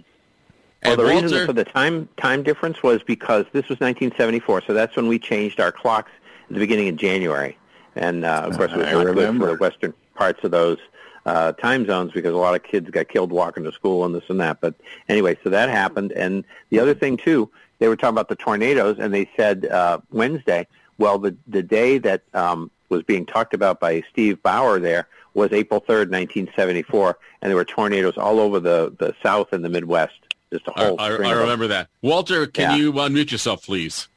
Well, 0.84 0.96
the 0.96 1.04
Walter, 1.04 1.22
reason 1.22 1.46
for 1.46 1.52
the 1.52 1.64
time 1.64 2.08
time 2.16 2.42
difference 2.42 2.82
was 2.82 3.02
because 3.04 3.44
this 3.52 3.68
was 3.68 3.78
1974, 3.78 4.62
so 4.66 4.74
that's 4.74 4.96
when 4.96 5.06
we 5.06 5.18
changed 5.18 5.60
our 5.60 5.70
clocks 5.70 6.10
at 6.48 6.54
the 6.54 6.58
beginning 6.58 6.88
of 6.88 6.96
January, 6.96 7.56
and 7.94 8.24
uh, 8.24 8.42
of 8.46 8.56
course 8.56 8.72
it 8.72 8.78
was 8.78 8.86
I 8.88 8.92
not 8.92 9.14
good 9.14 9.38
for 9.38 9.46
the 9.46 9.54
western 9.56 9.94
parts 10.16 10.42
of 10.42 10.50
those 10.50 10.78
uh, 11.26 11.52
time 11.52 11.86
zones 11.86 12.12
because 12.12 12.34
a 12.34 12.36
lot 12.38 12.54
of 12.54 12.62
kids 12.62 12.90
got 12.90 13.08
killed 13.08 13.30
walking 13.32 13.64
to 13.64 13.72
school 13.72 14.04
and 14.04 14.14
this 14.14 14.24
and 14.28 14.40
that. 14.40 14.60
But 14.60 14.74
anyway, 15.08 15.36
so 15.44 15.50
that 15.50 15.68
happened, 15.68 16.12
and 16.12 16.44
the 16.70 16.80
other 16.80 16.94
thing 16.94 17.16
too, 17.16 17.48
they 17.78 17.88
were 17.88 17.96
talking 17.96 18.14
about 18.14 18.28
the 18.28 18.36
tornadoes, 18.36 18.98
and 18.98 19.12
they 19.12 19.28
said 19.36 19.66
uh, 19.66 19.98
Wednesday. 20.10 20.66
Well, 20.98 21.18
the 21.18 21.36
the 21.46 21.62
day 21.62 21.98
that 21.98 22.22
um, 22.34 22.70
was 22.88 23.02
being 23.02 23.26
talked 23.26 23.54
about 23.54 23.80
by 23.80 24.02
Steve 24.10 24.42
Bauer 24.42 24.78
there 24.78 25.08
was 25.34 25.50
April 25.52 25.80
3rd, 25.80 26.10
1974, 26.10 27.18
and 27.40 27.50
there 27.50 27.56
were 27.56 27.64
tornadoes 27.64 28.18
all 28.18 28.38
over 28.38 28.60
the, 28.60 28.94
the 28.98 29.14
South 29.22 29.52
and 29.54 29.64
the 29.64 29.70
Midwest. 29.70 30.12
Just 30.52 30.68
a 30.68 30.72
whole 30.72 31.00
I, 31.00 31.10
string 31.14 31.30
I 31.30 31.32
remember 31.32 31.66
that. 31.68 31.88
Walter, 32.02 32.46
can 32.46 32.72
Yeah. 32.72 32.76
you 32.76 32.92
unmute 32.92 33.30
yourself, 33.32 33.64
please? 33.64 34.08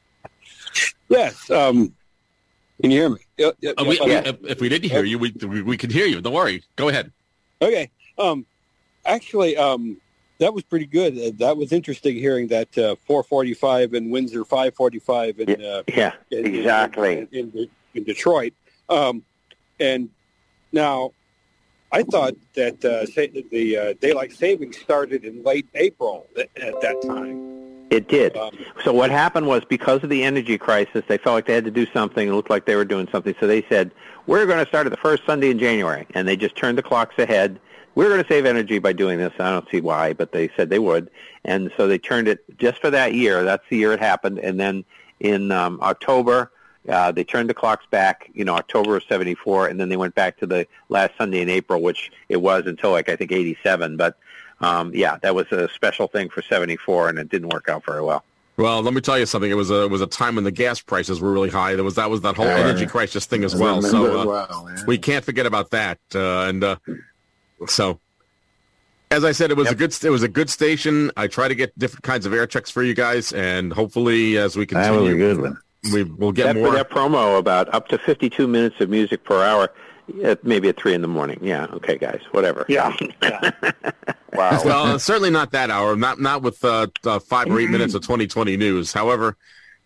Yes. 1.07 1.49
Um, 1.49 1.93
can 2.81 2.91
you 2.91 2.99
hear 2.99 3.09
me? 3.09 3.17
Yeah, 3.37 3.51
yeah, 3.61 3.71
Uh, 3.77 3.85
we, 3.85 3.99
yeah. 4.05 4.21
if, 4.25 4.37
if 4.43 4.61
we 4.61 4.69
didn't 4.69 4.89
hear 4.89 5.03
you, 5.03 5.17
we, 5.19 5.31
we 5.47 5.61
we 5.61 5.77
can 5.77 5.89
hear 5.89 6.05
you. 6.05 6.21
Don't 6.21 6.33
worry. 6.33 6.63
Go 6.75 6.89
ahead. 6.89 7.11
Okay. 7.61 7.89
Um, 8.17 8.45
actually, 9.05 9.55
um, 9.57 9.97
that 10.39 10.53
was 10.53 10.63
pretty 10.63 10.85
good. 10.85 11.17
Uh, 11.17 11.31
that 11.37 11.55
was 11.57 11.71
interesting 11.71 12.15
hearing 12.15 12.47
that 12.49 12.77
uh, 12.77 12.95
445 13.07 13.93
in 13.93 14.09
Windsor, 14.09 14.43
545 14.43 15.39
in 15.39 15.63
uh, 15.63 15.83
Yeah, 15.87 16.11
in- 16.31 16.45
in- 16.45 16.55
exactly. 16.55 17.19
in, 17.31 17.51
in, 17.55 17.69
in 17.93 18.03
Detroit. 18.03 18.53
Um, 18.89 19.23
and 19.79 20.09
now, 20.73 21.11
I 21.91 22.03
thought 22.03 22.33
that 22.55 22.83
uh, 22.83 23.05
sa- 23.05 23.31
the 23.51 23.77
uh, 23.77 23.93
daylight 24.01 24.33
savings 24.33 24.77
started 24.77 25.23
in 25.23 25.43
late 25.43 25.67
April 25.75 26.27
at, 26.37 26.49
at 26.61 26.81
that 26.81 27.01
time. 27.05 27.54
It 27.95 28.09
did. 28.09 28.35
Um, 28.35 28.51
So 28.83 28.91
what 28.91 29.09
happened 29.09 29.47
was 29.47 29.63
because 29.63 30.03
of 30.03 30.09
the 30.09 30.23
energy 30.23 30.57
crisis, 30.57 31.03
they 31.07 31.17
felt 31.17 31.33
like 31.33 31.45
they 31.45 31.53
had 31.53 31.63
to 31.65 31.71
do 31.71 31.85
something. 31.87 32.27
It 32.27 32.31
looked 32.31 32.49
like 32.49 32.65
they 32.65 32.75
were 32.75 32.85
doing 32.85 33.07
something. 33.11 33.33
So 33.39 33.47
they 33.47 33.63
said, 33.69 33.91
we're 34.27 34.45
going 34.45 34.63
to 34.63 34.67
start 34.67 34.85
at 34.85 34.89
the 34.91 34.97
first 34.97 35.23
Sunday 35.25 35.49
in 35.49 35.59
January. 35.59 36.05
And 36.13 36.27
they 36.27 36.35
just 36.35 36.55
turned 36.55 36.77
the 36.77 36.83
clocks 36.83 37.17
ahead. 37.17 37.59
We're 37.95 38.09
going 38.09 38.21
to 38.21 38.27
save 38.27 38.45
energy 38.45 38.79
by 38.79 38.91
doing 38.91 39.17
this. 39.17 39.31
I 39.39 39.49
don't 39.49 39.69
see 39.71 39.79
why, 39.79 40.11
but 40.11 40.33
they 40.33 40.49
said 40.57 40.69
they 40.69 40.79
would. 40.79 41.09
And 41.45 41.71
so 41.77 41.87
they 41.87 41.97
turned 41.97 42.27
it 42.27 42.43
just 42.57 42.81
for 42.81 42.89
that 42.89 43.13
year. 43.13 43.43
That's 43.43 43.63
the 43.69 43.77
year 43.77 43.93
it 43.93 44.01
happened. 44.01 44.39
And 44.39 44.59
then 44.59 44.83
in 45.21 45.51
um, 45.51 45.79
October, 45.81 46.51
uh, 46.89 47.11
they 47.13 47.23
turned 47.23 47.49
the 47.49 47.53
clocks 47.53 47.85
back, 47.89 48.29
you 48.33 48.43
know, 48.43 48.55
October 48.55 48.97
of 48.97 49.03
74, 49.03 49.67
and 49.67 49.79
then 49.79 49.89
they 49.89 49.97
went 49.97 50.13
back 50.13 50.37
to 50.39 50.45
the 50.45 50.67
last 50.89 51.13
Sunday 51.17 51.41
in 51.41 51.49
April, 51.49 51.81
which 51.81 52.11
it 52.29 52.37
was 52.37 52.67
until 52.67 52.91
like, 52.91 53.09
I 53.09 53.15
think, 53.15 53.31
87. 53.31 53.97
But, 53.97 54.17
um, 54.61 54.91
yeah, 54.93 55.17
that 55.21 55.35
was 55.35 55.51
a 55.51 55.69
special 55.69 56.07
thing 56.07 56.29
for 56.29 56.41
74, 56.41 57.09
and 57.09 57.19
it 57.19 57.29
didn't 57.29 57.49
work 57.49 57.69
out 57.69 57.85
very 57.85 58.01
well. 58.01 58.23
Well, 58.57 58.81
let 58.81 58.93
me 58.93 59.01
tell 59.01 59.19
you 59.19 59.25
something. 59.25 59.51
It 59.51 59.55
was 59.55 59.69
a 59.69 59.83
it 59.83 59.89
was 59.89 59.99
a 60.01 60.07
time 60.07 60.35
when 60.35 60.45
the 60.45 60.51
gas 60.51 60.79
prices 60.79 61.19
were 61.19 61.31
really 61.31 61.49
high. 61.49 61.75
There 61.75 61.83
was 61.83 61.95
that 61.95 62.09
was 62.09 62.21
that 62.21 62.37
whole 62.37 62.47
energy 62.47 62.85
crisis 62.85 63.25
thing 63.25 63.43
as 63.43 63.53
well. 63.53 63.81
So 63.81 64.21
uh, 64.21 64.25
well, 64.25 64.69
yeah. 64.69 64.83
we 64.87 64.97
can't 64.97 65.25
forget 65.25 65.45
about 65.45 65.71
that. 65.71 65.99
Uh, 66.13 66.43
and 66.43 66.63
uh, 66.63 66.77
so, 67.67 67.99
as 69.11 69.25
I 69.25 69.33
said, 69.33 69.51
it 69.51 69.57
was 69.57 69.69
a 69.69 69.75
good 69.75 69.93
it 70.01 70.09
was 70.09 70.23
a 70.23 70.29
good 70.29 70.49
station. 70.49 71.11
I 71.17 71.27
try 71.27 71.49
to 71.49 71.55
get 71.55 71.77
different 71.77 72.03
kinds 72.03 72.25
of 72.25 72.33
air 72.33 72.47
checks 72.47 72.71
for 72.71 72.81
you 72.81 72.93
guys, 72.93 73.33
and 73.33 73.73
hopefully, 73.73 74.37
as 74.37 74.55
we 74.55 74.65
That 74.65 74.87
continue, 74.87 75.01
was 75.01 75.13
a 75.13 75.17
good 75.17 75.41
one. 75.41 75.57
we 75.91 76.03
will 76.03 76.31
get 76.31 76.45
that, 76.45 76.55
more. 76.55 76.71
that 76.71 76.89
promo 76.89 77.37
about 77.37 77.73
up 77.73 77.89
to 77.89 77.97
52 77.97 78.47
minutes 78.47 78.79
of 78.79 78.89
music 78.89 79.25
per 79.25 79.43
hour, 79.43 79.73
uh, 80.23 80.35
maybe 80.43 80.69
at 80.69 80.77
3 80.77 80.93
in 80.93 81.01
the 81.01 81.07
morning. 81.07 81.39
Yeah, 81.41 81.65
okay, 81.73 81.97
guys, 81.97 82.21
whatever. 82.31 82.65
Yeah. 82.69 82.95
wow. 84.33 84.61
well, 84.63 84.99
certainly 84.99 85.29
not 85.29 85.51
that 85.51 85.69
hour. 85.69 85.95
Not 85.95 86.19
not 86.19 86.41
with 86.41 86.63
uh, 86.63 86.87
uh, 87.03 87.19
five 87.19 87.47
or 87.47 87.59
eight 87.59 87.69
minutes 87.69 87.93
of 87.93 88.01
2020 88.01 88.57
news. 88.57 88.93
However, 88.93 89.37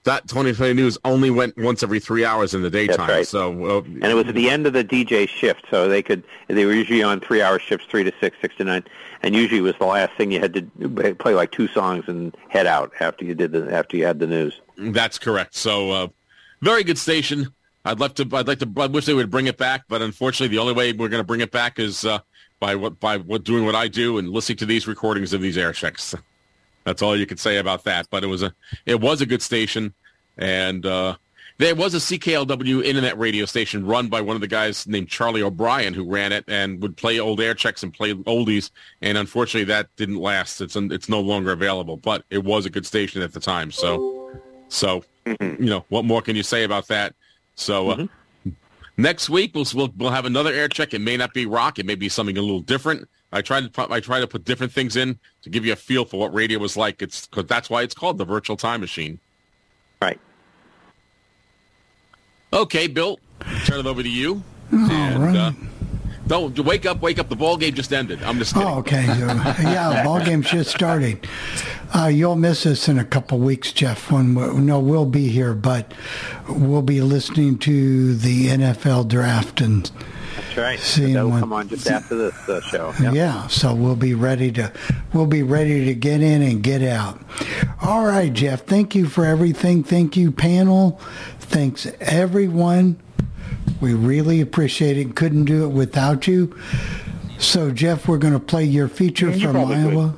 that 0.04 0.28
2020 0.28 0.74
news 0.74 0.98
only 1.04 1.30
went 1.30 1.58
once 1.58 1.84
every 1.84 2.00
three 2.00 2.24
hours 2.24 2.54
in 2.54 2.62
the 2.62 2.70
daytime. 2.70 3.10
right. 3.10 3.28
So, 3.28 3.80
uh, 3.80 3.82
and 3.82 4.06
it 4.06 4.14
was 4.14 4.28
at 4.28 4.36
the 4.36 4.50
end 4.50 4.66
of 4.66 4.74
the 4.74 4.84
DJ 4.84 5.28
shift, 5.28 5.66
so 5.70 5.90
they 5.90 6.02
could 6.02 6.24
they 6.48 6.66
were 6.66 6.74
usually 6.74 7.04
on 7.04 7.20
three 7.20 7.42
hour 7.42 7.60
shifts, 7.60 7.86
three 7.90 8.04
to 8.04 8.14
six, 8.20 8.38
six 8.42 8.56
to 8.58 8.64
nine, 8.64 8.84
and 9.22 9.36
usually 9.36 9.60
it 9.60 9.64
was 9.64 9.76
the 9.80 9.86
last 9.86 10.14
thing 10.14 10.32
you 10.32 10.40
had 10.40 10.54
to 10.54 11.16
play 11.16 11.34
like 11.34 11.52
two 11.52 11.68
songs 11.68 12.06
and 12.08 12.36
head 12.50 12.66
out 12.66 12.94
after 13.00 13.26
you 13.26 13.36
did 13.36 13.52
the 13.52 13.72
after 13.74 13.98
you 13.98 14.06
had 14.06 14.20
the 14.20 14.28
news. 14.28 14.62
That's 14.78 15.20
correct. 15.20 15.56
So, 15.56 15.92
uh, 15.92 16.08
very 16.62 16.84
good 16.84 16.98
station. 16.98 17.54
I'd 17.86 18.00
love 18.00 18.14
to. 18.16 18.28
I'd 18.34 18.48
like 18.48 18.60
to. 18.60 18.72
I 18.78 18.88
wish 18.88 19.06
they 19.06 19.14
would 19.14 19.32
bring 19.32 19.48
it 19.48 19.58
back, 19.58 19.84
but 19.88 20.02
unfortunately, 20.02 20.54
the 20.56 20.62
only 20.62 20.74
way 20.74 20.92
we're 20.92 21.10
going 21.10 21.22
to 21.22 21.28
bring 21.28 21.42
it 21.42 21.52
back 21.52 21.80
is 21.80 22.06
uh, 22.06 22.20
by 22.60 22.76
what 22.76 23.00
by 23.00 23.18
what 23.18 23.44
doing 23.44 23.66
what 23.66 23.76
I 23.76 23.88
do 23.88 24.18
and 24.18 24.30
listening 24.30 24.58
to 24.58 24.66
these 24.66 24.88
recordings 24.88 25.34
of 25.34 25.42
these 25.42 25.58
air 25.58 25.72
checks. 25.72 26.14
That's 26.84 27.02
all 27.02 27.16
you 27.16 27.26
could 27.26 27.40
say 27.40 27.58
about 27.58 27.84
that. 27.86 28.08
But 28.10 28.24
it 28.24 28.28
was 28.28 28.44
a 28.44 28.54
it 28.86 29.00
was 29.00 29.22
a 29.22 29.26
good 29.26 29.42
station, 29.42 29.94
and 30.38 30.86
uh, 30.86 31.16
there 31.58 31.76
was 31.76 31.94
a 31.94 31.98
CKLW 31.98 32.84
internet 32.84 33.18
radio 33.18 33.46
station 33.46 33.86
run 33.86 34.08
by 34.08 34.22
one 34.22 34.36
of 34.36 34.42
the 34.42 34.48
guys 34.48 34.88
named 34.88 35.10
Charlie 35.10 35.42
O'Brien 35.42 35.94
who 35.94 36.04
ran 36.04 36.32
it 36.32 36.46
and 36.48 36.82
would 36.82 36.96
play 36.96 37.20
old 37.20 37.42
air 37.42 37.54
checks 37.54 37.84
and 37.84 37.94
play 37.94 38.14
oldies. 38.14 38.72
And 39.02 39.18
unfortunately, 39.18 39.66
that 39.66 39.88
didn't 39.96 40.18
last. 40.18 40.62
It's 40.62 40.76
it's 40.76 41.10
no 41.10 41.20
longer 41.20 41.52
available. 41.52 41.98
But 41.98 42.24
it 42.30 42.44
was 42.44 42.66
a 42.66 42.70
good 42.70 42.86
station 42.86 43.22
at 43.22 43.34
the 43.34 43.40
time. 43.40 43.72
So 43.72 44.42
so 44.68 45.04
you 45.26 45.58
know 45.60 45.86
what 45.90 46.06
more 46.06 46.22
can 46.22 46.36
you 46.36 46.44
say 46.44 46.64
about 46.64 46.88
that? 46.90 47.14
So. 47.60 47.90
Uh, 47.92 48.08
Next 48.98 49.30
week 49.30 49.56
we'll, 49.56 49.64
we'll 49.74 49.94
we'll 49.96 50.10
have 50.10 50.26
another 50.26 50.52
air 50.52 50.68
check. 50.68 50.94
It 50.94 51.00
may 51.00 51.16
not 51.16 51.34
be 51.34 51.46
rock. 51.46 51.80
It 51.80 51.86
may 51.86 51.96
be 51.96 52.10
something 52.10 52.38
a 52.38 52.42
little 52.42 52.60
different. 52.60 53.08
I 53.32 53.42
try 53.42 53.62
to 53.62 53.70
put- 53.70 53.90
I 53.90 54.02
try 54.02 54.20
to 54.20 54.28
put 54.28 54.44
different 54.44 54.74
things 54.74 54.98
in 54.98 55.18
to 55.44 55.50
give 55.50 55.66
you 55.66 55.72
a 55.72 55.78
feel 55.78 56.04
for 56.04 56.20
what 56.20 56.34
radio 56.34 56.60
was 56.60 56.76
like. 56.76 57.02
It's 57.02 57.26
because 57.26 57.46
that's 57.46 57.70
why 57.70 57.84
it's 57.84 57.96
called 57.96 58.18
the 58.18 58.26
virtual 58.26 58.58
time 58.58 58.82
machine. 58.82 59.18
Right. 60.02 60.20
Okay, 62.52 62.88
Bill, 62.88 63.20
turn 63.64 63.80
it 63.80 63.86
over 63.86 64.04
to 64.04 64.10
you. 64.10 64.44
All 64.74 64.80
and 64.92 65.24
right. 65.24 65.36
uh, 65.38 65.52
don't 66.30 66.58
wake 66.60 66.86
up, 66.86 67.02
wake 67.02 67.18
up. 67.20 67.28
The 67.28 67.36
ball 67.36 67.58
game 67.58 67.74
just 67.74 67.92
ended. 67.92 68.22
I'm 68.24 68.38
just 68.38 68.54
kidding. 68.54 68.70
Oh, 68.70 68.78
okay. 68.80 69.04
yeah, 69.04 70.04
ball 70.04 70.24
game's 70.24 70.50
just 70.50 70.70
starting. 70.70 71.20
Uh, 71.94 72.06
you'll 72.06 72.36
miss 72.36 72.68
us 72.68 72.88
in 72.88 73.00
a 73.00 73.04
couple 73.04 73.40
weeks, 73.40 73.74
Jeff. 73.74 74.12
When 74.12 74.36
we, 74.36 74.46
no, 74.62 74.80
we'll 74.80 75.08
be 75.08 75.28
here, 75.30 75.56
but 75.56 75.92
we'll 76.48 76.84
be 76.84 77.02
listening 77.02 77.58
to 77.60 78.16
the 78.16 78.48
NFL 78.48 79.08
draft 79.08 79.60
and 79.60 79.90
That's 80.36 80.58
right. 80.58 80.80
Seeing 80.80 81.14
That'll 81.14 81.32
what- 81.32 81.40
come 81.40 81.52
on 81.54 81.68
just 81.68 81.90
after 81.90 82.16
this 82.16 82.48
uh, 82.48 82.62
show. 82.62 82.94
yeah. 83.12 83.48
so 83.48 83.74
we'll 83.74 83.96
be 83.96 84.14
ready 84.14 84.52
to 84.52 84.72
we'll 85.14 85.26
be 85.26 85.42
ready 85.42 85.86
to 85.86 85.96
get 85.96 86.22
in 86.22 86.44
and 86.44 86.62
get 86.62 86.84
out. 86.84 87.20
All 87.82 88.06
right, 88.06 88.32
Jeff. 88.32 88.66
Thank 88.68 88.94
you 88.94 89.08
for 89.08 89.26
everything. 89.26 89.84
Thank 89.84 90.16
you, 90.16 90.32
panel. 90.32 91.02
Thanks 91.40 91.88
everyone. 92.00 93.00
We 93.82 93.94
really 93.94 94.42
appreciate 94.42 94.98
it. 94.98 95.16
Couldn't 95.16 95.46
do 95.46 95.64
it 95.64 95.70
without 95.70 96.28
you. 96.28 96.56
So, 97.38 97.72
Jeff, 97.72 98.08
we're 98.08 98.18
going 98.18 98.34
to 98.34 98.40
play 98.40 98.66
your 98.66 98.88
feature 98.90 99.30
Yeah, 99.30 99.36
you 99.36 99.42
from 99.44 99.52
probably 99.54 99.76
could. 99.76 99.94
Iowa. 99.94 100.16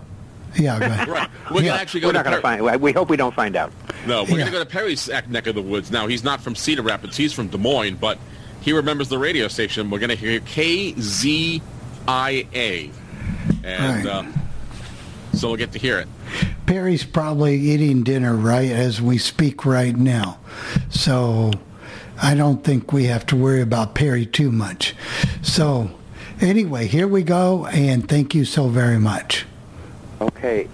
Yeah, 0.57 0.79
go 0.79 0.85
ahead. 0.87 1.07
Right. 1.07 1.29
We're 1.51 1.61
Yeah. 1.61 1.67
gonna 1.69 1.81
actually 1.81 1.99
go 2.01 2.07
We're 2.07 2.13
to 2.13 2.17
not 2.19 2.25
going 2.25 2.35
to 2.37 2.41
find. 2.41 2.81
We 2.81 2.91
hope 2.91 3.09
we 3.09 3.15
don't 3.17 3.33
find 3.35 3.55
out. 3.55 3.71
No, 4.07 4.23
we're 4.23 4.37
gonna 4.39 4.51
go 4.51 4.59
to 4.59 4.65
Perry's 4.65 5.07
neck 5.29 5.47
of 5.47 5.55
the 5.55 5.61
woods. 5.61 5.91
Now 5.91 6.07
he's 6.07 6.23
not 6.23 6.41
from 6.41 6.55
Cedar 6.55 6.81
Rapids. 6.81 7.15
He's 7.15 7.31
from 7.33 7.47
Des 7.47 7.57
Moines, 7.57 7.95
but 7.95 8.17
he 8.59 8.73
remembers 8.73 9.07
the 9.09 9.17
radio 9.17 9.47
station. 9.47 9.89
We're 9.89 9.99
gonna 9.99 10.15
hear 10.15 10.39
KZIA, 10.41 11.61
and 13.63 14.07
uh, 14.07 14.23
so 15.33 15.47
we'll 15.49 15.57
get 15.57 15.71
to 15.73 15.79
hear 15.79 15.99
it. 15.99 16.07
Perry's 16.65 17.03
probably 17.03 17.55
eating 17.57 18.03
dinner 18.03 18.35
right 18.35 18.71
as 18.71 19.01
we 19.01 19.17
speak 19.17 19.65
right 19.65 19.95
now. 19.95 20.39
So 20.89 21.51
I 22.21 22.35
don't 22.35 22.63
think 22.63 22.93
we 22.93 23.05
have 23.05 23.25
to 23.27 23.35
worry 23.35 23.61
about 23.61 23.95
Perry 23.95 24.25
too 24.25 24.51
much. 24.51 24.95
So 25.41 25.89
anyway, 26.39 26.87
here 26.87 27.07
we 27.07 27.23
go, 27.23 27.65
and 27.67 28.07
thank 28.07 28.35
you 28.35 28.45
so 28.45 28.67
very 28.67 28.99
much. 28.99 29.45
Okay. 30.21 30.67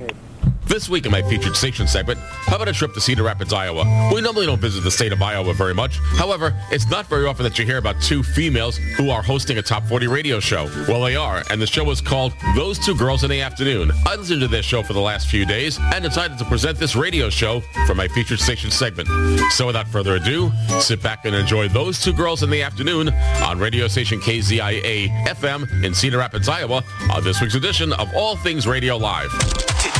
This 0.68 0.89
week 0.89 1.06
in 1.06 1.11
my 1.14 1.22
featured 1.22 1.56
station 1.56 1.88
segment, 1.88 2.19
how 2.19 2.57
about 2.57 2.68
a 2.68 2.73
trip 2.73 2.94
to 2.94 3.02
Cedar 3.02 3.23
Rapids, 3.23 3.53
Iowa? 3.53 4.11
We 4.14 4.22
normally 4.22 4.45
don't 4.45 4.60
visit 4.60 4.84
the 4.84 4.91
state 4.91 5.14
of 5.14 5.22
Iowa 5.22 5.53
very 5.53 5.73
much. 5.73 5.98
However, 6.18 6.53
it's 6.72 6.89
not 6.89 7.07
very 7.07 7.26
often 7.26 7.44
that 7.44 7.57
you 7.57 7.65
hear 7.65 7.77
about 7.77 8.02
two 8.02 8.22
females 8.22 8.77
who 8.98 9.10
are 9.10 9.22
hosting 9.22 9.57
a 9.57 9.61
top 9.61 9.85
40 9.85 10.07
radio 10.07 10.39
show. 10.41 10.65
Well, 10.88 11.02
they 11.02 11.15
are, 11.15 11.41
and 11.49 11.61
the 11.61 11.68
show 11.68 11.89
is 11.89 12.02
called 12.02 12.34
Those 12.56 12.77
Two 12.80 12.95
Girls 12.95 13.23
in 13.23 13.30
the 13.30 13.41
Afternoon. 13.41 13.91
I 14.06 14.15
listened 14.18 14.41
to 14.41 14.48
this 14.48 14.65
show 14.65 14.84
for 14.84 14.94
the 14.94 14.99
last 14.99 15.27
few 15.30 15.45
days 15.45 15.80
and 15.95 16.03
decided 16.03 16.38
to 16.38 16.45
present 16.45 16.77
this 16.77 16.95
radio 16.95 17.30
show 17.30 17.61
for 17.85 17.95
my 17.95 18.07
featured 18.10 18.39
station 18.39 18.69
segment. 18.69 19.07
So 19.53 19.68
without 19.68 19.88
further 19.88 20.15
ado, 20.18 20.52
sit 20.80 21.02
back 21.02 21.26
and 21.26 21.34
enjoy 21.34 21.69
Those 21.69 22.02
Two 22.02 22.14
Girls 22.14 22.44
in 22.44 22.49
the 22.49 22.61
Afternoon 22.61 23.10
on 23.41 23.57
radio 23.57 23.88
station 23.88 24.19
KZIA 24.19 25.07
FM 25.27 25.84
in 25.84 25.94
Cedar 25.94 26.18
Rapids, 26.18 26.49
Iowa 26.49 26.84
on 27.14 27.23
this 27.23 27.41
week's 27.41 27.56
edition 27.56 27.94
of 27.94 28.14
All 28.14 28.35
Things 28.35 28.68
Radio 28.68 28.98
Live. 28.98 29.31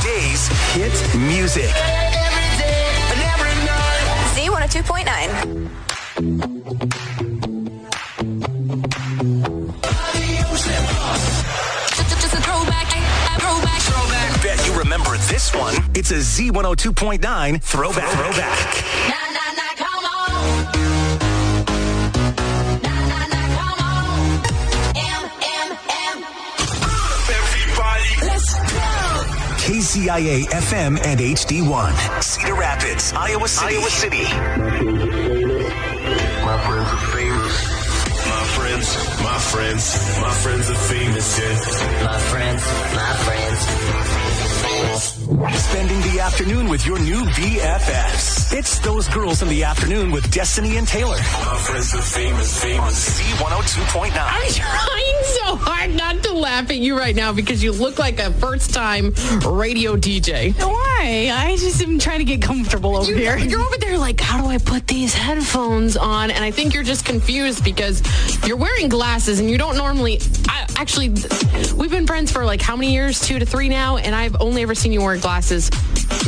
Today's 0.08 0.48
hit 0.72 0.96
music. 1.18 1.68
Z102.9. 4.32 5.68
Just 12.08 12.32
a 12.32 12.40
throwback, 12.40 12.88
a 12.88 13.00
throwback, 13.38 13.82
throwback. 13.82 14.42
Bet 14.42 14.66
you 14.66 14.72
remember 14.78 15.18
this 15.28 15.54
one. 15.54 15.74
It's 15.94 16.10
a 16.10 16.16
Z102.9 16.16 17.62
throwback. 17.62 18.08
Throwback. 18.08 18.87
KZIA 29.78 30.42
FM 30.50 30.98
and 31.06 31.20
HD1. 31.20 31.94
Cedar 32.20 32.54
Rapids, 32.54 33.12
Iowa 33.12 33.46
City. 33.46 33.76
Iowa 33.76 33.90
City. 33.90 34.24
My 36.42 36.58
friends 36.66 36.90
are 36.90 37.06
famous. 37.14 37.54
My 38.26 38.42
friends, 38.58 38.96
my 39.22 39.38
friends. 39.38 39.94
friends, 39.94 40.20
my 40.20 40.34
friends 40.34 40.70
are 40.70 40.74
famous, 40.74 41.38
yeah. 41.38 41.54
My 42.04 42.18
friends, 42.18 42.62
my 42.92 43.14
friends. 43.22 43.88
Spending 45.62 46.00
the 46.10 46.20
afternoon 46.20 46.68
with 46.68 46.84
your 46.84 46.98
new 46.98 47.22
BFFs. 47.22 48.52
It's 48.52 48.80
those 48.80 49.06
girls 49.08 49.42
in 49.42 49.48
the 49.48 49.62
afternoon 49.62 50.10
with 50.10 50.28
Destiny 50.32 50.76
and 50.76 50.88
Taylor. 50.88 51.18
My 51.18 51.56
friends 51.58 51.94
are 51.94 52.02
famous, 52.02 52.62
famous. 52.62 53.20
Z102.9. 53.20 54.10
I'm 54.16 54.52
trying 54.52 55.07
so 55.44 55.56
hard 55.56 55.94
not 55.94 56.22
to 56.24 56.32
laugh 56.32 56.70
at 56.70 56.76
you 56.76 56.96
right 56.98 57.14
now 57.14 57.32
because 57.32 57.62
you 57.62 57.72
look 57.72 57.98
like 57.98 58.18
a 58.20 58.32
first 58.32 58.72
time 58.74 59.12
radio 59.46 59.96
DJ. 59.96 60.54
Why? 60.58 61.30
I 61.32 61.56
just 61.58 61.82
am 61.82 61.98
trying 61.98 62.18
to 62.18 62.24
get 62.24 62.42
comfortable 62.42 62.96
over 62.96 63.10
You- 63.10 63.16
here. 63.16 63.38
You're 63.38 63.60
over 63.60 63.76
there 63.78 63.98
like, 63.98 64.20
how 64.20 64.40
do 64.40 64.46
I 64.46 64.58
put 64.58 64.86
these 64.86 65.14
headphones 65.14 65.96
on? 65.96 66.30
And 66.30 66.44
I 66.44 66.50
think 66.50 66.74
you're 66.74 66.82
just 66.82 67.04
confused 67.04 67.64
because 67.64 68.02
you're 68.46 68.56
wearing 68.56 68.88
glasses 68.88 69.40
and 69.40 69.50
you 69.50 69.58
don't 69.58 69.76
normally. 69.76 70.20
I, 70.48 70.66
actually, 70.76 71.10
we've 71.74 71.90
been 71.90 72.06
friends 72.06 72.30
for 72.32 72.44
like 72.44 72.60
how 72.60 72.76
many 72.76 72.92
years? 72.92 73.20
Two 73.20 73.38
to 73.38 73.46
three 73.46 73.68
now, 73.68 73.96
and 73.96 74.14
I've 74.14 74.36
only 74.40 74.62
ever 74.62 74.74
seen 74.74 74.92
you 74.92 75.00
wear 75.02 75.16
glasses 75.18 75.70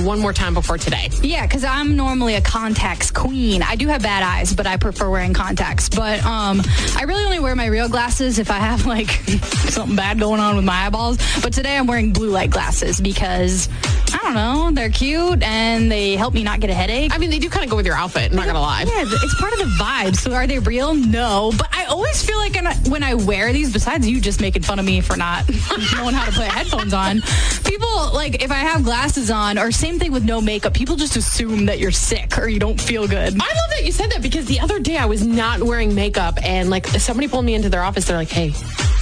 one 0.00 0.20
more 0.20 0.32
time 0.32 0.54
before 0.54 0.78
today. 0.78 1.08
Yeah, 1.22 1.46
because 1.46 1.64
I'm 1.64 1.96
normally 1.96 2.34
a 2.34 2.40
contacts 2.40 3.10
queen. 3.10 3.62
I 3.62 3.76
do 3.76 3.88
have 3.88 4.02
bad 4.02 4.22
eyes, 4.22 4.52
but 4.54 4.66
I 4.66 4.76
prefer 4.76 5.10
wearing 5.10 5.34
contacts. 5.34 5.88
But 5.88 6.24
um, 6.24 6.62
I 6.96 7.02
really 7.06 7.24
only 7.24 7.40
wear 7.40 7.54
my 7.56 7.66
real 7.66 7.88
glasses 7.88 8.38
if 8.38 8.50
I 8.50 8.58
have 8.58 8.86
like 8.86 9.10
something 9.70 9.96
bad 9.96 10.18
going 10.18 10.40
on 10.40 10.56
with 10.56 10.64
my 10.64 10.86
eyeballs. 10.86 11.18
But 11.42 11.52
today 11.52 11.76
I'm 11.76 11.86
wearing 11.86 12.12
blue 12.12 12.30
light 12.30 12.50
glasses 12.50 13.00
because 13.00 13.68
I 14.12 14.18
don't 14.22 14.34
know, 14.34 14.70
they're 14.72 14.90
cute 14.90 15.42
and 15.42 15.90
they 15.90 16.16
help 16.16 16.34
me 16.34 16.42
not 16.42 16.60
get 16.60 16.70
a 16.70 16.74
headache. 16.74 17.14
I 17.14 17.18
mean, 17.18 17.30
they 17.30 17.38
do 17.38 17.48
kind 17.48 17.64
of 17.64 17.70
go 17.70 17.76
with 17.76 17.86
your 17.86 17.94
outfit. 17.96 18.30
I'm 18.30 18.36
not 18.36 18.46
gonna 18.46 18.60
lie. 18.60 18.82
Yeah, 18.86 19.04
it's 19.06 19.34
part 19.40 19.52
of 19.52 19.58
the 19.60 19.66
vibe. 19.78 20.16
So 20.16 20.32
are 20.32 20.46
they 20.46 20.58
real? 20.58 20.94
No. 20.94 21.52
But 21.56 21.68
I 21.74 21.84
always 21.84 22.22
feel 22.24 22.38
like 22.38 22.54
when 22.54 22.66
I- 22.66 22.74
when 22.88 23.02
I 23.02 23.14
wear 23.14 23.52
these, 23.52 23.72
besides 23.72 24.08
you 24.08 24.20
just 24.20 24.40
making 24.40 24.62
fun 24.62 24.78
of 24.78 24.84
me 24.84 25.00
for 25.00 25.16
not 25.16 25.48
knowing 25.96 26.14
how 26.14 26.24
to 26.24 26.32
put 26.32 26.46
headphones 26.48 26.92
on, 26.94 27.22
people 27.64 28.10
like 28.12 28.42
if 28.42 28.50
I 28.50 28.56
have 28.56 28.82
glasses 28.84 29.30
on, 29.30 29.58
or 29.58 29.69
same 29.72 29.98
thing 29.98 30.12
with 30.12 30.24
no 30.24 30.40
makeup, 30.40 30.74
people 30.74 30.96
just 30.96 31.16
assume 31.16 31.66
that 31.66 31.78
you're 31.78 31.90
sick 31.90 32.38
or 32.38 32.48
you 32.48 32.58
don't 32.58 32.80
feel 32.80 33.06
good. 33.06 33.34
I 33.34 33.46
love 33.46 33.70
that 33.70 33.84
you 33.84 33.92
said 33.92 34.10
that 34.10 34.22
because 34.22 34.46
the 34.46 34.60
other 34.60 34.78
day 34.78 34.96
I 34.96 35.06
was 35.06 35.26
not 35.26 35.62
wearing 35.62 35.94
makeup 35.94 36.38
and 36.42 36.70
like 36.70 36.86
somebody 36.86 37.28
pulled 37.28 37.44
me 37.44 37.54
into 37.54 37.68
their 37.68 37.82
office. 37.82 38.06
They're 38.06 38.16
like, 38.16 38.30
"Hey, 38.30 38.52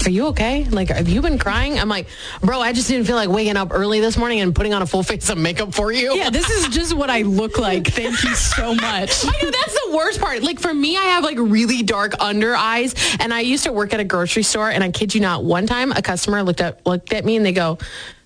are 0.04 0.10
you 0.10 0.26
okay? 0.28 0.64
Like, 0.64 0.88
have 0.88 1.08
you 1.08 1.20
been 1.22 1.38
crying?" 1.38 1.78
I'm 1.78 1.88
like, 1.88 2.08
"Bro, 2.40 2.60
I 2.60 2.72
just 2.72 2.88
didn't 2.88 3.06
feel 3.06 3.16
like 3.16 3.28
waking 3.28 3.56
up 3.56 3.68
early 3.72 4.00
this 4.00 4.16
morning 4.16 4.40
and 4.40 4.54
putting 4.54 4.74
on 4.74 4.82
a 4.82 4.86
full 4.86 5.02
face 5.02 5.28
of 5.30 5.38
makeup 5.38 5.74
for 5.74 5.92
you." 5.92 6.14
Yeah, 6.14 6.30
this 6.30 6.48
is 6.50 6.68
just 6.68 6.94
what 6.94 7.10
I 7.10 7.22
look 7.22 7.58
like. 7.58 7.86
Thank 7.88 8.22
you 8.24 8.34
so 8.34 8.74
much. 8.74 9.24
I 9.24 9.42
know 9.42 9.50
that's 9.50 9.74
the 9.74 9.96
worst 9.96 10.20
part. 10.20 10.42
Like 10.42 10.60
for 10.60 10.72
me, 10.72 10.96
I 10.96 11.04
have 11.04 11.24
like 11.24 11.38
really 11.38 11.82
dark 11.82 12.14
under 12.20 12.54
eyes, 12.54 12.94
and 13.20 13.32
I 13.32 13.40
used 13.40 13.64
to 13.64 13.72
work 13.72 13.94
at 13.94 14.00
a 14.00 14.04
grocery 14.04 14.42
store. 14.42 14.70
And 14.70 14.84
I 14.84 14.90
kid 14.90 15.14
you 15.14 15.20
not, 15.20 15.44
one 15.44 15.66
time 15.66 15.92
a 15.92 16.02
customer 16.02 16.42
looked 16.42 16.60
at 16.60 16.86
looked 16.86 17.12
at 17.12 17.24
me 17.24 17.36
and 17.36 17.44
they 17.44 17.52
go, 17.52 17.78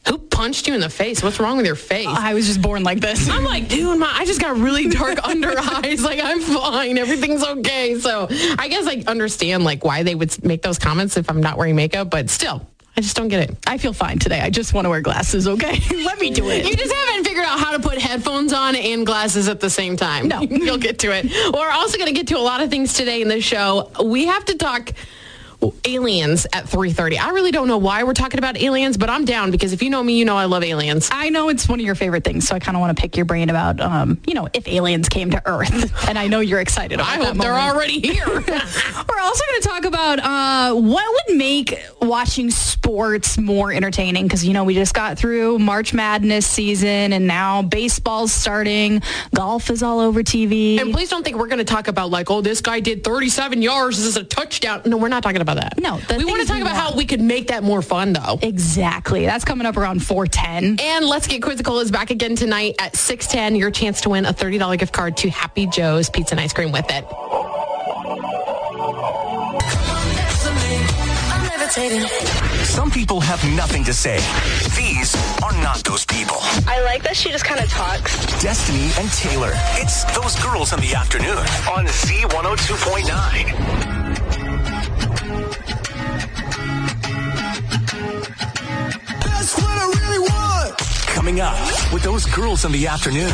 "Who 0.09 0.19
punched 0.19 0.67
you 0.67 0.75
in 0.75 0.81
the 0.81 0.91
face? 0.91 1.23
What's 1.23 1.39
wrong 1.41 1.57
with 1.57 1.67
your 1.67 1.77
face?" 1.77 2.07
I 2.09 2.35
was 2.35 2.47
just 2.47 2.61
born 2.63 2.83
like 2.83 3.01
this. 3.01 3.29
I'm 3.29 3.45
like, 3.45 3.69
dude, 3.69 3.99
my 3.99 4.11
I 4.13 4.25
just 4.25 4.41
got 4.41 4.57
really 4.57 4.89
dark 4.89 5.23
under 5.27 5.55
eyes. 5.59 6.03
Like 6.03 6.21
I'm 6.23 6.41
fine, 6.41 6.99
everything's 6.99 7.45
okay. 7.45 7.99
So 7.99 8.27
I 8.59 8.69
guess 8.69 8.87
I 8.87 9.03
understand 9.07 9.65
like 9.65 9.85
why 9.85 10.03
they 10.03 10.15
would 10.15 10.45
make 10.45 10.63
those 10.63 10.79
comments 10.79 11.17
if 11.17 11.31
I'm 11.31 11.41
not 11.41 11.59
wearing 11.59 11.77
makeup, 11.77 12.11
but 12.11 12.31
still. 12.31 12.67
I 12.95 13.01
just 13.01 13.17
don't 13.17 13.29
get 13.29 13.49
it. 13.49 13.57
I 13.67 13.79
feel 13.79 13.95
fine 13.95 14.19
today. 14.19 14.41
I 14.41 14.51
just 14.51 14.75
want 14.75 14.85
to 14.85 14.91
wear 14.91 15.01
glasses, 15.01 15.49
okay? 15.49 15.81
Let 16.05 16.19
me 16.21 16.29
do 16.31 16.51
it. 16.51 16.67
You 16.69 16.77
just 16.77 16.93
haven't 16.93 17.25
figured 17.25 17.47
out 17.47 17.59
how 17.59 17.75
to 17.75 17.79
put 17.83 17.97
headphones 17.97 18.53
on 18.53 18.77
and 18.77 19.07
glasses 19.07 19.49
at 19.49 19.61
the 19.61 19.71
same 19.71 19.97
time. 19.97 20.29
No. 20.29 20.41
You'll 20.51 20.77
get 20.77 20.99
to 20.99 21.11
it. 21.11 21.25
We're 21.55 21.71
also 21.71 21.97
going 21.97 22.09
to 22.09 22.15
get 22.15 22.27
to 22.29 22.37
a 22.37 22.45
lot 22.45 22.61
of 22.61 22.69
things 22.69 22.93
today 22.93 23.23
in 23.23 23.29
the 23.29 23.41
show. 23.41 23.91
We 24.05 24.27
have 24.27 24.45
to 24.45 24.59
talk 24.59 24.93
aliens 25.85 26.47
at 26.53 26.65
3.30. 26.65 27.19
I 27.19 27.31
really 27.31 27.51
don't 27.51 27.69
know 27.69 27.79
why 27.79 28.03
we're 28.03 28.15
talking 28.15 28.39
about 28.39 28.61
aliens, 28.61 28.97
but 28.97 29.11
I'm 29.11 29.25
down 29.25 29.51
because 29.51 29.73
if 29.73 29.83
you 29.83 29.91
know 29.91 30.03
me, 30.03 30.19
you 30.19 30.25
know 30.25 30.37
I 30.37 30.47
love 30.47 30.65
aliens. 30.65 31.09
I 31.13 31.29
know 31.29 31.49
it's 31.49 31.69
one 31.69 31.79
of 31.79 31.87
your 31.87 31.95
favorite 31.95 32.25
things, 32.25 32.47
so 32.49 32.55
I 32.55 32.59
kind 32.59 32.77
of 32.77 32.81
want 32.81 32.97
to 32.97 33.01
pick 33.01 33.17
your 33.17 33.27
brain 33.27 33.51
about, 33.51 33.81
um, 33.81 34.21
you 34.27 34.35
know, 34.35 34.49
if 34.53 34.67
aliens 34.67 35.09
came 35.09 35.31
to 35.31 35.43
Earth. 35.47 35.93
And 36.13 36.19
I 36.19 36.27
know 36.27 36.41
you're 36.41 36.61
excited 36.61 36.95
about 36.99 37.09
I 37.09 37.25
hope 37.25 37.39
they're 37.39 37.55
already 37.55 38.01
here. 38.01 38.27
We're 38.27 39.21
also 39.21 39.45
going 39.49 39.63
to 39.63 39.69
talk 39.69 39.85
about 39.85 40.19
uh, 40.19 40.75
what 40.75 41.27
would 41.29 41.37
make 41.37 41.79
watching 42.03 42.51
sports 42.51 43.39
more 43.39 43.73
entertaining 43.73 44.25
because, 44.25 44.45
you 44.45 44.53
know, 44.53 44.65
we 44.65 44.75
just 44.75 44.95
got 44.95 45.17
through 45.17 45.59
March 45.59 45.95
Madness 45.95 46.47
season 46.47 47.13
and 47.13 47.27
now 47.27 47.63
baseball's 47.63 48.33
starting. 48.33 49.01
Golf 49.35 49.71
is 49.71 49.83
all 49.83 50.01
over 50.01 50.23
TV. 50.23 50.81
And 50.81 50.93
please 50.93 51.09
don't 51.09 51.23
think 51.23 51.37
we're 51.37 51.47
going 51.47 51.59
to 51.59 51.65
talk 51.65 51.89
about 51.89 52.11
like, 52.11 52.31
oh, 52.31 52.41
this 52.41 52.61
guy 52.61 52.81
did 52.81 53.05
37 53.05 53.63
yards. 53.63 53.97
This 53.97 54.07
is 54.07 54.17
a 54.17 54.25
touchdown. 54.25 54.83
No, 54.85 54.97
we're 54.97 55.09
not 55.09 55.23
talking 55.23 55.41
about 55.41 55.52
that. 55.55 55.79
No, 55.79 56.01
we 56.17 56.25
want 56.25 56.41
to 56.41 56.47
talk 56.47 56.57
we 56.57 56.63
about 56.63 56.77
how 56.77 56.95
we 56.95 57.05
could 57.05 57.21
make 57.21 57.49
that 57.49 57.63
more 57.63 57.83
fun, 57.83 58.13
though. 58.13 58.39
Exactly. 58.43 59.27
That's 59.27 59.45
coming 59.45 59.67
up 59.67 59.77
around 59.77 60.05
410. 60.05 60.81
And 60.81 61.07
Let's 61.07 61.27
Get 61.27 61.43
Quizzical 61.43 61.81
is 61.81 61.91
back 61.91 62.11
again 62.11 62.37
tonight 62.37 62.77
at 62.79 62.97
610. 62.97 63.57
Your 63.57 63.71
chance 63.71 64.01
to 64.03 64.11
win 64.11 64.27
a 64.27 64.33
$30 64.33 64.79
gift 64.79 64.93
card 64.93 65.17
to 65.19 65.31
Happy 65.31 65.67
Joe's 65.67 66.11
Pizza 66.11 66.35
and 66.35 66.41
Ice 66.41 66.53
Cream 66.53 66.73
with 66.73 66.87
it. 66.91 67.05
Some 72.65 72.91
people 72.91 73.19
have 73.21 73.43
nothing 73.57 73.83
to 73.85 73.95
say. 73.95 74.17
These 74.77 75.15
are 75.43 75.55
not 75.63 75.83
those 75.85 76.05
people. 76.05 76.37
I 76.67 76.83
like 76.85 77.03
that 77.05 77.17
she 77.17 77.31
just 77.31 77.47
kind 77.47 77.61
of 77.61 77.71
talks. 77.71 78.15
Destiny 78.43 78.91
and 78.99 79.11
Taylor. 79.13 79.53
It's 79.81 80.05
those 80.15 80.37
girls 80.43 80.75
in 80.75 80.81
the 80.81 80.95
afternoon 80.95 81.39
on 81.73 81.87
Z102.9. 81.87 83.92
Coming 91.23 91.41
up 91.41 91.57
with 91.93 92.03
those 92.03 92.27
girls 92.27 92.65
in 92.65 92.73
the 92.73 92.89
afternoon. 92.89 93.31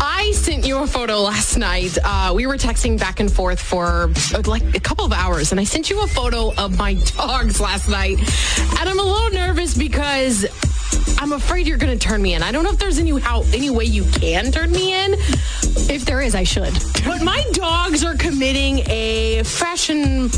I 0.00 0.32
sent 0.34 0.66
you 0.66 0.78
a 0.78 0.86
photo 0.86 1.18
last 1.18 1.58
night. 1.58 1.98
Uh, 2.02 2.32
we 2.34 2.46
were 2.46 2.56
texting 2.56 2.98
back 2.98 3.20
and 3.20 3.30
forth 3.30 3.60
for 3.60 4.10
uh, 4.34 4.42
like 4.46 4.62
a 4.74 4.80
couple 4.80 5.04
of 5.04 5.12
hours, 5.12 5.50
and 5.50 5.60
I 5.60 5.64
sent 5.64 5.90
you 5.90 6.02
a 6.02 6.06
photo 6.06 6.54
of 6.56 6.78
my 6.78 6.94
dogs 7.18 7.60
last 7.60 7.86
night. 7.90 8.18
And 8.80 8.88
I'm 8.88 8.98
a 8.98 9.02
little 9.02 9.30
nervous 9.30 9.76
because 9.76 10.46
I'm 11.18 11.32
afraid 11.32 11.66
you're 11.66 11.76
going 11.76 11.96
to 11.96 12.02
turn 12.02 12.22
me 12.22 12.32
in. 12.32 12.42
I 12.42 12.50
don't 12.50 12.64
know 12.64 12.70
if 12.70 12.78
there's 12.78 12.98
any 12.98 13.10
how 13.20 13.42
any 13.52 13.68
way 13.68 13.84
you 13.84 14.04
can 14.04 14.50
turn 14.50 14.70
me 14.72 14.94
in. 14.94 15.12
If 15.92 16.04
there 16.04 16.20
is, 16.22 16.34
I 16.34 16.44
should. 16.44 16.72
But 17.04 17.22
my 17.22 17.44
dogs 17.52 18.04
are 18.04 18.14
committing 18.14 18.78
a 18.88 19.42
fashion. 19.44 20.28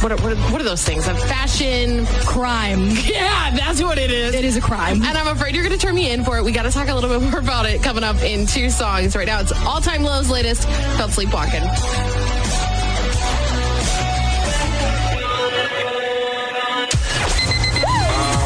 What 0.00 0.12
are, 0.12 0.16
what 0.16 0.32
are, 0.32 0.36
what 0.52 0.60
are 0.60 0.64
those 0.64 0.84
things? 0.84 1.08
A 1.08 1.14
fashion 1.14 2.06
crime. 2.26 2.90
Yeah, 3.10 3.50
that's 3.56 3.82
what 3.82 3.98
it 3.98 4.10
is. 4.10 4.34
It 4.34 4.44
is 4.44 4.56
a 4.56 4.60
crime. 4.60 5.02
And 5.02 5.18
I'm 5.18 5.26
afraid 5.26 5.54
you're 5.54 5.64
going 5.70 5.78
to 5.78 5.86
turn 5.86 5.94
me 5.94 6.10
in 6.10 6.24
for 6.24 6.36
it. 6.36 6.42
We 6.42 6.50
got 6.50 6.64
to 6.64 6.70
talk 6.70 6.88
a 6.88 6.94
little 6.94 7.08
bit 7.08 7.22
more 7.30 7.38
about 7.38 7.64
it 7.64 7.80
coming 7.80 8.02
up 8.02 8.20
in 8.22 8.46
two 8.46 8.70
songs. 8.70 9.14
Right 9.14 9.26
now, 9.26 9.40
it's 9.40 9.52
All 9.52 9.80
Time 9.80 10.02
Low's 10.02 10.28
latest 10.28 10.66
called 10.96 11.12
Sleepwalking. 11.12 11.62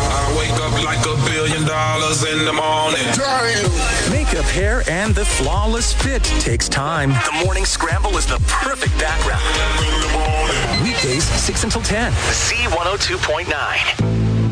I 0.06 0.34
wake 0.36 0.52
like 0.84 1.00
a 1.06 1.16
billion 1.30 1.64
dollars 1.66 2.24
in 2.24 2.44
the 2.44 2.52
morning. 2.52 3.06
Makeup, 4.10 4.44
hair, 4.44 4.82
and 4.90 5.14
the 5.14 5.24
flawless 5.24 5.94
fit 5.94 6.22
takes 6.40 6.68
time. 6.68 7.08
The 7.10 7.40
morning 7.42 7.64
scramble 7.64 8.18
is 8.18 8.26
the 8.26 8.38
perfect 8.48 8.98
background. 8.98 9.42
Weekdays, 10.82 11.24
6 11.24 11.64
until 11.64 11.80
10. 11.80 12.12
Z102.9. 12.12 14.43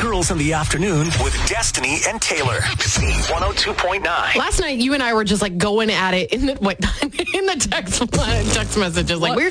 girls 0.00 0.30
in 0.30 0.38
the 0.38 0.54
afternoon 0.54 1.06
with 1.22 1.36
Destiny 1.46 1.98
and 2.08 2.20
Taylor. 2.22 2.60
Z102.9. 2.60 4.02
Last 4.34 4.58
night, 4.58 4.78
you 4.78 4.94
and 4.94 5.02
I 5.02 5.12
were 5.12 5.24
just 5.24 5.42
like 5.42 5.58
going 5.58 5.90
at 5.90 6.14
it 6.14 6.32
in 6.32 6.46
the 6.46 6.54
what, 6.54 6.76
in 7.02 7.46
the 7.46 7.68
text 7.70 8.00
text 8.54 8.78
messages. 8.78 9.20
Like 9.20 9.36
we're 9.36 9.50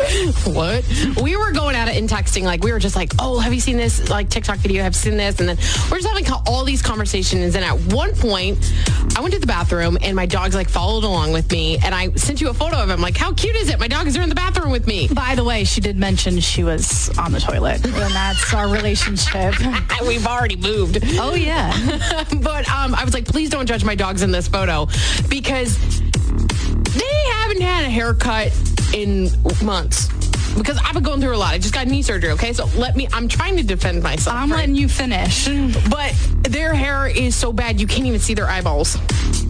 what 0.52 0.84
we 1.22 1.38
were 1.38 1.52
going 1.52 1.76
at 1.76 1.88
it 1.88 1.98
in 1.98 2.08
texting. 2.08 2.44
Like 2.44 2.64
we 2.64 2.72
were 2.72 2.80
just 2.80 2.96
like, 2.96 3.14
oh, 3.20 3.38
have 3.38 3.54
you 3.54 3.60
seen 3.60 3.78
this 3.78 4.10
like 4.10 4.30
TikTok 4.30 4.58
video? 4.58 4.82
Have 4.82 4.94
you 4.94 4.98
seen 4.98 5.18
this? 5.18 5.40
And 5.40 5.50
then 5.50 5.58
we're 5.92 6.00
just 6.00 6.08
having 6.08 6.26
all 6.48 6.66
these 6.66 6.82
conversations. 6.82 7.54
And 7.54 7.64
at 7.64 7.78
one 7.94 8.16
point, 8.16 8.58
I 9.16 9.22
went 9.22 9.36
to 9.36 9.40
the 9.40 9.48
bathroom 9.48 10.00
and 10.02 10.16
my 10.16 10.26
dogs 10.26 10.56
like 10.56 10.70
followed 10.70 11.04
along 11.04 11.32
with 11.32 11.52
me. 11.52 11.78
And 11.78 11.94
I 11.94 12.12
sent 12.14 12.42
you 12.42 12.50
a 12.50 12.54
photo 12.56 12.78
of 12.78 12.90
him. 12.90 13.02
Like, 13.02 13.18
how 13.18 13.34
cute 13.34 13.56
is 13.56 13.70
it? 13.70 13.80
My 13.80 13.88
dogs 13.88 14.18
are 14.18 14.22
in 14.22 14.30
the 14.30 14.36
bathroom 14.36 14.72
with 14.72 14.88
me. 14.88 15.10
By 15.10 15.36
the 15.36 15.44
way, 15.44 15.64
she 15.64 15.80
did 15.80 15.98
mention 15.98 16.40
she 16.40 16.64
was 16.64 17.16
on 17.20 17.32
the 17.32 17.40
toilet, 17.40 17.86
and 17.86 18.14
that's 18.14 18.52
our 18.54 18.68
relationship. 18.68 19.54
We've 20.08 20.26
already 20.26 20.39
moved. 20.48 21.00
Oh 21.20 21.36
yeah. 21.36 21.72
but 22.42 22.70
um, 22.70 22.96
I 22.96 23.04
was 23.04 23.14
like, 23.14 23.26
please 23.26 23.50
don't 23.50 23.66
judge 23.66 23.84
my 23.84 23.96
dogs 23.96 24.22
in 24.22 24.32
this 24.32 24.48
photo 24.48 24.88
because 25.30 25.78
they 26.94 27.24
haven't 27.34 27.62
had 27.62 27.86
a 27.86 27.90
haircut 27.90 28.52
in 28.94 29.30
months. 29.64 30.08
Because 30.58 30.80
I've 30.84 30.94
been 30.94 31.04
going 31.04 31.22
through 31.22 31.36
a 31.36 31.38
lot. 31.38 31.54
I 31.54 31.58
just 31.58 31.74
got 31.74 31.88
knee 31.88 32.02
surgery. 32.02 32.32
Okay, 32.32 32.54
so 32.54 32.66
let 32.76 32.96
me. 32.96 33.08
I'm 33.14 33.28
trying 33.28 33.58
to 33.58 33.64
defend 33.64 34.04
myself. 34.04 34.36
I'm 34.36 34.50
letting 34.50 34.76
you 34.76 34.88
finish. 34.88 35.48
But 35.90 36.14
their 36.44 36.74
hair 36.74 37.08
is 37.08 37.36
so 37.36 37.52
bad 37.54 37.80
you 37.80 37.88
can't 37.88 38.06
even 38.06 38.20
see 38.20 38.34
their 38.34 38.48
eyeballs. 38.48 38.98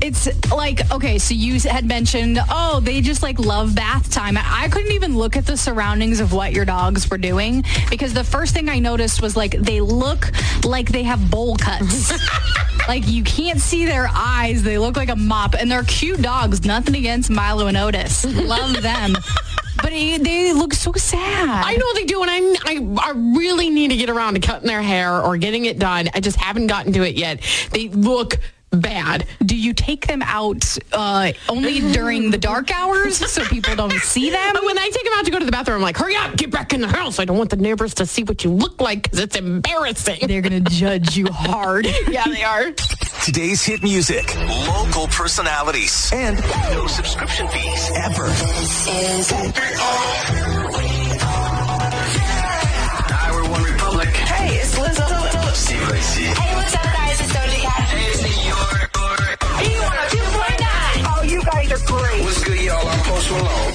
It's 0.01 0.27
like 0.51 0.89
okay, 0.91 1.19
so 1.19 1.33
you 1.33 1.59
had 1.59 1.85
mentioned, 1.85 2.39
oh, 2.49 2.79
they 2.79 3.01
just 3.01 3.21
like 3.21 3.39
love 3.39 3.75
bath 3.75 4.09
time. 4.11 4.37
I 4.37 4.69
couldn't 4.71 4.93
even 4.93 5.17
look 5.17 5.35
at 5.35 5.45
the 5.45 5.57
surroundings 5.57 6.19
of 6.19 6.33
what 6.33 6.53
your 6.53 6.65
dogs 6.65 7.09
were 7.09 7.17
doing 7.17 7.63
because 7.89 8.13
the 8.13 8.23
first 8.23 8.53
thing 8.53 8.69
I 8.69 8.79
noticed 8.79 9.21
was 9.21 9.35
like 9.35 9.51
they 9.51 9.81
look 9.81 10.31
like 10.65 10.89
they 10.89 11.03
have 11.03 11.29
bowl 11.29 11.57
cuts. 11.57 12.13
like 12.87 13.07
you 13.07 13.23
can't 13.23 13.59
see 13.59 13.85
their 13.85 14.09
eyes. 14.13 14.63
They 14.63 14.77
look 14.77 14.95
like 14.95 15.09
a 15.09 15.15
mop, 15.15 15.55
and 15.55 15.69
they're 15.69 15.83
cute 15.83 16.21
dogs. 16.21 16.65
Nothing 16.65 16.95
against 16.95 17.29
Milo 17.29 17.67
and 17.67 17.77
Otis. 17.77 18.25
Love 18.25 18.81
them. 18.81 19.15
But 19.89 20.23
they 20.23 20.53
look 20.53 20.75
so 20.75 20.91
sad. 20.93 21.65
I 21.65 21.75
know 21.75 21.93
they 21.95 22.05
do, 22.05 22.21
and 22.21 22.29
I, 22.29 22.37
I, 22.63 23.09
I 23.09 23.11
really 23.15 23.71
need 23.71 23.89
to 23.89 23.97
get 23.97 24.07
around 24.07 24.35
to 24.35 24.39
cutting 24.39 24.67
their 24.67 24.83
hair 24.83 25.19
or 25.19 25.35
getting 25.35 25.65
it 25.65 25.79
done. 25.79 26.09
I 26.13 26.19
just 26.19 26.37
haven't 26.37 26.67
gotten 26.67 26.93
to 26.93 27.01
it 27.01 27.15
yet. 27.15 27.41
They 27.71 27.89
look 27.89 28.37
bad. 28.71 29.25
Do 29.43 29.55
you 29.55 29.73
take 29.73 30.07
them 30.07 30.21
out 30.21 30.77
uh, 30.93 31.31
only 31.47 31.79
during 31.91 32.31
the 32.31 32.37
dark 32.37 32.71
hours 32.71 33.17
so 33.17 33.43
people 33.45 33.75
don't 33.75 33.91
see 33.93 34.29
them? 34.29 34.55
When 34.63 34.77
I 34.77 34.89
take 34.89 35.03
them 35.03 35.13
out 35.15 35.25
to 35.25 35.31
go 35.31 35.39
to 35.39 35.45
the 35.45 35.51
bathroom, 35.51 35.77
I'm 35.77 35.81
like, 35.81 35.97
hurry 35.97 36.15
up, 36.15 36.35
get 36.37 36.51
back 36.51 36.73
in 36.73 36.81
the 36.81 36.87
house. 36.87 37.19
I 37.19 37.25
don't 37.25 37.37
want 37.37 37.49
the 37.49 37.55
neighbors 37.57 37.93
to 37.95 38.05
see 38.05 38.23
what 38.23 38.43
you 38.43 38.51
look 38.51 38.81
like 38.81 39.03
because 39.03 39.19
it's 39.19 39.35
embarrassing. 39.35 40.27
They're 40.27 40.41
going 40.41 40.63
to 40.63 40.69
judge 40.69 41.17
you 41.17 41.27
hard. 41.31 41.87
yeah, 42.07 42.25
they 42.27 42.43
are. 42.43 42.71
Today's 43.25 43.63
hit 43.63 43.83
music, 43.83 44.33
local 44.67 45.07
personalities, 45.07 46.09
and 46.13 46.39
no 46.71 46.87
subscription 46.87 47.47
fees 47.49 47.91
ever. 47.95 48.27
Y'all? 63.29 63.68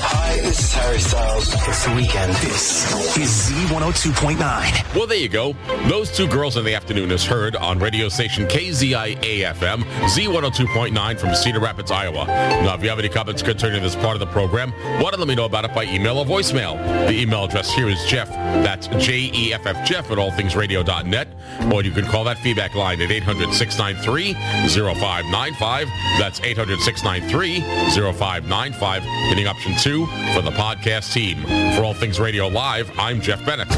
Harry 0.84 0.98
Styles. 0.98 1.48
It's 1.66 1.86
the 1.86 1.94
weekend. 1.94 2.34
This 2.34 3.16
is 3.16 3.50
Z102.9. 3.50 4.94
Well, 4.94 5.06
there 5.06 5.16
you 5.16 5.30
go. 5.30 5.54
Those 5.88 6.14
two 6.14 6.28
girls 6.28 6.58
in 6.58 6.64
the 6.66 6.74
afternoon 6.74 7.10
is 7.10 7.24
heard 7.24 7.56
on 7.56 7.78
radio 7.78 8.10
station 8.10 8.44
KZIA-FM, 8.44 9.82
Z102.9 9.82 11.18
from 11.18 11.34
Cedar 11.34 11.60
Rapids, 11.60 11.90
Iowa. 11.90 12.26
Now, 12.26 12.74
if 12.74 12.82
you 12.82 12.90
have 12.90 12.98
any 12.98 13.08
comments 13.08 13.42
concerning 13.42 13.82
this 13.82 13.96
part 13.96 14.12
of 14.12 14.20
the 14.20 14.26
program, 14.26 14.72
why 14.72 15.10
don't 15.10 15.20
let 15.20 15.26
me 15.26 15.34
know 15.34 15.46
about 15.46 15.64
it 15.64 15.74
by 15.74 15.84
email 15.84 16.18
or 16.18 16.26
voicemail. 16.26 16.76
The 17.06 17.18
email 17.18 17.44
address 17.44 17.72
here 17.72 17.88
is 17.88 18.04
Jeff. 18.04 18.28
That's 18.28 18.88
J-E-F-F 18.88 19.88
Jeff 19.88 20.10
at 20.10 20.18
allthingsradio.net. 20.18 21.28
Or 21.72 21.82
you 21.82 21.92
can 21.92 22.04
call 22.04 22.24
that 22.24 22.36
feedback 22.38 22.74
line 22.74 23.00
at 23.00 23.08
800-693-0595. 23.08 25.86
That's 26.18 26.40
800-693-0595. 26.40 29.00
Hitting 29.30 29.46
option 29.46 29.74
two 29.78 30.04
for 30.34 30.42
the 30.42 30.50
podcast 30.74 31.12
team. 31.12 31.42
For 31.76 31.84
All 31.84 31.94
Things 31.94 32.18
Radio 32.20 32.46
Live, 32.48 32.90
I'm 32.98 33.20
Jeff 33.20 33.44
Bennett. 33.44 33.68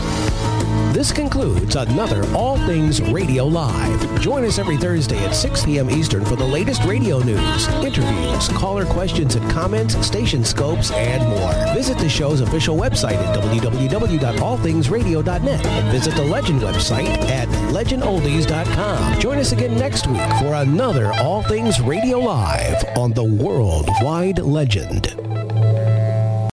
This 0.93 1.11
concludes 1.13 1.77
another 1.77 2.27
All 2.35 2.57
Things 2.67 3.03
Radio 3.03 3.47
Live. 3.47 4.21
Join 4.21 4.45
us 4.47 4.59
every 4.59 4.79
Thursday 4.79 5.23
at 5.27 5.35
6 5.35 5.67
p.m. 5.67 5.91
Eastern 5.91 6.25
for 6.25 6.37
the 6.37 6.47
latest 6.47 6.85
radio 6.85 7.19
news, 7.19 7.69
interviews, 7.69 8.49
caller 8.49 8.87
questions 8.87 9.35
and 9.35 9.51
comments, 9.51 9.95
station 10.07 10.43
scopes, 10.43 10.91
and 10.93 11.23
more. 11.29 11.53
Visit 11.75 11.99
the 11.99 12.09
show's 12.09 12.41
official 12.41 12.79
website 12.79 13.17
at 13.17 13.37
www.allthingsradio.net 13.37 15.67
and 15.67 15.93
visit 15.93 16.15
the 16.15 16.25
Legend 16.25 16.63
website 16.63 17.09
at 17.29 17.47
legendoldies.com. 17.73 19.21
Join 19.21 19.37
us 19.39 19.53
again 19.53 19.77
next 19.77 20.07
week 20.07 20.23
for 20.41 20.55
another 20.55 21.13
All 21.15 21.43
Things 21.43 21.79
Radio 21.79 22.21
Live 22.21 22.83
on 22.97 23.13
the 23.13 23.25
Worldwide 23.25 24.39
Legend. 24.39 25.26